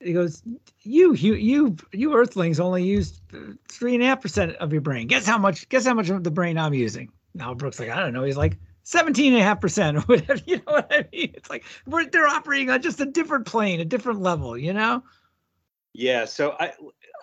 he 0.01 0.12
goes, 0.12 0.43
you, 0.81 1.14
you, 1.14 1.35
you, 1.35 1.77
you 1.93 2.14
Earthlings 2.14 2.59
only 2.59 2.83
use 2.83 3.21
three 3.68 3.95
and 3.95 4.03
a 4.03 4.07
half 4.07 4.21
percent 4.21 4.57
of 4.57 4.73
your 4.73 4.83
brain. 4.83 5.07
Guess 5.07 5.25
how 5.25 5.39
much? 5.39 5.68
Guess 5.68 5.87
how 5.87 5.95
much 5.95 6.11
of 6.11 6.25
the 6.25 6.33
brain 6.33 6.59
I'm 6.59 6.75
using? 6.75 7.12
Now 7.33 7.55
Brooks 7.55 7.79
like, 7.79 7.91
I 7.91 8.01
don't 8.01 8.12
know. 8.12 8.25
He's 8.25 8.37
like 8.37 8.57
17 8.91 9.34
and 9.34 9.41
a 9.41 9.45
half 9.45 9.61
percent 9.61 9.97
or 9.97 10.01
whatever. 10.01 10.41
You 10.47 10.57
know 10.57 10.72
what 10.72 10.93
I 10.93 11.07
mean? 11.12 11.32
It's 11.34 11.49
like 11.49 11.64
we're 11.86 12.07
they're 12.07 12.26
operating 12.26 12.70
on 12.70 12.82
just 12.82 13.01
a 13.01 13.07
different 13.07 13.47
plane, 13.47 13.78
a 13.78 13.84
different 13.84 14.20
level. 14.20 14.59
You 14.59 14.72
know? 14.72 15.05
Yeah. 15.93 16.24
So 16.24 16.57
I, 16.59 16.72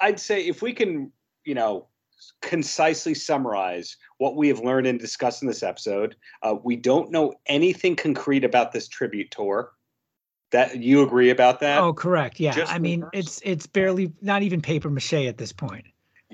I'd 0.01 0.20
say 0.20 0.45
if 0.47 0.61
we 0.61 0.72
can, 0.72 1.11
you 1.43 1.55
know, 1.55 1.88
concisely 2.41 3.13
summarize 3.13 3.97
what 4.18 4.38
we 4.38 4.47
have 4.47 4.59
learned 4.61 4.88
and 4.88 4.97
discussed 4.97 5.41
in 5.41 5.47
this 5.47 5.61
episode. 5.61 6.15
Uh, 6.41 6.55
we 6.63 6.78
don't 6.78 7.11
know 7.11 7.34
anything 7.47 7.95
concrete 7.95 8.45
about 8.45 8.72
this 8.72 8.88
tribute 8.88 9.32
tour. 9.32 9.74
That 10.51 10.78
you 10.78 11.03
agree 11.03 11.32
about 11.32 11.59
that? 11.59 11.80
Oh, 11.80 11.91
correct. 11.91 12.39
Yeah. 12.39 12.53
Just 12.53 12.74
I 12.74 12.80
mean, 12.80 13.03
it's 13.11 13.41
it's 13.43 13.68
barely 13.68 14.13
not 14.22 14.41
even 14.41 14.61
paper 14.61 14.89
mache 14.89 15.13
at 15.13 15.38
this 15.38 15.51
point. 15.51 15.86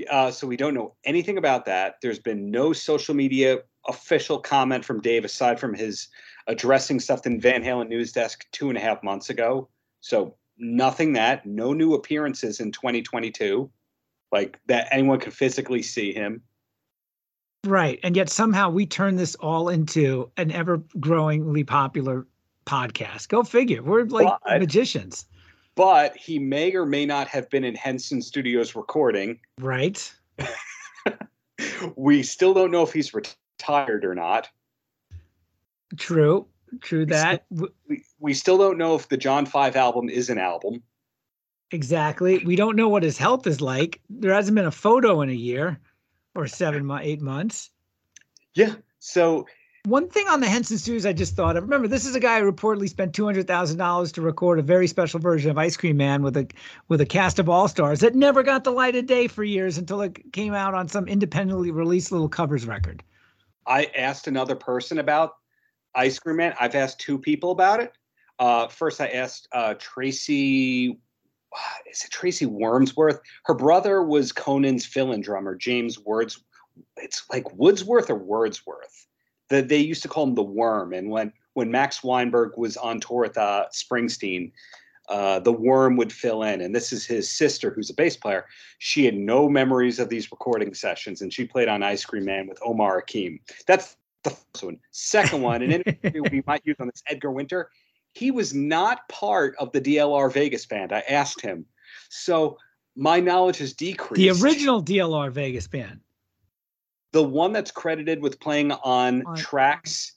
Uh, 0.09 0.29
so 0.29 0.45
we 0.45 0.57
don't 0.57 0.75
know 0.75 0.93
anything 1.03 1.39
about 1.39 1.65
that. 1.65 1.95
There's 2.03 2.19
been 2.19 2.51
no 2.51 2.73
social 2.73 3.15
media 3.15 3.59
official 3.87 4.39
comment 4.39 4.85
from 4.85 5.01
Dave 5.01 5.25
aside 5.25 5.59
from 5.59 5.73
his 5.73 6.07
addressing 6.47 6.99
stuff 6.99 7.25
in 7.25 7.39
Van 7.39 7.63
Halen 7.63 7.89
news 7.89 8.11
desk 8.11 8.45
two 8.51 8.69
and 8.69 8.77
a 8.77 8.81
half 8.81 9.03
months 9.03 9.29
ago. 9.29 9.67
So 10.01 10.35
nothing 10.57 11.13
that, 11.13 11.45
no 11.45 11.73
new 11.73 11.93
appearances 11.93 12.59
in 12.59 12.71
2022, 12.71 13.69
like 14.31 14.59
that 14.67 14.87
anyone 14.91 15.19
could 15.19 15.33
physically 15.33 15.81
see 15.81 16.13
him. 16.13 16.41
Right. 17.65 17.99
And 18.03 18.15
yet 18.15 18.29
somehow 18.29 18.69
we 18.69 18.85
turn 18.85 19.15
this 19.15 19.35
all 19.35 19.69
into 19.69 20.29
an 20.35 20.51
ever 20.51 20.81
growingly 20.99 21.63
popular 21.63 22.27
podcast. 22.65 23.29
Go 23.29 23.43
figure. 23.43 23.81
We're 23.81 24.03
like 24.05 24.27
but, 24.43 24.59
magicians. 24.59 25.25
But 25.75 26.15
he 26.17 26.39
may 26.39 26.73
or 26.75 26.85
may 26.85 27.05
not 27.05 27.27
have 27.29 27.49
been 27.49 27.63
in 27.63 27.75
Henson 27.75 28.21
Studios 28.21 28.75
recording. 28.75 29.39
Right. 29.59 30.13
we 31.95 32.21
still 32.21 32.53
don't 32.53 32.69
know 32.69 32.83
if 32.83 32.91
he's 32.91 33.13
retired 33.13 33.37
or 33.69 34.15
not. 34.15 34.49
True. 35.97 36.47
True 36.81 37.05
that. 37.07 37.45
We 37.49 37.57
still, 37.57 37.69
we, 37.87 38.03
we 38.19 38.33
still 38.33 38.57
don't 38.57 38.77
know 38.77 38.95
if 38.95 39.09
the 39.09 39.17
John 39.17 39.45
5 39.45 39.75
album 39.75 40.09
is 40.09 40.29
an 40.29 40.37
album. 40.37 40.81
Exactly. 41.71 42.43
We 42.45 42.55
don't 42.55 42.75
know 42.75 42.89
what 42.89 43.03
his 43.03 43.17
health 43.17 43.47
is 43.47 43.61
like. 43.61 43.99
There 44.09 44.33
hasn't 44.33 44.55
been 44.55 44.65
a 44.65 44.71
photo 44.71 45.21
in 45.21 45.29
a 45.29 45.33
year 45.33 45.79
or 46.35 46.47
seven, 46.47 46.89
eight 47.01 47.21
months. 47.21 47.71
Yeah. 48.53 48.75
So 48.99 49.47
one 49.85 50.07
thing 50.07 50.27
on 50.27 50.39
the 50.39 50.47
Henson 50.47 50.77
Studios 50.77 51.05
I 51.05 51.13
just 51.13 51.35
thought 51.35 51.57
of. 51.57 51.63
Remember, 51.63 51.87
this 51.87 52.05
is 52.05 52.15
a 52.15 52.19
guy 52.19 52.39
who 52.39 52.49
reportedly 52.49 52.87
spent 52.87 53.13
two 53.13 53.25
hundred 53.25 53.47
thousand 53.47 53.77
dollars 53.77 54.11
to 54.13 54.21
record 54.21 54.59
a 54.59 54.63
very 54.63 54.87
special 54.87 55.19
version 55.19 55.51
of 55.51 55.57
Ice 55.57 55.75
Cream 55.75 55.97
Man 55.97 56.23
with 56.23 56.37
a 56.37 56.47
with 56.87 57.01
a 57.01 57.05
cast 57.05 57.39
of 57.39 57.49
all 57.49 57.67
stars 57.67 57.99
that 57.99 58.15
never 58.15 58.43
got 58.43 58.63
the 58.63 58.71
light 58.71 58.95
of 58.95 59.07
day 59.07 59.27
for 59.27 59.43
years 59.43 59.77
until 59.77 60.01
it 60.01 60.31
came 60.31 60.53
out 60.53 60.73
on 60.73 60.87
some 60.87 61.07
independently 61.07 61.71
released 61.71 62.11
little 62.11 62.29
covers 62.29 62.65
record. 62.65 63.03
I 63.65 63.85
asked 63.95 64.27
another 64.27 64.55
person 64.55 64.99
about 64.99 65.35
Ice 65.95 66.19
Cream 66.19 66.37
Man. 66.37 66.53
I've 66.59 66.75
asked 66.75 66.99
two 66.99 67.17
people 67.17 67.51
about 67.51 67.79
it. 67.79 67.93
Uh, 68.39 68.67
first, 68.67 68.99
I 68.99 69.07
asked 69.07 69.47
uh, 69.51 69.75
Tracy. 69.79 70.99
Is 71.89 72.03
it 72.03 72.11
Tracy 72.11 72.45
Wormsworth? 72.45 73.19
Her 73.45 73.53
brother 73.53 74.03
was 74.03 74.31
Conan's 74.31 74.85
fill-in 74.85 75.21
drummer, 75.21 75.55
James 75.55 75.99
Words. 75.99 76.43
It's 76.97 77.23
like 77.31 77.53
Woodsworth 77.55 78.09
or 78.09 78.15
Wordsworth. 78.15 79.07
That 79.49 79.67
they 79.67 79.77
used 79.77 80.01
to 80.03 80.07
call 80.07 80.23
him 80.23 80.35
the 80.35 80.43
Worm. 80.43 80.93
And 80.93 81.09
when 81.09 81.31
when 81.53 81.69
Max 81.69 82.03
Weinberg 82.03 82.57
was 82.57 82.77
on 82.77 82.99
tour 82.99 83.21
with 83.21 83.37
uh, 83.37 83.65
Springsteen, 83.71 84.51
uh, 85.09 85.39
the 85.39 85.51
Worm 85.51 85.97
would 85.97 86.13
fill 86.13 86.43
in. 86.43 86.61
And 86.61 86.75
this 86.75 86.93
is 86.93 87.05
his 87.05 87.29
sister, 87.29 87.71
who's 87.71 87.89
a 87.89 87.93
bass 87.93 88.15
player. 88.15 88.45
She 88.79 89.05
had 89.05 89.15
no 89.15 89.49
memories 89.49 89.99
of 89.99 90.09
these 90.09 90.31
recording 90.31 90.73
sessions, 90.73 91.21
and 91.21 91.33
she 91.33 91.45
played 91.45 91.67
on 91.67 91.83
Ice 91.83 92.05
Cream 92.05 92.25
Man 92.25 92.47
with 92.47 92.59
Omar 92.63 92.99
Hakim. 92.99 93.39
That's 93.67 93.97
the 94.23 94.31
first 94.31 94.63
one. 94.63 94.79
Second 94.91 95.41
one, 95.41 95.61
an 95.61 95.71
interview 95.71 96.23
we 96.31 96.43
might 96.47 96.65
use 96.65 96.77
on 96.79 96.87
this 96.87 97.03
Edgar 97.07 97.31
Winter. 97.31 97.69
He 98.13 98.31
was 98.31 98.53
not 98.53 99.07
part 99.09 99.55
of 99.59 99.71
the 99.71 99.81
DLR 99.81 100.31
Vegas 100.31 100.65
band. 100.65 100.93
I 100.93 100.99
asked 101.01 101.41
him. 101.41 101.65
So 102.09 102.57
my 102.95 103.19
knowledge 103.19 103.57
has 103.57 103.73
decreased. 103.73 104.39
The 104.39 104.45
original 104.45 104.83
DLR 104.83 105.31
Vegas 105.31 105.67
band. 105.67 105.99
The 107.11 107.23
one 107.23 107.51
that's 107.51 107.71
credited 107.71 108.21
with 108.21 108.39
playing 108.39 108.71
on, 108.71 109.23
on 109.25 109.35
tracks 109.35 110.13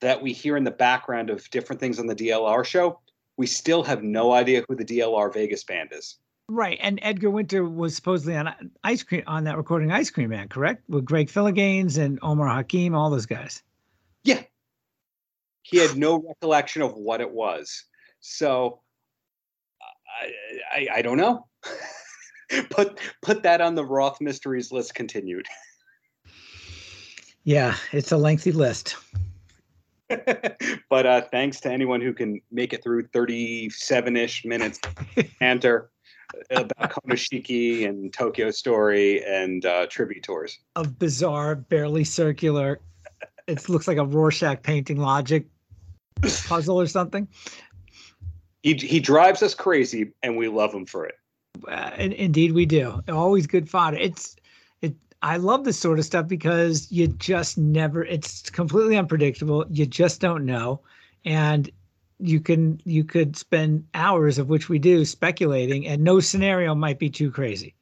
that 0.00 0.20
we 0.20 0.32
hear 0.32 0.56
in 0.56 0.64
the 0.64 0.70
background 0.70 1.30
of 1.30 1.48
different 1.50 1.80
things 1.80 1.98
on 1.98 2.06
the 2.06 2.14
DLR 2.14 2.64
show. 2.64 3.00
We 3.36 3.46
still 3.46 3.82
have 3.82 4.02
no 4.02 4.32
idea 4.32 4.64
who 4.68 4.76
the 4.76 4.84
DLR 4.84 5.32
Vegas 5.32 5.64
band 5.64 5.90
is. 5.92 6.18
Right, 6.48 6.78
and 6.82 6.98
Edgar 7.02 7.30
Winter 7.30 7.64
was 7.64 7.96
supposedly 7.96 8.36
on 8.36 8.52
ice 8.84 9.02
cream 9.02 9.22
on 9.26 9.44
that 9.44 9.56
recording 9.56 9.90
Ice 9.90 10.10
Cream 10.10 10.28
Man, 10.28 10.48
correct? 10.48 10.82
With 10.90 11.04
Greg 11.06 11.28
Phillinganes 11.28 11.96
and 11.96 12.18
Omar 12.20 12.48
Hakim, 12.48 12.94
all 12.94 13.08
those 13.08 13.24
guys. 13.24 13.62
Yeah, 14.24 14.42
he 15.62 15.78
had 15.78 15.96
no 15.96 16.22
recollection 16.22 16.82
of 16.82 16.94
what 16.94 17.22
it 17.22 17.30
was, 17.30 17.84
so 18.20 18.80
I 20.20 20.30
I, 20.70 20.88
I 20.96 21.02
don't 21.02 21.16
know. 21.16 21.46
put 22.70 23.00
put 23.22 23.42
that 23.42 23.62
on 23.62 23.74
the 23.74 23.84
Roth 23.84 24.20
mysteries 24.20 24.70
list. 24.70 24.94
Continued. 24.94 25.46
Yeah, 27.46 27.76
it's 27.92 28.10
a 28.10 28.16
lengthy 28.16 28.52
list. 28.52 28.96
but 30.90 31.06
uh, 31.06 31.22
thanks 31.30 31.60
to 31.60 31.70
anyone 31.70 32.00
who 32.00 32.12
can 32.12 32.40
make 32.50 32.72
it 32.72 32.82
through 32.82 33.06
37 33.08 34.16
ish 34.16 34.44
minutes. 34.44 34.80
Enter 35.40 35.90
about 36.50 36.90
Konishiki 36.90 37.88
and 37.88 38.12
Tokyo 38.12 38.50
Story 38.50 39.24
and 39.24 39.64
uh, 39.64 39.86
tribute 39.86 40.22
tours. 40.22 40.58
Of 40.76 40.98
bizarre, 40.98 41.54
barely 41.54 42.04
circular. 42.04 42.80
It 43.46 43.68
looks 43.68 43.86
like 43.86 43.98
a 43.98 44.04
Rorschach 44.04 44.62
painting 44.62 44.98
logic 44.98 45.46
puzzle 46.46 46.80
or 46.80 46.86
something. 46.86 47.28
He 48.62 48.74
he 48.74 49.00
drives 49.00 49.42
us 49.42 49.54
crazy, 49.54 50.12
and 50.22 50.36
we 50.36 50.48
love 50.48 50.72
him 50.72 50.86
for 50.86 51.04
it. 51.04 51.16
Uh, 51.68 51.90
and 51.98 52.12
indeed, 52.14 52.52
we 52.52 52.64
do. 52.64 53.02
Always 53.08 53.46
good 53.46 53.68
fodder. 53.68 53.98
It's 53.98 54.34
it. 54.34 54.40
I 55.24 55.38
love 55.38 55.64
this 55.64 55.78
sort 55.78 55.98
of 55.98 56.04
stuff 56.04 56.28
because 56.28 56.92
you 56.92 57.08
just 57.08 57.56
never. 57.56 58.04
It's 58.04 58.50
completely 58.50 58.96
unpredictable. 58.96 59.64
You 59.70 59.86
just 59.86 60.20
don't 60.20 60.44
know, 60.44 60.82
and 61.24 61.70
you 62.18 62.40
can 62.40 62.80
you 62.84 63.04
could 63.04 63.36
spend 63.36 63.86
hours 63.94 64.38
of 64.38 64.48
which 64.48 64.68
we 64.68 64.78
do 64.78 65.04
speculating 65.04 65.86
and 65.86 66.04
no 66.04 66.20
scenario 66.20 66.74
might 66.74 66.98
be 66.98 67.10
too 67.10 67.30
crazy 67.30 67.74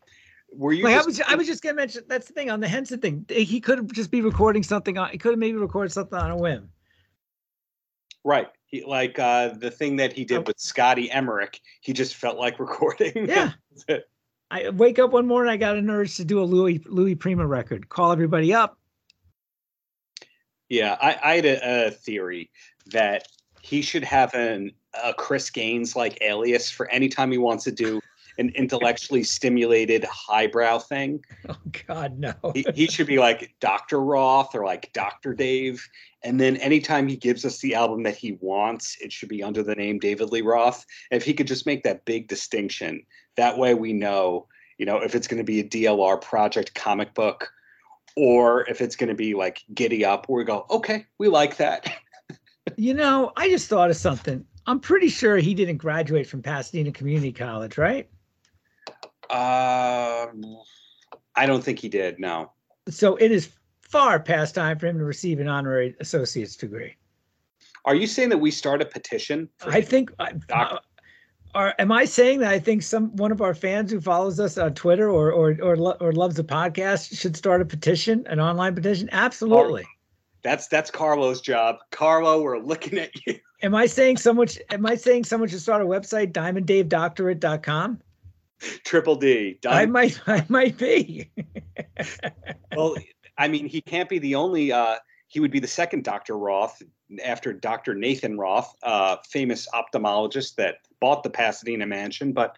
were 0.55 0.73
you 0.73 0.85
like 0.85 0.95
just, 0.95 1.05
I 1.05 1.07
was 1.07 1.21
I 1.33 1.35
was 1.35 1.47
just 1.47 1.63
gonna 1.63 1.75
mention 1.75 2.03
that's 2.09 2.29
the 2.29 2.33
thing 2.33 2.51
on 2.51 2.61
the 2.61 2.69
Henson 2.69 3.01
thing. 3.01 3.25
He 3.29 3.61
could 3.61 3.93
just 3.95 4.11
be 4.11 4.21
recording 4.21 4.63
something 4.63 4.99
on 4.99 5.11
he 5.11 5.19
could 5.19 5.33
have 5.33 5.39
maybe 5.39 5.57
recorded 5.57 5.93
something 5.93 6.19
on 6.19 6.31
a 6.31 6.37
whim. 6.37 6.71
Right. 8.25 8.49
He, 8.67 8.85
like 8.85 9.19
uh 9.19 9.55
the 9.59 9.71
thing 9.71 9.97
that 9.97 10.13
he 10.13 10.25
did 10.25 10.47
with 10.47 10.59
Scotty 10.59 11.11
Emmerich, 11.11 11.61
he 11.81 11.93
just 11.93 12.17
felt 12.17 12.39
like 12.39 12.59
recording. 12.59 13.29
Yeah. 13.29 13.53
I 14.53 14.69
wake 14.69 14.99
up 14.99 15.13
one 15.13 15.27
morning, 15.27 15.51
I 15.51 15.57
got 15.57 15.79
an 15.79 15.89
urge 15.89 16.17
to 16.17 16.27
do 16.27 16.39
a 16.39 16.45
Louis 16.45 16.83
Louis 16.85 17.15
Prima 17.15 17.47
record. 17.47 17.89
Call 17.89 18.13
everybody 18.13 18.53
up. 18.53 18.79
Yeah, 20.69 20.99
I, 21.01 21.19
I 21.25 21.35
had 21.37 21.47
a, 21.47 21.87
a 21.87 21.91
theory 21.91 22.51
that 22.91 23.29
he 23.63 23.81
should 23.81 24.05
have 24.05 24.35
an 24.35 24.73
a 25.03 25.15
Chris 25.15 25.49
Gaines 25.49 25.97
like 25.97 26.19
alias 26.21 26.71
for 26.71 26.87
any 26.91 27.09
time 27.09 27.33
he 27.33 27.39
wants 27.39 27.65
to 27.65 27.73
do 27.73 27.99
an 28.39 28.51
intellectually 28.51 29.23
stimulated 29.23 30.05
highbrow 30.05 30.79
thing. 30.79 31.25
Oh 31.49 31.57
God, 31.87 32.19
no. 32.19 32.35
he, 32.55 32.65
he, 32.75 32.87
should 32.87 33.07
be 33.07 33.19
like 33.19 33.53
Dr. 33.61 34.01
Roth 34.01 34.55
or 34.55 34.65
like 34.65 34.93
Dr. 34.93 35.35
Dave. 35.35 35.87
And 36.23 36.41
then 36.41 36.57
anytime 36.59 37.09
he 37.09 37.17
gives 37.17 37.45
us 37.45 37.59
the 37.59 37.75
album 37.75 38.05
that 38.05 38.17
he 38.17 38.39
wants, 38.41 38.97
it 39.01 39.13
should 39.13 39.29
be 39.29 39.43
under 39.43 39.63
the 39.63 39.75
name 39.75 39.99
David 39.99 40.31
Lee 40.31 40.41
Roth. 40.41 40.87
if 41.11 41.25
he 41.25 41.35
could 41.35 41.49
just 41.49 41.67
make 41.67 41.83
that 41.83 42.05
big 42.05 42.29
distinction, 42.29 43.05
that 43.37 43.59
way 43.59 43.75
we 43.75 43.93
know, 43.93 44.47
you 44.79 44.87
know, 44.87 44.99
if 44.99 45.15
it's 45.15 45.27
going 45.27 45.39
to 45.39 45.45
be 45.45 45.61
a 45.61 45.65
DLR 45.65 46.21
project 46.21 46.75
comic 46.75 47.13
book 47.13 47.53
or 48.17 48.69
if 48.69 48.81
it's 48.81 48.97
going 48.97 49.09
to 49.09 49.15
be 49.15 49.35
like 49.35 49.63
Giddy 49.75 50.05
Up, 50.05 50.29
where 50.29 50.39
we 50.39 50.45
go, 50.45 50.67
okay, 50.71 51.07
we 51.19 51.29
like 51.29 51.57
that. 51.57 51.93
you 52.77 52.95
know, 52.95 53.33
I 53.37 53.49
just 53.49 53.69
thought 53.69 53.91
of 53.91 53.97
something. 53.97 54.45
I'm 54.67 54.81
pretty 54.81 55.09
sure 55.09 55.39
he 55.39 55.55
didn't 55.55 55.79
graduate 55.79 56.27
from 56.27 56.43
Pasadena 56.43 56.93
Community 56.93 57.33
College, 57.33 57.79
right? 57.79 58.09
Um, 59.33 60.45
I 61.35 61.47
don't 61.47 61.65
think 61.65 61.79
he 61.79 61.89
did. 61.89 62.19
No. 62.19 62.53
So 62.89 63.17
it 63.17 63.33
is 63.33 63.51
far 63.81 64.21
past 64.21 64.55
time 64.55 64.79
for 64.79 64.87
him 64.87 64.99
to 64.99 65.05
receive 65.05 65.41
an 65.41 65.49
honorary 65.49 65.97
associate's 66.01 66.57
degree. 66.57 66.97
Are 67.85 67.95
you 67.95 68.07
saying 68.07 68.29
that 68.29 68.39
we 68.39 68.51
start 68.51 68.83
a 68.83 68.85
petition? 68.85 69.49
I 69.67 69.81
think. 69.81 70.13
Uh, 70.19 70.79
are, 71.55 71.75
am 71.79 71.93
I 71.93 72.05
saying 72.05 72.41
that 72.41 72.53
I 72.53 72.59
think 72.59 72.83
some 72.83 73.15
one 73.17 73.33
of 73.33 73.43
our 73.43 73.55
fans 73.55 73.91
who 73.91 74.01
follows 74.01 74.39
us 74.39 74.57
on 74.57 74.75
Twitter 74.75 75.11
or 75.11 75.33
or 75.33 75.57
or, 75.63 75.97
or 76.03 76.13
loves 76.13 76.37
the 76.37 76.45
podcast 76.45 77.19
should 77.19 77.37
start 77.37 77.61
a 77.61 77.65
petition, 77.65 78.25
an 78.29 78.41
online 78.41 78.75
petition? 78.75 79.09
Absolutely. 79.13 79.85
That's 80.43 80.69
that's 80.69 80.91
Carlo's 80.91 81.41
job. 81.41 81.77
Carlo, 81.91 82.43
we're 82.43 82.59
looking 82.59 82.99
at 82.99 83.11
you. 83.27 83.39
Am 83.63 83.75
I 83.75 83.87
saying 83.87 84.17
someone? 84.17 84.49
Am 84.71 84.87
I 84.87 84.97
saying 84.97 85.25
someone 85.25 85.49
should 85.49 85.61
start 85.61 85.83
a 85.83 85.85
website? 85.85 86.33
DiamondDaveDoctorate.com. 86.33 88.01
Triple 88.85 89.17
D. 89.17 89.59
Diamond- 89.61 89.83
I 89.83 89.87
might. 89.87 90.21
I 90.27 90.45
might 90.49 90.79
be. 90.79 91.31
well, 92.77 92.97
I 93.39 93.49
mean, 93.49 93.67
he 93.67 93.81
can't 93.81 94.09
be 94.09 94.19
the 94.19 94.35
only. 94.35 94.73
Uh, 94.73 94.97
he 95.29 95.41
would 95.41 95.51
be 95.51 95.61
the 95.61 95.67
second 95.67 96.05
Dr. 96.05 96.37
Roth 96.37 96.83
after 97.25 97.53
Dr. 97.53 97.95
Nathan 97.95 98.39
Roth, 98.39 98.75
uh, 98.83 99.17
famous 99.29 99.67
ophthalmologist 99.75 100.57
that 100.57 100.77
bought 101.01 101.23
the 101.23 101.31
Pasadena 101.31 101.87
mansion. 101.87 102.33
But 102.33 102.57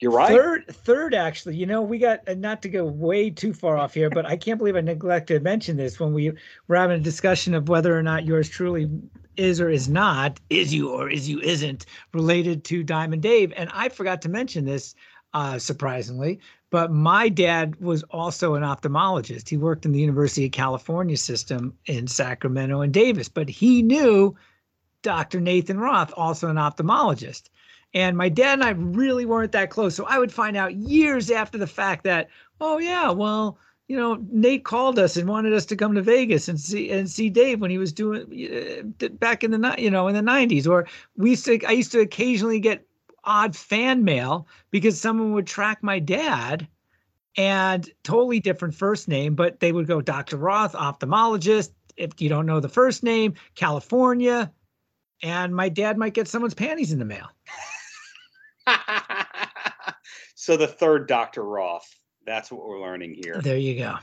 You're 0.00 0.12
right. 0.12 0.28
Third, 0.28 0.64
third, 0.68 1.14
actually, 1.14 1.56
you 1.56 1.66
know, 1.66 1.82
we 1.82 1.98
got 1.98 2.20
uh, 2.28 2.34
not 2.34 2.62
to 2.62 2.68
go 2.68 2.84
way 2.84 3.30
too 3.30 3.52
far 3.52 3.76
off 3.76 3.94
here, 3.94 4.10
but 4.10 4.26
I 4.26 4.36
can't 4.36 4.58
believe 4.58 4.76
I 4.76 4.80
neglected 4.80 5.34
to 5.34 5.40
mention 5.40 5.76
this 5.76 5.98
when 5.98 6.12
we 6.12 6.32
were 6.68 6.76
having 6.76 7.00
a 7.00 7.02
discussion 7.02 7.54
of 7.54 7.68
whether 7.68 7.96
or 7.96 8.02
not 8.02 8.24
yours 8.24 8.48
truly 8.48 8.88
is 9.36 9.60
or 9.60 9.70
is 9.70 9.88
not, 9.88 10.38
is 10.50 10.72
you 10.72 10.90
or 10.90 11.08
is 11.08 11.28
you 11.28 11.40
isn't 11.40 11.86
related 12.12 12.64
to 12.64 12.82
Diamond 12.82 13.22
Dave. 13.22 13.52
And 13.56 13.70
I 13.72 13.88
forgot 13.88 14.22
to 14.22 14.28
mention 14.28 14.64
this, 14.64 14.94
uh, 15.34 15.58
surprisingly, 15.58 16.40
but 16.70 16.92
my 16.92 17.28
dad 17.28 17.76
was 17.80 18.02
also 18.04 18.54
an 18.54 18.62
ophthalmologist. 18.62 19.48
He 19.48 19.56
worked 19.56 19.84
in 19.84 19.92
the 19.92 20.00
University 20.00 20.46
of 20.46 20.52
California 20.52 21.16
system 21.16 21.76
in 21.86 22.06
Sacramento 22.06 22.80
and 22.80 22.92
Davis, 22.92 23.28
but 23.28 23.48
he 23.48 23.82
knew 23.82 24.36
Dr. 25.02 25.40
Nathan 25.40 25.78
Roth, 25.78 26.12
also 26.16 26.48
an 26.48 26.56
ophthalmologist. 26.56 27.48
And 27.92 28.16
my 28.16 28.28
dad 28.28 28.54
and 28.60 28.64
I 28.64 28.70
really 28.70 29.26
weren't 29.26 29.52
that 29.52 29.70
close. 29.70 29.96
So 29.96 30.04
I 30.06 30.18
would 30.18 30.32
find 30.32 30.56
out 30.56 30.76
years 30.76 31.30
after 31.30 31.58
the 31.58 31.66
fact 31.66 32.04
that, 32.04 32.28
oh 32.60 32.78
yeah, 32.78 33.10
well, 33.10 33.58
you 33.88 33.96
know, 33.96 34.24
Nate 34.30 34.64
called 34.64 35.00
us 35.00 35.16
and 35.16 35.28
wanted 35.28 35.52
us 35.52 35.66
to 35.66 35.74
come 35.74 35.96
to 35.96 36.02
Vegas 36.02 36.46
and 36.46 36.60
see 36.60 36.92
and 36.92 37.10
see 37.10 37.28
Dave 37.28 37.60
when 37.60 37.72
he 37.72 37.78
was 37.78 37.92
doing 37.92 38.22
uh, 39.02 39.08
back 39.14 39.42
in 39.42 39.50
the 39.50 39.74
you 39.78 39.90
know 39.90 40.06
in 40.06 40.14
the 40.14 40.20
90s. 40.20 40.68
Or 40.68 40.86
we 41.16 41.30
used 41.30 41.44
to 41.46 41.60
I 41.64 41.72
used 41.72 41.90
to 41.92 42.00
occasionally 42.00 42.60
get 42.60 42.86
odd 43.24 43.56
fan 43.56 44.04
mail 44.04 44.46
because 44.70 45.00
someone 45.00 45.32
would 45.32 45.46
track 45.46 45.82
my 45.82 45.98
dad 45.98 46.66
and 47.36 47.88
totally 48.02 48.40
different 48.40 48.74
first 48.74 49.08
name, 49.08 49.34
but 49.34 49.60
they 49.60 49.72
would 49.72 49.86
go 49.86 50.00
Dr. 50.00 50.36
Roth, 50.36 50.72
ophthalmologist. 50.72 51.70
If 51.96 52.20
you 52.20 52.28
don't 52.28 52.46
know 52.46 52.60
the 52.60 52.68
first 52.68 53.02
name, 53.02 53.34
California, 53.54 54.52
and 55.22 55.54
my 55.54 55.68
dad 55.68 55.98
might 55.98 56.14
get 56.14 56.28
someone's 56.28 56.54
panties 56.54 56.92
in 56.92 56.98
the 56.98 57.04
mail. 57.04 57.28
so 60.34 60.56
the 60.56 60.66
third 60.66 61.06
Dr. 61.06 61.44
Roth. 61.44 61.94
That's 62.26 62.50
what 62.50 62.66
we're 62.66 62.80
learning 62.80 63.14
here. 63.14 63.40
There 63.42 63.56
you 63.56 63.78
go. 63.78 63.96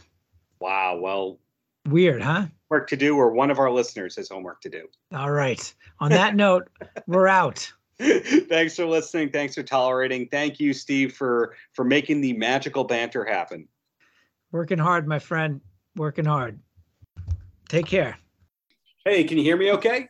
Wow. 0.59 0.97
Well, 0.97 1.39
weird, 1.88 2.22
huh? 2.22 2.47
Work 2.70 2.89
to 2.89 2.97
do, 2.97 3.15
or 3.15 3.32
one 3.32 3.51
of 3.51 3.59
our 3.59 3.72
listeners 3.72 4.15
has 4.18 4.30
homework 4.30 4.61
to 4.61 4.70
do. 4.70 4.88
All 5.15 5.32
right. 5.32 5.74
On 5.99 6.11
that 6.11 6.36
note, 6.36 6.68
we're 7.07 7.28
out. 7.28 7.72
Thanks 8.48 8.76
for 8.76 8.86
listening. 8.86 9.32
Thanks 9.32 9.56
for 9.56 9.64
tolerating. 9.64 10.28
Thank 10.30 10.60
you, 10.60 10.74
Steve, 10.74 11.14
for 11.14 11.56
for 11.74 11.84
making 11.84 12.22
the 12.22 12.34
magical 12.34 12.84
banter 12.84 13.26
happen. 13.26 13.68
Working 14.52 14.78
hard, 14.78 15.08
my 15.08 15.20
friend. 15.20 15.62
Working 15.95 16.26
hard. 16.26 16.60
Take 17.70 17.88
care. 17.88 18.18
Hey, 19.04 19.24
can 19.24 19.38
you 19.38 19.43
hear 19.43 19.58
me 19.58 19.72
okay? 19.74 20.10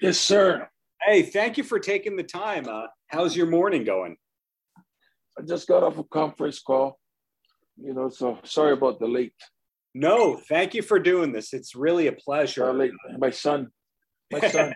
Yes, 0.00 0.18
sir. 0.18 0.68
Hey, 1.02 1.22
thank 1.22 1.58
you 1.58 1.64
for 1.64 1.78
taking 1.78 2.16
the 2.16 2.22
time. 2.22 2.68
Uh, 2.68 2.86
how's 3.08 3.36
your 3.36 3.46
morning 3.46 3.84
going? 3.84 4.16
I 5.38 5.42
just 5.42 5.66
got 5.66 5.82
off 5.82 5.98
a 5.98 6.04
conference 6.04 6.60
call, 6.60 6.98
you 7.76 7.92
know, 7.92 8.08
so 8.08 8.38
sorry 8.44 8.72
about 8.72 9.00
the 9.00 9.08
late. 9.08 9.34
No, 9.94 10.36
thank 10.36 10.74
you 10.74 10.82
for 10.82 10.98
doing 10.98 11.32
this. 11.32 11.52
It's 11.52 11.74
really 11.74 12.06
a 12.06 12.12
pleasure. 12.12 12.72
late. 12.72 12.92
My 13.18 13.30
son, 13.30 13.70
my 14.40 14.48
son. 14.48 14.74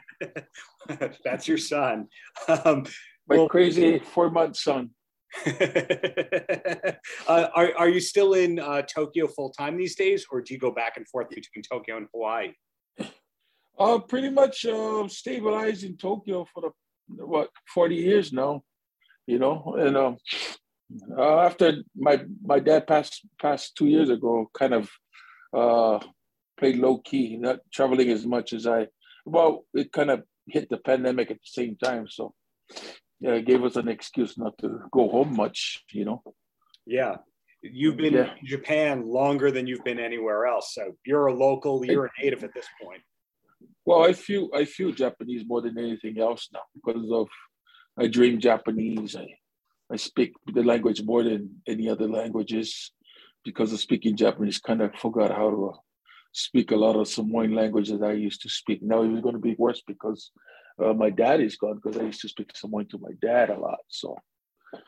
That's 1.24 1.48
your 1.48 1.58
son. 1.58 2.08
Um, 2.48 2.84
my 3.28 3.36
well, 3.36 3.48
crazy 3.48 3.98
four 3.98 4.30
month 4.30 4.56
son. 4.56 4.90
uh, 5.46 6.92
are, 7.28 7.72
are 7.76 7.88
you 7.88 8.00
still 8.00 8.32
in 8.34 8.58
uh, 8.58 8.82
Tokyo 8.82 9.26
full 9.26 9.50
time 9.50 9.76
these 9.76 9.94
days, 9.94 10.26
or 10.30 10.40
do 10.40 10.54
you 10.54 10.60
go 10.60 10.70
back 10.70 10.96
and 10.96 11.06
forth 11.06 11.28
between 11.28 11.62
Tokyo 11.62 11.98
and 11.98 12.06
Hawaii? 12.14 12.52
Uh, 13.78 13.98
pretty 13.98 14.30
much 14.30 14.64
uh, 14.66 15.06
stabilized 15.08 15.84
in 15.84 15.96
Tokyo 15.96 16.46
for 16.52 16.62
the 16.62 17.24
what 17.24 17.50
forty 17.72 17.96
years 17.96 18.32
now, 18.32 18.62
you 19.26 19.38
know. 19.38 19.76
And 19.78 19.96
um, 19.96 20.16
uh, 21.16 21.40
after 21.40 21.82
my 21.96 22.24
my 22.42 22.58
dad 22.58 22.86
passed 22.86 23.26
passed 23.40 23.76
two 23.76 23.86
years 23.86 24.10
ago, 24.10 24.50
kind 24.58 24.74
of 24.74 24.90
uh, 25.56 26.00
played 26.58 26.76
low 26.76 26.98
key, 26.98 27.36
not 27.36 27.60
traveling 27.72 28.10
as 28.10 28.26
much 28.26 28.52
as 28.52 28.66
I. 28.66 28.88
Well, 29.24 29.64
it 29.74 29.92
kind 29.92 30.10
of 30.10 30.22
hit 30.46 30.68
the 30.70 30.78
pandemic 30.78 31.30
at 31.30 31.38
the 31.38 31.46
same 31.46 31.76
time, 31.76 32.08
so 32.08 32.34
yeah, 33.20 33.32
it 33.32 33.46
gave 33.46 33.64
us 33.64 33.76
an 33.76 33.88
excuse 33.88 34.38
not 34.38 34.56
to 34.58 34.80
go 34.92 35.08
home 35.08 35.34
much, 35.36 35.84
you 35.92 36.04
know. 36.04 36.22
Yeah, 36.86 37.16
you've 37.62 37.96
been 37.96 38.14
yeah. 38.14 38.34
in 38.40 38.46
Japan 38.46 39.06
longer 39.06 39.50
than 39.50 39.66
you've 39.66 39.84
been 39.84 39.98
anywhere 39.98 40.46
else, 40.46 40.74
so 40.74 40.92
you're 41.04 41.26
a 41.26 41.34
local, 41.34 41.84
you're 41.84 42.06
a 42.06 42.22
native 42.22 42.44
at 42.44 42.54
this 42.54 42.66
point. 42.82 43.02
Well, 43.84 44.04
I 44.04 44.12
feel 44.12 44.50
I 44.54 44.64
feel 44.64 44.92
Japanese 44.92 45.44
more 45.46 45.62
than 45.62 45.78
anything 45.78 46.20
else 46.20 46.48
now 46.52 46.60
because 46.74 47.10
of 47.10 47.28
I 47.98 48.06
dream 48.06 48.38
Japanese. 48.38 49.16
I 49.16 49.26
I 49.90 49.96
speak 49.96 50.34
the 50.52 50.62
language 50.62 51.02
more 51.02 51.22
than 51.22 51.62
any 51.66 51.88
other 51.88 52.06
languages 52.06 52.92
because 53.44 53.72
of 53.72 53.80
speaking 53.80 54.16
Japanese. 54.16 54.58
Kind 54.58 54.82
of 54.82 54.94
forgot 54.94 55.30
how 55.30 55.50
to 55.50 55.72
speak 56.38 56.70
a 56.70 56.76
lot 56.76 56.94
of 56.94 57.08
Samoan 57.08 57.52
language 57.52 57.90
that 57.90 58.02
I 58.02 58.12
used 58.12 58.42
to 58.42 58.48
speak. 58.48 58.80
Now 58.80 59.02
it's 59.02 59.20
going 59.20 59.34
to 59.34 59.40
be 59.40 59.56
worse 59.58 59.82
because 59.86 60.30
uh, 60.82 60.92
my 60.92 61.10
dad 61.10 61.40
is 61.40 61.56
gone 61.56 61.80
because 61.82 61.98
I 61.98 62.04
used 62.04 62.20
to 62.20 62.28
speak 62.28 62.50
Samoan 62.54 62.86
to 62.88 62.98
my 62.98 63.10
dad 63.20 63.50
a 63.50 63.58
lot. 63.58 63.80
So 63.88 64.16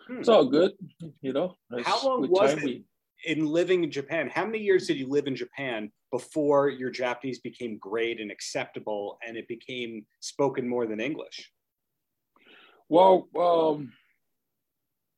hmm. 0.07 0.19
it's 0.19 0.29
all 0.29 0.47
good, 0.47 0.73
you 1.21 1.33
know. 1.33 1.57
How 1.83 2.07
long 2.07 2.31
was 2.31 2.53
it? 2.53 2.63
We, 2.63 2.85
in 3.27 3.47
living 3.47 3.85
in 3.85 3.91
Japan, 3.91 4.31
how 4.33 4.47
many 4.47 4.59
years 4.59 4.87
did 4.87 4.97
you 4.97 5.09
live 5.09 5.27
in 5.27 5.35
Japan 5.35 5.91
before 6.13 6.69
your 6.69 6.91
Japanese 6.91 7.41
became 7.41 7.77
great 7.79 8.21
and 8.21 8.31
acceptable 8.31 9.19
and 9.27 9.37
it 9.37 9.47
became 9.49 10.07
spoken 10.21 10.69
more 10.69 10.87
than 10.87 11.01
English? 11.01 11.51
Well, 12.89 13.29
um, 13.39 13.93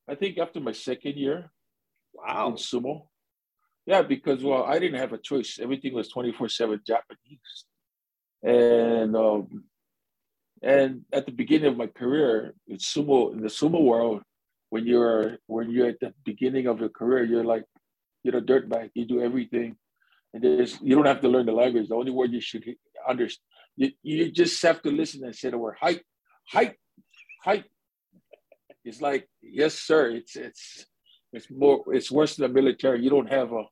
I 0.09 0.15
think 0.15 0.39
after 0.39 0.61
my 0.61 0.73
second 0.73 1.17
year 1.17 1.51
wow. 2.15 2.49
in 2.49 2.55
sumo. 2.55 3.07
Yeah, 3.87 4.03
because 4.03 4.45
well, 4.45 4.65
I 4.65 4.79
didn't 4.79 5.01
have 5.01 5.13
a 5.13 5.19
choice. 5.19 5.59
Everything 5.61 5.95
was 5.95 6.13
24-7 6.13 6.87
Japanese. 6.87 7.65
And 8.43 9.17
um, 9.17 9.65
and 10.63 11.03
at 11.13 11.27
the 11.27 11.33
beginning 11.33 11.67
of 11.69 11.77
my 11.77 11.89
career 11.89 12.55
in 12.69 12.77
sumo, 12.79 13.33
in 13.33 13.41
the 13.41 13.49
sumo 13.49 13.83
world, 13.83 14.23
when 14.71 14.87
you're 14.87 15.39
when 15.47 15.71
you're 15.71 15.89
at 15.89 16.01
the 16.01 16.15
beginning 16.25 16.67
of 16.67 16.81
your 16.81 16.89
career, 16.89 17.25
you're 17.25 17.45
like 17.45 17.65
you're 18.23 18.37
a 18.39 18.41
dirtbag. 18.41 18.91
You 18.95 19.07
do 19.07 19.21
everything, 19.21 19.77
and 20.33 20.43
there's 20.43 20.79
you 20.81 20.95
don't 20.95 21.07
have 21.07 21.21
to 21.21 21.29
learn 21.29 21.47
the 21.47 21.53
language. 21.53 21.89
The 21.89 21.95
only 21.95 22.13
word 22.13 22.33
you 22.33 22.41
should 22.41 22.65
understand, 23.09 23.45
you, 23.77 23.91
you 24.03 24.31
just 24.31 24.61
have 24.63 24.83
to 24.83 24.91
listen 24.91 25.25
and 25.25 25.35
say 25.35 25.51
the 25.51 25.59
word 25.59 25.77
height, 25.81 26.03
height, 26.49 26.77
height. 27.45 27.65
It's 28.85 29.01
like 29.01 29.29
yes, 29.43 29.75
sir. 29.75 30.11
It's 30.11 30.37
it's 30.37 30.87
it's 31.33 31.51
more. 31.51 31.85
It's 31.89 32.11
worse 32.11 32.37
than 32.37 32.53
the 32.53 32.61
military. 32.61 33.03
You 33.03 33.11
don't 33.11 33.31
have 33.31 33.53
a 33.53 33.65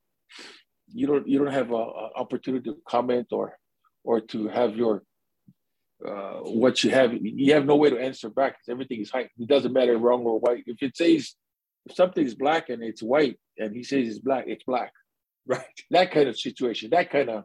you 0.93 1.07
don't 1.07 1.27
you 1.29 1.39
don't 1.39 1.53
have 1.53 1.71
a, 1.71 1.75
a 1.75 2.11
opportunity 2.17 2.71
to 2.71 2.79
comment 2.89 3.29
or 3.33 3.57
or 4.05 4.21
to 4.21 4.49
have 4.49 4.77
your 4.77 5.03
uh, 6.07 6.39
what 6.41 6.83
you 6.83 6.91
have. 6.91 7.13
You 7.13 7.53
have 7.55 7.67
no 7.67 7.77
way 7.77 7.91
to 7.91 8.01
answer 8.01 8.31
back 8.31 8.53
because 8.53 8.73
everything 8.73 9.01
is 9.01 9.11
height. 9.11 9.31
It 9.39 9.49
doesn't 9.49 9.73
matter 9.73 9.97
wrong 9.99 10.23
or 10.25 10.39
white. 10.39 10.65
If 10.67 10.83
it 10.83 10.97
says 10.97 11.35
if 11.87 11.95
something's 11.95 12.35
black 12.35 12.69
and 12.69 12.83
it's 12.83 13.03
white 13.03 13.39
and 13.59 13.75
he 13.75 13.83
says 13.83 14.09
it's 14.09 14.19
black, 14.19 14.45
it's 14.47 14.65
black. 14.65 14.93
Right. 15.47 15.65
That 15.91 16.13
kind 16.13 16.29
of 16.29 16.39
situation, 16.39 16.91
that 16.91 17.11
kind 17.11 17.31
of 17.31 17.45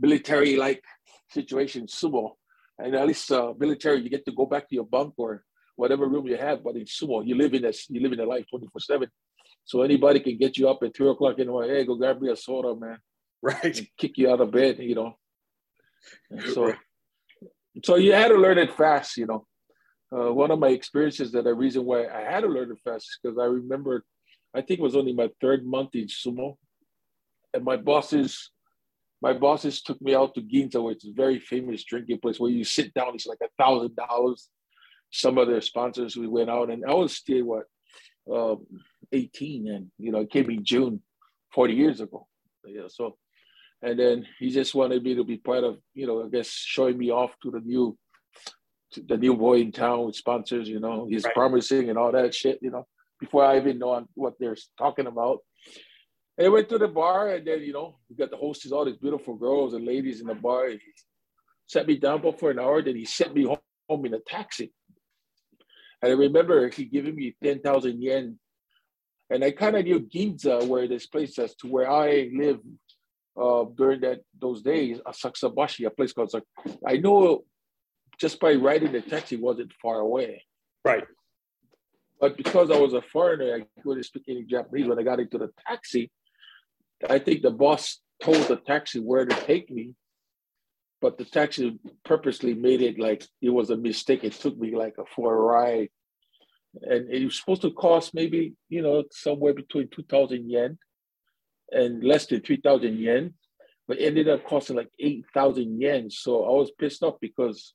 military 0.00 0.56
like 0.56 0.82
situation, 1.30 1.86
sumo. 1.86 2.32
And 2.78 2.96
at 2.96 3.06
least 3.06 3.30
uh, 3.30 3.52
military, 3.56 4.00
you 4.00 4.08
get 4.08 4.24
to 4.24 4.32
go 4.32 4.46
back 4.46 4.68
to 4.68 4.74
your 4.74 4.86
bunk 4.86 5.14
or 5.18 5.44
whatever 5.82 6.06
room 6.06 6.26
you 6.26 6.38
have. 6.46 6.58
But 6.64 6.76
in 6.76 6.86
sumo, 6.96 7.26
you 7.26 7.34
live 7.42 7.54
in 7.54 7.64
a 7.64 7.72
you 7.92 8.00
live 8.04 8.14
in 8.16 8.20
a 8.20 8.30
life 8.34 8.46
twenty 8.50 8.68
four 8.72 8.80
seven. 8.80 9.08
So 9.64 9.82
anybody 9.82 10.18
can 10.26 10.36
get 10.38 10.56
you 10.58 10.68
up 10.68 10.80
at 10.82 10.94
three 10.94 11.10
o'clock 11.10 11.38
in 11.38 11.46
the 11.46 11.52
morning. 11.52 11.74
Hey, 11.74 11.84
go 11.84 11.94
grab 11.94 12.20
me 12.20 12.30
a 12.30 12.36
soda, 12.36 12.74
man. 12.74 12.98
Right. 13.44 13.76
kick 13.98 14.18
you 14.18 14.30
out 14.30 14.40
of 14.40 14.52
bed, 14.52 14.78
you 14.78 14.94
know. 14.94 15.18
And 16.30 16.44
so, 16.54 16.66
right. 16.66 16.78
so 17.84 17.96
you 17.96 18.12
had 18.12 18.28
to 18.28 18.36
learn 18.36 18.56
it 18.56 18.72
fast, 18.72 19.16
you 19.16 19.26
know 19.26 19.46
uh, 20.12 20.32
one 20.32 20.50
of 20.50 20.58
my 20.58 20.68
experiences 20.68 21.32
that 21.32 21.44
the 21.44 21.54
reason 21.54 21.84
why 21.84 22.06
I 22.06 22.20
had 22.20 22.40
to 22.40 22.48
learn 22.48 22.70
it 22.70 22.78
fast 22.84 23.04
is 23.04 23.18
because 23.22 23.38
I 23.38 23.44
remember, 23.44 24.04
I 24.54 24.60
think 24.60 24.80
it 24.80 24.82
was 24.82 24.96
only 24.96 25.14
my 25.14 25.30
third 25.40 25.64
month 25.64 25.94
in 25.94 26.06
sumo, 26.06 26.56
and 27.54 27.64
my 27.64 27.76
bosses, 27.76 28.50
my 29.22 29.32
bosses 29.32 29.80
took 29.80 30.00
me 30.02 30.14
out 30.14 30.34
to 30.34 30.42
Ginza, 30.42 30.82
which 30.82 31.04
is 31.04 31.10
a 31.10 31.14
very 31.14 31.38
famous 31.38 31.84
drinking 31.84 32.18
place 32.20 32.38
where 32.38 32.50
you 32.50 32.64
sit 32.64 32.92
down. 32.92 33.14
It's 33.14 33.26
like 33.26 33.38
a 33.42 33.62
thousand 33.62 33.96
dollars. 33.96 34.48
Some 35.12 35.38
of 35.38 35.48
their 35.48 35.60
sponsors, 35.60 36.16
we 36.16 36.26
went 36.26 36.50
out, 36.50 36.70
and 36.70 36.84
I 36.84 36.94
was 36.94 37.14
still 37.14 37.44
what, 37.44 37.64
um, 38.32 38.66
18, 39.12 39.68
and 39.68 39.90
you 39.98 40.10
know, 40.10 40.20
it 40.20 40.30
came 40.30 40.50
in 40.50 40.64
June, 40.64 41.02
40 41.52 41.74
years 41.74 42.00
ago. 42.00 42.26
Yeah, 42.64 42.88
so, 42.88 43.16
and 43.82 43.98
then 43.98 44.26
he 44.38 44.50
just 44.50 44.74
wanted 44.74 45.02
me 45.02 45.14
to 45.14 45.24
be 45.24 45.36
part 45.36 45.64
of, 45.64 45.78
you 45.94 46.06
know, 46.06 46.24
I 46.24 46.28
guess 46.28 46.48
showing 46.48 46.96
me 46.96 47.10
off 47.10 47.34
to 47.42 47.50
the 47.50 47.60
new 47.60 47.98
the 49.06 49.16
new 49.16 49.34
boy 49.36 49.58
in 49.58 49.72
town 49.72 50.04
with 50.04 50.16
sponsors, 50.16 50.68
you 50.68 50.80
know, 50.80 51.06
he's 51.08 51.24
right. 51.24 51.34
promising 51.34 51.88
and 51.88 51.98
all 51.98 52.12
that 52.12 52.34
shit, 52.34 52.58
you 52.60 52.70
know, 52.70 52.86
before 53.18 53.44
I 53.44 53.56
even 53.56 53.78
know 53.78 54.06
what 54.14 54.34
they're 54.38 54.56
talking 54.78 55.06
about. 55.06 55.38
And 56.36 56.46
I 56.46 56.50
went 56.50 56.68
to 56.70 56.78
the 56.78 56.88
bar 56.88 57.28
and 57.28 57.46
then, 57.46 57.62
you 57.62 57.72
know, 57.72 57.98
we 58.08 58.16
got 58.16 58.30
the 58.30 58.36
hostess, 58.36 58.72
all 58.72 58.84
these 58.84 58.96
beautiful 58.96 59.34
girls 59.34 59.74
and 59.74 59.84
ladies 59.84 60.20
in 60.20 60.26
the 60.26 60.34
bar. 60.34 60.68
He 60.68 60.78
set 61.66 61.86
me 61.86 61.98
down 61.98 62.22
for 62.38 62.50
an 62.50 62.58
hour, 62.58 62.82
then 62.82 62.96
he 62.96 63.04
sent 63.04 63.34
me 63.34 63.44
home 63.44 64.04
in 64.04 64.14
a 64.14 64.20
taxi. 64.20 64.72
And 66.02 66.12
I 66.12 66.14
remember 66.14 66.68
he 66.68 66.84
giving 66.84 67.14
me 67.14 67.36
10,000 67.42 68.02
yen. 68.02 68.38
And 69.30 69.44
I 69.44 69.52
kind 69.52 69.76
of 69.76 69.84
knew 69.84 70.00
Ginza, 70.00 70.66
where 70.66 70.88
this 70.88 71.06
place 71.06 71.38
is, 71.38 71.54
to 71.56 71.68
where 71.68 71.90
I 71.90 72.30
live 72.34 72.58
uh, 73.40 73.64
during 73.76 74.00
that 74.00 74.20
those 74.38 74.62
days, 74.62 74.98
Asakusabashi, 75.06 75.86
a 75.86 75.90
place 75.90 76.12
called. 76.12 76.34
I 76.86 76.96
know 76.96 77.44
just 78.18 78.40
by 78.40 78.54
riding 78.54 78.92
the 78.92 79.00
taxi 79.00 79.36
wasn't 79.36 79.72
far 79.80 80.00
away. 80.00 80.44
Right. 80.84 81.04
But 82.20 82.36
because 82.36 82.70
I 82.70 82.78
was 82.78 82.92
a 82.92 83.02
foreigner, 83.02 83.56
I 83.56 83.82
couldn't 83.82 84.04
speak 84.04 84.24
any 84.28 84.44
Japanese. 84.44 84.86
When 84.86 84.98
I 84.98 85.02
got 85.02 85.20
into 85.20 85.38
the 85.38 85.50
taxi, 85.66 86.10
I 87.08 87.18
think 87.18 87.42
the 87.42 87.50
boss 87.50 88.00
told 88.22 88.48
the 88.48 88.56
taxi 88.56 89.00
where 89.00 89.26
to 89.26 89.34
take 89.46 89.70
me, 89.70 89.94
but 91.02 91.18
the 91.18 91.24
taxi 91.24 91.78
purposely 92.04 92.54
made 92.54 92.80
it 92.80 92.98
like 92.98 93.26
it 93.42 93.50
was 93.50 93.70
a 93.70 93.76
mistake. 93.76 94.22
It 94.22 94.34
took 94.34 94.56
me 94.56 94.74
like 94.74 94.94
a 94.98 95.04
for 95.14 95.34
a 95.34 95.36
ride, 95.36 95.90
and 96.80 97.10
it 97.10 97.24
was 97.24 97.38
supposed 97.38 97.62
to 97.62 97.72
cost 97.72 98.14
maybe 98.14 98.54
you 98.68 98.80
know 98.80 99.02
somewhere 99.10 99.52
between 99.52 99.88
two 99.88 100.04
thousand 100.04 100.48
yen 100.48 100.78
and 101.72 102.02
less 102.04 102.26
than 102.26 102.40
three 102.40 102.60
thousand 102.62 102.98
yen, 102.98 103.34
but 103.88 103.98
ended 104.00 104.28
up 104.28 104.46
costing 104.46 104.76
like 104.76 104.90
eight 105.00 105.24
thousand 105.34 105.80
yen. 105.80 106.08
So 106.08 106.44
I 106.44 106.50
was 106.50 106.70
pissed 106.78 107.02
off 107.02 107.16
because 107.20 107.74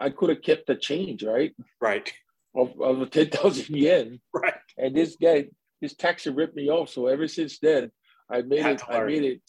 I 0.00 0.10
could 0.10 0.30
have 0.30 0.42
kept 0.42 0.66
the 0.66 0.76
change, 0.76 1.22
right? 1.22 1.54
Right. 1.80 2.10
Of, 2.54 2.80
of 2.80 3.10
10,000 3.10 3.66
yen. 3.76 4.20
Right. 4.32 4.54
And 4.76 4.94
this 4.94 5.16
guy, 5.20 5.46
this 5.80 5.94
taxi 5.94 6.30
ripped 6.30 6.56
me 6.56 6.70
off. 6.70 6.90
So 6.90 7.06
ever 7.06 7.28
since 7.28 7.58
then, 7.58 7.90
I 8.30 8.42
made 8.42 8.64
it, 8.64 8.82
I 8.88 9.02
made 9.04 9.24
it, 9.24 9.42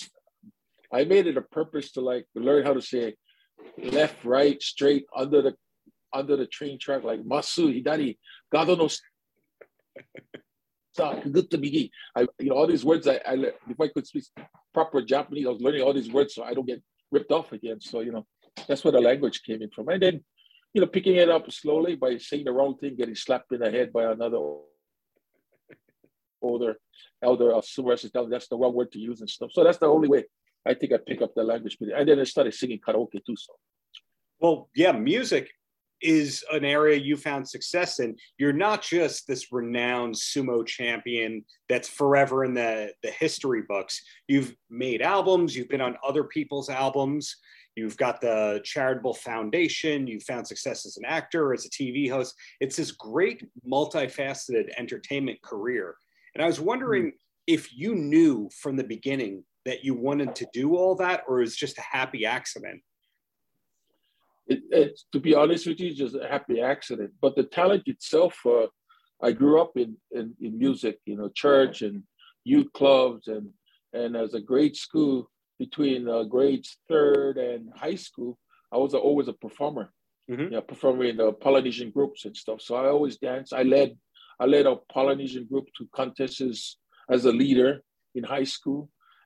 I 0.91 1.03
made 1.03 1.27
it 1.27 1.37
a 1.37 1.41
purpose 1.41 1.91
to 1.93 2.01
like 2.01 2.25
learn 2.35 2.65
how 2.65 2.73
to 2.73 2.81
say 2.81 3.15
left, 3.77 4.23
right, 4.25 4.61
straight, 4.61 5.05
under 5.15 5.41
the 5.41 5.55
under 6.13 6.35
the 6.35 6.47
train 6.47 6.79
track, 6.79 7.03
like 7.03 7.23
Masu, 7.23 7.71
Hidari, 7.71 8.17
Gado 8.53 8.77
no. 8.77 8.89
I, 12.15 12.27
you 12.39 12.49
know, 12.49 12.55
all 12.55 12.67
these 12.67 12.83
words 12.83 13.07
I, 13.07 13.21
I, 13.25 13.33
if 13.69 13.79
I 13.79 13.87
could 13.87 14.07
speak 14.07 14.25
proper 14.73 15.01
Japanese, 15.01 15.45
I 15.45 15.49
was 15.49 15.61
learning 15.61 15.81
all 15.81 15.93
these 15.93 16.11
words 16.11 16.35
so 16.35 16.43
I 16.43 16.53
don't 16.53 16.65
get 16.65 16.81
ripped 17.11 17.31
off 17.31 17.53
again. 17.53 17.79
So, 17.79 18.01
you 18.01 18.11
know, 18.11 18.25
that's 18.67 18.83
where 18.83 18.91
the 18.91 18.99
language 18.99 19.43
came 19.43 19.61
in 19.61 19.69
from. 19.69 19.87
And 19.89 20.01
then 20.01 20.23
you 20.73 20.81
know, 20.81 20.87
picking 20.87 21.15
it 21.15 21.29
up 21.29 21.51
slowly 21.51 21.95
by 21.95 22.17
saying 22.17 22.45
the 22.45 22.51
wrong 22.51 22.77
thing, 22.77 22.95
getting 22.95 23.15
slapped 23.15 23.51
in 23.51 23.59
the 23.59 23.71
head 23.71 23.91
by 23.91 24.11
another 24.11 24.37
older 26.41 26.77
elder 27.21 27.51
of 27.53 27.65
versus 27.79 28.11
that's 28.13 28.47
the 28.47 28.57
wrong 28.57 28.73
word 28.73 28.91
to 28.91 28.99
use 28.99 29.19
and 29.19 29.29
stuff. 29.29 29.49
So 29.53 29.63
that's 29.63 29.77
the 29.77 29.87
only 29.87 30.07
way 30.07 30.25
I 30.65 30.73
think 30.73 30.93
I 30.93 30.97
pick 30.97 31.21
up 31.21 31.33
the 31.35 31.43
language. 31.43 31.77
And 31.79 32.07
then 32.07 32.19
I 32.19 32.23
started 32.23 32.53
singing 32.53 32.79
karaoke 32.79 33.23
too. 33.25 33.35
So, 33.35 33.53
well, 34.39 34.69
yeah, 34.75 34.91
music 34.91 35.49
is 36.01 36.45
an 36.51 36.63
area 36.63 36.97
you 36.97 37.17
found 37.17 37.47
success 37.47 37.99
in. 37.99 38.15
You're 38.37 38.53
not 38.53 38.81
just 38.81 39.27
this 39.27 39.51
renowned 39.51 40.15
sumo 40.15 40.65
champion 40.65 41.43
that's 41.67 41.89
forever 41.89 42.45
in 42.45 42.53
the, 42.53 42.93
the 43.03 43.11
history 43.11 43.63
books. 43.67 44.01
You've 44.27 44.55
made 44.69 45.01
albums, 45.01 45.55
you've 45.55 45.69
been 45.69 45.81
on 45.81 45.97
other 46.07 46.23
people's 46.23 46.69
albums. 46.69 47.35
You've 47.75 47.97
got 47.97 48.19
the 48.19 48.61
charitable 48.65 49.13
foundation. 49.13 50.05
You 50.05 50.19
found 50.19 50.45
success 50.45 50.85
as 50.85 50.97
an 50.97 51.05
actor, 51.05 51.53
as 51.53 51.65
a 51.65 51.69
TV 51.69 52.09
host. 52.09 52.35
It's 52.59 52.75
this 52.75 52.91
great, 52.91 53.45
multifaceted 53.65 54.69
entertainment 54.77 55.41
career. 55.41 55.95
And 56.35 56.43
I 56.43 56.47
was 56.47 56.59
wondering 56.59 57.05
mm. 57.05 57.13
if 57.47 57.73
you 57.73 57.95
knew 57.95 58.49
from 58.59 58.75
the 58.75 58.83
beginning 58.83 59.45
that 59.69 59.83
you 59.85 59.93
wanted 59.93 60.31
to 60.39 60.45
do 60.51 60.75
all 60.79 60.95
that, 60.95 61.19
or 61.27 61.33
it 61.37 61.47
was 61.47 61.55
just 61.55 61.77
a 61.77 61.87
happy 61.97 62.21
accident. 62.37 62.81
It, 64.47 64.61
it, 64.71 64.99
to 65.13 65.19
be 65.19 65.35
honest 65.41 65.67
with 65.67 65.79
you, 65.79 65.93
just 65.93 66.15
a 66.15 66.27
happy 66.35 66.57
accident. 66.73 67.11
But 67.23 67.35
the 67.35 67.43
talent 67.43 67.83
itself, 67.85 68.35
uh, 68.55 68.67
I 69.21 69.31
grew 69.31 69.55
up 69.63 69.73
in, 69.83 69.89
in, 70.17 70.25
in 70.45 70.57
music, 70.65 70.95
you 71.05 71.17
know, 71.17 71.29
church 71.43 71.83
and 71.87 72.01
youth 72.53 72.71
clubs, 72.79 73.27
and 73.35 73.45
and 73.99 74.11
as 74.23 74.31
a 74.33 74.41
grade 74.51 74.77
school, 74.85 75.15
between 75.65 76.01
uh, 76.09 76.23
grades 76.35 76.69
third 76.89 77.33
and 77.37 77.61
high 77.85 77.99
school, 78.07 78.31
I 78.75 78.77
was 78.77 78.93
always 79.07 79.27
a 79.27 79.37
performer. 79.45 79.85
Mm-hmm. 80.31 80.53
Yeah, 80.53 80.63
performing 80.73 81.09
in 81.13 81.17
the 81.17 81.31
Polynesian 81.47 81.89
groups 81.97 82.25
and 82.25 82.35
stuff. 82.43 82.59
So 82.61 82.71
I 82.81 82.85
always 82.95 83.17
danced. 83.17 83.51
I 83.61 83.63
led, 83.75 83.89
I 84.39 84.45
led 84.45 84.65
a 84.67 84.75
Polynesian 84.97 85.45
group 85.51 85.65
to 85.77 85.83
contests 85.99 86.77
as 87.15 87.21
a 87.25 87.31
leader 87.43 87.71
in 88.17 88.23
high 88.23 88.49
school. 88.57 88.81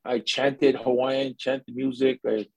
I 0.05 0.19
chanted 0.19 0.75
Hawaiian, 0.75 1.35
chanted 1.37 1.75
music. 1.75 2.19
I, 2.27 2.47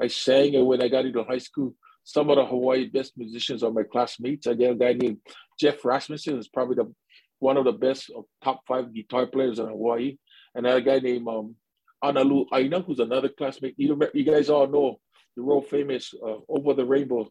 I 0.00 0.08
sang, 0.08 0.54
and 0.56 0.66
when 0.66 0.82
I 0.82 0.88
got 0.88 1.06
into 1.06 1.24
high 1.24 1.38
school, 1.38 1.74
some 2.04 2.30
of 2.30 2.36
the 2.36 2.44
Hawaii 2.44 2.88
best 2.88 3.16
musicians 3.16 3.62
are 3.62 3.72
my 3.72 3.82
classmates. 3.82 4.46
I 4.46 4.54
got 4.54 4.72
a 4.72 4.74
guy 4.74 4.92
named 4.92 5.18
Jeff 5.58 5.84
Rasmussen, 5.84 6.36
who's 6.36 6.48
probably 6.48 6.76
the 6.76 6.92
one 7.38 7.56
of 7.56 7.64
the 7.64 7.72
best 7.72 8.10
of 8.16 8.24
top 8.42 8.62
five 8.66 8.94
guitar 8.94 9.26
players 9.26 9.58
in 9.58 9.66
Hawaii, 9.66 10.16
and 10.54 10.66
a 10.66 10.80
guy 10.80 10.98
named 11.00 11.28
um, 11.28 11.54
Analu 12.02 12.46
Aina, 12.52 12.80
who's 12.80 12.98
another 12.98 13.28
classmate. 13.28 13.74
You, 13.76 14.00
you 14.14 14.24
guys 14.24 14.48
all 14.48 14.66
know 14.66 15.00
the 15.36 15.42
world 15.42 15.66
famous 15.68 16.14
uh, 16.14 16.38
Over 16.48 16.74
the 16.74 16.84
Rainbow 16.84 17.28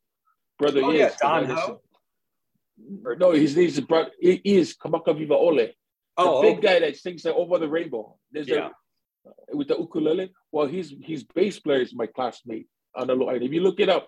brother. 0.59 0.81
Oh, 0.83 0.91
yeah, 0.91 1.11
Don 1.19 1.45
Ho? 1.45 1.81
No, 3.17 3.31
his 3.31 3.55
name 3.55 3.67
is. 3.67 3.81
He 4.19 4.41
is 4.43 4.75
Kamakawiwo'ole. 4.75 5.71
Oh, 6.17 6.41
the 6.41 6.47
big 6.47 6.57
okay. 6.57 6.67
guy 6.67 6.79
that 6.85 6.97
sings 6.97 7.23
the 7.23 7.33
Over 7.33 7.57
the 7.57 7.69
Rainbow. 7.69 8.17
There's 8.31 8.47
yeah. 8.47 8.67
A, 8.67 8.71
with 9.53 9.67
the 9.67 9.77
ukulele. 9.77 10.31
Well, 10.51 10.67
his 10.67 10.93
his 11.01 11.23
bass 11.23 11.59
player 11.59 11.81
is 11.81 11.93
my 11.95 12.07
classmate. 12.07 12.67
Aina. 12.97 13.15
If 13.35 13.51
you 13.51 13.61
look 13.61 13.79
it 13.79 13.89
up, 13.89 14.07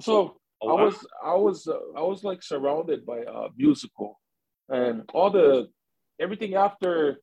so 0.00 0.38
oh, 0.62 0.74
wow. 0.74 0.76
I 0.76 0.84
was 0.84 1.06
I 1.24 1.34
was 1.34 1.66
uh, 1.66 1.78
I 1.96 2.02
was 2.02 2.24
like 2.24 2.42
surrounded 2.42 3.04
by 3.04 3.20
uh, 3.20 3.48
musical, 3.56 4.20
and 4.68 5.02
all 5.12 5.30
the 5.30 5.68
everything 6.20 6.54
after 6.54 7.20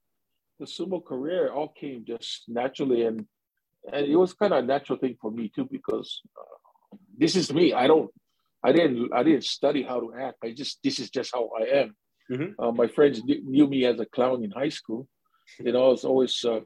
the 0.60 0.66
sumo 0.66 1.04
career 1.04 1.52
all 1.52 1.70
came 1.70 2.06
just 2.06 2.44
naturally, 2.48 3.04
and 3.04 3.26
and 3.92 4.06
it 4.06 4.16
was 4.16 4.34
kind 4.34 4.54
of 4.54 4.64
a 4.64 4.68
natural 4.68 5.00
thing 5.00 5.18
for 5.22 5.32
me 5.32 5.52
too 5.54 5.68
because 5.70 6.22
uh, 6.38 6.98
this 7.18 7.36
is 7.36 7.54
me. 7.54 7.74
I 7.74 7.88
don't, 7.88 8.10
I 8.64 8.72
didn't, 8.72 9.14
I 9.14 9.24
didn't 9.24 9.46
study 9.46 9.84
how 9.84 10.00
to 10.00 10.14
act. 10.20 10.38
I 10.44 10.52
just 10.52 10.80
this 10.84 11.00
is 11.00 11.10
just 11.10 11.32
how 11.34 11.50
I 11.60 11.64
am. 11.82 11.96
Mm-hmm. 12.32 12.64
Uh, 12.64 12.72
my 12.72 12.88
friends 12.88 13.22
knew 13.24 13.68
me 13.68 13.86
as 13.86 14.00
a 14.00 14.06
clown 14.06 14.44
in 14.44 14.52
high 14.52 14.70
school. 14.70 15.08
You 15.60 15.74
know, 15.74 15.86
I 15.86 15.90
was 15.90 16.06
always 16.06 16.44
uh, 16.46 16.62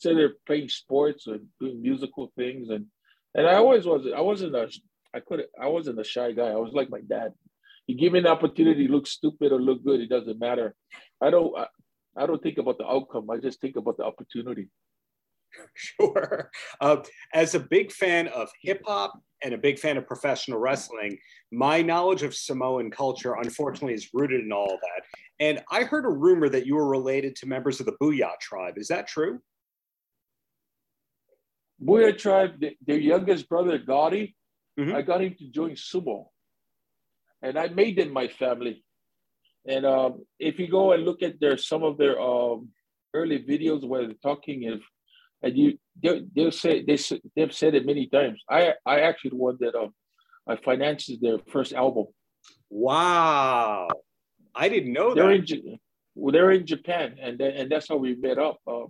sitting 0.00 0.30
playing 0.46 0.68
sports 0.68 1.26
or 1.26 1.38
doing 1.60 1.80
musical 1.82 2.32
things, 2.36 2.70
and 2.70 2.86
and 3.34 3.46
I 3.46 3.54
always 3.54 3.86
was. 3.86 4.06
I 4.14 4.20
wasn't 4.20 4.54
a, 4.54 4.68
I 5.14 5.20
could, 5.20 5.44
I 5.60 5.68
wasn't 5.68 6.00
a 6.00 6.04
shy 6.04 6.32
guy. 6.32 6.48
I 6.48 6.56
was 6.56 6.72
like 6.72 6.90
my 6.90 7.00
dad. 7.00 7.32
You 7.86 7.96
give 7.96 8.12
me 8.12 8.20
an 8.20 8.26
opportunity, 8.26 8.86
look 8.86 9.06
stupid 9.06 9.52
or 9.52 9.60
look 9.60 9.84
good, 9.84 10.00
it 10.00 10.08
doesn't 10.08 10.38
matter. 10.38 10.74
I 11.20 11.30
don't. 11.30 11.54
I 12.16 12.26
don't 12.26 12.42
think 12.42 12.58
about 12.58 12.78
the 12.78 12.86
outcome. 12.86 13.30
I 13.30 13.38
just 13.38 13.60
think 13.60 13.76
about 13.76 13.96
the 13.96 14.04
opportunity. 14.04 14.68
Sure. 15.74 16.50
Uh, 16.80 16.98
as 17.34 17.54
a 17.54 17.60
big 17.60 17.90
fan 17.90 18.28
of 18.28 18.48
hip 18.62 18.82
hop 18.86 19.20
and 19.42 19.52
a 19.52 19.58
big 19.58 19.78
fan 19.78 19.96
of 19.96 20.06
professional 20.06 20.60
wrestling, 20.60 21.18
my 21.50 21.82
knowledge 21.82 22.22
of 22.22 22.34
Samoan 22.34 22.90
culture, 22.90 23.34
unfortunately, 23.34 23.94
is 23.94 24.08
rooted 24.12 24.44
in 24.44 24.52
all 24.52 24.78
that. 24.80 25.02
And 25.40 25.62
I 25.70 25.84
heard 25.84 26.04
a 26.04 26.10
rumor 26.10 26.48
that 26.50 26.66
you 26.66 26.76
were 26.76 26.88
related 26.88 27.34
to 27.36 27.46
members 27.46 27.80
of 27.80 27.86
the 27.86 27.96
Booyah 28.00 28.38
tribe. 28.40 28.74
Is 28.76 28.88
that 28.88 29.08
true? 29.08 29.40
Booyah 31.82 32.16
tribe, 32.16 32.62
their 32.86 32.98
youngest 32.98 33.48
brother, 33.48 33.78
Gotti, 33.78 34.34
mm-hmm. 34.78 34.94
I 34.94 35.02
got 35.02 35.22
him 35.22 35.34
to 35.38 35.50
join 35.50 35.72
sumo. 35.72 36.26
And 37.42 37.58
I 37.58 37.68
made 37.68 37.96
them 37.96 38.12
my 38.12 38.28
family. 38.28 38.84
And 39.66 39.86
um, 39.86 40.24
if 40.38 40.58
you 40.58 40.68
go 40.68 40.92
and 40.92 41.04
look 41.04 41.22
at 41.22 41.40
their 41.40 41.56
some 41.56 41.82
of 41.82 41.96
their 41.98 42.20
um, 42.20 42.68
early 43.14 43.38
videos 43.38 43.86
where 43.86 44.06
they're 44.06 44.14
talking, 44.22 44.62
if 44.64 44.80
and 45.42 45.56
you 45.56 45.78
they, 46.02 46.22
they'll 46.34 46.52
say 46.52 46.82
they 46.82 46.98
they've 47.36 47.52
said 47.52 47.74
it 47.74 47.86
many 47.86 48.06
times. 48.06 48.42
I 48.48 48.74
I 48.84 49.00
actually 49.00 49.30
the 49.30 49.36
one 49.36 49.56
that 49.60 49.74
um 49.74 49.94
I 50.46 50.56
financed 50.56 51.12
their 51.20 51.38
first 51.48 51.72
album. 51.72 52.06
Wow, 52.68 53.88
I 54.54 54.68
didn't 54.68 54.92
know 54.92 55.14
they're 55.14 55.38
that. 55.38 55.50
In, 55.50 55.78
well, 56.14 56.32
they're 56.32 56.52
in 56.52 56.66
Japan, 56.66 57.16
and 57.20 57.40
and 57.40 57.70
that's 57.70 57.88
how 57.88 57.96
we 57.96 58.14
met 58.14 58.38
up. 58.38 58.58
Um, 58.66 58.88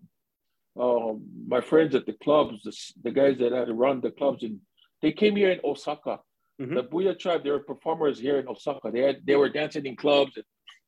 um, 0.81 1.23
my 1.47 1.61
friends 1.61 1.95
at 1.95 2.07
the 2.07 2.15
clubs, 2.15 2.63
the, 2.63 2.75
the 3.05 3.11
guys 3.11 3.39
that 3.39 3.53
had 3.53 3.69
run 3.71 4.01
the 4.01 4.11
clubs, 4.11 4.43
and 4.43 4.61
they 5.03 5.13
came 5.13 5.37
here 5.37 5.51
in 5.51 5.61
Osaka. 5.65 6.21
Mm-hmm. 6.61 6.75
The 6.75 6.83
Booyah 6.85 7.19
tribe, 7.19 7.45
they 7.45 7.51
were 7.51 7.61
performers 7.61 8.19
here 8.19 8.39
in 8.39 8.49
Osaka. 8.49 8.91
They 8.91 9.01
had 9.01 9.17
they 9.25 9.37
were 9.37 9.49
dancing 9.49 9.87
in 9.87 9.97
clubs. 9.97 10.33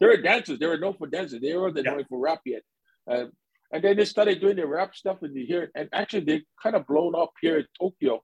They 0.00 0.06
were 0.06 0.16
dancers. 0.16 0.58
They 0.58 0.66
were 0.66 0.78
known 0.78 0.94
for 0.94 1.06
dancing. 1.06 1.40
They 1.40 1.54
were 1.54 1.72
the 1.72 1.82
yeah. 1.82 1.92
known 1.92 2.04
for 2.08 2.18
rap 2.18 2.40
yet. 2.44 2.62
Uh, 3.10 3.26
and 3.72 3.82
then 3.82 3.96
they 3.96 4.04
started 4.04 4.40
doing 4.40 4.56
the 4.56 4.66
rap 4.66 4.94
stuff 4.94 5.22
in 5.22 5.32
the 5.32 5.44
here. 5.46 5.70
And 5.74 5.88
actually, 5.92 6.24
they 6.24 6.42
kind 6.62 6.76
of 6.76 6.86
blown 6.86 7.14
up 7.14 7.32
here 7.40 7.58
in 7.58 7.66
Tokyo 7.78 8.22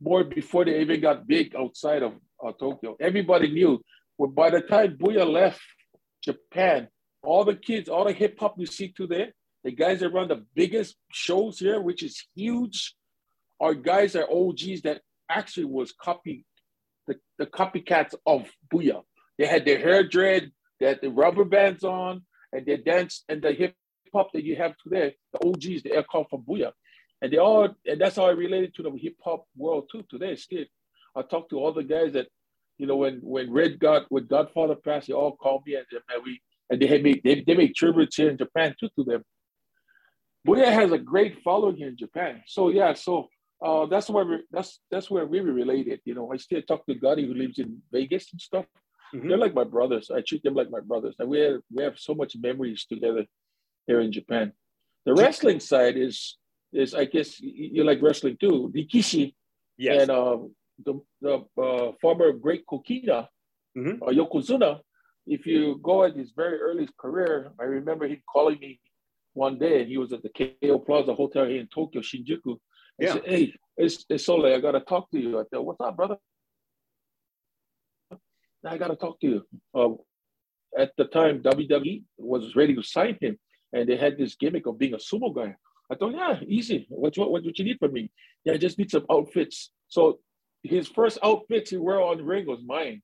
more 0.00 0.24
before 0.24 0.64
they 0.64 0.80
even 0.80 1.00
got 1.00 1.26
big 1.26 1.56
outside 1.56 2.02
of 2.02 2.12
uh, 2.44 2.52
Tokyo. 2.52 2.96
Everybody 3.00 3.50
knew. 3.50 3.80
But 4.18 4.34
by 4.34 4.50
the 4.50 4.60
time 4.60 4.96
Booyah 4.96 5.28
left 5.30 5.60
Japan, 6.22 6.88
all 7.22 7.44
the 7.44 7.56
kids, 7.56 7.88
all 7.88 8.04
the 8.04 8.12
hip 8.12 8.38
hop 8.38 8.54
you 8.58 8.66
see 8.66 8.92
today, 8.92 9.32
the 9.66 9.72
guys 9.72 9.98
that 9.98 10.10
run 10.10 10.28
the 10.28 10.44
biggest 10.54 10.94
shows 11.10 11.58
here, 11.58 11.80
which 11.80 12.04
is 12.04 12.24
huge, 12.36 12.94
are 13.58 13.74
guys 13.74 14.12
that 14.12 14.28
are 14.28 14.32
OGs 14.32 14.82
that 14.82 15.00
actually 15.28 15.64
was 15.64 15.90
copy 15.90 16.46
the, 17.08 17.16
the 17.38 17.46
copycats 17.46 18.14
of 18.24 18.48
Booyah. 18.72 19.02
They 19.38 19.46
had 19.46 19.64
their 19.64 19.80
hair 19.80 20.04
dread, 20.06 20.52
they 20.78 20.86
had 20.86 21.00
the 21.02 21.10
rubber 21.10 21.44
bands 21.44 21.82
on, 21.82 22.22
and 22.52 22.64
they 22.64 22.76
danced 22.76 23.24
and 23.28 23.42
the 23.42 23.50
hip 23.50 23.74
hop 24.14 24.32
that 24.34 24.44
you 24.44 24.54
have 24.54 24.76
today, 24.76 25.16
the 25.32 25.44
OGs, 25.44 25.82
the 25.82 25.94
air 25.94 26.04
call 26.04 26.26
from 26.30 26.42
Booyah. 26.42 26.70
And 27.20 27.32
they 27.32 27.38
all, 27.38 27.68
and 27.84 28.00
that's 28.00 28.14
how 28.14 28.26
I 28.26 28.30
related 28.30 28.72
to 28.76 28.84
the 28.84 28.92
hip 28.96 29.16
hop 29.20 29.46
world 29.56 29.88
too 29.90 30.04
today. 30.08 30.36
Still, 30.36 30.66
I 31.16 31.22
talked 31.22 31.50
to 31.50 31.58
all 31.58 31.72
the 31.72 31.82
guys 31.82 32.12
that, 32.12 32.28
you 32.78 32.86
know, 32.86 32.98
when 32.98 33.18
when 33.20 33.52
Red 33.52 33.80
got 33.80 34.04
when 34.10 34.26
Godfather 34.26 34.76
passed, 34.76 35.08
they 35.08 35.12
all 35.12 35.34
called 35.34 35.64
me 35.66 35.74
and, 35.74 35.86
and 35.92 36.22
we 36.24 36.40
and 36.70 36.80
they 36.80 36.86
had 36.86 37.02
made 37.02 37.22
they, 37.24 37.42
they 37.44 37.56
make 37.56 37.74
tributes 37.74 38.14
here 38.14 38.30
in 38.30 38.38
Japan 38.38 38.72
too 38.78 38.90
to 38.96 39.02
them. 39.02 39.24
Booyah 40.46 40.72
has 40.72 40.92
a 40.92 40.98
great 40.98 41.42
following 41.42 41.76
here 41.76 41.88
in 41.88 41.96
Japan. 41.96 42.42
So 42.46 42.68
yeah, 42.68 42.94
so 42.94 43.28
uh, 43.64 43.86
that's 43.86 44.08
where 44.10 44.24
we, 44.24 44.38
that's 44.50 44.80
that's 44.90 45.10
where 45.10 45.26
we 45.26 45.40
were 45.40 45.52
related. 45.52 46.00
You 46.04 46.14
know, 46.14 46.32
I 46.32 46.36
still 46.36 46.62
talk 46.62 46.86
to 46.86 46.94
Gotti 46.94 47.26
who 47.26 47.34
lives 47.34 47.58
in 47.58 47.82
Vegas 47.92 48.32
and 48.32 48.40
stuff. 48.40 48.66
Mm-hmm. 49.14 49.28
They're 49.28 49.38
like 49.38 49.54
my 49.54 49.64
brothers. 49.64 50.10
I 50.10 50.20
treat 50.20 50.42
them 50.42 50.54
like 50.54 50.70
my 50.70 50.80
brothers, 50.80 51.16
and 51.18 51.28
we 51.28 51.40
have 51.40 51.60
we 51.72 51.82
have 51.82 51.98
so 51.98 52.14
much 52.14 52.36
memories 52.40 52.84
together 52.86 53.24
here 53.86 54.00
in 54.00 54.12
Japan. 54.12 54.52
The 55.04 55.14
wrestling 55.14 55.60
side 55.60 55.96
is 55.96 56.36
is 56.72 56.94
I 56.94 57.04
guess 57.04 57.40
you 57.40 57.84
like 57.84 58.02
wrestling 58.02 58.36
too. 58.38 58.72
Rikishi 58.74 59.34
yes. 59.78 60.02
and 60.02 60.10
uh, 60.10 60.38
the 60.84 61.00
the 61.22 61.44
uh, 61.60 61.92
former 62.00 62.32
great 62.32 62.66
Kokina, 62.66 63.28
mm-hmm. 63.76 64.02
uh, 64.02 64.12
Yokozuna. 64.12 64.80
If 65.26 65.46
you 65.46 65.80
go 65.82 66.04
at 66.04 66.14
his 66.14 66.30
very 66.36 66.58
early 66.60 66.88
career, 66.98 67.52
I 67.58 67.64
remember 67.64 68.06
him 68.06 68.22
calling 68.30 68.58
me 68.60 68.80
one 69.36 69.58
day, 69.58 69.82
and 69.82 69.88
he 69.88 69.98
was 69.98 70.12
at 70.12 70.22
the 70.22 70.30
Keio 70.30 70.84
Plaza 70.84 71.14
Hotel 71.14 71.46
here 71.46 71.60
in 71.60 71.68
Tokyo, 71.68 72.00
Shinjuku. 72.00 72.58
He 72.98 73.04
yeah. 73.04 73.12
said, 73.14 73.22
"Hey, 73.26 73.54
it's 73.76 74.04
it's 74.08 74.24
Sole. 74.24 74.46
I 74.46 74.60
gotta 74.60 74.80
talk 74.80 75.10
to 75.10 75.18
you." 75.18 75.38
I 75.38 75.44
said, 75.50 75.58
"What's 75.58 75.80
up, 75.80 75.96
brother?" 75.96 76.16
I 78.64 78.78
gotta 78.78 78.96
talk 78.96 79.20
to 79.20 79.26
you. 79.28 79.46
Uh, 79.74 79.94
at 80.76 80.92
the 80.96 81.04
time, 81.04 81.42
WWE 81.42 82.02
was 82.18 82.56
ready 82.56 82.74
to 82.74 82.82
sign 82.82 83.16
him, 83.20 83.38
and 83.72 83.88
they 83.88 83.96
had 83.96 84.18
this 84.18 84.34
gimmick 84.34 84.66
of 84.66 84.78
being 84.78 84.94
a 84.94 84.98
sumo 84.98 85.34
guy. 85.34 85.54
I 85.90 85.94
thought, 85.94 86.14
yeah, 86.14 86.40
easy. 86.46 86.86
What, 86.88 87.16
what, 87.16 87.30
what, 87.30 87.44
what 87.44 87.58
you 87.58 87.64
need 87.64 87.78
from 87.78 87.92
me? 87.92 88.10
Yeah, 88.44 88.54
I 88.54 88.56
just 88.56 88.76
need 88.76 88.90
some 88.90 89.06
outfits. 89.10 89.70
So 89.88 90.18
his 90.62 90.88
first 90.88 91.18
outfits 91.22 91.70
he 91.70 91.76
wore 91.76 92.00
on 92.00 92.16
the 92.18 92.24
ring 92.24 92.46
was 92.46 92.60
mine. 92.64 93.02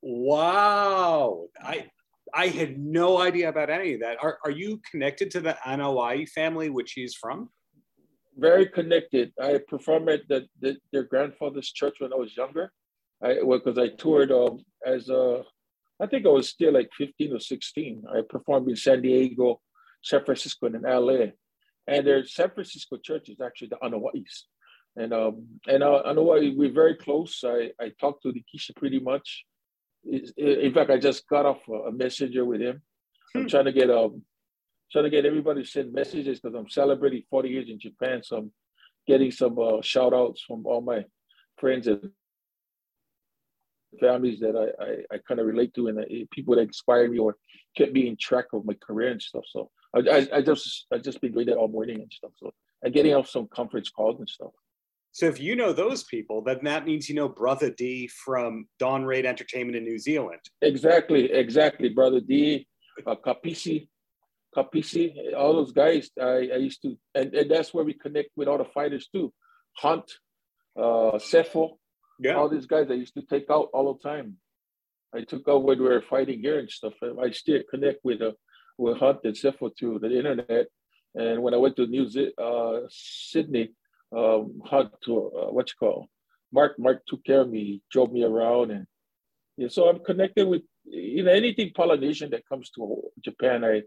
Wow. 0.00 1.46
I 1.62 1.90
I 2.34 2.48
had 2.48 2.78
no 2.78 3.20
idea 3.20 3.48
about 3.48 3.70
any 3.70 3.94
of 3.94 4.00
that. 4.00 4.18
Are, 4.20 4.38
are 4.44 4.50
you 4.50 4.80
connected 4.90 5.30
to 5.32 5.40
the 5.40 5.56
Anoa'i 5.64 6.28
family, 6.28 6.68
which 6.68 6.92
he's 6.92 7.14
from? 7.14 7.48
Very 8.36 8.66
connected. 8.66 9.32
I 9.40 9.60
performed 9.68 10.08
at 10.08 10.22
the, 10.28 10.46
the, 10.60 10.76
their 10.92 11.04
grandfather's 11.04 11.70
church 11.70 11.96
when 12.00 12.12
I 12.12 12.16
was 12.16 12.36
younger. 12.36 12.72
I 13.22 13.34
because 13.34 13.78
I 13.78 13.88
toured 13.88 14.32
um, 14.32 14.58
as 14.84 15.08
a, 15.08 15.42
I 16.02 16.06
think 16.06 16.26
I 16.26 16.30
was 16.30 16.48
still 16.48 16.72
like 16.72 16.90
15 16.98 17.36
or 17.36 17.40
16. 17.40 18.02
I 18.12 18.22
performed 18.28 18.68
in 18.68 18.76
San 18.76 19.00
Diego, 19.00 19.60
San 20.02 20.24
Francisco, 20.24 20.66
and 20.66 20.74
in 20.74 20.82
LA. 20.82 21.26
And 21.86 22.04
their 22.04 22.26
San 22.26 22.50
Francisco 22.50 22.96
church 22.96 23.28
is 23.28 23.40
actually 23.40 23.68
the 23.68 23.76
Anoa'is. 23.76 24.42
And 24.96 25.12
um, 25.12 25.46
and 25.68 25.82
uh, 25.82 26.02
Anoa'i, 26.06 26.56
we're 26.56 26.72
very 26.72 26.96
close. 26.96 27.42
I, 27.44 27.70
I 27.80 27.92
talked 28.00 28.22
to 28.22 28.32
the 28.32 28.42
Kisha 28.52 28.74
pretty 28.76 28.98
much. 28.98 29.44
In 30.06 30.74
fact, 30.74 30.90
I 30.90 30.98
just 30.98 31.26
got 31.28 31.46
off 31.46 31.60
a 31.68 31.90
messenger 31.92 32.44
with 32.44 32.60
him. 32.60 32.82
I'm 33.34 33.42
hmm. 33.42 33.48
trying 33.48 33.64
to 33.64 33.72
get 33.72 33.90
um, 33.90 34.22
trying 34.92 35.04
to 35.04 35.10
get 35.10 35.26
everybody 35.26 35.62
to 35.62 35.68
send 35.68 35.92
messages 35.92 36.40
because 36.40 36.56
I'm 36.56 36.68
celebrating 36.68 37.22
40 37.30 37.48
years 37.48 37.68
in 37.68 37.80
Japan. 37.80 38.22
So 38.22 38.36
I'm 38.36 38.52
getting 39.06 39.30
some 39.30 39.58
uh, 39.58 39.82
shout 39.82 40.14
outs 40.14 40.42
from 40.46 40.66
all 40.66 40.80
my 40.80 41.04
friends 41.58 41.86
and 41.86 42.10
families 44.00 44.40
that 44.40 44.56
I, 44.56 44.84
I, 44.84 45.16
I 45.16 45.18
kind 45.26 45.40
of 45.40 45.46
relate 45.46 45.74
to 45.74 45.88
and 45.88 45.98
uh, 45.98 46.04
people 46.32 46.56
that 46.56 46.62
inspire 46.62 47.08
me 47.08 47.18
or 47.18 47.36
kept 47.76 47.92
me 47.92 48.08
in 48.08 48.16
track 48.16 48.46
of 48.52 48.64
my 48.64 48.74
career 48.74 49.10
and 49.10 49.22
stuff. 49.22 49.44
So 49.48 49.70
I, 49.94 50.00
I, 50.00 50.28
I 50.36 50.42
just 50.42 50.86
I 50.92 50.98
just 50.98 51.20
been 51.20 51.32
doing 51.32 51.46
that 51.46 51.56
all 51.56 51.68
morning 51.68 52.00
and 52.00 52.12
stuff. 52.12 52.32
So 52.36 52.52
and 52.82 52.92
getting 52.92 53.14
off 53.14 53.28
some 53.28 53.48
conference 53.48 53.90
calls 53.90 54.18
and 54.18 54.28
stuff. 54.28 54.52
So 55.14 55.26
if 55.26 55.38
you 55.38 55.54
know 55.54 55.72
those 55.72 56.02
people, 56.02 56.42
then 56.42 56.58
that 56.64 56.84
means 56.84 57.08
you 57.08 57.14
know 57.14 57.28
Brother 57.28 57.70
D 57.70 58.08
from 58.08 58.66
Dawn 58.80 59.04
Raid 59.04 59.24
Entertainment 59.24 59.76
in 59.76 59.84
New 59.84 59.96
Zealand. 59.96 60.40
Exactly, 60.60 61.30
exactly. 61.30 61.88
Brother 61.88 62.20
D, 62.20 62.66
uh, 63.06 63.14
Kapisi, 63.24 63.86
Kapisi, 64.56 65.14
all 65.38 65.52
those 65.52 65.70
guys 65.70 66.10
I, 66.20 66.48
I 66.54 66.56
used 66.56 66.82
to, 66.82 66.98
and, 67.14 67.32
and 67.32 67.48
that's 67.48 67.72
where 67.72 67.84
we 67.84 67.94
connect 67.94 68.30
with 68.34 68.48
all 68.48 68.58
the 68.58 68.64
fighters 68.64 69.06
too. 69.06 69.32
Hunt, 69.76 70.10
uh, 70.76 71.16
Sefo, 71.30 71.76
yeah. 72.18 72.34
all 72.34 72.48
these 72.48 72.66
guys 72.66 72.88
I 72.90 72.94
used 72.94 73.14
to 73.14 73.22
take 73.22 73.46
out 73.50 73.68
all 73.72 73.94
the 73.94 74.08
time. 74.08 74.38
I 75.14 75.20
took 75.20 75.48
out 75.48 75.62
when 75.62 75.78
we 75.78 75.84
were 75.84 76.02
fighting 76.02 76.40
here 76.40 76.58
and 76.58 76.68
stuff. 76.68 76.94
I 77.22 77.30
still 77.30 77.60
connect 77.70 78.00
with 78.02 78.20
uh, 78.20 78.32
with 78.78 78.98
Hunt 78.98 79.20
and 79.22 79.36
Sefo 79.36 79.70
through 79.78 80.00
the 80.00 80.10
internet. 80.10 80.66
And 81.14 81.40
when 81.40 81.54
I 81.54 81.58
went 81.58 81.76
to 81.76 81.86
New 81.86 82.08
Z- 82.08 82.32
uh, 82.36 82.80
Sydney, 82.88 83.74
um, 84.16 84.60
Hunt 84.64 84.90
to 85.04 85.16
uh, 85.16 85.52
what 85.52 85.68
you 85.68 85.74
call 85.78 86.08
Mark. 86.52 86.78
Mark 86.78 87.02
took 87.06 87.24
care 87.24 87.40
of 87.40 87.50
me, 87.50 87.82
drove 87.90 88.12
me 88.12 88.24
around, 88.24 88.70
and 88.70 88.86
yeah, 89.56 89.68
so 89.68 89.88
I'm 89.88 90.00
connected 90.04 90.46
with 90.46 90.62
you 90.84 91.24
know 91.24 91.32
anything 91.32 91.72
Polynesian 91.74 92.30
that 92.30 92.48
comes 92.48 92.70
to 92.70 93.02
Japan. 93.24 93.64
I 93.64 93.82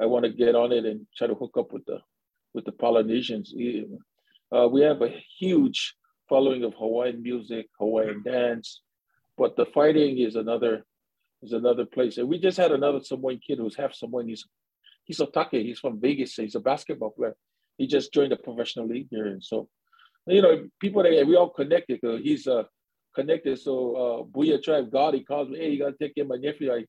I 0.00 0.06
want 0.06 0.24
to 0.24 0.30
get 0.30 0.54
on 0.54 0.72
it 0.72 0.84
and 0.84 1.06
try 1.16 1.26
to 1.26 1.34
hook 1.34 1.56
up 1.58 1.72
with 1.72 1.84
the 1.86 2.00
with 2.54 2.64
the 2.64 2.72
Polynesians. 2.72 3.54
Uh, 4.54 4.68
we 4.68 4.80
have 4.82 5.02
a 5.02 5.14
huge 5.38 5.94
following 6.28 6.64
of 6.64 6.74
Hawaiian 6.74 7.22
music, 7.22 7.68
Hawaiian 7.78 8.22
dance, 8.22 8.82
but 9.36 9.56
the 9.56 9.66
fighting 9.66 10.18
is 10.18 10.36
another 10.36 10.84
is 11.42 11.52
another 11.52 11.86
place. 11.86 12.18
And 12.18 12.28
we 12.28 12.38
just 12.38 12.58
had 12.58 12.72
another 12.72 13.00
Samoan 13.00 13.40
kid 13.46 13.58
who's 13.58 13.76
half 13.76 13.94
Samoan. 13.94 14.28
He's 14.28 14.44
he's 15.04 15.18
Otake. 15.18 15.64
He's 15.64 15.78
from 15.78 16.00
Vegas. 16.00 16.34
He's 16.34 16.54
a 16.54 16.60
basketball 16.60 17.10
player. 17.10 17.36
He 17.80 17.86
just 17.86 18.12
joined 18.12 18.30
the 18.30 18.36
professional 18.36 18.86
league 18.86 19.08
here, 19.10 19.28
and 19.28 19.42
so 19.42 19.66
you 20.26 20.42
know 20.42 20.68
people 20.80 21.02
that 21.02 21.26
we 21.26 21.34
all 21.34 21.48
connected. 21.48 21.98
Cause 22.02 22.20
He's 22.22 22.46
uh, 22.46 22.64
connected. 23.14 23.58
So 23.58 23.72
uh, 23.96 24.22
Booyah 24.24 24.62
Tribe 24.62 24.92
God, 24.92 25.14
he 25.14 25.24
calls 25.24 25.48
me. 25.48 25.56
Hey, 25.56 25.70
you 25.70 25.78
gotta 25.78 25.96
take 25.98 26.14
care 26.14 26.24
of 26.24 26.28
my 26.28 26.36
nephew. 26.36 26.70
I 26.70 26.84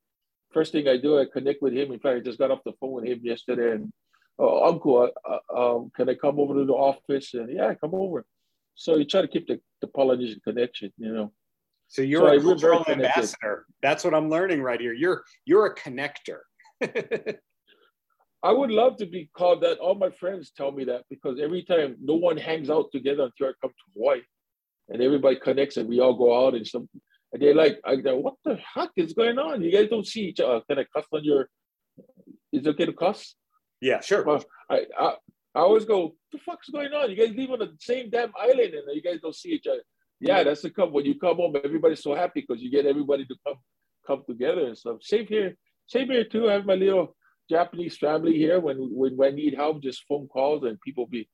first 0.51 0.73
thing 0.73 0.89
I 0.89 0.97
do, 0.97 1.17
I 1.17 1.27
connect 1.31 1.61
with 1.61 1.71
him. 1.71 1.93
In 1.93 1.99
fact, 2.01 2.17
I 2.17 2.19
just 2.19 2.37
got 2.37 2.51
off 2.51 2.59
the 2.65 2.73
phone 2.81 2.91
with 2.91 3.05
him 3.05 3.21
yesterday, 3.23 3.71
and 3.71 3.89
uh, 4.37 4.63
Uncle, 4.63 5.09
uh, 5.25 5.37
uh 5.53 5.75
um, 5.75 5.91
can 5.95 6.09
I 6.09 6.15
come 6.15 6.41
over 6.41 6.55
to 6.55 6.65
the 6.65 6.73
office? 6.73 7.35
And 7.35 7.49
yeah, 7.49 7.73
come 7.75 7.95
over. 7.95 8.25
So 8.75 8.97
you 8.97 9.05
try 9.05 9.21
to 9.21 9.29
keep 9.29 9.47
the, 9.47 9.61
the 9.79 9.87
Polynesian 9.87 10.41
connection, 10.43 10.91
you 10.97 11.13
know. 11.13 11.31
So 11.87 12.01
you're 12.01 12.19
so 12.19 12.33
a 12.33 12.41
cultural 12.41 12.83
ambassador. 12.89 13.65
That's 13.81 14.03
what 14.03 14.13
I'm 14.13 14.29
learning 14.29 14.61
right 14.61 14.81
here. 14.81 14.91
You're 14.91 15.23
you're 15.45 15.67
a 15.67 15.75
connector. 15.75 16.39
I 18.43 18.51
would 18.51 18.71
love 18.71 18.97
to 18.97 19.05
be 19.05 19.29
called 19.37 19.61
that. 19.61 19.77
All 19.77 19.95
my 19.95 20.09
friends 20.09 20.51
tell 20.55 20.71
me 20.71 20.85
that 20.85 21.03
because 21.09 21.39
every 21.39 21.63
time 21.63 21.95
no 22.01 22.15
one 22.15 22.37
hangs 22.37 22.69
out 22.69 22.91
together 22.91 23.23
until 23.23 23.47
I 23.47 23.53
come 23.61 23.71
to 23.71 23.91
Hawaii, 23.93 24.21
and 24.89 25.01
everybody 25.01 25.37
connects 25.37 25.77
and 25.77 25.87
we 25.87 25.99
all 25.99 26.15
go 26.15 26.45
out 26.45 26.55
and 26.55 26.65
some. 26.67 26.89
And 27.33 27.41
they're 27.41 27.55
like, 27.55 27.79
I 27.85 27.95
go, 27.95 28.17
what 28.17 28.33
the 28.43 28.59
heck 28.75 28.89
is 28.97 29.13
going 29.13 29.39
on? 29.39 29.61
You 29.61 29.71
guys 29.71 29.89
don't 29.89 30.05
see 30.05 30.21
each 30.21 30.41
other. 30.41 30.61
Can 30.69 30.79
I 30.79 30.85
cuss 30.93 31.05
on 31.13 31.23
your? 31.23 31.49
Is 32.51 32.65
it 32.65 32.67
okay 32.67 32.85
to 32.85 32.93
cuss? 32.93 33.35
Yeah, 33.79 34.01
sure. 34.01 34.41
I, 34.69 34.85
I 34.99 35.15
I 35.53 35.59
always 35.59 35.85
go, 35.85 36.03
What 36.03 36.13
the 36.31 36.39
fuck's 36.39 36.69
going 36.69 36.93
on? 36.93 37.09
You 37.09 37.15
guys 37.15 37.35
live 37.35 37.51
on 37.51 37.59
the 37.59 37.73
same 37.79 38.09
damn 38.09 38.31
island 38.39 38.73
and 38.73 38.83
you 38.93 39.01
guys 39.01 39.19
don't 39.21 39.35
see 39.35 39.49
each 39.49 39.67
other. 39.67 39.81
Yeah, 40.19 40.43
that's 40.43 40.61
the 40.61 40.69
come 40.69 40.91
when 40.91 41.05
you 41.05 41.17
come 41.17 41.37
home, 41.37 41.55
everybody's 41.63 42.03
so 42.03 42.13
happy 42.15 42.45
because 42.47 42.61
you 42.61 42.69
get 42.69 42.85
everybody 42.85 43.25
to 43.25 43.35
come 43.45 43.57
come 44.05 44.23
together 44.27 44.67
and 44.67 44.77
stuff. 44.77 44.97
Same 45.01 45.25
here, 45.27 45.55
same 45.87 46.09
here 46.09 46.23
too. 46.23 46.49
I 46.49 46.53
have 46.53 46.65
my 46.65 46.75
little 46.75 47.15
Japanese 47.49 47.97
family 47.97 48.37
here. 48.37 48.59
When 48.59 48.77
when, 48.77 49.17
when 49.17 49.33
I 49.33 49.35
need 49.35 49.55
help, 49.55 49.81
just 49.81 50.05
phone 50.07 50.27
calls 50.27 50.63
and 50.63 50.79
people 50.81 51.07
be 51.07 51.29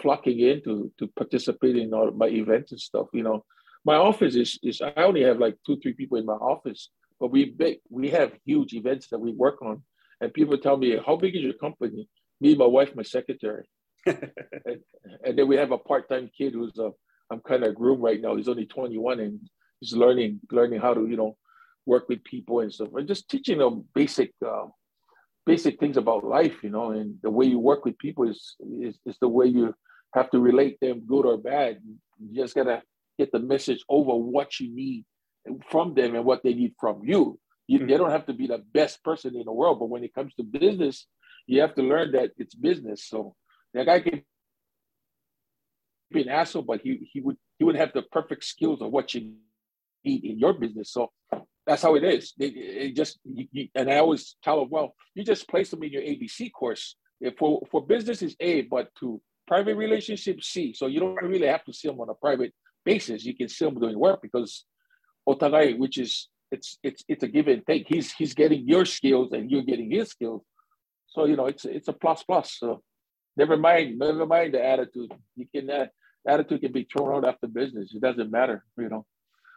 flocking 0.00 0.40
in 0.40 0.62
to 0.64 0.92
to 0.98 1.06
participate 1.08 1.76
in 1.76 1.92
all 1.94 2.10
my 2.10 2.28
events 2.28 2.72
and 2.72 2.80
stuff. 2.80 3.08
You 3.12 3.22
know, 3.22 3.44
my 3.84 3.96
office 3.96 4.34
is 4.34 4.58
is 4.62 4.80
I 4.80 5.02
only 5.02 5.22
have 5.22 5.38
like 5.38 5.56
two 5.66 5.78
three 5.80 5.94
people 5.94 6.18
in 6.18 6.26
my 6.26 6.34
office, 6.34 6.90
but 7.18 7.30
we 7.30 7.46
big 7.46 7.78
we 7.88 8.10
have 8.10 8.32
huge 8.44 8.74
events 8.74 9.08
that 9.10 9.20
we 9.20 9.32
work 9.32 9.62
on, 9.62 9.82
and 10.20 10.32
people 10.32 10.58
tell 10.58 10.76
me 10.76 10.98
how 11.04 11.16
big 11.16 11.36
is 11.36 11.42
your 11.42 11.54
company? 11.54 12.08
me, 12.40 12.54
my 12.54 12.66
wife, 12.66 12.94
my 12.96 13.02
secretary. 13.02 13.66
and, 14.06 14.80
and, 15.24 15.38
then 15.38 15.46
we 15.46 15.56
have 15.56 15.72
a 15.72 15.78
part-time 15.78 16.30
kid 16.36 16.54
who's 16.54 16.78
a 16.78 16.90
I'm 17.30 17.40
kind 17.40 17.64
of 17.64 17.74
groom 17.74 18.00
right 18.00 18.20
now. 18.20 18.34
He's 18.34 18.48
only 18.48 18.64
21 18.66 19.20
and 19.20 19.40
he's 19.78 19.92
learning 19.92 20.40
learning 20.50 20.80
how 20.80 20.94
to 20.94 21.06
you 21.06 21.16
know 21.16 21.36
work 21.86 22.08
with 22.08 22.24
people 22.24 22.60
and 22.60 22.72
stuff. 22.72 22.88
And 22.94 23.06
just 23.06 23.28
teaching 23.28 23.58
them 23.58 23.84
basic 23.94 24.32
uh, 24.44 24.66
basic 25.46 25.78
things 25.78 25.96
about 25.96 26.24
life, 26.24 26.62
you 26.62 26.70
know. 26.70 26.90
And 26.92 27.16
the 27.22 27.30
way 27.30 27.46
you 27.46 27.58
work 27.58 27.84
with 27.84 27.98
people 27.98 28.28
is 28.28 28.56
is, 28.80 28.98
is 29.06 29.16
the 29.20 29.28
way 29.28 29.46
you 29.46 29.74
have 30.14 30.30
to 30.30 30.40
relate 30.40 30.78
them, 30.80 31.02
good 31.06 31.26
or 31.26 31.38
bad. 31.38 31.78
You 32.18 32.42
just 32.42 32.54
gotta 32.54 32.82
get 33.18 33.32
the 33.32 33.38
message 33.38 33.82
over 33.88 34.14
what 34.14 34.60
you 34.60 34.74
need 34.74 35.04
from 35.70 35.94
them 35.94 36.14
and 36.14 36.24
what 36.24 36.42
they 36.42 36.54
need 36.54 36.74
from 36.78 37.02
you. 37.04 37.38
you 37.66 37.78
mm-hmm. 37.78 37.88
They 37.88 37.96
don't 37.96 38.10
have 38.10 38.26
to 38.26 38.34
be 38.34 38.46
the 38.46 38.62
best 38.72 39.02
person 39.02 39.36
in 39.36 39.44
the 39.44 39.52
world, 39.52 39.78
but 39.78 39.88
when 39.88 40.04
it 40.04 40.14
comes 40.14 40.34
to 40.34 40.42
business, 40.42 41.06
you 41.46 41.60
have 41.60 41.74
to 41.74 41.82
learn 41.82 42.12
that 42.12 42.30
it's 42.36 42.54
business. 42.54 43.06
So 43.06 43.34
that 43.74 43.86
guy 43.86 44.00
can 44.00 44.22
be 46.12 46.22
an 46.22 46.28
asshole, 46.28 46.62
but 46.62 46.80
he 46.82 47.08
he 47.12 47.20
would 47.20 47.36
he 47.58 47.64
would 47.64 47.76
have 47.76 47.92
the 47.92 48.02
perfect 48.02 48.44
skills 48.44 48.80
of 48.82 48.90
what 48.90 49.14
you 49.14 49.34
need 50.04 50.24
in 50.24 50.38
your 50.38 50.52
business. 50.52 50.92
So 50.92 51.10
that's 51.66 51.82
how 51.82 51.94
it 51.94 52.04
is. 52.04 52.32
It, 52.38 52.56
it 52.56 52.96
just 52.96 53.18
you, 53.24 53.46
you, 53.52 53.68
and 53.74 53.90
I 53.90 53.98
always 53.98 54.36
tell 54.42 54.60
them, 54.60 54.70
well, 54.70 54.94
you 55.14 55.24
just 55.24 55.48
place 55.48 55.70
them 55.70 55.82
in 55.82 55.92
your 55.92 56.02
ABC 56.02 56.50
course. 56.52 56.96
If 57.20 57.36
for 57.38 57.62
for 57.70 57.84
business 57.86 58.22
is 58.22 58.34
A, 58.40 58.62
but 58.62 58.88
to 59.00 59.20
private 59.46 59.76
relationships 59.76 60.48
C. 60.48 60.72
So 60.72 60.86
you 60.86 61.00
don't 61.00 61.22
really 61.22 61.48
have 61.48 61.64
to 61.64 61.72
see 61.72 61.88
them 61.88 62.00
on 62.00 62.08
a 62.08 62.14
private 62.14 62.54
basis. 62.84 63.24
You 63.24 63.36
can 63.36 63.48
see 63.48 63.64
them 63.64 63.78
doing 63.78 63.98
work 63.98 64.22
because 64.22 64.64
otagai, 65.28 65.76
which 65.76 65.98
is 65.98 66.28
it's 66.50 66.78
it's 66.82 67.04
it's 67.08 67.22
a 67.22 67.28
give 67.28 67.48
and 67.48 67.66
take. 67.66 67.86
He's 67.88 68.12
he's 68.12 68.34
getting 68.34 68.68
your 68.68 68.84
skills 68.84 69.32
and 69.32 69.50
you're 69.50 69.62
getting 69.62 69.90
his 69.90 70.08
skills. 70.10 70.42
So 71.08 71.24
you 71.26 71.36
know 71.36 71.46
it's 71.46 71.64
it's 71.64 71.88
a 71.88 71.92
plus 71.92 72.22
plus. 72.22 72.56
So 72.58 72.82
never 73.36 73.56
mind, 73.56 73.98
never 73.98 74.26
mind 74.26 74.54
the 74.54 74.64
attitude. 74.64 75.12
You 75.36 75.46
can 75.54 75.70
uh, 75.70 75.86
attitude 76.26 76.60
can 76.60 76.72
be 76.72 76.84
thrown 76.84 77.16
out 77.16 77.28
after 77.28 77.46
business. 77.46 77.92
It 77.94 78.00
doesn't 78.00 78.30
matter, 78.30 78.64
you 78.78 78.88
know. 78.88 79.04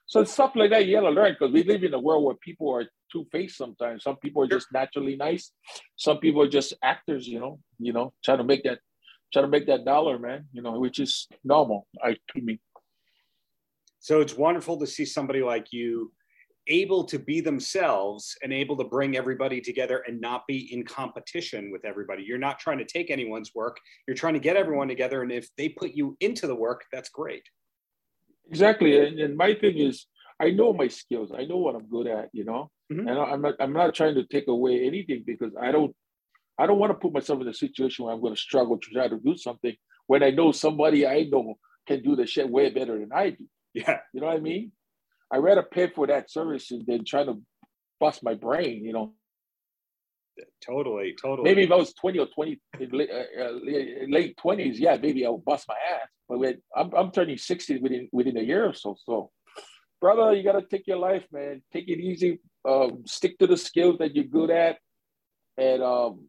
So 0.05 0.23
stuff 0.23 0.51
like 0.55 0.69
that 0.71 0.85
you 0.85 0.95
gotta 0.95 1.09
learn 1.09 1.33
because 1.33 1.53
we 1.53 1.63
live 1.63 1.83
in 1.83 1.93
a 1.93 1.99
world 1.99 2.23
where 2.23 2.35
people 2.35 2.73
are 2.73 2.85
two 3.11 3.25
faced 3.31 3.57
sometimes. 3.57 4.03
Some 4.03 4.17
people 4.17 4.43
are 4.43 4.47
just 4.47 4.67
naturally 4.73 5.15
nice. 5.15 5.51
Some 5.95 6.17
people 6.17 6.41
are 6.41 6.49
just 6.49 6.73
actors, 6.83 7.27
you 7.27 7.39
know, 7.39 7.59
you 7.79 7.93
know, 7.93 8.13
trying 8.23 8.39
to 8.39 8.43
make 8.43 8.63
that 8.63 8.79
trying 9.31 9.45
to 9.45 9.49
make 9.49 9.65
that 9.67 9.85
dollar, 9.85 10.19
man, 10.19 10.45
you 10.51 10.61
know, 10.61 10.79
which 10.79 10.99
is 10.99 11.27
normal, 11.43 11.87
I 12.03 12.17
mean. 12.35 12.59
So 13.99 14.21
it's 14.21 14.35
wonderful 14.35 14.77
to 14.79 14.85
see 14.85 15.05
somebody 15.05 15.41
like 15.41 15.67
you 15.71 16.11
able 16.67 17.03
to 17.03 17.19
be 17.19 17.41
themselves 17.41 18.37
and 18.41 18.53
able 18.53 18.77
to 18.77 18.83
bring 18.83 19.17
everybody 19.17 19.59
together 19.59 20.03
and 20.07 20.21
not 20.21 20.43
be 20.47 20.71
in 20.73 20.83
competition 20.83 21.71
with 21.71 21.83
everybody. 21.83 22.23
You're 22.23 22.37
not 22.37 22.59
trying 22.59 22.77
to 22.77 22.85
take 22.85 23.11
anyone's 23.11 23.51
work, 23.53 23.77
you're 24.07 24.15
trying 24.15 24.35
to 24.35 24.39
get 24.39 24.55
everyone 24.55 24.87
together. 24.87 25.23
And 25.23 25.31
if 25.31 25.49
they 25.57 25.69
put 25.69 25.91
you 25.91 26.15
into 26.19 26.47
the 26.47 26.55
work, 26.55 26.85
that's 26.91 27.09
great. 27.09 27.43
Exactly. 28.49 28.99
And, 28.99 29.19
and 29.19 29.37
my 29.37 29.53
thing 29.55 29.77
is, 29.77 30.05
I 30.39 30.51
know 30.51 30.73
my 30.73 30.87
skills, 30.87 31.31
I 31.35 31.45
know 31.45 31.57
what 31.57 31.75
I'm 31.75 31.87
good 31.87 32.07
at, 32.07 32.29
you 32.33 32.43
know, 32.43 32.69
mm-hmm. 32.91 33.07
and 33.07 33.19
I'm 33.19 33.41
not, 33.41 33.55
I'm 33.59 33.73
not 33.73 33.95
trying 33.95 34.15
to 34.15 34.25
take 34.25 34.47
away 34.47 34.85
anything 34.85 35.23
because 35.25 35.53
I 35.59 35.71
don't, 35.71 35.95
I 36.57 36.65
don't 36.67 36.79
want 36.79 36.91
to 36.91 36.97
put 36.97 37.13
myself 37.13 37.41
in 37.41 37.47
a 37.47 37.53
situation 37.53 38.05
where 38.05 38.13
I'm 38.13 38.21
going 38.21 38.35
to 38.35 38.39
struggle 38.39 38.77
to 38.77 38.89
try 38.91 39.07
to 39.07 39.19
do 39.19 39.37
something 39.37 39.73
when 40.07 40.23
I 40.23 40.31
know 40.31 40.51
somebody 40.51 41.07
I 41.07 41.23
know 41.23 41.55
can 41.87 42.03
do 42.03 42.15
the 42.15 42.25
shit 42.25 42.49
way 42.49 42.69
better 42.69 42.99
than 42.99 43.11
I 43.13 43.31
do. 43.31 43.45
Yeah. 43.73 43.97
You 44.13 44.21
know 44.21 44.27
what 44.27 44.37
I 44.37 44.39
mean? 44.39 44.71
I 45.31 45.37
rather 45.37 45.63
pay 45.63 45.87
for 45.87 46.05
that 46.07 46.29
service 46.29 46.71
than 46.85 47.05
trying 47.05 47.25
to 47.25 47.41
bust 47.99 48.21
my 48.23 48.35
brain, 48.35 48.85
you 48.85 48.93
know. 48.93 49.13
Totally, 50.65 51.15
totally. 51.21 51.49
Maybe 51.49 51.63
if 51.63 51.71
I 51.71 51.75
was 51.75 51.93
20 51.93 52.19
or 52.19 52.27
20, 52.27 52.59
late, 52.91 53.09
uh, 53.11 53.49
late 54.07 54.37
20s, 54.43 54.75
yeah, 54.79 54.97
maybe 55.01 55.25
I 55.25 55.29
would 55.29 55.45
bust 55.45 55.65
my 55.67 55.75
ass. 55.95 56.07
But 56.27 56.39
when, 56.39 56.61
I'm, 56.75 56.93
I'm 56.95 57.11
turning 57.11 57.37
60 57.37 57.79
within 57.79 58.09
within 58.11 58.37
a 58.37 58.41
year 58.41 58.65
or 58.65 58.73
so. 58.73 58.95
So, 59.05 59.31
brother, 60.01 60.33
you 60.33 60.43
got 60.43 60.59
to 60.59 60.65
take 60.65 60.87
your 60.87 60.97
life, 60.97 61.25
man. 61.31 61.61
Take 61.71 61.89
it 61.89 61.99
easy. 61.99 62.39
Um, 62.67 63.03
stick 63.05 63.37
to 63.39 63.47
the 63.47 63.57
skills 63.57 63.97
that 63.99 64.15
you're 64.15 64.25
good 64.25 64.49
at, 64.49 64.77
and 65.57 65.83
um, 65.83 66.27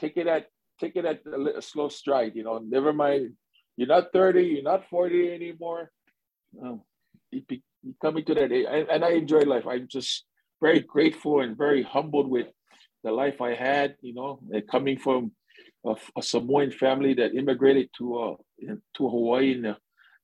take 0.00 0.16
it 0.16 0.26
at 0.26 0.46
take 0.80 0.96
it 0.96 1.04
at 1.04 1.20
a, 1.26 1.60
slow 1.60 1.88
stride. 1.88 2.32
You 2.34 2.44
know, 2.44 2.58
never 2.58 2.92
mind. 2.92 3.34
You're 3.76 3.88
not 3.88 4.12
30. 4.12 4.42
You're 4.42 4.62
not 4.62 4.88
40 4.88 5.32
anymore. 5.32 5.90
Um, 6.62 6.82
coming 8.00 8.24
to 8.24 8.34
that 8.34 8.52
age, 8.52 8.66
and 8.68 9.04
I 9.04 9.10
enjoy 9.10 9.40
life. 9.40 9.66
I'm 9.66 9.86
just 9.88 10.24
very 10.60 10.80
grateful 10.80 11.40
and 11.40 11.56
very 11.56 11.82
humbled 11.82 12.28
with 12.28 12.48
the 13.04 13.12
life 13.12 13.40
I 13.40 13.54
had. 13.54 13.96
You 14.00 14.14
know, 14.14 14.40
coming 14.70 14.98
from 14.98 15.32
a, 15.84 15.94
a 16.16 16.22
Samoan 16.22 16.70
family 16.70 17.14
that 17.14 17.34
immigrated 17.34 17.90
to 17.98 18.18
uh, 18.18 18.74
to 18.96 19.08
Hawaii 19.08 19.52
in 19.52 19.62
the 19.62 19.76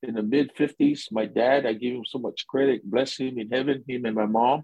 in 0.03 0.15
the 0.15 0.23
mid 0.23 0.55
'50s. 0.55 1.11
My 1.11 1.25
dad, 1.25 1.65
I 1.65 1.73
give 1.73 1.93
him 1.93 2.05
so 2.05 2.19
much 2.19 2.47
credit. 2.47 2.89
Bless 2.89 3.17
him 3.17 3.39
in 3.39 3.49
heaven, 3.49 3.83
him 3.87 4.05
and 4.05 4.15
my 4.15 4.25
mom. 4.25 4.63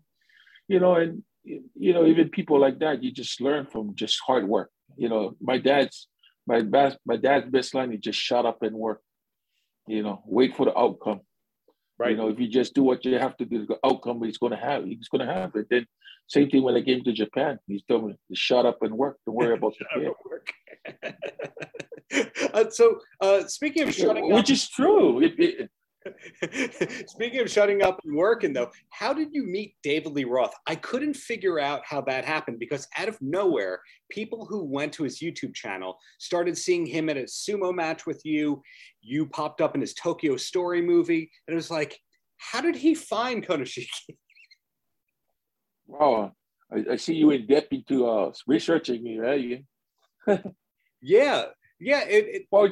You 0.68 0.80
know, 0.80 0.96
and 0.96 1.24
you 1.44 1.94
know, 1.94 2.06
even 2.06 2.30
people 2.30 2.60
like 2.60 2.80
that, 2.80 3.04
you 3.04 3.12
just 3.12 3.42
learn 3.42 3.66
from 3.66 3.96
just 3.96 4.20
hard 4.26 4.48
work. 4.48 4.70
You 4.98 5.10
know, 5.10 5.36
my 5.42 5.58
dad's 5.58 6.08
my 6.48 6.62
best 6.62 6.98
my 7.06 7.18
dad's 7.18 7.50
best 7.50 7.74
line 7.74 7.94
is 7.94 8.00
just 8.00 8.20
shut 8.20 8.46
up 8.46 8.62
and 8.64 8.76
work. 8.76 9.02
You 9.88 10.04
know, 10.04 10.22
wait 10.26 10.56
for 10.56 10.66
the 10.66 10.78
outcome. 10.78 11.22
Right. 12.02 12.12
You 12.12 12.18
know, 12.18 12.30
if 12.30 12.40
you 12.40 12.48
just 12.48 12.74
do 12.74 12.82
what 12.82 13.06
you 13.06 13.20
have 13.20 13.38
to 13.38 13.46
do, 13.46 13.68
the 13.68 13.78
outcome 13.86 14.24
he's 14.24 14.40
going 14.40 14.54
to 14.54 14.58
have, 14.58 14.86
he's 14.86 15.08
going 15.08 15.26
to 15.26 15.32
have 15.32 15.56
it. 15.56 15.68
Then 15.70 15.86
same 16.28 16.50
thing 16.50 16.64
when 16.64 16.76
I 16.76 16.82
came 16.82 17.04
to 17.04 17.14
Japan. 17.14 17.60
He's 17.68 17.84
told 17.84 18.08
me 18.08 18.14
to 18.14 18.36
shut 18.36 18.66
up 18.66 18.82
and 18.82 18.98
work. 18.98 19.18
Don't 19.24 19.36
worry 19.36 19.54
about 19.54 19.76
the 19.96 20.14
work. 20.26 20.48
uh, 22.56 22.70
so 22.72 23.00
uh, 23.22 23.46
speaking 23.46 23.84
of 23.84 23.94
shutting 23.94 24.34
which 24.34 24.46
up, 24.46 24.50
is 24.50 24.68
true. 24.68 25.22
It, 25.22 25.34
it, 25.38 25.70
Speaking 27.08 27.42
of 27.42 27.50
shutting 27.50 27.84
up 27.84 28.00
and 28.04 28.16
working, 28.16 28.54
though, 28.54 28.72
how 28.90 29.14
did 29.14 29.30
you 29.32 29.44
meet 29.44 29.76
David 29.84 30.14
Lee 30.14 30.24
Roth? 30.24 30.54
I 30.68 30.76
couldn't 30.76 31.16
figure 31.16 31.60
out 31.60 31.82
how 31.86 32.02
that 32.02 32.26
happened 32.26 32.60
because 32.60 32.88
out 32.98 33.08
of 33.08 33.22
nowhere, 33.22 33.82
people 34.10 34.46
who 34.46 34.64
went 34.64 34.94
to 34.94 35.04
his 35.04 35.20
YouTube 35.20 35.54
channel 35.54 35.98
started 36.20 36.58
seeing 36.58 36.86
him 36.86 37.10
at 37.10 37.18
a 37.18 37.22
sumo 37.22 37.74
match 37.74 38.06
with 38.06 38.22
you. 38.26 38.62
You 39.02 39.28
popped 39.28 39.62
up 39.62 39.76
in 39.76 39.82
his 39.82 39.94
Tokyo 39.94 40.38
Story 40.38 40.82
movie, 40.82 41.30
and 41.48 41.54
it 41.54 41.56
was 41.56 41.72
like, 41.72 41.98
how 42.38 42.62
did 42.62 42.76
he 42.76 42.96
find 42.96 43.46
Konishiki? 43.46 44.18
Wow, 45.86 46.34
I, 46.74 46.94
I 46.94 46.96
see 46.96 47.16
you 47.16 47.30
in 47.32 47.46
depth 47.46 47.72
into 47.72 48.08
uh, 48.08 48.32
researching 48.48 49.04
me, 49.04 49.20
right? 49.20 49.64
yeah, 51.02 51.46
yeah, 51.82 52.04
it, 52.04 52.26
it 52.28 52.48
well, 52.52 52.70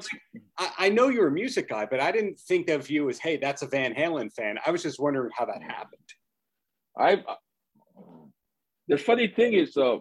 I, 0.58 0.72
I, 0.78 0.90
know 0.90 1.08
you're 1.08 1.30
a 1.30 1.32
music 1.32 1.68
guy, 1.68 1.88
but 1.90 2.00
I 2.00 2.12
didn't 2.12 2.40
think 2.40 2.70
of 2.70 2.92
you 2.92 3.10
as, 3.10 3.18
hey, 3.18 3.38
that's 3.38 3.64
a 3.64 3.68
Van 3.68 3.96
Halen 3.96 4.32
fan. 4.32 4.60
I 4.64 4.70
was 4.70 4.84
just 4.84 5.00
wondering 5.00 5.32
how 5.36 5.46
that 5.46 5.64
happened. 5.64 6.02
I 6.98 7.24
the 8.88 8.98
funny 8.98 9.28
thing 9.28 9.54
is, 9.54 9.76
uh, 9.78 9.98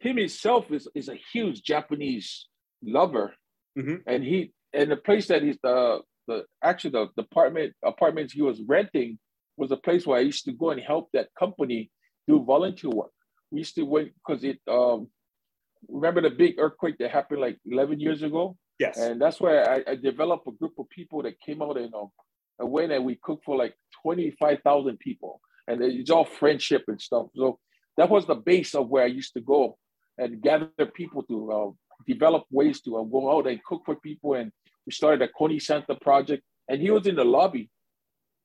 him 0.00 0.16
himself 0.16 0.70
is 0.72 0.88
is 0.94 1.08
a 1.08 1.18
huge 1.32 1.62
Japanese 1.62 2.48
lover, 2.82 3.34
mm-hmm. 3.78 3.96
and 4.06 4.24
he 4.24 4.52
and 4.72 4.90
the 4.90 4.96
place 4.96 5.26
that 5.28 5.42
he's 5.42 5.58
the 5.62 6.00
the 6.26 6.44
actually 6.62 6.90
the, 6.90 7.08
the 7.16 7.22
apartment 7.22 7.74
apartments 7.84 8.32
he 8.32 8.42
was 8.42 8.62
renting 8.66 9.18
was 9.56 9.70
a 9.70 9.76
place 9.76 10.06
where 10.06 10.18
I 10.18 10.22
used 10.22 10.44
to 10.46 10.52
go 10.52 10.70
and 10.70 10.80
help 10.80 11.10
that 11.12 11.28
company 11.38 11.90
do 12.26 12.42
volunteer 12.42 12.90
work. 12.90 13.12
We 13.50 13.58
used 13.58 13.74
to 13.76 13.82
wait 13.82 14.12
because 14.14 14.44
it 14.44 14.60
um 14.68 15.08
remember 15.88 16.20
the 16.20 16.30
big 16.30 16.56
earthquake 16.58 16.98
that 16.98 17.10
happened 17.10 17.40
like 17.40 17.58
11 17.66 18.00
years 18.00 18.22
ago? 18.22 18.56
Yes. 18.78 18.98
And 18.98 19.20
that's 19.20 19.40
where 19.40 19.68
I, 19.68 19.92
I 19.92 19.94
developed 19.96 20.48
a 20.48 20.52
group 20.52 20.72
of 20.78 20.88
people 20.90 21.22
that 21.22 21.40
came 21.40 21.62
out 21.62 21.78
and 21.78 21.94
um, 21.94 22.10
a 22.58 22.66
way 22.66 22.86
that 22.86 23.02
we 23.02 23.16
cooked 23.22 23.44
for 23.44 23.56
like 23.56 23.74
25,000 24.02 24.98
people. 24.98 25.40
And 25.66 25.82
it's 25.82 26.10
all 26.10 26.24
friendship 26.24 26.84
and 26.88 27.00
stuff. 27.00 27.26
So 27.34 27.58
that 27.96 28.10
was 28.10 28.26
the 28.26 28.34
base 28.34 28.74
of 28.74 28.88
where 28.88 29.04
I 29.04 29.08
used 29.08 29.34
to 29.34 29.40
go 29.40 29.78
and 30.18 30.42
gather 30.42 30.68
people 30.94 31.22
to 31.24 31.52
uh, 31.52 31.70
develop 32.06 32.44
ways 32.50 32.80
to 32.82 32.98
uh, 32.98 33.02
go 33.04 33.36
out 33.36 33.46
and 33.46 33.62
cook 33.64 33.82
for 33.84 33.96
people. 33.96 34.34
And 34.34 34.52
we 34.86 34.92
started 34.92 35.22
a 35.22 35.28
Koni 35.28 35.58
Santa 35.58 35.94
project. 35.94 36.42
And 36.68 36.80
he 36.80 36.90
was 36.90 37.06
in 37.06 37.16
the 37.16 37.24
lobby. 37.24 37.70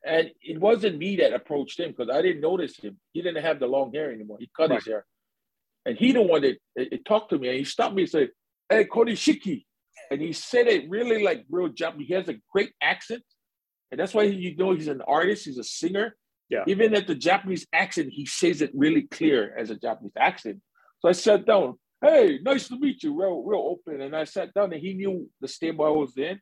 And 0.06 0.32
it 0.42 0.60
wasn't 0.60 0.98
me 0.98 1.18
that 1.18 1.34
approached 1.34 1.80
him 1.80 1.92
because 1.92 2.10
I 2.14 2.22
didn't 2.22 2.42
notice 2.42 2.78
him. 2.78 2.98
He 3.12 3.22
didn't 3.22 3.44
have 3.44 3.60
the 3.60 3.68
long 3.68 3.92
hair 3.92 4.12
anymore. 4.12 4.38
He 4.40 4.50
cut 4.56 4.70
right. 4.70 4.78
his 4.78 4.88
hair. 4.88 5.06
And 5.90 5.98
he 5.98 6.12
the 6.12 6.22
one 6.22 6.44
that 6.44 6.58
it, 6.76 7.04
talked 7.04 7.32
to 7.32 7.40
me 7.40 7.48
and 7.48 7.58
he 7.58 7.64
stopped 7.64 7.96
me 7.96 8.04
and 8.04 8.12
said, 8.12 8.30
Hey, 8.70 8.86
Shiki. 8.86 9.66
And 10.12 10.22
he 10.22 10.34
said 10.34 10.68
it 10.68 10.88
really 10.88 11.24
like 11.24 11.46
real 11.50 11.70
Japanese. 11.70 12.08
He 12.08 12.14
has 12.14 12.30
a 12.30 12.36
great 12.52 12.74
accent. 12.80 13.24
And 13.90 14.00
that's 14.00 14.14
why 14.14 14.24
you 14.24 14.56
know 14.56 14.76
he's 14.76 14.88
an 14.88 15.02
artist, 15.02 15.46
he's 15.46 15.58
a 15.58 15.64
singer. 15.64 16.16
Yeah. 16.48 16.64
Even 16.68 16.94
at 16.94 17.08
the 17.08 17.16
Japanese 17.16 17.66
accent, 17.74 18.10
he 18.12 18.28
says 18.28 18.62
it 18.62 18.70
really 18.76 19.04
clear 19.04 19.56
as 19.58 19.72
a 19.72 19.76
Japanese 19.76 20.12
accent. 20.16 20.60
So 21.00 21.10
I 21.10 21.14
sat 21.14 21.48
down, 21.48 21.80
hey, 22.04 22.38
nice 22.44 22.68
to 22.68 22.78
meet 22.78 23.02
you, 23.02 23.20
real, 23.20 23.42
real 23.42 23.80
open. 23.80 24.02
And 24.02 24.16
I 24.16 24.26
sat 24.26 24.54
down 24.54 24.72
and 24.72 24.82
he 24.82 24.94
knew 24.94 25.28
the 25.42 25.48
stable 25.48 25.86
I 25.86 25.90
was 25.90 26.16
in. 26.18 26.40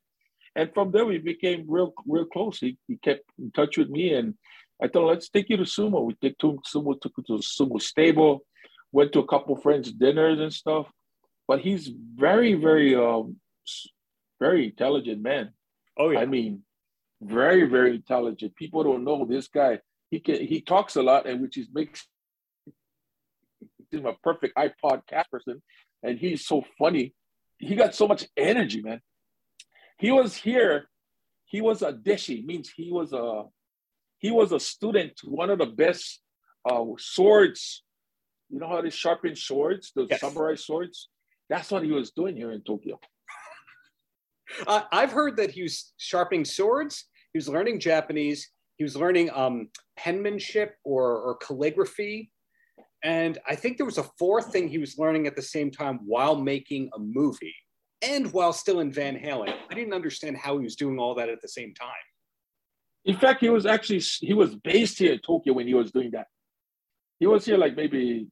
And 0.58 0.74
from 0.74 0.92
there 0.92 1.06
we 1.06 1.20
became 1.20 1.64
real, 1.70 1.94
real 2.06 2.26
close. 2.26 2.60
He, 2.60 2.78
he 2.90 2.98
kept 2.98 3.24
in 3.40 3.52
touch 3.52 3.78
with 3.78 3.90
me 3.90 4.14
and 4.14 4.34
I 4.84 4.90
thought, 4.90 5.08
let's 5.08 5.30
take 5.30 5.50
you 5.50 5.56
to 5.56 5.64
sumo. 5.64 6.04
We 6.04 6.16
took 6.16 6.38
to 6.38 6.78
sumo, 6.78 7.00
took 7.00 7.14
you 7.18 7.38
to 7.38 7.44
sumo 7.44 7.82
stable 7.82 8.46
went 8.92 9.14
to 9.14 9.20
a 9.20 9.28
couple 9.28 9.56
friends' 9.56 9.92
dinners 9.92 10.40
and 10.40 10.54
stuff. 10.54 10.88
But 11.48 11.62
he's 11.62 11.88
very, 12.16 12.54
very, 12.54 12.96
um, 12.96 13.38
very 14.40 14.66
intelligent 14.66 15.22
man. 15.22 15.52
Oh 15.98 16.10
yeah. 16.10 16.20
I 16.20 16.26
mean, 16.26 16.64
very, 17.22 17.68
very 17.68 17.96
intelligent. 17.96 18.56
People 18.56 18.84
don't 18.84 19.04
know 19.04 19.26
this 19.26 19.48
guy. 19.48 19.80
He 20.12 20.20
can 20.20 20.46
he 20.46 20.62
talks 20.62 20.96
a 20.96 21.04
lot, 21.04 21.26
and 21.26 21.42
which 21.42 21.58
is 21.58 21.68
makes 21.74 22.06
him 23.92 24.06
a 24.06 24.14
perfect 24.14 24.58
iPod 24.58 25.08
cat 25.08 25.28
person. 25.32 25.62
And 26.04 26.20
he's 26.20 26.46
so 26.46 26.64
funny. 26.78 27.14
He 27.58 27.76
got 27.76 27.96
so 27.96 28.08
much 28.08 28.28
energy, 28.38 28.82
man. 28.82 29.02
He 29.98 30.12
was 30.12 30.36
here. 30.36 30.90
He 31.46 31.62
was 31.62 31.82
a 31.82 31.92
deshi, 31.92 32.46
means 32.46 32.70
he 32.70 32.92
was 32.92 33.14
a 33.14 33.44
he 34.20 34.32
was 34.32 34.52
a 34.52 34.60
student 34.60 35.14
one 35.24 35.50
of 35.50 35.60
the 35.60 35.66
best 35.66 36.22
uh, 36.70 36.84
swords 36.98 37.84
you 38.50 38.60
know 38.60 38.68
how 38.68 38.82
they 38.82 38.90
sharpen 38.90 39.36
swords, 39.36 39.92
those 39.96 40.08
yes. 40.10 40.22
samurai 40.22 40.56
swords? 40.56 41.10
That's 41.50 41.72
what 41.72 41.84
he 41.84 41.92
was 41.92 42.12
doing 42.12 42.36
here 42.36 42.52
in 42.52 42.62
Tokyo. 42.62 43.00
Uh, 44.66 44.84
I've 44.94 45.12
heard 45.12 45.36
that 45.36 45.52
he 45.52 45.64
was 45.64 45.92
sharpening 45.98 46.46
swords. 46.46 47.10
He 47.34 47.38
was 47.38 47.50
learning 47.50 47.82
Japanese. 47.82 48.50
he 48.78 48.86
was 48.86 48.96
learning 48.96 49.30
um, 49.32 49.68
penmanship 49.98 50.76
or, 50.86 51.18
or 51.18 51.36
calligraphy. 51.36 52.32
And 53.04 53.38
I 53.46 53.56
think 53.56 53.76
there 53.76 53.86
was 53.86 53.98
a 53.98 54.10
fourth 54.18 54.54
thing 54.54 54.70
he 54.70 54.78
was 54.78 54.98
learning 54.98 55.28
at 55.28 55.36
the 55.36 55.42
same 55.42 55.70
time 55.70 56.00
while 56.06 56.38
making 56.38 56.90
a 56.96 57.00
movie 57.00 57.56
and 58.02 58.32
while 58.32 58.54
still 58.54 58.80
in 58.80 58.92
Van 58.92 59.18
Halen. 59.18 59.54
I 59.70 59.74
didn't 59.74 59.94
understand 59.94 60.38
how 60.38 60.58
he 60.58 60.64
was 60.64 60.78
doing 60.78 60.98
all 60.98 61.16
that 61.16 61.30
at 61.30 61.42
the 61.42 61.50
same 61.50 61.74
time. 61.74 61.90
In 63.06 63.18
fact, 63.18 63.42
he 63.42 63.50
was 63.50 63.66
actually 63.66 64.00
he 64.00 64.34
was 64.34 64.56
based 64.56 65.00
here 65.00 65.14
in 65.14 65.20
Tokyo 65.20 65.54
when 65.54 65.68
he 65.68 65.74
was 65.74 65.92
doing 65.92 66.12
that. 66.12 66.28
He 67.20 67.28
was 67.28 67.46
here 67.46 67.58
like 67.58 67.76
maybe 67.76 68.28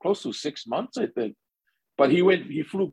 close 0.00 0.22
to 0.22 0.32
six 0.32 0.66
months, 0.66 0.96
I 0.98 1.06
think. 1.06 1.34
But 1.96 2.10
he 2.10 2.22
went, 2.22 2.46
he 2.46 2.62
flew 2.62 2.92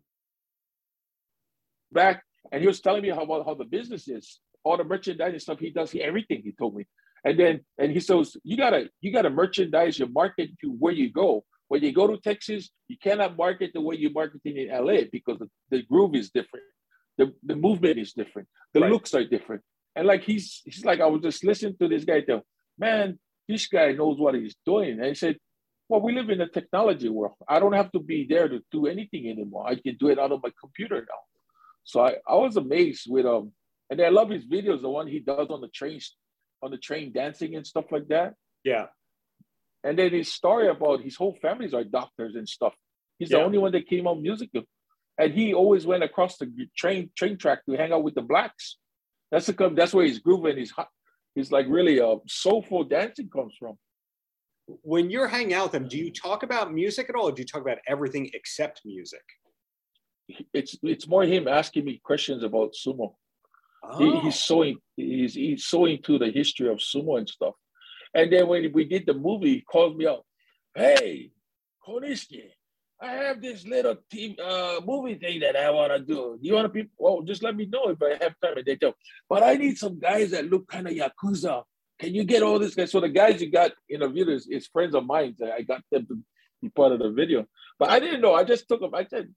back 1.91 2.23
and 2.51 2.61
he 2.61 2.67
was 2.67 2.81
telling 2.81 3.01
me 3.01 3.09
how 3.09 3.21
about 3.21 3.45
how 3.45 3.53
the 3.53 3.65
business 3.65 4.07
is, 4.07 4.39
all 4.63 4.77
the 4.77 4.83
merchandise 4.83 5.43
stuff 5.43 5.59
he 5.59 5.69
does, 5.69 5.91
he 5.91 6.01
everything 6.01 6.41
he 6.43 6.51
told 6.51 6.75
me. 6.75 6.85
And 7.23 7.39
then 7.39 7.61
and 7.77 7.91
he 7.91 7.99
says, 7.99 8.37
you 8.43 8.57
gotta 8.57 8.89
you 9.01 9.11
gotta 9.11 9.29
merchandise 9.29 9.97
your 9.99 10.09
market 10.09 10.49
to 10.61 10.67
where 10.69 10.93
you 10.93 11.11
go. 11.11 11.43
When 11.67 11.83
you 11.83 11.91
go 11.91 12.07
to 12.07 12.17
Texas, 12.17 12.69
you 12.87 12.95
cannot 13.01 13.35
market 13.35 13.71
the 13.73 13.81
way 13.81 13.95
you 13.95 14.09
market 14.11 14.41
in 14.45 14.69
LA 14.69 15.01
because 15.11 15.37
the, 15.39 15.49
the 15.69 15.83
groove 15.83 16.15
is 16.15 16.29
different. 16.29 16.65
The, 17.17 17.33
the 17.43 17.57
movement 17.57 17.97
is 17.97 18.13
different. 18.13 18.47
The 18.73 18.81
right. 18.81 18.91
looks 18.91 19.13
are 19.13 19.25
different. 19.25 19.63
And 19.95 20.07
like 20.07 20.23
he's 20.23 20.61
he's 20.63 20.85
like, 20.85 21.01
I 21.01 21.07
was 21.07 21.21
just 21.21 21.43
listening 21.43 21.75
to 21.79 21.87
this 21.87 22.05
guy 22.05 22.21
tell, 22.21 22.43
man, 22.77 23.19
this 23.47 23.67
guy 23.67 23.91
knows 23.93 24.19
what 24.19 24.35
he's 24.35 24.55
doing. 24.65 24.99
And 24.99 25.05
he 25.05 25.15
said, 25.15 25.37
well, 25.89 26.01
we 26.01 26.13
live 26.13 26.29
in 26.29 26.41
a 26.41 26.49
technology 26.49 27.09
world. 27.09 27.35
I 27.47 27.59
don't 27.59 27.73
have 27.73 27.91
to 27.93 27.99
be 27.99 28.25
there 28.25 28.47
to 28.49 28.61
do 28.71 28.87
anything 28.87 29.29
anymore. 29.29 29.67
I 29.67 29.75
can 29.75 29.95
do 29.97 30.09
it 30.09 30.19
out 30.19 30.31
of 30.31 30.41
my 30.43 30.51
computer 30.59 30.95
now. 30.95 31.21
So 31.83 32.01
I, 32.01 32.15
I 32.27 32.35
was 32.35 32.57
amazed 32.57 33.05
with 33.09 33.25
um, 33.25 33.53
and 33.89 34.01
I 34.01 34.09
love 34.09 34.29
his 34.29 34.45
videos, 34.45 34.81
the 34.81 34.89
one 34.89 35.07
he 35.07 35.19
does 35.19 35.47
on 35.49 35.61
the 35.61 35.69
train, 35.69 35.99
on 36.61 36.71
the 36.71 36.77
train 36.77 37.13
dancing 37.13 37.55
and 37.55 37.65
stuff 37.65 37.85
like 37.91 38.07
that. 38.09 38.33
Yeah. 38.63 38.87
And 39.83 39.97
then 39.97 40.11
his 40.11 40.33
story 40.33 40.67
about 40.67 41.01
his 41.01 41.15
whole 41.15 41.37
families 41.41 41.73
are 41.73 41.83
doctors 41.83 42.35
and 42.35 42.47
stuff. 42.47 42.73
He's 43.17 43.31
yeah. 43.31 43.37
the 43.37 43.43
only 43.45 43.57
one 43.57 43.71
that 43.71 43.87
came 43.87 44.07
out 44.07 44.19
musical. 44.19 44.63
And 45.17 45.33
he 45.33 45.53
always 45.53 45.85
went 45.85 46.03
across 46.03 46.37
the 46.37 46.51
train 46.75 47.09
train 47.15 47.37
track 47.37 47.65
to 47.65 47.77
hang 47.77 47.93
out 47.93 48.03
with 48.03 48.15
the 48.15 48.21
blacks. 48.21 48.77
That's 49.31 49.47
the 49.47 49.71
that's 49.75 49.93
where 49.93 50.05
his 50.05 50.19
groove 50.19 50.45
and 50.45 50.59
his 50.59 50.73
his 51.33 51.51
like 51.51 51.65
really 51.69 51.99
uh, 51.99 52.17
soulful 52.27 52.83
dancing 52.83 53.29
comes 53.29 53.55
from. 53.57 53.77
When 54.67 55.09
you're 55.09 55.27
hanging 55.27 55.53
out 55.53 55.65
with 55.65 55.71
them, 55.71 55.87
do 55.87 55.97
you 55.97 56.11
talk 56.11 56.43
about 56.43 56.73
music 56.73 57.09
at 57.09 57.15
all, 57.15 57.29
or 57.29 57.31
do 57.31 57.41
you 57.41 57.45
talk 57.45 57.61
about 57.61 57.77
everything 57.87 58.29
except 58.33 58.81
music? 58.85 59.23
It's 60.53 60.77
it's 60.83 61.07
more 61.07 61.23
him 61.23 61.47
asking 61.47 61.85
me 61.85 62.01
questions 62.03 62.43
about 62.43 62.73
sumo. 62.73 63.15
Oh. 63.83 63.97
He, 63.97 64.19
he's 64.21 64.39
so 64.39 64.63
in, 64.63 64.77
he's 64.97 65.35
he's 65.35 65.65
so 65.65 65.85
into 65.85 66.19
the 66.19 66.29
history 66.31 66.67
of 66.69 66.79
sumo 66.79 67.17
and 67.17 67.29
stuff. 67.29 67.53
And 68.13 68.31
then 68.31 68.47
when 68.47 68.71
we 68.73 68.83
did 68.83 69.05
the 69.05 69.13
movie, 69.13 69.55
he 69.55 69.61
calls 69.61 69.95
me 69.95 70.05
up, 70.05 70.23
hey, 70.75 71.31
Konishiki, 71.85 72.49
I 72.99 73.11
have 73.11 73.41
this 73.41 73.65
little 73.65 73.95
team 74.11 74.35
uh, 74.43 74.81
movie 74.85 75.15
thing 75.15 75.39
that 75.41 75.55
I 75.55 75.69
want 75.71 75.93
to 75.93 75.99
do. 75.99 76.37
You 76.41 76.55
want 76.55 76.65
to 76.65 76.69
be? 76.69 76.89
Well, 76.97 77.21
just 77.21 77.43
let 77.43 77.55
me 77.55 77.67
know 77.67 77.89
if 77.89 78.01
I 78.01 78.21
have 78.21 78.35
time. 78.43 78.57
And 78.57 78.65
they 78.65 78.75
tell, 78.75 78.95
but 79.29 79.43
I 79.43 79.53
need 79.53 79.77
some 79.77 79.99
guys 79.99 80.31
that 80.31 80.49
look 80.49 80.67
kind 80.67 80.87
of 80.87 80.93
yakuza. 80.93 81.63
Can 81.99 82.13
you 82.13 82.23
get 82.23 82.43
all 82.43 82.59
this 82.59 82.75
guys? 82.75 82.91
So 82.91 82.99
the 82.99 83.09
guys 83.09 83.41
you 83.41 83.51
got 83.51 83.71
in 83.89 84.01
the 84.01 84.07
video 84.07 84.35
is, 84.35 84.47
is 84.47 84.67
friends 84.67 84.93
of 84.93 85.05
mine. 85.05 85.35
I 85.41 85.61
got 85.61 85.81
them 85.91 86.05
to 86.07 86.19
be 86.61 86.69
part 86.69 86.91
of 86.91 86.99
the 86.99 87.09
video. 87.09 87.45
But 87.79 87.89
I 87.89 87.99
didn't 87.99 88.21
know. 88.21 88.33
I 88.35 88.43
just 88.43 88.67
took 88.67 88.81
them. 88.81 88.93
I 88.93 89.05
said, 89.05 89.33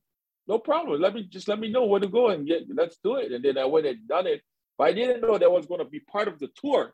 no 0.47 0.59
problem. 0.59 1.01
Let 1.01 1.15
me 1.15 1.23
just 1.23 1.49
let 1.49 1.59
me 1.59 1.71
know 1.71 1.85
where 1.85 2.01
to 2.01 2.09
go 2.09 2.29
and 2.29 2.47
get. 2.47 2.65
Let's 2.75 2.99
do 3.03 3.17
it. 3.17 3.33
And 3.33 3.45
then 3.45 3.57
I 3.57 3.65
went 3.65 3.87
and 3.87 4.07
done 4.07 4.27
it. 4.27 4.43
But 4.77 4.89
I 4.89 4.93
didn't 4.93 5.21
know 5.21 5.39
that 5.39 5.51
was 5.51 5.67
going 5.67 5.81
to 5.81 5.85
be 5.85 6.01
part 6.01 6.29
of 6.29 6.39
the 6.39 6.49
tour. 6.61 6.93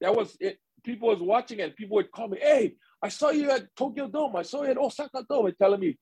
That 0.00 0.14
was 0.14 0.36
it. 0.40 0.58
People 0.84 1.08
was 1.08 1.20
watching 1.20 1.60
and 1.60 1.74
people 1.74 1.96
would 1.96 2.12
call 2.12 2.28
me, 2.28 2.38
"Hey, 2.40 2.76
I 3.02 3.08
saw 3.08 3.30
you 3.30 3.50
at 3.50 3.74
Tokyo 3.74 4.08
Dome. 4.08 4.36
I 4.36 4.42
saw 4.42 4.62
you 4.62 4.70
at 4.70 4.78
Osaka 4.78 5.24
Dome." 5.28 5.46
And 5.46 5.58
telling 5.58 5.80
me, 5.80 5.96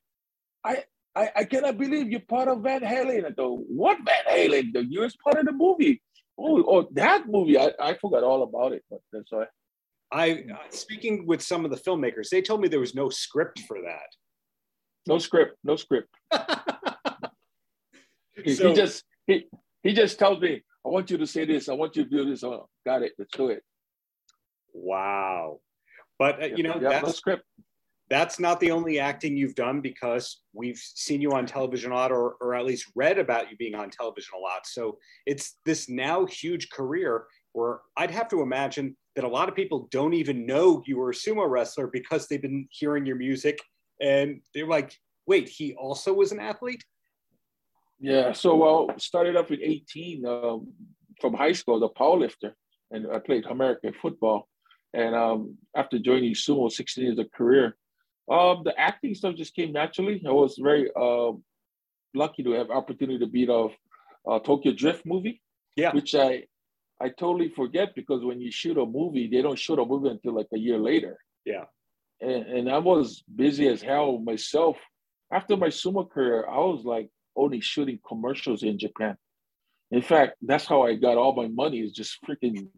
"I, 0.64 0.84
I, 1.14 1.30
I 1.36 1.44
cannot 1.44 1.78
believe 1.78 2.10
you're 2.10 2.20
part 2.20 2.48
of 2.48 2.62
Van 2.62 2.80
Halen." 2.80 3.26
I 3.26 3.30
go, 3.30 3.56
"What 3.56 3.98
Van 4.04 4.24
Halen? 4.28 4.72
You're 4.90 5.08
part 5.22 5.38
of 5.38 5.46
the 5.46 5.52
movie." 5.52 6.02
Oh, 6.38 6.64
oh, 6.66 6.88
that 6.92 7.28
movie. 7.28 7.58
I, 7.58 7.72
I 7.80 7.94
forgot 7.94 8.22
all 8.22 8.42
about 8.42 8.72
it, 8.72 8.84
but 8.90 9.00
that's 9.12 9.30
why. 9.30 9.46
I 10.12 10.44
speaking 10.70 11.26
with 11.26 11.40
some 11.40 11.64
of 11.64 11.70
the 11.70 11.76
filmmakers, 11.78 12.28
they 12.28 12.42
told 12.42 12.60
me 12.60 12.68
there 12.68 12.80
was 12.80 12.94
no 12.94 13.08
script 13.08 13.60
for 13.60 13.80
that. 13.80 14.08
No 15.06 15.18
script. 15.18 15.56
No 15.64 15.76
script. 15.76 16.14
he, 18.44 18.54
so, 18.54 18.68
he 18.68 18.74
just 18.74 19.04
he 19.26 19.46
he 19.82 19.92
just 19.94 20.18
tells 20.18 20.40
me, 20.40 20.62
"I 20.84 20.88
want 20.88 21.10
you 21.10 21.16
to 21.18 21.26
say 21.26 21.44
this. 21.46 21.68
I 21.68 21.72
want 21.72 21.96
you 21.96 22.04
to 22.04 22.10
do 22.10 22.28
this." 22.28 22.44
Oh, 22.44 22.68
got 22.84 23.02
it. 23.02 23.12
Let's 23.18 23.34
do 23.34 23.48
it. 23.48 23.62
Wow. 24.74 25.60
But 26.18 26.42
uh, 26.42 26.46
you 26.46 26.62
know, 26.62 26.78
yeah, 26.80 27.00
that's 27.00 27.16
script. 27.16 27.44
That's 28.12 28.38
not 28.38 28.60
the 28.60 28.70
only 28.70 28.98
acting 28.98 29.38
you've 29.38 29.54
done 29.54 29.80
because 29.80 30.42
we've 30.52 30.76
seen 30.76 31.22
you 31.22 31.32
on 31.32 31.46
television 31.46 31.92
a 31.92 31.94
lot, 31.94 32.12
or, 32.12 32.34
or 32.42 32.54
at 32.54 32.66
least 32.66 32.92
read 32.94 33.18
about 33.18 33.50
you 33.50 33.56
being 33.56 33.74
on 33.74 33.88
television 33.88 34.34
a 34.36 34.38
lot. 34.38 34.66
So 34.66 34.98
it's 35.24 35.56
this 35.64 35.88
now 35.88 36.26
huge 36.26 36.68
career 36.68 37.24
where 37.54 37.80
I'd 37.96 38.10
have 38.10 38.28
to 38.28 38.42
imagine 38.42 38.98
that 39.16 39.24
a 39.24 39.28
lot 39.28 39.48
of 39.48 39.54
people 39.54 39.88
don't 39.90 40.12
even 40.12 40.44
know 40.44 40.82
you 40.84 40.98
were 40.98 41.08
a 41.08 41.14
sumo 41.14 41.48
wrestler 41.48 41.86
because 41.86 42.28
they've 42.28 42.42
been 42.42 42.68
hearing 42.70 43.06
your 43.06 43.16
music 43.16 43.58
and 43.98 44.42
they're 44.52 44.68
like, 44.68 44.94
wait, 45.26 45.48
he 45.48 45.72
also 45.72 46.12
was 46.12 46.32
an 46.32 46.40
athlete? 46.40 46.84
Yeah, 47.98 48.32
so 48.32 48.54
well, 48.56 48.90
started 48.98 49.36
up 49.36 49.50
at 49.50 49.60
18 49.62 50.26
um, 50.26 50.70
from 51.18 51.32
high 51.32 51.52
school, 51.52 51.80
the 51.80 51.88
powerlifter, 51.88 52.52
and 52.90 53.06
I 53.10 53.20
played 53.20 53.46
American 53.46 53.94
football. 54.02 54.50
And 54.92 55.14
um, 55.14 55.56
after 55.74 55.98
joining 55.98 56.34
sumo, 56.34 56.70
16 56.70 57.04
years 57.04 57.18
of 57.18 57.32
career, 57.32 57.74
um, 58.30 58.62
the 58.64 58.78
acting 58.78 59.14
stuff 59.14 59.34
just 59.34 59.54
came 59.54 59.72
naturally. 59.72 60.22
I 60.26 60.30
was 60.30 60.58
very 60.60 60.90
uh, 60.94 61.32
lucky 62.14 62.42
to 62.44 62.52
have 62.52 62.70
opportunity 62.70 63.18
to 63.18 63.26
be 63.26 63.48
of 63.48 63.72
uh, 64.28 64.38
Tokyo 64.38 64.72
Drift 64.72 65.04
movie, 65.04 65.42
yeah, 65.76 65.92
which 65.92 66.14
I 66.14 66.44
I 67.00 67.08
totally 67.08 67.48
forget 67.48 67.94
because 67.94 68.24
when 68.24 68.40
you 68.40 68.50
shoot 68.50 68.78
a 68.78 68.86
movie, 68.86 69.28
they 69.28 69.42
don't 69.42 69.58
shoot 69.58 69.78
a 69.78 69.84
movie 69.84 70.08
until 70.08 70.34
like 70.34 70.48
a 70.54 70.58
year 70.58 70.78
later. 70.78 71.18
Yeah, 71.44 71.64
and, 72.20 72.46
and 72.46 72.70
I 72.70 72.78
was 72.78 73.22
busy 73.34 73.68
as 73.68 73.82
hell 73.82 74.18
myself. 74.18 74.76
After 75.32 75.56
my 75.56 75.68
sumo 75.68 76.08
career, 76.08 76.46
I 76.48 76.58
was 76.58 76.84
like 76.84 77.08
only 77.34 77.60
shooting 77.60 77.98
commercials 78.06 78.62
in 78.62 78.78
Japan. 78.78 79.16
In 79.90 80.02
fact, 80.02 80.36
that's 80.42 80.66
how 80.66 80.82
I 80.82 80.94
got 80.94 81.16
all 81.16 81.34
my 81.34 81.48
money. 81.48 81.80
Is 81.80 81.92
just 81.92 82.18
freaking 82.28 82.68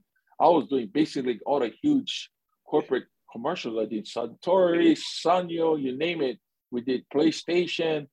I 0.41 0.49
was 0.49 0.67
doing 0.69 0.89
basically 0.93 1.41
all 1.45 1.61
the 1.61 1.73
huge 1.83 2.31
corporate 2.67 3.05
commercials. 3.35 3.77
I 3.81 3.87
did 3.87 4.07
Suntory, 4.07 4.97
Sanyo, 5.25 5.81
you 5.81 5.97
name 5.97 6.23
it. 6.23 6.39
We 6.71 6.81
did 6.81 7.05
PlayStation. 7.15 8.07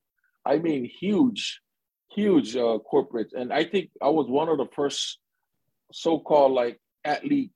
I 0.45 0.57
mean, 0.57 0.83
huge, 0.85 1.61
huge 2.11 2.55
uh, 2.55 2.79
corporates. 2.91 3.33
And 3.33 3.53
I 3.53 3.63
think 3.63 3.91
I 4.01 4.09
was 4.09 4.27
one 4.27 4.49
of 4.49 4.57
the 4.57 4.67
first 4.75 5.19
so-called 5.93 6.53
like 6.53 6.79
athlete, 7.05 7.51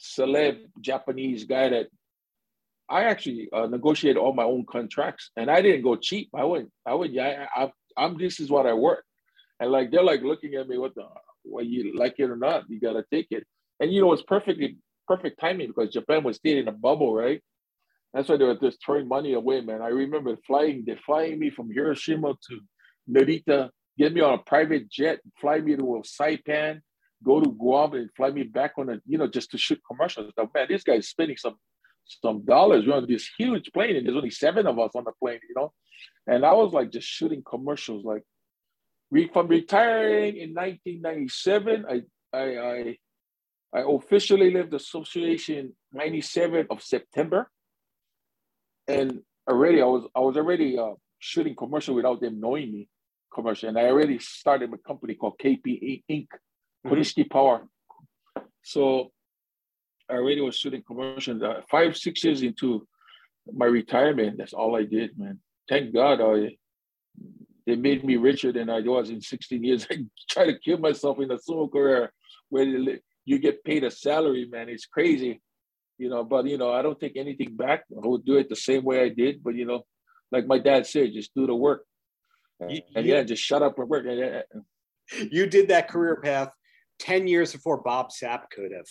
celeb 0.00 0.56
Japanese 0.80 1.44
guy 1.44 1.68
that 1.70 1.86
I 2.88 3.04
actually 3.04 3.48
uh, 3.52 3.66
negotiated 3.66 4.20
all 4.20 4.34
my 4.34 4.44
own 4.44 4.66
contracts, 4.70 5.30
and 5.36 5.50
I 5.50 5.62
didn't 5.62 5.82
go 5.82 5.96
cheap. 5.96 6.28
I 6.34 6.44
went, 6.44 6.70
I 6.84 6.94
went, 6.94 7.12
yeah, 7.12 7.46
I, 7.56 7.70
I'm. 7.96 8.18
This 8.18 8.40
is 8.40 8.50
what 8.50 8.66
I 8.66 8.74
work, 8.74 9.04
and 9.58 9.70
like 9.70 9.90
they're 9.90 10.02
like 10.02 10.22
looking 10.22 10.54
at 10.54 10.68
me, 10.68 10.76
what 10.76 10.94
the, 10.94 11.06
well, 11.44 11.64
you 11.64 11.96
like 11.96 12.16
it 12.18 12.30
or 12.30 12.36
not, 12.36 12.64
you 12.68 12.78
gotta 12.78 13.04
take 13.10 13.28
it. 13.30 13.46
And 13.80 13.90
you 13.92 14.02
know, 14.02 14.12
it's 14.12 14.22
perfectly 14.22 14.76
perfect 15.06 15.40
timing 15.40 15.68
because 15.68 15.92
Japan 15.92 16.22
was 16.22 16.36
still 16.36 16.56
in 16.56 16.68
a 16.68 16.72
bubble, 16.72 17.14
right? 17.14 17.42
That's 18.12 18.28
why 18.28 18.36
they 18.36 18.44
were 18.44 18.54
just 18.54 18.78
throwing 18.84 19.08
money 19.08 19.32
away, 19.32 19.60
man. 19.60 19.82
I 19.82 19.88
remember 19.88 20.36
flying, 20.46 20.84
they 20.86 20.96
flying 21.04 21.38
me 21.38 21.50
from 21.50 21.70
Hiroshima 21.70 22.34
to 22.48 22.60
Narita, 23.10 23.70
get 23.98 24.14
me 24.14 24.20
on 24.20 24.34
a 24.34 24.38
private 24.38 24.88
jet, 24.88 25.18
fly 25.40 25.60
me 25.60 25.74
to 25.76 25.82
Saipan, 25.82 26.80
go 27.24 27.40
to 27.40 27.50
Guam 27.50 27.94
and 27.94 28.10
fly 28.16 28.30
me 28.30 28.44
back 28.44 28.74
on 28.78 28.90
a, 28.90 29.00
you 29.06 29.18
know, 29.18 29.26
just 29.26 29.50
to 29.50 29.58
shoot 29.58 29.80
commercials. 29.90 30.32
Man, 30.36 30.66
this 30.68 30.84
guy's 30.84 31.08
spending 31.08 31.36
some 31.36 31.56
some 32.22 32.44
dollars. 32.44 32.86
We're 32.86 32.94
on 32.94 33.06
this 33.08 33.28
huge 33.38 33.72
plane, 33.72 33.96
and 33.96 34.06
there's 34.06 34.16
only 34.16 34.30
seven 34.30 34.66
of 34.66 34.78
us 34.78 34.92
on 34.94 35.04
the 35.04 35.12
plane, 35.20 35.40
you 35.48 35.54
know. 35.56 35.72
And 36.26 36.44
I 36.44 36.52
was 36.52 36.72
like 36.72 36.90
just 36.90 37.08
shooting 37.08 37.42
commercials. 37.48 38.04
Like, 38.04 38.22
from 39.32 39.48
retiring 39.48 40.36
in 40.36 40.54
1997, 40.54 41.86
I 41.88 42.02
I, 42.36 42.58
I 42.58 42.98
I 43.74 43.82
officially 43.86 44.52
left 44.52 44.70
the 44.70 44.76
association 44.76 45.74
97th 45.94 46.66
of 46.70 46.82
September. 46.82 47.50
And 48.86 49.20
already 49.48 49.82
I 49.82 49.86
was 49.86 50.06
I 50.14 50.20
was 50.20 50.36
already 50.36 50.78
uh, 50.78 50.94
shooting 51.18 51.56
commercial 51.56 51.94
without 51.94 52.20
them 52.20 52.40
knowing 52.40 52.72
me 52.72 52.88
commercial. 53.34 53.68
And 53.68 53.78
I 53.78 53.86
already 53.86 54.18
started 54.18 54.72
a 54.72 54.78
company 54.78 55.14
called 55.14 55.38
KP 55.42 56.02
Inc. 56.08 56.28
mm 56.86 57.30
Power. 57.30 57.66
So 58.62 59.10
I 60.08 60.14
already 60.14 60.40
was 60.40 60.56
shooting 60.56 60.82
commercials. 60.86 61.42
Uh, 61.42 61.62
five, 61.70 61.96
six 61.96 62.22
years 62.22 62.42
into 62.42 62.86
my 63.52 63.66
retirement, 63.66 64.38
that's 64.38 64.52
all 64.52 64.76
I 64.76 64.84
did, 64.84 65.18
man. 65.18 65.40
Thank 65.68 65.94
God 65.94 66.20
I 66.20 66.56
they 67.66 67.76
made 67.76 68.04
me 68.04 68.16
richer 68.16 68.52
than 68.52 68.68
I 68.68 68.80
was 68.80 69.08
in 69.10 69.20
16 69.20 69.64
years. 69.64 69.86
I 69.90 70.04
tried 70.28 70.46
to 70.46 70.58
kill 70.58 70.78
myself 70.78 71.18
in 71.20 71.30
a 71.30 71.36
sumo 71.36 71.70
career 71.70 72.12
where 72.50 72.98
you 73.24 73.38
get 73.38 73.64
paid 73.64 73.84
a 73.84 73.90
salary, 73.90 74.46
man. 74.50 74.68
It's 74.68 74.86
crazy, 74.86 75.40
you 75.98 76.08
know. 76.08 76.24
But 76.24 76.46
you 76.46 76.58
know, 76.58 76.72
I 76.72 76.82
don't 76.82 76.98
take 76.98 77.16
anything 77.16 77.56
back. 77.56 77.84
I 77.90 78.06
would 78.06 78.24
do 78.24 78.36
it 78.36 78.48
the 78.48 78.56
same 78.56 78.84
way 78.84 79.02
I 79.02 79.08
did. 79.08 79.42
But 79.42 79.54
you 79.54 79.66
know, 79.66 79.84
like 80.30 80.46
my 80.46 80.58
dad 80.58 80.86
said, 80.86 81.12
just 81.12 81.34
do 81.34 81.46
the 81.46 81.54
work. 81.54 81.84
You, 82.68 82.80
and 82.94 83.06
yeah, 83.06 83.22
just 83.22 83.42
shut 83.42 83.62
up 83.62 83.78
and 83.78 83.88
work. 83.88 84.06
You 85.30 85.46
did 85.46 85.68
that 85.68 85.88
career 85.88 86.16
path 86.22 86.50
10 87.00 87.26
years 87.26 87.52
before 87.52 87.82
Bob 87.82 88.10
Sapp 88.10 88.50
could 88.50 88.72
have. 88.72 88.86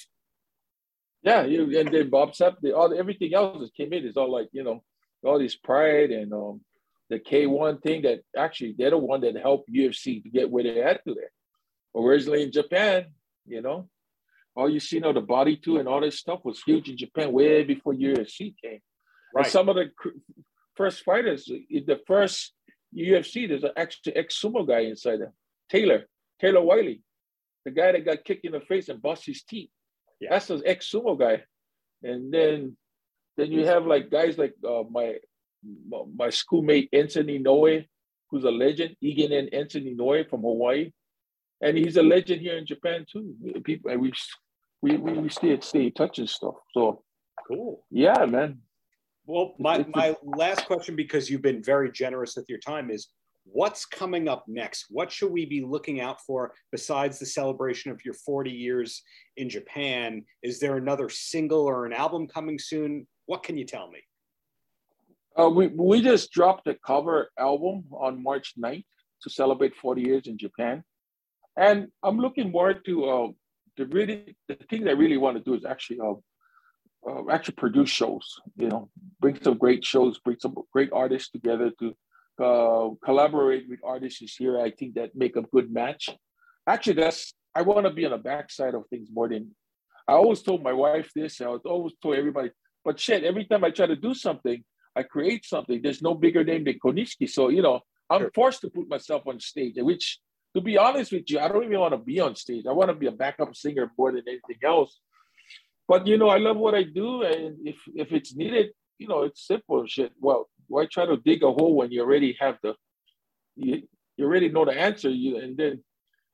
Yeah, 1.24 1.44
you 1.44 1.80
and 1.80 1.92
then 1.92 2.10
Bob 2.10 2.34
Sapp, 2.34 2.56
the, 2.62 2.76
all 2.76 2.94
everything 2.98 3.34
else 3.34 3.60
that 3.62 3.74
came 3.76 3.94
in 3.94 4.06
is 4.06 4.18
all 4.18 4.32
like, 4.32 4.50
you 4.52 4.64
know, 4.64 4.84
all 5.24 5.40
this 5.40 5.56
pride 5.56 6.12
and 6.12 6.34
um 6.34 6.62
the 7.10 7.20
K1 7.20 7.82
thing 7.82 8.02
that 8.02 8.20
actually 8.38 8.76
they're 8.78 8.90
the 8.90 8.98
one 8.98 9.22
that 9.22 9.38
helped 9.38 9.72
UFC 9.72 10.22
to 10.22 10.30
get 10.30 10.50
where 10.50 10.64
they're 10.64 10.88
at 10.88 11.04
today. 11.08 11.22
Originally 11.96 12.44
in 12.44 12.52
Japan, 12.52 13.06
you 13.46 13.62
know, 13.62 13.88
all 14.56 14.70
you 14.70 14.80
see 14.80 15.00
now 15.00 15.12
the 15.12 15.22
body 15.22 15.58
too 15.58 15.78
and 15.78 15.88
all 15.88 16.02
this 16.02 16.20
stuff 16.20 16.40
was 16.44 16.62
huge 16.62 16.90
in 16.90 16.98
Japan 16.98 17.32
way 17.32 17.64
before 17.64 17.94
UFC 17.94 18.54
came. 18.62 18.80
Right. 19.34 19.46
And 19.46 19.48
some 19.48 19.70
of 19.70 19.76
the 19.76 19.90
first 20.76 21.04
fighters, 21.04 21.46
the 21.46 22.00
first 22.06 22.54
UFC, 22.96 23.48
there's 23.48 23.64
an 23.64 23.72
actually 23.76 24.16
ex 24.16 24.40
sumo 24.40 24.68
guy 24.68 24.82
inside 24.82 25.22
there, 25.22 25.34
Taylor, 25.70 26.06
Taylor 26.40 26.62
Wily, 26.62 27.02
the 27.66 27.72
guy 27.72 27.92
that 27.92 28.06
got 28.06 28.24
kicked 28.24 28.46
in 28.46 28.52
the 28.52 28.62
face 28.62 28.90
and 28.90 29.02
bust 29.02 29.26
his 29.26 29.44
teeth. 29.44 29.70
Yeah. 30.20 30.30
That's 30.32 30.50
an 30.50 30.62
ex 30.66 30.92
sumo 30.92 31.18
guy. 31.18 31.44
And 32.04 32.34
then 32.34 32.78
then 33.38 33.52
you 33.52 33.66
have 33.66 33.86
like 33.86 34.12
guys 34.12 34.38
like 34.38 34.54
uh, 34.68 34.84
my 34.90 35.16
my 36.16 36.30
schoolmate 36.30 36.92
Enson 36.92 37.30
Inoue, 37.30 37.86
who's 38.30 38.44
a 38.44 38.52
legend, 38.52 38.96
Egan 39.02 39.32
and 39.32 39.50
Enson 39.52 39.96
Inoue 39.96 40.30
from 40.30 40.42
Hawaii. 40.42 40.92
And 41.62 41.78
he's 41.78 41.98
a 41.98 42.04
legend 42.04 42.42
here 42.42 42.58
in 42.58 42.66
Japan 42.66 43.06
too. 43.10 43.34
People 43.64 43.92
and 43.92 44.02
we 44.02 44.12
we 44.84 44.98
we, 44.98 45.14
we 45.14 45.30
stay 45.30 45.58
stay 45.62 45.90
touching 45.90 46.28
stuff. 46.28 46.56
So 46.74 47.04
cool. 47.48 47.86
Yeah, 47.90 48.26
man. 48.26 48.60
Well, 49.26 49.56
my, 49.58 49.86
my 49.96 50.18
last 50.22 50.66
question, 50.66 50.98
because 50.98 51.30
you've 51.30 51.42
been 51.42 51.64
very 51.64 51.90
generous 51.90 52.36
with 52.36 52.46
your 52.50 52.60
time, 52.60 52.92
is 52.92 53.08
what's 53.46 53.86
coming 53.86 54.28
up 54.28 54.44
next? 54.50 54.88
What 54.90 55.14
should 55.14 55.32
we 55.32 55.46
be 55.46 55.62
looking 55.62 56.02
out 56.02 56.20
for 56.20 56.54
besides 56.74 57.20
the 57.20 57.26
celebration 57.26 57.90
of 57.90 58.04
your 58.04 58.16
40 58.16 58.52
years 58.52 59.02
in 59.38 59.48
Japan? 59.48 60.26
Is 60.44 60.60
there 60.60 60.76
another 60.76 61.08
single 61.08 61.62
or 61.62 61.86
an 61.86 61.94
album 61.94 62.28
coming 62.28 62.60
soon? 62.60 63.08
What 63.26 63.44
can 63.44 63.58
you 63.58 63.64
tell 63.64 63.90
me? 63.90 64.00
Uh, 65.40 65.50
we, 65.50 65.68
we 65.68 66.02
just 66.02 66.30
dropped 66.34 66.68
a 66.68 66.76
cover 66.86 67.32
album 67.40 67.86
on 67.94 68.22
March 68.22 68.56
9th 68.62 68.84
to 69.22 69.30
celebrate 69.30 69.74
40 69.78 70.02
years 70.02 70.28
in 70.28 70.38
Japan. 70.38 70.84
And 71.56 71.88
I'm 72.04 72.18
looking 72.18 72.52
more 72.52 72.74
to 72.74 73.06
uh, 73.06 73.28
the 73.78 73.86
really 73.88 74.36
the 74.48 74.56
thing 74.70 74.84
that 74.84 74.92
I 74.92 74.94
really 74.94 75.18
want 75.18 75.38
to 75.38 75.44
do 75.44 75.56
is 75.56 75.66
actually 75.66 76.00
uh, 76.00 76.14
uh, 77.10 77.24
actually 77.32 77.56
produce 77.56 77.90
shows. 77.90 78.40
You 78.56 78.70
know, 78.70 78.90
bring 79.20 79.40
some 79.42 79.58
great 79.58 79.84
shows, 79.84 80.20
bring 80.20 80.38
some 80.40 80.56
great 80.72 80.90
artists 80.94 81.30
together 81.30 81.72
to 81.80 81.96
uh, 82.44 82.90
collaborate 83.04 83.70
with 83.70 83.80
artists 83.84 84.36
here. 84.36 84.60
I 84.60 84.72
think 84.72 84.96
that 84.96 85.16
make 85.16 85.36
a 85.36 85.42
good 85.42 85.72
match. 85.72 86.10
Actually, 86.68 86.94
that's 86.94 87.34
I 87.56 87.62
want 87.62 87.86
to 87.86 87.92
be 87.92 88.06
on 88.06 88.12
the 88.12 88.18
backside 88.18 88.74
of 88.74 88.88
things 88.90 89.10
more 89.12 89.30
than 89.30 89.52
I 90.08 90.14
always 90.14 90.42
told 90.42 90.64
my 90.64 90.74
wife 90.74 91.12
this. 91.16 91.42
I 91.42 91.48
was 91.48 91.62
always 91.66 91.94
told 92.02 92.16
everybody. 92.16 92.52
But 92.84 93.00
shit, 93.00 93.24
every 93.24 93.46
time 93.46 93.64
I 93.64 93.70
try 93.70 93.86
to 93.86 93.96
do 93.96 94.14
something, 94.14 94.64
I 94.96 95.04
create 95.04 95.46
something. 95.46 95.82
There's 95.82 96.02
no 96.02 96.14
bigger 96.14 96.44
name 96.44 96.66
than 96.66 96.80
Konishiki. 96.84 97.30
So 97.30 97.50
you 97.50 97.62
know, 97.62 97.82
I'm 98.10 98.30
forced 98.34 98.62
to 98.62 98.70
put 98.70 98.88
myself 98.88 99.24
on 99.28 99.40
stage. 99.40 99.76
Which, 99.78 100.20
to 100.56 100.62
be 100.62 100.78
honest 100.78 101.12
with 101.12 101.30
you, 101.30 101.40
I 101.40 101.48
don't 101.48 101.64
even 101.64 101.80
want 101.80 101.94
to 101.94 101.98
be 101.98 102.20
on 102.20 102.36
stage. 102.36 102.66
I 102.68 102.74
want 102.74 102.90
to 102.90 102.96
be 102.96 103.08
a 103.08 103.12
backup 103.12 103.56
singer 103.56 103.92
more 103.98 104.12
than 104.12 104.24
anything 104.28 104.60
else. 104.64 105.00
But 105.88 106.08
you 106.08 106.18
know, 106.18 106.30
I 106.30 106.38
love 106.38 106.58
what 106.58 106.76
I 106.76 106.84
do, 106.84 107.24
and 107.24 107.58
if 107.68 107.76
if 107.96 108.12
it's 108.12 108.36
needed, 108.36 108.72
you 109.00 109.08
know, 109.08 109.24
it's 109.24 109.46
simple 109.46 109.86
shit. 109.88 110.12
Well, 110.20 110.50
why 110.68 110.86
try 110.86 111.06
to 111.06 111.18
dig 111.18 111.44
a 111.44 111.52
hole 111.52 111.76
when 111.76 111.92
you 111.92 112.02
already 112.02 112.38
have 112.40 112.58
the 112.64 112.76
you, 113.56 113.84
you 114.18 114.26
already 114.26 114.50
know 114.50 114.66
the 114.66 114.80
answer? 114.80 115.10
You 115.10 115.38
and 115.38 115.58
then 115.58 115.84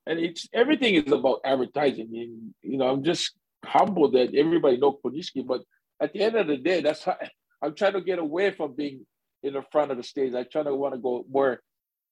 and 0.06 0.20
it's 0.20 0.48
everything 0.54 0.96
is 0.96 1.12
about 1.12 1.42
advertising. 1.46 2.10
And, 2.14 2.54
you 2.62 2.78
know, 2.78 2.90
I'm 2.90 3.04
just 3.04 3.34
humbled 3.64 4.14
that 4.14 4.34
everybody 4.36 4.78
know 4.78 4.98
Konishiki, 5.04 5.46
but 5.46 5.62
at 6.02 6.14
the 6.14 6.22
end 6.22 6.36
of 6.36 6.48
the 6.48 6.58
day, 6.58 6.82
that's 6.82 7.04
how 7.04 7.18
I'm 7.62 7.76
trying 7.76 7.94
to 7.94 8.02
get 8.02 8.20
away 8.20 8.52
from 8.52 8.76
being 8.76 9.06
in 9.44 9.54
the 9.54 9.64
front 9.72 9.92
of 9.92 9.98
the 9.98 10.04
stage. 10.04 10.34
I 10.34 10.44
try 10.44 10.64
to 10.64 10.76
want 10.76 10.96
to 10.96 11.00
go 11.00 11.26
more 11.30 11.62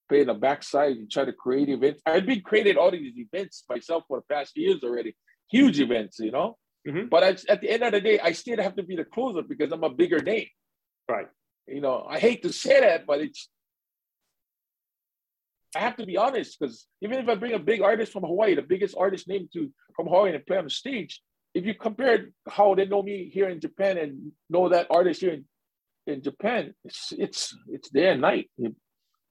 play 0.07 0.21
in 0.21 0.27
the 0.27 0.33
backside 0.33 0.97
and 0.97 1.11
try 1.11 1.25
to 1.25 1.33
create 1.33 1.69
events. 1.69 2.01
I've 2.05 2.25
been 2.25 2.41
creating 2.41 2.77
all 2.77 2.91
these 2.91 3.13
events 3.17 3.63
myself 3.69 4.03
for 4.07 4.19
the 4.19 4.33
past 4.33 4.57
years 4.57 4.83
already, 4.83 5.15
huge 5.49 5.79
events, 5.79 6.19
you 6.19 6.31
know. 6.31 6.57
Mm-hmm. 6.87 7.07
But 7.09 7.23
I, 7.23 7.27
at 7.49 7.61
the 7.61 7.69
end 7.69 7.83
of 7.83 7.91
the 7.91 8.01
day, 8.01 8.19
I 8.19 8.31
still 8.31 8.61
have 8.61 8.75
to 8.75 8.83
be 8.83 8.95
the 8.95 9.05
closer 9.05 9.41
because 9.41 9.71
I'm 9.71 9.83
a 9.83 9.89
bigger 9.89 10.19
name. 10.19 10.47
Right. 11.09 11.27
You 11.67 11.81
know, 11.81 12.05
I 12.09 12.19
hate 12.19 12.43
to 12.43 12.53
say 12.53 12.79
that, 12.79 13.05
but 13.05 13.19
it's 13.19 13.49
I 15.75 15.79
have 15.79 15.97
to 15.97 16.05
be 16.05 16.17
honest 16.17 16.57
because 16.59 16.87
even 17.01 17.19
if 17.19 17.27
I 17.27 17.35
bring 17.35 17.53
a 17.53 17.59
big 17.59 17.81
artist 17.81 18.13
from 18.13 18.23
Hawaii, 18.23 18.55
the 18.55 18.61
biggest 18.61 18.95
artist 18.97 19.27
name 19.27 19.49
to 19.53 19.71
from 19.95 20.07
Hawaii 20.07 20.33
and 20.33 20.45
play 20.45 20.57
on 20.57 20.63
the 20.63 20.69
stage, 20.69 21.21
if 21.53 21.65
you 21.65 21.73
compare 21.73 22.29
how 22.47 22.73
they 22.73 22.85
know 22.85 23.03
me 23.03 23.29
here 23.33 23.49
in 23.49 23.59
Japan 23.59 23.97
and 23.97 24.31
know 24.49 24.69
that 24.69 24.87
artist 24.89 25.21
here 25.21 25.33
in, 25.33 25.45
in 26.05 26.23
Japan, 26.23 26.73
it's 26.85 27.13
it's 27.17 27.55
it's 27.67 27.89
day 27.89 28.11
and 28.11 28.21
night. 28.21 28.49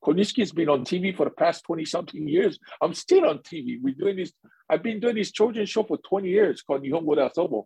Konishiki's 0.07 0.52
been 0.52 0.68
on 0.68 0.84
TV 0.84 1.16
for 1.16 1.24
the 1.24 1.30
past 1.30 1.64
20 1.64 1.84
something 1.84 2.28
years. 2.28 2.59
I'm 2.80 2.94
still 2.94 3.26
on 3.26 3.38
TV. 3.38 3.78
We're 3.80 3.94
doing 3.94 4.16
this. 4.16 4.32
I've 4.70 4.82
been 4.82 5.00
doing 5.00 5.16
this 5.16 5.32
children's 5.32 5.68
show 5.68 5.82
for 5.82 5.98
20 5.98 6.28
years 6.28 6.62
called 6.62 6.82
Nihongo 6.82 7.16
de 7.16 7.28
Asobo. 7.28 7.64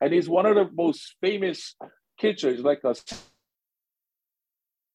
And 0.00 0.12
he's 0.12 0.28
one 0.28 0.46
of 0.46 0.54
the 0.54 0.70
most 0.74 1.16
famous 1.20 1.76
kids 2.18 2.40
shows, 2.40 2.60
like 2.60 2.80
a 2.84 2.94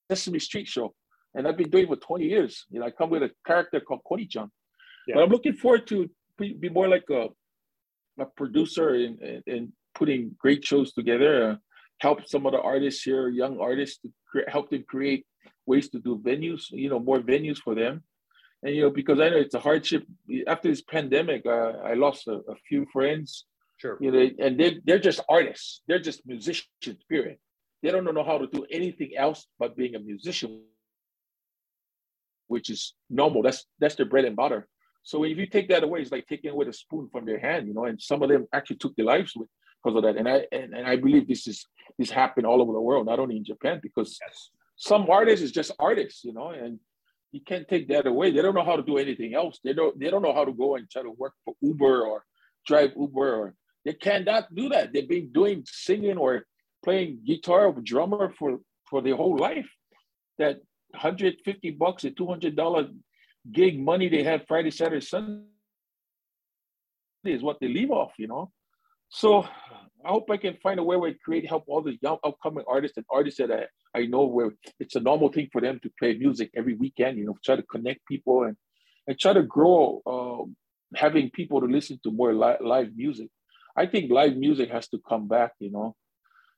Sesame 0.10 0.40
Street 0.40 0.68
show. 0.68 0.96
And 1.36 1.48
I've 1.48 1.58
been 1.58 1.70
doing 1.70 1.84
it 1.84 1.90
for 1.90 1.96
20 1.98 2.26
years. 2.26 2.66
You 2.72 2.80
know, 2.80 2.88
I 2.88 2.92
come 2.92 3.12
with 3.12 3.22
a 3.22 3.32
character 3.46 3.80
called 3.80 4.02
Koni-chan. 4.08 4.50
Yeah. 5.08 5.16
But 5.16 5.24
I'm 5.24 5.30
looking 5.30 5.54
forward 5.54 5.86
to 5.88 6.10
be 6.40 6.70
more 6.70 6.88
like 6.88 7.06
a, 7.12 7.28
a 8.20 8.26
producer 8.26 8.96
and, 8.96 9.22
in, 9.22 9.44
in 9.46 9.74
putting 9.94 10.36
great 10.40 10.66
shows 10.66 10.94
together, 10.94 11.52
uh, 11.52 11.56
help 12.00 12.28
some 12.28 12.48
of 12.48 12.54
the 12.54 12.62
artists 12.62 13.04
here, 13.04 13.30
young 13.30 13.60
artists, 13.60 14.00
to 14.00 14.10
cre- 14.30 14.50
help 14.50 14.70
them 14.72 14.84
create 14.88 15.26
ways 15.68 15.90
to 15.90 16.00
do 16.00 16.18
venues, 16.18 16.72
you 16.72 16.90
know, 16.90 17.00
more 17.00 17.20
venues 17.20 17.60
for 17.60 17.76
them. 17.76 18.04
And, 18.64 18.76
you 18.76 18.82
know, 18.82 18.90
because 18.90 19.20
I 19.20 19.30
know 19.30 19.38
it's 19.38 19.54
a 19.54 19.60
hardship. 19.60 20.04
After 20.48 20.70
this 20.70 20.82
pandemic, 20.82 21.46
uh, 21.46 21.74
I 21.84 21.94
lost 21.94 22.28
a, 22.28 22.38
a, 22.50 22.56
few 22.68 22.88
friends. 22.92 23.46
Sure. 23.78 23.98
You 24.02 24.12
know, 24.12 24.30
and 24.40 24.60
they're, 24.60 24.78
they're 24.84 25.00
just 25.00 25.20
artists. 25.30 25.82
They're 25.88 26.00
just 26.00 26.26
musicians, 26.26 27.04
period. 27.08 27.38
They 27.84 27.92
don't 27.92 28.04
know 28.04 28.24
how 28.24 28.40
to 28.40 28.48
do 28.48 28.66
anything 28.72 29.12
else 29.16 29.46
but 29.60 29.78
being 29.78 29.94
a 29.94 30.00
musician, 30.00 30.64
which 32.48 32.72
is 32.72 32.96
normal. 33.10 33.44
That's 33.44 33.66
that's 33.80 33.94
their 33.96 34.08
bread 34.08 34.26
and 34.26 34.36
butter. 34.36 34.68
So 35.04 35.24
if 35.24 35.38
you 35.38 35.46
take 35.46 35.70
that 35.70 35.84
away, 35.84 36.02
it's 36.02 36.12
like 36.12 36.26
taking 36.28 36.50
away 36.50 36.66
the 36.66 36.74
spoon 36.74 37.08
from 37.12 37.26
their 37.26 37.40
hand, 37.40 37.68
you 37.68 37.76
know. 37.76 37.86
And 37.86 38.02
some 38.02 38.24
of 38.24 38.30
them 38.30 38.48
actually 38.52 38.78
took 38.78 38.96
their 38.96 39.06
lives 39.06 39.34
with 39.36 39.48
because 39.84 39.96
of 39.96 40.04
that. 40.04 40.18
And 40.18 40.28
I 40.28 40.48
and, 40.52 40.74
and 40.74 40.88
I 40.88 40.96
believe 40.96 41.28
this 41.28 41.46
is 41.46 41.66
this 42.00 42.10
happened 42.10 42.48
all 42.48 42.62
over 42.64 42.74
the 42.74 42.82
world, 42.82 43.06
not 43.06 43.20
only 43.20 43.38
in 43.38 43.46
Japan, 43.46 43.80
because 43.82 44.18
yes. 44.26 44.50
Some 44.78 45.10
artists 45.10 45.44
is 45.44 45.52
just 45.52 45.72
artists, 45.80 46.24
you 46.24 46.34
know, 46.34 46.50
and 46.50 46.80
you 47.32 47.42
can't 47.42 47.68
take 47.68 47.90
that 47.90 48.08
away. 48.08 48.32
They 48.32 48.42
don't 48.42 48.56
know 48.56 48.64
how 48.64 48.78
to 48.78 48.84
do 48.84 48.98
anything 48.98 49.34
else. 49.34 49.60
They 49.64 49.74
don't 49.74 50.00
they 50.00 50.10
don't 50.10 50.22
know 50.22 50.34
how 50.34 50.46
to 50.46 50.54
go 50.54 50.76
and 50.76 50.90
try 50.90 51.02
to 51.02 51.12
work 51.12 51.34
for 51.44 51.56
Uber 51.62 52.04
or 52.04 52.24
drive 52.66 52.92
Uber 52.96 53.36
or 53.36 53.56
they 53.84 53.94
cannot 53.94 54.54
do 54.54 54.70
that. 54.70 54.94
They've 54.94 55.08
been 55.08 55.32
doing 55.32 55.64
singing 55.66 56.18
or 56.18 56.46
playing 56.84 57.20
guitar 57.26 57.68
or 57.68 57.82
drummer 57.82 58.34
for 58.38 58.60
for 58.90 59.02
their 59.02 59.16
whole 59.16 59.38
life. 59.38 59.70
That 60.38 60.58
150 60.92 61.72
bucks 61.72 62.04
a 62.04 62.12
200 62.12 62.56
dollar 62.56 62.88
gig 63.52 63.80
money 63.80 64.10
they 64.10 64.24
have 64.24 64.46
Friday, 64.48 64.72
Saturday, 64.72 65.02
Sunday 65.02 65.44
is 67.24 67.42
what 67.42 67.60
they 67.60 67.68
leave 67.68 67.92
off, 67.92 68.14
you 68.18 68.28
know. 68.28 68.52
So 69.10 69.44
I 70.06 70.10
hope 70.10 70.30
I 70.30 70.38
can 70.38 70.58
find 70.62 70.80
a 70.80 70.84
way 70.84 70.96
where 70.98 71.10
I 71.10 71.16
create 71.24 71.48
help 71.48 71.66
all 71.68 71.82
the 71.82 71.98
young 72.02 72.18
upcoming 72.24 72.66
artists 72.68 72.98
and 72.98 73.06
artists 73.10 73.40
that 73.40 73.52
I, 73.52 74.00
I 74.00 74.06
know 74.06 74.26
where 74.26 74.52
it's 74.80 74.96
a 74.96 75.00
normal 75.00 75.30
thing 75.30 75.50
for 75.52 75.62
them 75.62 75.80
to 75.84 75.92
play 76.00 76.18
music 76.18 76.52
every 76.56 76.76
weekend, 76.76 77.18
you 77.18 77.26
know, 77.26 77.38
try 77.44 77.56
to 77.56 77.64
connect 77.64 78.06
people 78.06 78.44
and, 78.44 78.56
and 79.08 79.18
try 79.20 79.34
to 79.34 79.44
grow 79.44 80.02
uh, 80.06 80.98
having 80.98 81.30
people 81.32 81.62
to 81.62 81.68
listen 81.68 82.00
to 82.04 82.12
more 82.12 82.34
li- 82.34 82.58
live 82.62 82.96
music. 82.96 83.30
I 83.76 83.86
think 83.86 84.12
live 84.12 84.36
music 84.36 84.70
has 84.72 84.88
to 84.90 85.00
come 85.08 85.28
back, 85.28 85.54
you 85.60 85.72
know. 85.72 85.96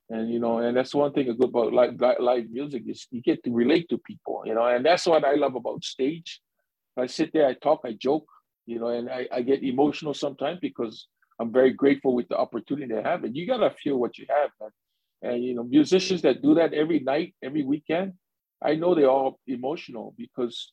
And 0.09 0.31
you 0.33 0.39
know, 0.39 0.57
and 0.57 0.75
that's 0.75 0.95
one 0.95 1.13
thing 1.13 1.27
good 1.27 1.49
about 1.49 1.71
live, 1.71 1.99
live 2.19 2.49
music 2.49 2.83
is 2.87 3.07
you 3.11 3.21
get 3.21 3.43
to 3.43 3.51
relate 3.51 3.89
to 3.89 3.99
people, 3.99 4.41
you 4.45 4.55
know, 4.55 4.65
and 4.65 4.83
that's 4.83 5.05
what 5.05 5.23
I 5.23 5.35
love 5.35 5.55
about 5.55 5.83
stage. 5.83 6.41
I 6.97 7.05
sit 7.05 7.31
there, 7.31 7.47
I 7.47 7.53
talk, 7.53 7.81
I 7.85 7.93
joke, 7.93 8.25
you 8.65 8.79
know, 8.79 8.87
and 8.87 9.09
I, 9.09 9.27
I 9.31 9.41
get 9.43 9.63
emotional 9.63 10.15
sometimes 10.15 10.59
because 10.61 11.07
I'm 11.39 11.51
very 11.51 11.71
grateful 11.71 12.13
with 12.13 12.27
the 12.27 12.37
opportunity 12.37 12.93
I 12.93 13.01
have. 13.01 13.23
And 13.23 13.35
you 13.35 13.47
gotta 13.47 13.71
feel 13.71 13.97
what 13.97 14.17
you 14.17 14.25
have, 14.29 14.51
man. 14.59 14.71
And 15.21 15.43
you 15.43 15.55
know, 15.55 15.63
musicians 15.63 16.21
that 16.23 16.41
do 16.41 16.55
that 16.55 16.73
every 16.73 16.99
night, 16.99 17.35
every 17.43 17.63
weekend, 17.63 18.13
I 18.61 18.75
know 18.75 18.93
they're 18.93 19.09
all 19.09 19.39
emotional 19.47 20.13
because 20.17 20.71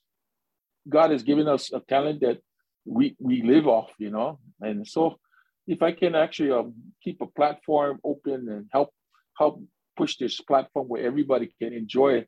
God 0.89 1.11
has 1.11 1.23
given 1.23 1.49
us 1.49 1.73
a 1.73 1.81
talent 1.81 2.21
that 2.21 2.39
we 2.85 3.17
we 3.19 3.43
live 3.43 3.67
off, 3.67 3.91
you 3.99 4.11
know. 4.11 4.39
And 4.61 4.87
so 4.87 5.19
if 5.67 5.83
I 5.83 5.93
can 5.93 6.15
actually 6.15 6.53
um, 6.53 6.75
keep 7.03 7.21
a 7.21 7.27
platform 7.27 7.99
open 8.05 8.49
and 8.49 8.67
help 8.73 8.91
help 9.39 9.63
push 9.97 10.17
this 10.17 10.41
platform 10.41 10.87
where 10.89 11.05
everybody 11.05 11.51
can 11.61 11.73
enjoy 11.73 12.25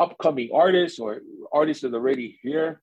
upcoming 0.00 0.50
artists 0.52 0.98
or 0.98 1.20
artists 1.52 1.82
that 1.82 1.94
are 1.94 1.96
already 1.96 2.38
here 2.42 2.80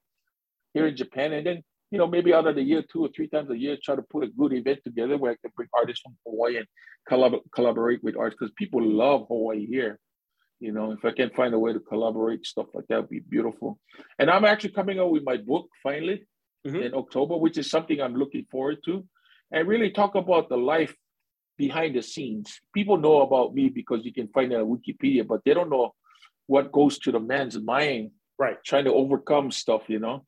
here 0.73 0.87
in 0.87 0.95
Japan, 0.95 1.33
and 1.33 1.45
then 1.45 1.63
you 1.91 1.97
know 1.97 2.07
maybe 2.07 2.33
out 2.33 2.47
of 2.47 2.55
the 2.55 2.63
year 2.63 2.81
two 2.81 3.05
or 3.05 3.09
three 3.15 3.27
times 3.27 3.49
a 3.51 3.57
year 3.57 3.77
try 3.81 3.95
to 3.95 4.01
put 4.01 4.23
a 4.23 4.27
good 4.27 4.53
event 4.53 4.79
together 4.83 5.17
where 5.17 5.33
I 5.33 5.35
can 5.35 5.51
bring 5.55 5.69
artists 5.77 6.01
from 6.01 6.17
Hawaii 6.25 6.57
and 6.57 6.65
collab- 7.09 7.41
collaborate 7.53 8.03
with 8.03 8.17
artists 8.17 8.39
because 8.39 8.53
people 8.57 8.81
love 8.81 9.25
Hawaii 9.27 9.65
here. 9.65 9.99
You 10.59 10.71
know, 10.71 10.91
if 10.91 11.03
I 11.03 11.11
can 11.11 11.31
find 11.31 11.53
a 11.53 11.59
way 11.59 11.73
to 11.73 11.79
collaborate 11.79 12.45
stuff 12.45 12.67
like 12.73 12.85
that, 12.87 13.01
would 13.01 13.09
be 13.09 13.19
beautiful. 13.19 13.79
And 14.19 14.29
I'm 14.29 14.45
actually 14.45 14.71
coming 14.71 14.99
out 14.99 15.11
with 15.11 15.23
my 15.23 15.37
book 15.37 15.67
finally 15.81 16.25
mm-hmm. 16.65 16.75
in 16.75 16.93
October, 16.93 17.35
which 17.35 17.57
is 17.57 17.69
something 17.69 17.99
I'm 17.99 18.15
looking 18.15 18.45
forward 18.51 18.77
to, 18.85 19.03
and 19.51 19.67
really 19.67 19.89
talk 19.89 20.15
about 20.15 20.49
the 20.49 20.57
life 20.57 20.95
behind 21.57 21.95
the 21.95 22.03
scenes. 22.03 22.59
People 22.73 22.97
know 22.97 23.21
about 23.21 23.55
me 23.55 23.69
because 23.69 24.05
you 24.05 24.13
can 24.13 24.27
find 24.29 24.51
it 24.51 24.61
on 24.61 24.67
Wikipedia, 24.67 25.27
but 25.27 25.41
they 25.45 25.53
don't 25.55 25.69
know 25.69 25.93
what 26.45 26.71
goes 26.71 26.99
to 26.99 27.11
the 27.11 27.19
man's 27.19 27.59
mind, 27.59 28.11
right? 28.37 28.57
Trying 28.63 28.85
to 28.85 28.93
overcome 28.93 29.51
stuff, 29.51 29.83
you 29.87 29.99
know. 29.99 30.25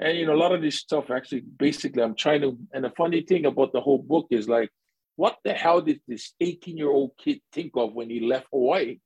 And 0.00 0.16
you 0.16 0.26
know, 0.26 0.34
a 0.34 0.36
lot 0.36 0.52
of 0.52 0.62
this 0.62 0.76
stuff 0.76 1.10
actually, 1.10 1.42
basically, 1.42 2.02
I'm 2.02 2.14
trying 2.14 2.40
to. 2.40 2.56
And 2.72 2.84
the 2.84 2.90
funny 2.96 3.20
thing 3.22 3.44
about 3.44 3.72
the 3.72 3.82
whole 3.82 3.98
book 3.98 4.28
is 4.30 4.48
like, 4.48 4.70
what 5.16 5.36
the 5.44 5.52
hell 5.52 5.82
did 5.82 6.00
this 6.08 6.32
18 6.40 6.78
year 6.78 6.88
old 6.88 7.12
kid 7.18 7.40
think 7.52 7.72
of 7.74 7.92
when 7.92 8.08
he 8.08 8.20
left 8.20 8.46
Hawaii? 8.50 8.98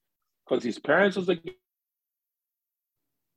Because 0.49 0.63
his 0.63 0.79
parents 0.79 1.17
was 1.17 1.29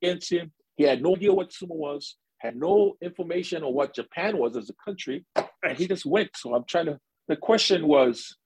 against 0.01 0.31
him. 0.31 0.51
He 0.75 0.83
had 0.83 1.01
no 1.01 1.15
idea 1.15 1.33
what 1.33 1.49
sumo 1.49 1.75
was, 1.75 2.17
had 2.37 2.55
no 2.55 2.95
information 3.01 3.63
on 3.63 3.73
what 3.73 3.95
Japan 3.95 4.37
was 4.37 4.55
as 4.55 4.69
a 4.69 4.75
country, 4.85 5.25
and 5.35 5.75
he 5.75 5.87
just 5.87 6.05
went. 6.05 6.29
So 6.35 6.53
I'm 6.53 6.65
trying 6.65 6.85
to. 6.85 6.99
The 7.27 7.37
question 7.37 7.87
was, 7.87 8.37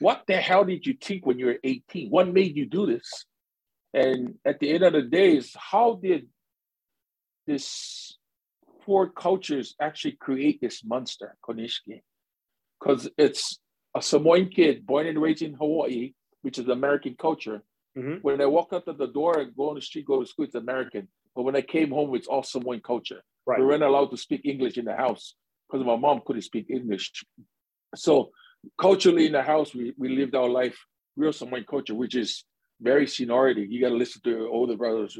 what 0.00 0.24
the 0.26 0.36
hell 0.36 0.64
did 0.64 0.84
you 0.84 0.94
think 1.00 1.24
when 1.24 1.38
you 1.38 1.46
were 1.46 1.58
18? 1.62 2.10
What 2.10 2.32
made 2.32 2.56
you 2.56 2.66
do 2.66 2.86
this? 2.86 3.24
And 3.94 4.34
at 4.44 4.58
the 4.58 4.72
end 4.72 4.82
of 4.82 4.92
the 4.92 5.02
day, 5.02 5.36
is 5.36 5.54
how 5.56 6.00
did 6.02 6.26
this 7.46 8.16
four 8.84 9.08
cultures 9.08 9.74
actually 9.80 10.12
create 10.12 10.60
this 10.60 10.84
monster, 10.84 11.36
Konishiki? 11.46 12.02
Because 12.80 13.08
it's 13.16 13.58
a 13.96 14.02
Samoan 14.02 14.48
kid 14.48 14.86
born 14.86 15.06
and 15.06 15.20
raised 15.20 15.42
in 15.42 15.54
Hawaii, 15.54 16.12
which 16.42 16.58
is 16.58 16.68
American 16.68 17.16
culture. 17.18 17.62
Mm-hmm. 17.96 18.16
When 18.22 18.40
I 18.40 18.46
walk 18.46 18.68
out 18.72 18.88
of 18.88 18.98
the 18.98 19.06
door 19.06 19.38
and 19.38 19.54
go 19.54 19.70
on 19.70 19.76
the 19.76 19.80
street, 19.80 20.06
go 20.06 20.20
to 20.20 20.26
school, 20.26 20.44
it's 20.46 20.54
American. 20.54 21.08
But 21.34 21.42
when 21.42 21.56
I 21.56 21.62
came 21.62 21.90
home, 21.90 22.14
it's 22.14 22.26
all 22.26 22.42
Samoan 22.42 22.80
culture. 22.80 23.22
Right. 23.46 23.60
We 23.60 23.66
weren't 23.66 23.82
allowed 23.82 24.10
to 24.10 24.16
speak 24.16 24.42
English 24.44 24.78
in 24.78 24.84
the 24.84 24.96
house 24.96 25.34
because 25.70 25.86
my 25.86 25.96
mom 25.96 26.22
couldn't 26.26 26.42
speak 26.42 26.66
English. 26.70 27.12
So 27.94 28.30
culturally 28.80 29.26
in 29.26 29.32
the 29.32 29.42
house, 29.42 29.74
we, 29.74 29.92
we 29.96 30.08
lived 30.08 30.34
our 30.34 30.48
life 30.48 30.76
real 31.16 31.32
Samoan 31.32 31.64
culture, 31.68 31.94
which 31.94 32.14
is 32.14 32.44
very 32.80 33.06
seniority. 33.06 33.66
You 33.68 33.80
got 33.80 33.90
to 33.90 33.96
listen 33.96 34.20
to 34.22 34.30
your 34.30 34.48
older 34.48 34.76
brothers. 34.76 35.18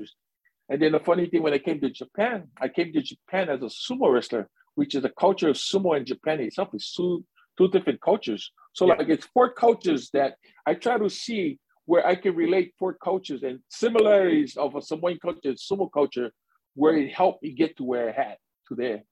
And 0.69 0.81
then 0.81 0.93
the 0.93 1.01
funny 1.01 1.27
thing, 1.27 1.43
when 1.43 1.53
I 1.53 1.59
came 1.59 1.81
to 1.81 1.91
Japan, 1.91 2.49
I 2.61 2.69
came 2.69 2.93
to 2.93 3.03
Japan 3.03 3.49
as 3.51 3.63
a 3.63 3.67
sumo 3.67 4.13
wrestler, 4.13 4.49
which 4.75 4.95
is 4.95 5.03
the 5.03 5.11
culture 5.11 5.49
of 5.49 5.57
sumo 5.57 5.97
in 5.97 6.05
Japan 6.05 6.41
itself 6.41 6.69
is 6.75 6.93
two, 6.93 7.25
two 7.59 7.69
different 7.69 8.01
cultures. 8.01 8.51
So 8.73 8.87
yeah. 8.87 8.95
like 8.95 9.09
it's 9.09 9.27
four 9.27 9.53
cultures 9.53 10.11
that 10.15 10.37
I 10.67 10.75
try 10.75 10.99
to 10.99 11.11
see 11.11 11.59
where 11.87 12.07
I 12.07 12.15
can 12.15 12.35
relate 12.35 12.73
four 12.79 12.95
cultures 12.95 13.43
and 13.43 13.61
similarities 13.69 14.57
of 14.57 14.75
a 14.75 14.81
Samoan 14.81 15.19
culture 15.21 15.51
and 15.51 15.59
sumo 15.59 15.91
culture, 15.93 16.31
where 16.75 16.97
it 16.97 17.13
helped 17.13 17.43
me 17.43 17.53
get 17.53 17.77
to 17.77 17.85
where 17.85 18.09
I 18.09 18.13
had 18.13 18.37
to 18.69 18.75
there. 18.75 19.03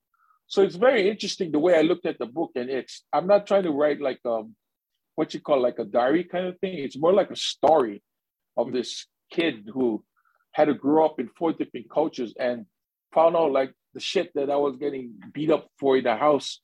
So 0.47 0.63
it's 0.63 0.77
very 0.77 1.09
interesting 1.09 1.53
the 1.53 1.59
way 1.59 1.77
I 1.77 1.83
looked 1.83 2.07
at 2.07 2.19
the 2.19 2.27
book, 2.27 2.53
and 2.57 2.71
it's 2.71 3.05
I'm 3.13 3.27
not 3.27 3.47
trying 3.47 3.63
to 3.65 3.71
write 3.71 4.01
like 4.01 4.21
um 4.25 4.55
what 5.15 5.35
you 5.35 5.41
call 5.41 5.61
like 5.61 5.79
a 5.79 5.85
diary 5.85 6.25
kind 6.25 6.47
of 6.47 6.59
thing. 6.59 6.79
It's 6.79 6.99
more 6.99 7.13
like 7.13 7.31
a 7.31 7.37
story 7.37 8.03
of 8.57 8.73
this 8.73 9.07
kid 9.31 9.69
who 9.73 10.05
had 10.53 10.67
to 10.67 10.75
grow 10.75 11.05
up 11.07 11.19
in 11.19 11.29
four 11.29 11.53
different 11.53 11.91
cultures 11.91 12.35
and 12.39 12.67
found 13.13 13.37
out 13.37 13.53
like 13.53 13.73
the 13.95 14.01
shit 14.01 14.31
that 14.35 14.51
I 14.51 14.57
was 14.57 14.77
getting 14.77 15.15
beat 15.33 15.51
up 15.51 15.69
for 15.79 15.97
in 15.97 16.05
the 16.05 16.17
house 16.17 16.61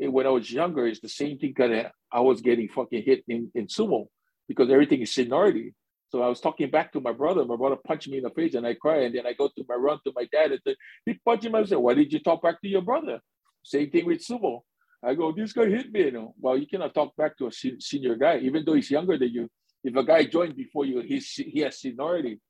eh, 0.00 0.06
when 0.06 0.26
I 0.26 0.30
was 0.30 0.50
younger 0.50 0.86
is 0.86 1.00
the 1.00 1.08
same 1.08 1.38
thing 1.38 1.54
that 1.58 1.92
I 2.12 2.20
was 2.20 2.40
getting 2.40 2.68
fucking 2.68 3.02
hit 3.02 3.24
in, 3.28 3.50
in 3.54 3.66
sumo 3.66 4.06
because 4.48 4.70
everything 4.70 5.00
is 5.02 5.12
seniority. 5.12 5.74
So 6.10 6.22
I 6.22 6.28
was 6.28 6.40
talking 6.40 6.70
back 6.70 6.92
to 6.92 7.00
my 7.00 7.12
brother. 7.12 7.44
My 7.44 7.56
brother 7.56 7.76
punched 7.76 8.08
me 8.08 8.18
in 8.18 8.24
the 8.24 8.30
face 8.30 8.54
and 8.54 8.66
I 8.66 8.74
cry. 8.74 9.02
And 9.02 9.14
then 9.14 9.26
I 9.26 9.32
go 9.32 9.48
to 9.48 9.64
my 9.68 9.76
run 9.76 10.00
to 10.04 10.12
my 10.14 10.26
dad 10.32 10.52
and 10.52 10.76
he 11.06 11.14
punched 11.24 11.44
him. 11.44 11.54
I 11.54 11.64
said, 11.64 11.78
why 11.78 11.94
did 11.94 12.12
you 12.12 12.18
talk 12.18 12.42
back 12.42 12.60
to 12.60 12.68
your 12.68 12.82
brother? 12.82 13.20
Same 13.62 13.90
thing 13.90 14.06
with 14.06 14.26
sumo. 14.26 14.62
I 15.04 15.14
go, 15.14 15.32
this 15.32 15.52
guy 15.52 15.66
hit 15.66 15.92
me. 15.92 16.06
You 16.06 16.10
know, 16.10 16.34
well, 16.38 16.58
you 16.58 16.66
cannot 16.66 16.94
talk 16.94 17.14
back 17.16 17.38
to 17.38 17.46
a 17.46 17.52
senior 17.52 18.16
guy, 18.16 18.38
even 18.38 18.64
though 18.64 18.74
he's 18.74 18.90
younger 18.90 19.16
than 19.16 19.28
you. 19.28 19.48
If 19.84 19.94
a 19.96 20.04
guy 20.04 20.24
joined 20.24 20.56
before 20.56 20.84
you, 20.84 21.00
he's, 21.00 21.30
he 21.32 21.60
has 21.60 21.80
seniority. 21.80 22.40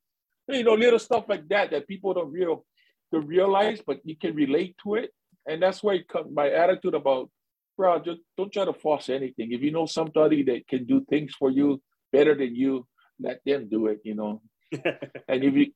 You 0.53 0.63
know, 0.63 0.73
little 0.73 0.99
stuff 0.99 1.25
like 1.27 1.47
that 1.49 1.71
that 1.71 1.87
people 1.87 2.13
don't 2.13 2.31
real 2.31 2.65
to 3.13 3.19
realize, 3.19 3.81
but 3.85 3.99
you 4.03 4.15
can 4.15 4.35
relate 4.35 4.75
to 4.83 4.95
it. 4.95 5.11
And 5.47 5.61
that's 5.61 5.83
why 5.83 5.99
my 6.31 6.49
attitude 6.49 6.93
about, 6.93 7.29
bro, 7.77 7.99
just 7.99 8.21
don't 8.37 8.51
try 8.51 8.65
to 8.65 8.73
force 8.73 9.09
anything. 9.09 9.51
If 9.51 9.61
you 9.61 9.71
know 9.71 9.85
somebody 9.85 10.43
that 10.43 10.67
can 10.67 10.85
do 10.85 11.05
things 11.09 11.33
for 11.37 11.49
you 11.49 11.81
better 12.11 12.35
than 12.35 12.55
you, 12.55 12.87
let 13.19 13.41
them 13.45 13.67
do 13.69 13.87
it, 13.87 13.99
you 14.03 14.15
know. 14.15 14.41
and 14.71 15.43
if 15.43 15.53
you, 15.53 15.67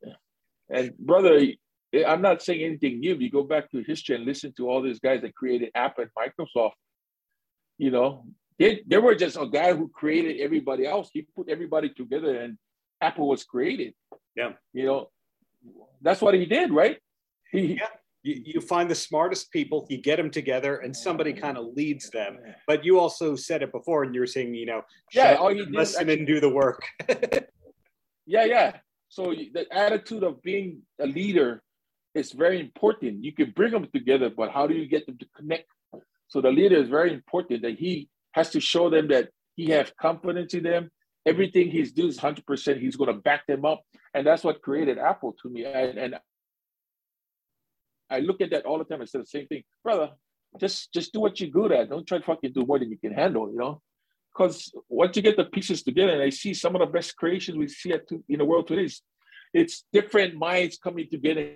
and 0.70 0.98
brother, 0.98 1.42
I'm 2.08 2.22
not 2.22 2.42
saying 2.42 2.64
anything 2.64 3.00
new. 3.00 3.16
If 3.16 3.22
you 3.22 3.30
go 3.30 3.44
back 3.44 3.72
to 3.72 3.84
history 3.84 4.16
and 4.16 4.26
listen 4.26 4.54
to 4.58 4.70
all 4.70 4.82
these 4.82 5.00
guys 5.00 5.22
that 5.22 5.36
created 5.36 5.70
Apple 5.76 6.06
and 6.06 6.12
Microsoft, 6.18 6.74
you 7.78 7.92
know, 7.92 8.26
they, 8.58 8.82
they 8.88 8.98
were 8.98 9.16
just 9.16 9.38
a 9.38 9.48
guy 9.48 9.74
who 9.74 9.90
created 9.90 10.40
everybody 10.40 10.86
else. 10.86 11.10
He 11.12 11.28
put 11.36 11.50
everybody 11.50 11.90
together 11.90 12.40
and 12.40 12.58
Apple 13.02 13.28
was 13.28 13.44
created. 13.44 13.94
Yeah. 14.36 14.52
You 14.74 14.86
know, 14.86 15.10
that's 16.02 16.22
what 16.22 16.34
he 16.34 16.46
did, 16.46 16.72
right? 16.72 16.98
He, 17.52 17.76
yeah. 17.76 17.88
You, 18.24 18.42
you 18.44 18.62
find 18.62 18.90
the 18.90 18.96
smartest 18.96 19.52
people, 19.52 19.86
you 19.88 20.02
get 20.02 20.16
them 20.16 20.32
together, 20.32 20.78
and 20.78 20.96
somebody 20.96 21.32
kind 21.32 21.60
of 21.60 21.68
leads 21.76 22.10
them. 22.10 22.40
But 22.66 22.84
you 22.84 23.00
also 23.00 23.36
said 23.36 23.62
it 23.62 23.72
before, 23.72 24.04
and 24.04 24.16
you 24.16 24.22
were 24.22 24.28
saying, 24.28 24.56
you 24.56 24.66
know, 24.66 24.82
yeah, 25.14 25.36
all 25.36 25.56
you 25.56 25.68
listen 25.70 26.10
and 26.10 26.26
do 26.26 26.40
the 26.40 26.50
work. 26.50 26.84
yeah, 28.26 28.46
yeah. 28.46 28.78
So 29.10 29.34
the 29.54 29.68
attitude 29.72 30.24
of 30.24 30.42
being 30.42 30.82
a 31.00 31.06
leader 31.06 31.62
is 32.16 32.32
very 32.32 32.60
important. 32.60 33.24
You 33.24 33.32
can 33.32 33.52
bring 33.52 33.72
them 33.72 33.88
together, 33.94 34.32
but 34.36 34.50
how 34.50 34.66
do 34.66 34.74
you 34.74 34.88
get 34.88 35.06
them 35.06 35.20
to 35.20 35.26
connect? 35.36 35.68
So 36.28 36.42
the 36.42 36.50
leader 36.52 36.78
is 36.78 36.90
very 36.90 37.14
important 37.14 37.62
that 37.62 37.78
he 37.78 38.10
has 38.32 38.50
to 38.52 38.60
show 38.60 38.90
them 38.90 39.08
that 39.10 39.30
he 39.56 39.68
has 39.68 39.92
confidence 40.02 40.54
in 40.54 40.64
them. 40.64 40.90
Everything 41.26 41.72
he's 41.72 41.92
doing 41.92 42.10
is 42.10 42.20
100%. 42.20 42.80
He's 42.80 42.96
going 42.96 43.14
to 43.14 43.20
back 43.20 43.48
them 43.48 43.66
up. 43.66 43.82
And 44.14 44.26
that's 44.26 44.44
what 44.44 44.62
created 44.62 44.98
Apple 44.98 45.36
to 45.42 45.50
me. 45.50 45.66
And, 45.66 45.98
and 45.98 46.16
I 48.10 48.20
look 48.20 48.42
at 48.42 48.52
that 48.52 48.66
all 48.66 48.78
the 48.78 48.86
time. 48.86 49.02
I 49.02 49.06
said 49.06 49.22
the 49.22 49.26
same 49.26 49.48
thing, 49.48 49.64
brother. 49.84 50.12
Just 50.60 50.94
just 50.94 51.12
do 51.12 51.20
what 51.20 51.40
you're 51.40 51.50
good 51.50 51.72
at. 51.74 51.90
Don't 51.90 52.08
try 52.08 52.20
to 52.20 52.24
fucking 52.24 52.54
do 52.54 52.66
more 52.66 52.80
than 52.80 52.90
you 52.90 52.98
can 52.98 53.14
handle. 53.14 53.52
You 53.52 53.58
know, 53.58 53.82
because 54.34 54.72
once 54.88 55.16
you 55.18 55.22
get 55.22 55.36
the 55.36 55.46
pieces 55.46 55.84
together, 55.84 56.14
and 56.14 56.22
I 56.22 56.30
see 56.30 56.54
some 56.54 56.76
of 56.76 56.80
the 56.80 56.86
best 56.86 57.18
creations 57.18 57.58
we 57.58 57.68
see 57.68 57.92
at, 57.92 58.04
in 58.30 58.40
the 58.40 58.46
world 58.46 58.68
today, 58.68 58.90
it's 59.54 59.84
different 59.92 60.36
minds 60.36 60.78
coming 60.78 61.10
together 61.10 61.56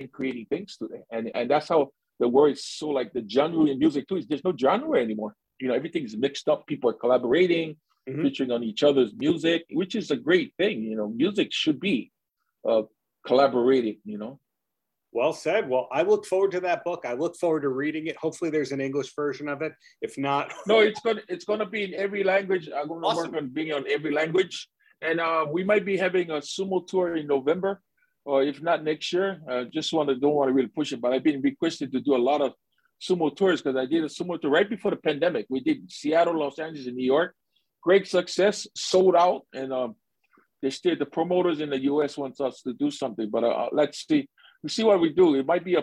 and 0.00 0.10
creating 0.10 0.46
things 0.46 0.76
today. 0.76 1.02
And 1.10 1.30
and 1.34 1.48
that's 1.48 1.68
how 1.68 1.90
the 2.18 2.28
world 2.28 2.52
is 2.52 2.64
so 2.64 2.88
like 2.88 3.12
the 3.12 3.24
genre 3.28 3.66
in 3.66 3.78
music 3.78 4.08
too. 4.08 4.16
Is 4.16 4.26
there's 4.26 4.44
no 4.44 4.54
genre 4.58 5.00
anymore. 5.00 5.36
You 5.64 5.70
know, 5.70 5.74
everything 5.74 6.04
is 6.04 6.14
mixed 6.14 6.46
up. 6.46 6.66
People 6.66 6.90
are 6.90 6.98
collaborating, 7.04 7.76
mm-hmm. 8.06 8.20
featuring 8.20 8.50
on 8.50 8.62
each 8.62 8.82
other's 8.82 9.12
music, 9.16 9.64
which 9.72 9.94
is 9.94 10.10
a 10.10 10.16
great 10.16 10.52
thing. 10.58 10.82
You 10.82 10.96
know, 10.96 11.08
music 11.08 11.48
should 11.52 11.80
be 11.80 12.12
uh, 12.68 12.82
collaborating. 13.26 13.96
You 14.04 14.18
know. 14.18 14.40
Well 15.10 15.32
said. 15.32 15.70
Well, 15.70 15.88
I 15.90 16.02
look 16.02 16.26
forward 16.26 16.50
to 16.52 16.60
that 16.60 16.84
book. 16.84 17.04
I 17.06 17.14
look 17.14 17.36
forward 17.36 17.62
to 17.62 17.70
reading 17.70 18.08
it. 18.08 18.16
Hopefully, 18.18 18.50
there's 18.50 18.72
an 18.72 18.82
English 18.82 19.14
version 19.16 19.48
of 19.48 19.62
it. 19.62 19.72
If 20.02 20.18
not, 20.18 20.52
no, 20.66 20.80
it's 20.80 21.00
gonna 21.00 21.22
it's 21.28 21.46
gonna 21.46 21.70
be 21.76 21.84
in 21.84 21.94
every 21.94 22.24
language. 22.24 22.68
I'm 22.68 22.88
gonna 22.88 23.06
awesome. 23.06 23.32
work 23.32 23.42
on 23.42 23.48
being 23.48 23.72
on 23.72 23.84
every 23.88 24.12
language, 24.12 24.68
and 25.00 25.18
uh, 25.18 25.46
we 25.50 25.64
might 25.64 25.86
be 25.86 25.96
having 25.96 26.28
a 26.30 26.40
sumo 26.52 26.86
tour 26.86 27.16
in 27.16 27.26
November 27.26 27.80
or 28.24 28.42
if 28.42 28.62
not 28.62 28.84
next 28.84 29.12
year. 29.12 29.40
Uh, 29.48 29.64
just 29.72 29.92
want 29.92 30.08
to 30.08 30.16
don't 30.16 30.34
want 30.34 30.48
to 30.48 30.54
really 30.54 30.68
push 30.68 30.92
it, 30.92 31.00
but 31.00 31.12
I've 31.12 31.22
been 31.22 31.42
requested 31.42 31.92
to 31.92 32.00
do 32.00 32.16
a 32.16 32.24
lot 32.30 32.40
of 32.40 32.52
sumo 33.00 33.34
tours 33.34 33.62
because 33.62 33.76
I 33.76 33.86
did 33.86 34.04
a 34.04 34.08
sumo 34.08 34.40
tour 34.40 34.50
right 34.50 34.68
before 34.68 34.90
the 34.90 34.96
pandemic. 34.96 35.46
We 35.48 35.60
did 35.60 35.90
Seattle, 35.90 36.38
Los 36.38 36.58
Angeles, 36.58 36.86
and 36.86 36.96
New 36.96 37.04
York. 37.04 37.34
Great 37.82 38.06
success, 38.06 38.66
sold 38.74 39.14
out, 39.14 39.42
and 39.52 39.72
um, 39.72 39.94
they 40.62 40.70
still 40.70 40.96
the 40.96 41.06
promoters 41.06 41.60
in 41.60 41.70
the 41.70 41.82
U.S. 41.82 42.16
wants 42.16 42.40
us 42.40 42.62
to 42.62 42.72
do 42.72 42.90
something. 42.90 43.28
But 43.30 43.44
uh, 43.44 43.68
let's 43.72 44.06
see, 44.06 44.26
we 44.62 44.70
see 44.70 44.84
what 44.84 45.00
we 45.00 45.12
do. 45.12 45.34
It 45.34 45.46
might 45.46 45.64
be 45.64 45.74
a 45.74 45.82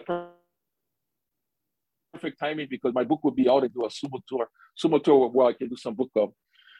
perfect 2.13 2.39
timing 2.39 2.67
because 2.69 2.93
my 2.93 3.03
book 3.03 3.23
will 3.23 3.31
be 3.31 3.47
out 3.47 3.63
and 3.63 3.73
do 3.73 3.85
a 3.85 3.89
sumo 3.89 4.19
tour, 4.27 4.49
sumo 4.83 5.03
tour 5.03 5.29
where 5.29 5.47
I 5.47 5.53
can 5.53 5.69
do 5.69 5.75
some 5.75 5.93
book 5.93 6.09
of, 6.15 6.33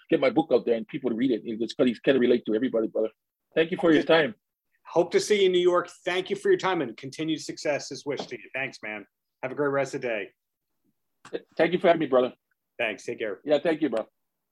get 0.09 0.19
my 0.19 0.31
book 0.31 0.49
out 0.51 0.65
there 0.65 0.75
and 0.75 0.87
people 0.87 1.11
to 1.11 1.15
read 1.15 1.31
it. 1.31 1.41
It's 1.45 1.75
because 1.75 1.99
can 1.99 2.17
relate 2.17 2.43
to 2.47 2.55
everybody, 2.55 2.87
brother. 2.87 3.09
Thank 3.53 3.69
you 3.69 3.77
for 3.77 3.93
your 3.93 4.03
time. 4.03 4.33
Hope 4.87 5.11
to 5.11 5.19
see 5.19 5.41
you 5.41 5.45
in 5.45 5.51
New 5.51 5.59
York. 5.59 5.89
Thank 6.03 6.29
you 6.29 6.35
for 6.35 6.49
your 6.49 6.57
time 6.57 6.81
and 6.81 6.97
continued 6.97 7.41
success 7.41 7.91
is 7.91 8.05
wished 8.05 8.29
to 8.29 8.35
you. 8.35 8.49
Thanks, 8.53 8.79
man. 8.83 9.05
Have 9.43 9.51
a 9.51 9.55
great 9.55 9.72
rest 9.72 9.95
of 9.95 10.01
the 10.01 10.07
day. 10.07 10.30
Thank 11.57 11.73
you 11.73 11.80
for 11.80 11.88
having 11.88 11.99
me, 11.99 12.07
brother. 12.07 12.34
Thanks. 12.77 13.05
Take 13.05 13.19
care. 13.19 13.39
Yeah, 13.43 13.59
thank 13.61 13.81
you, 13.81 13.89
bro. 13.89 14.05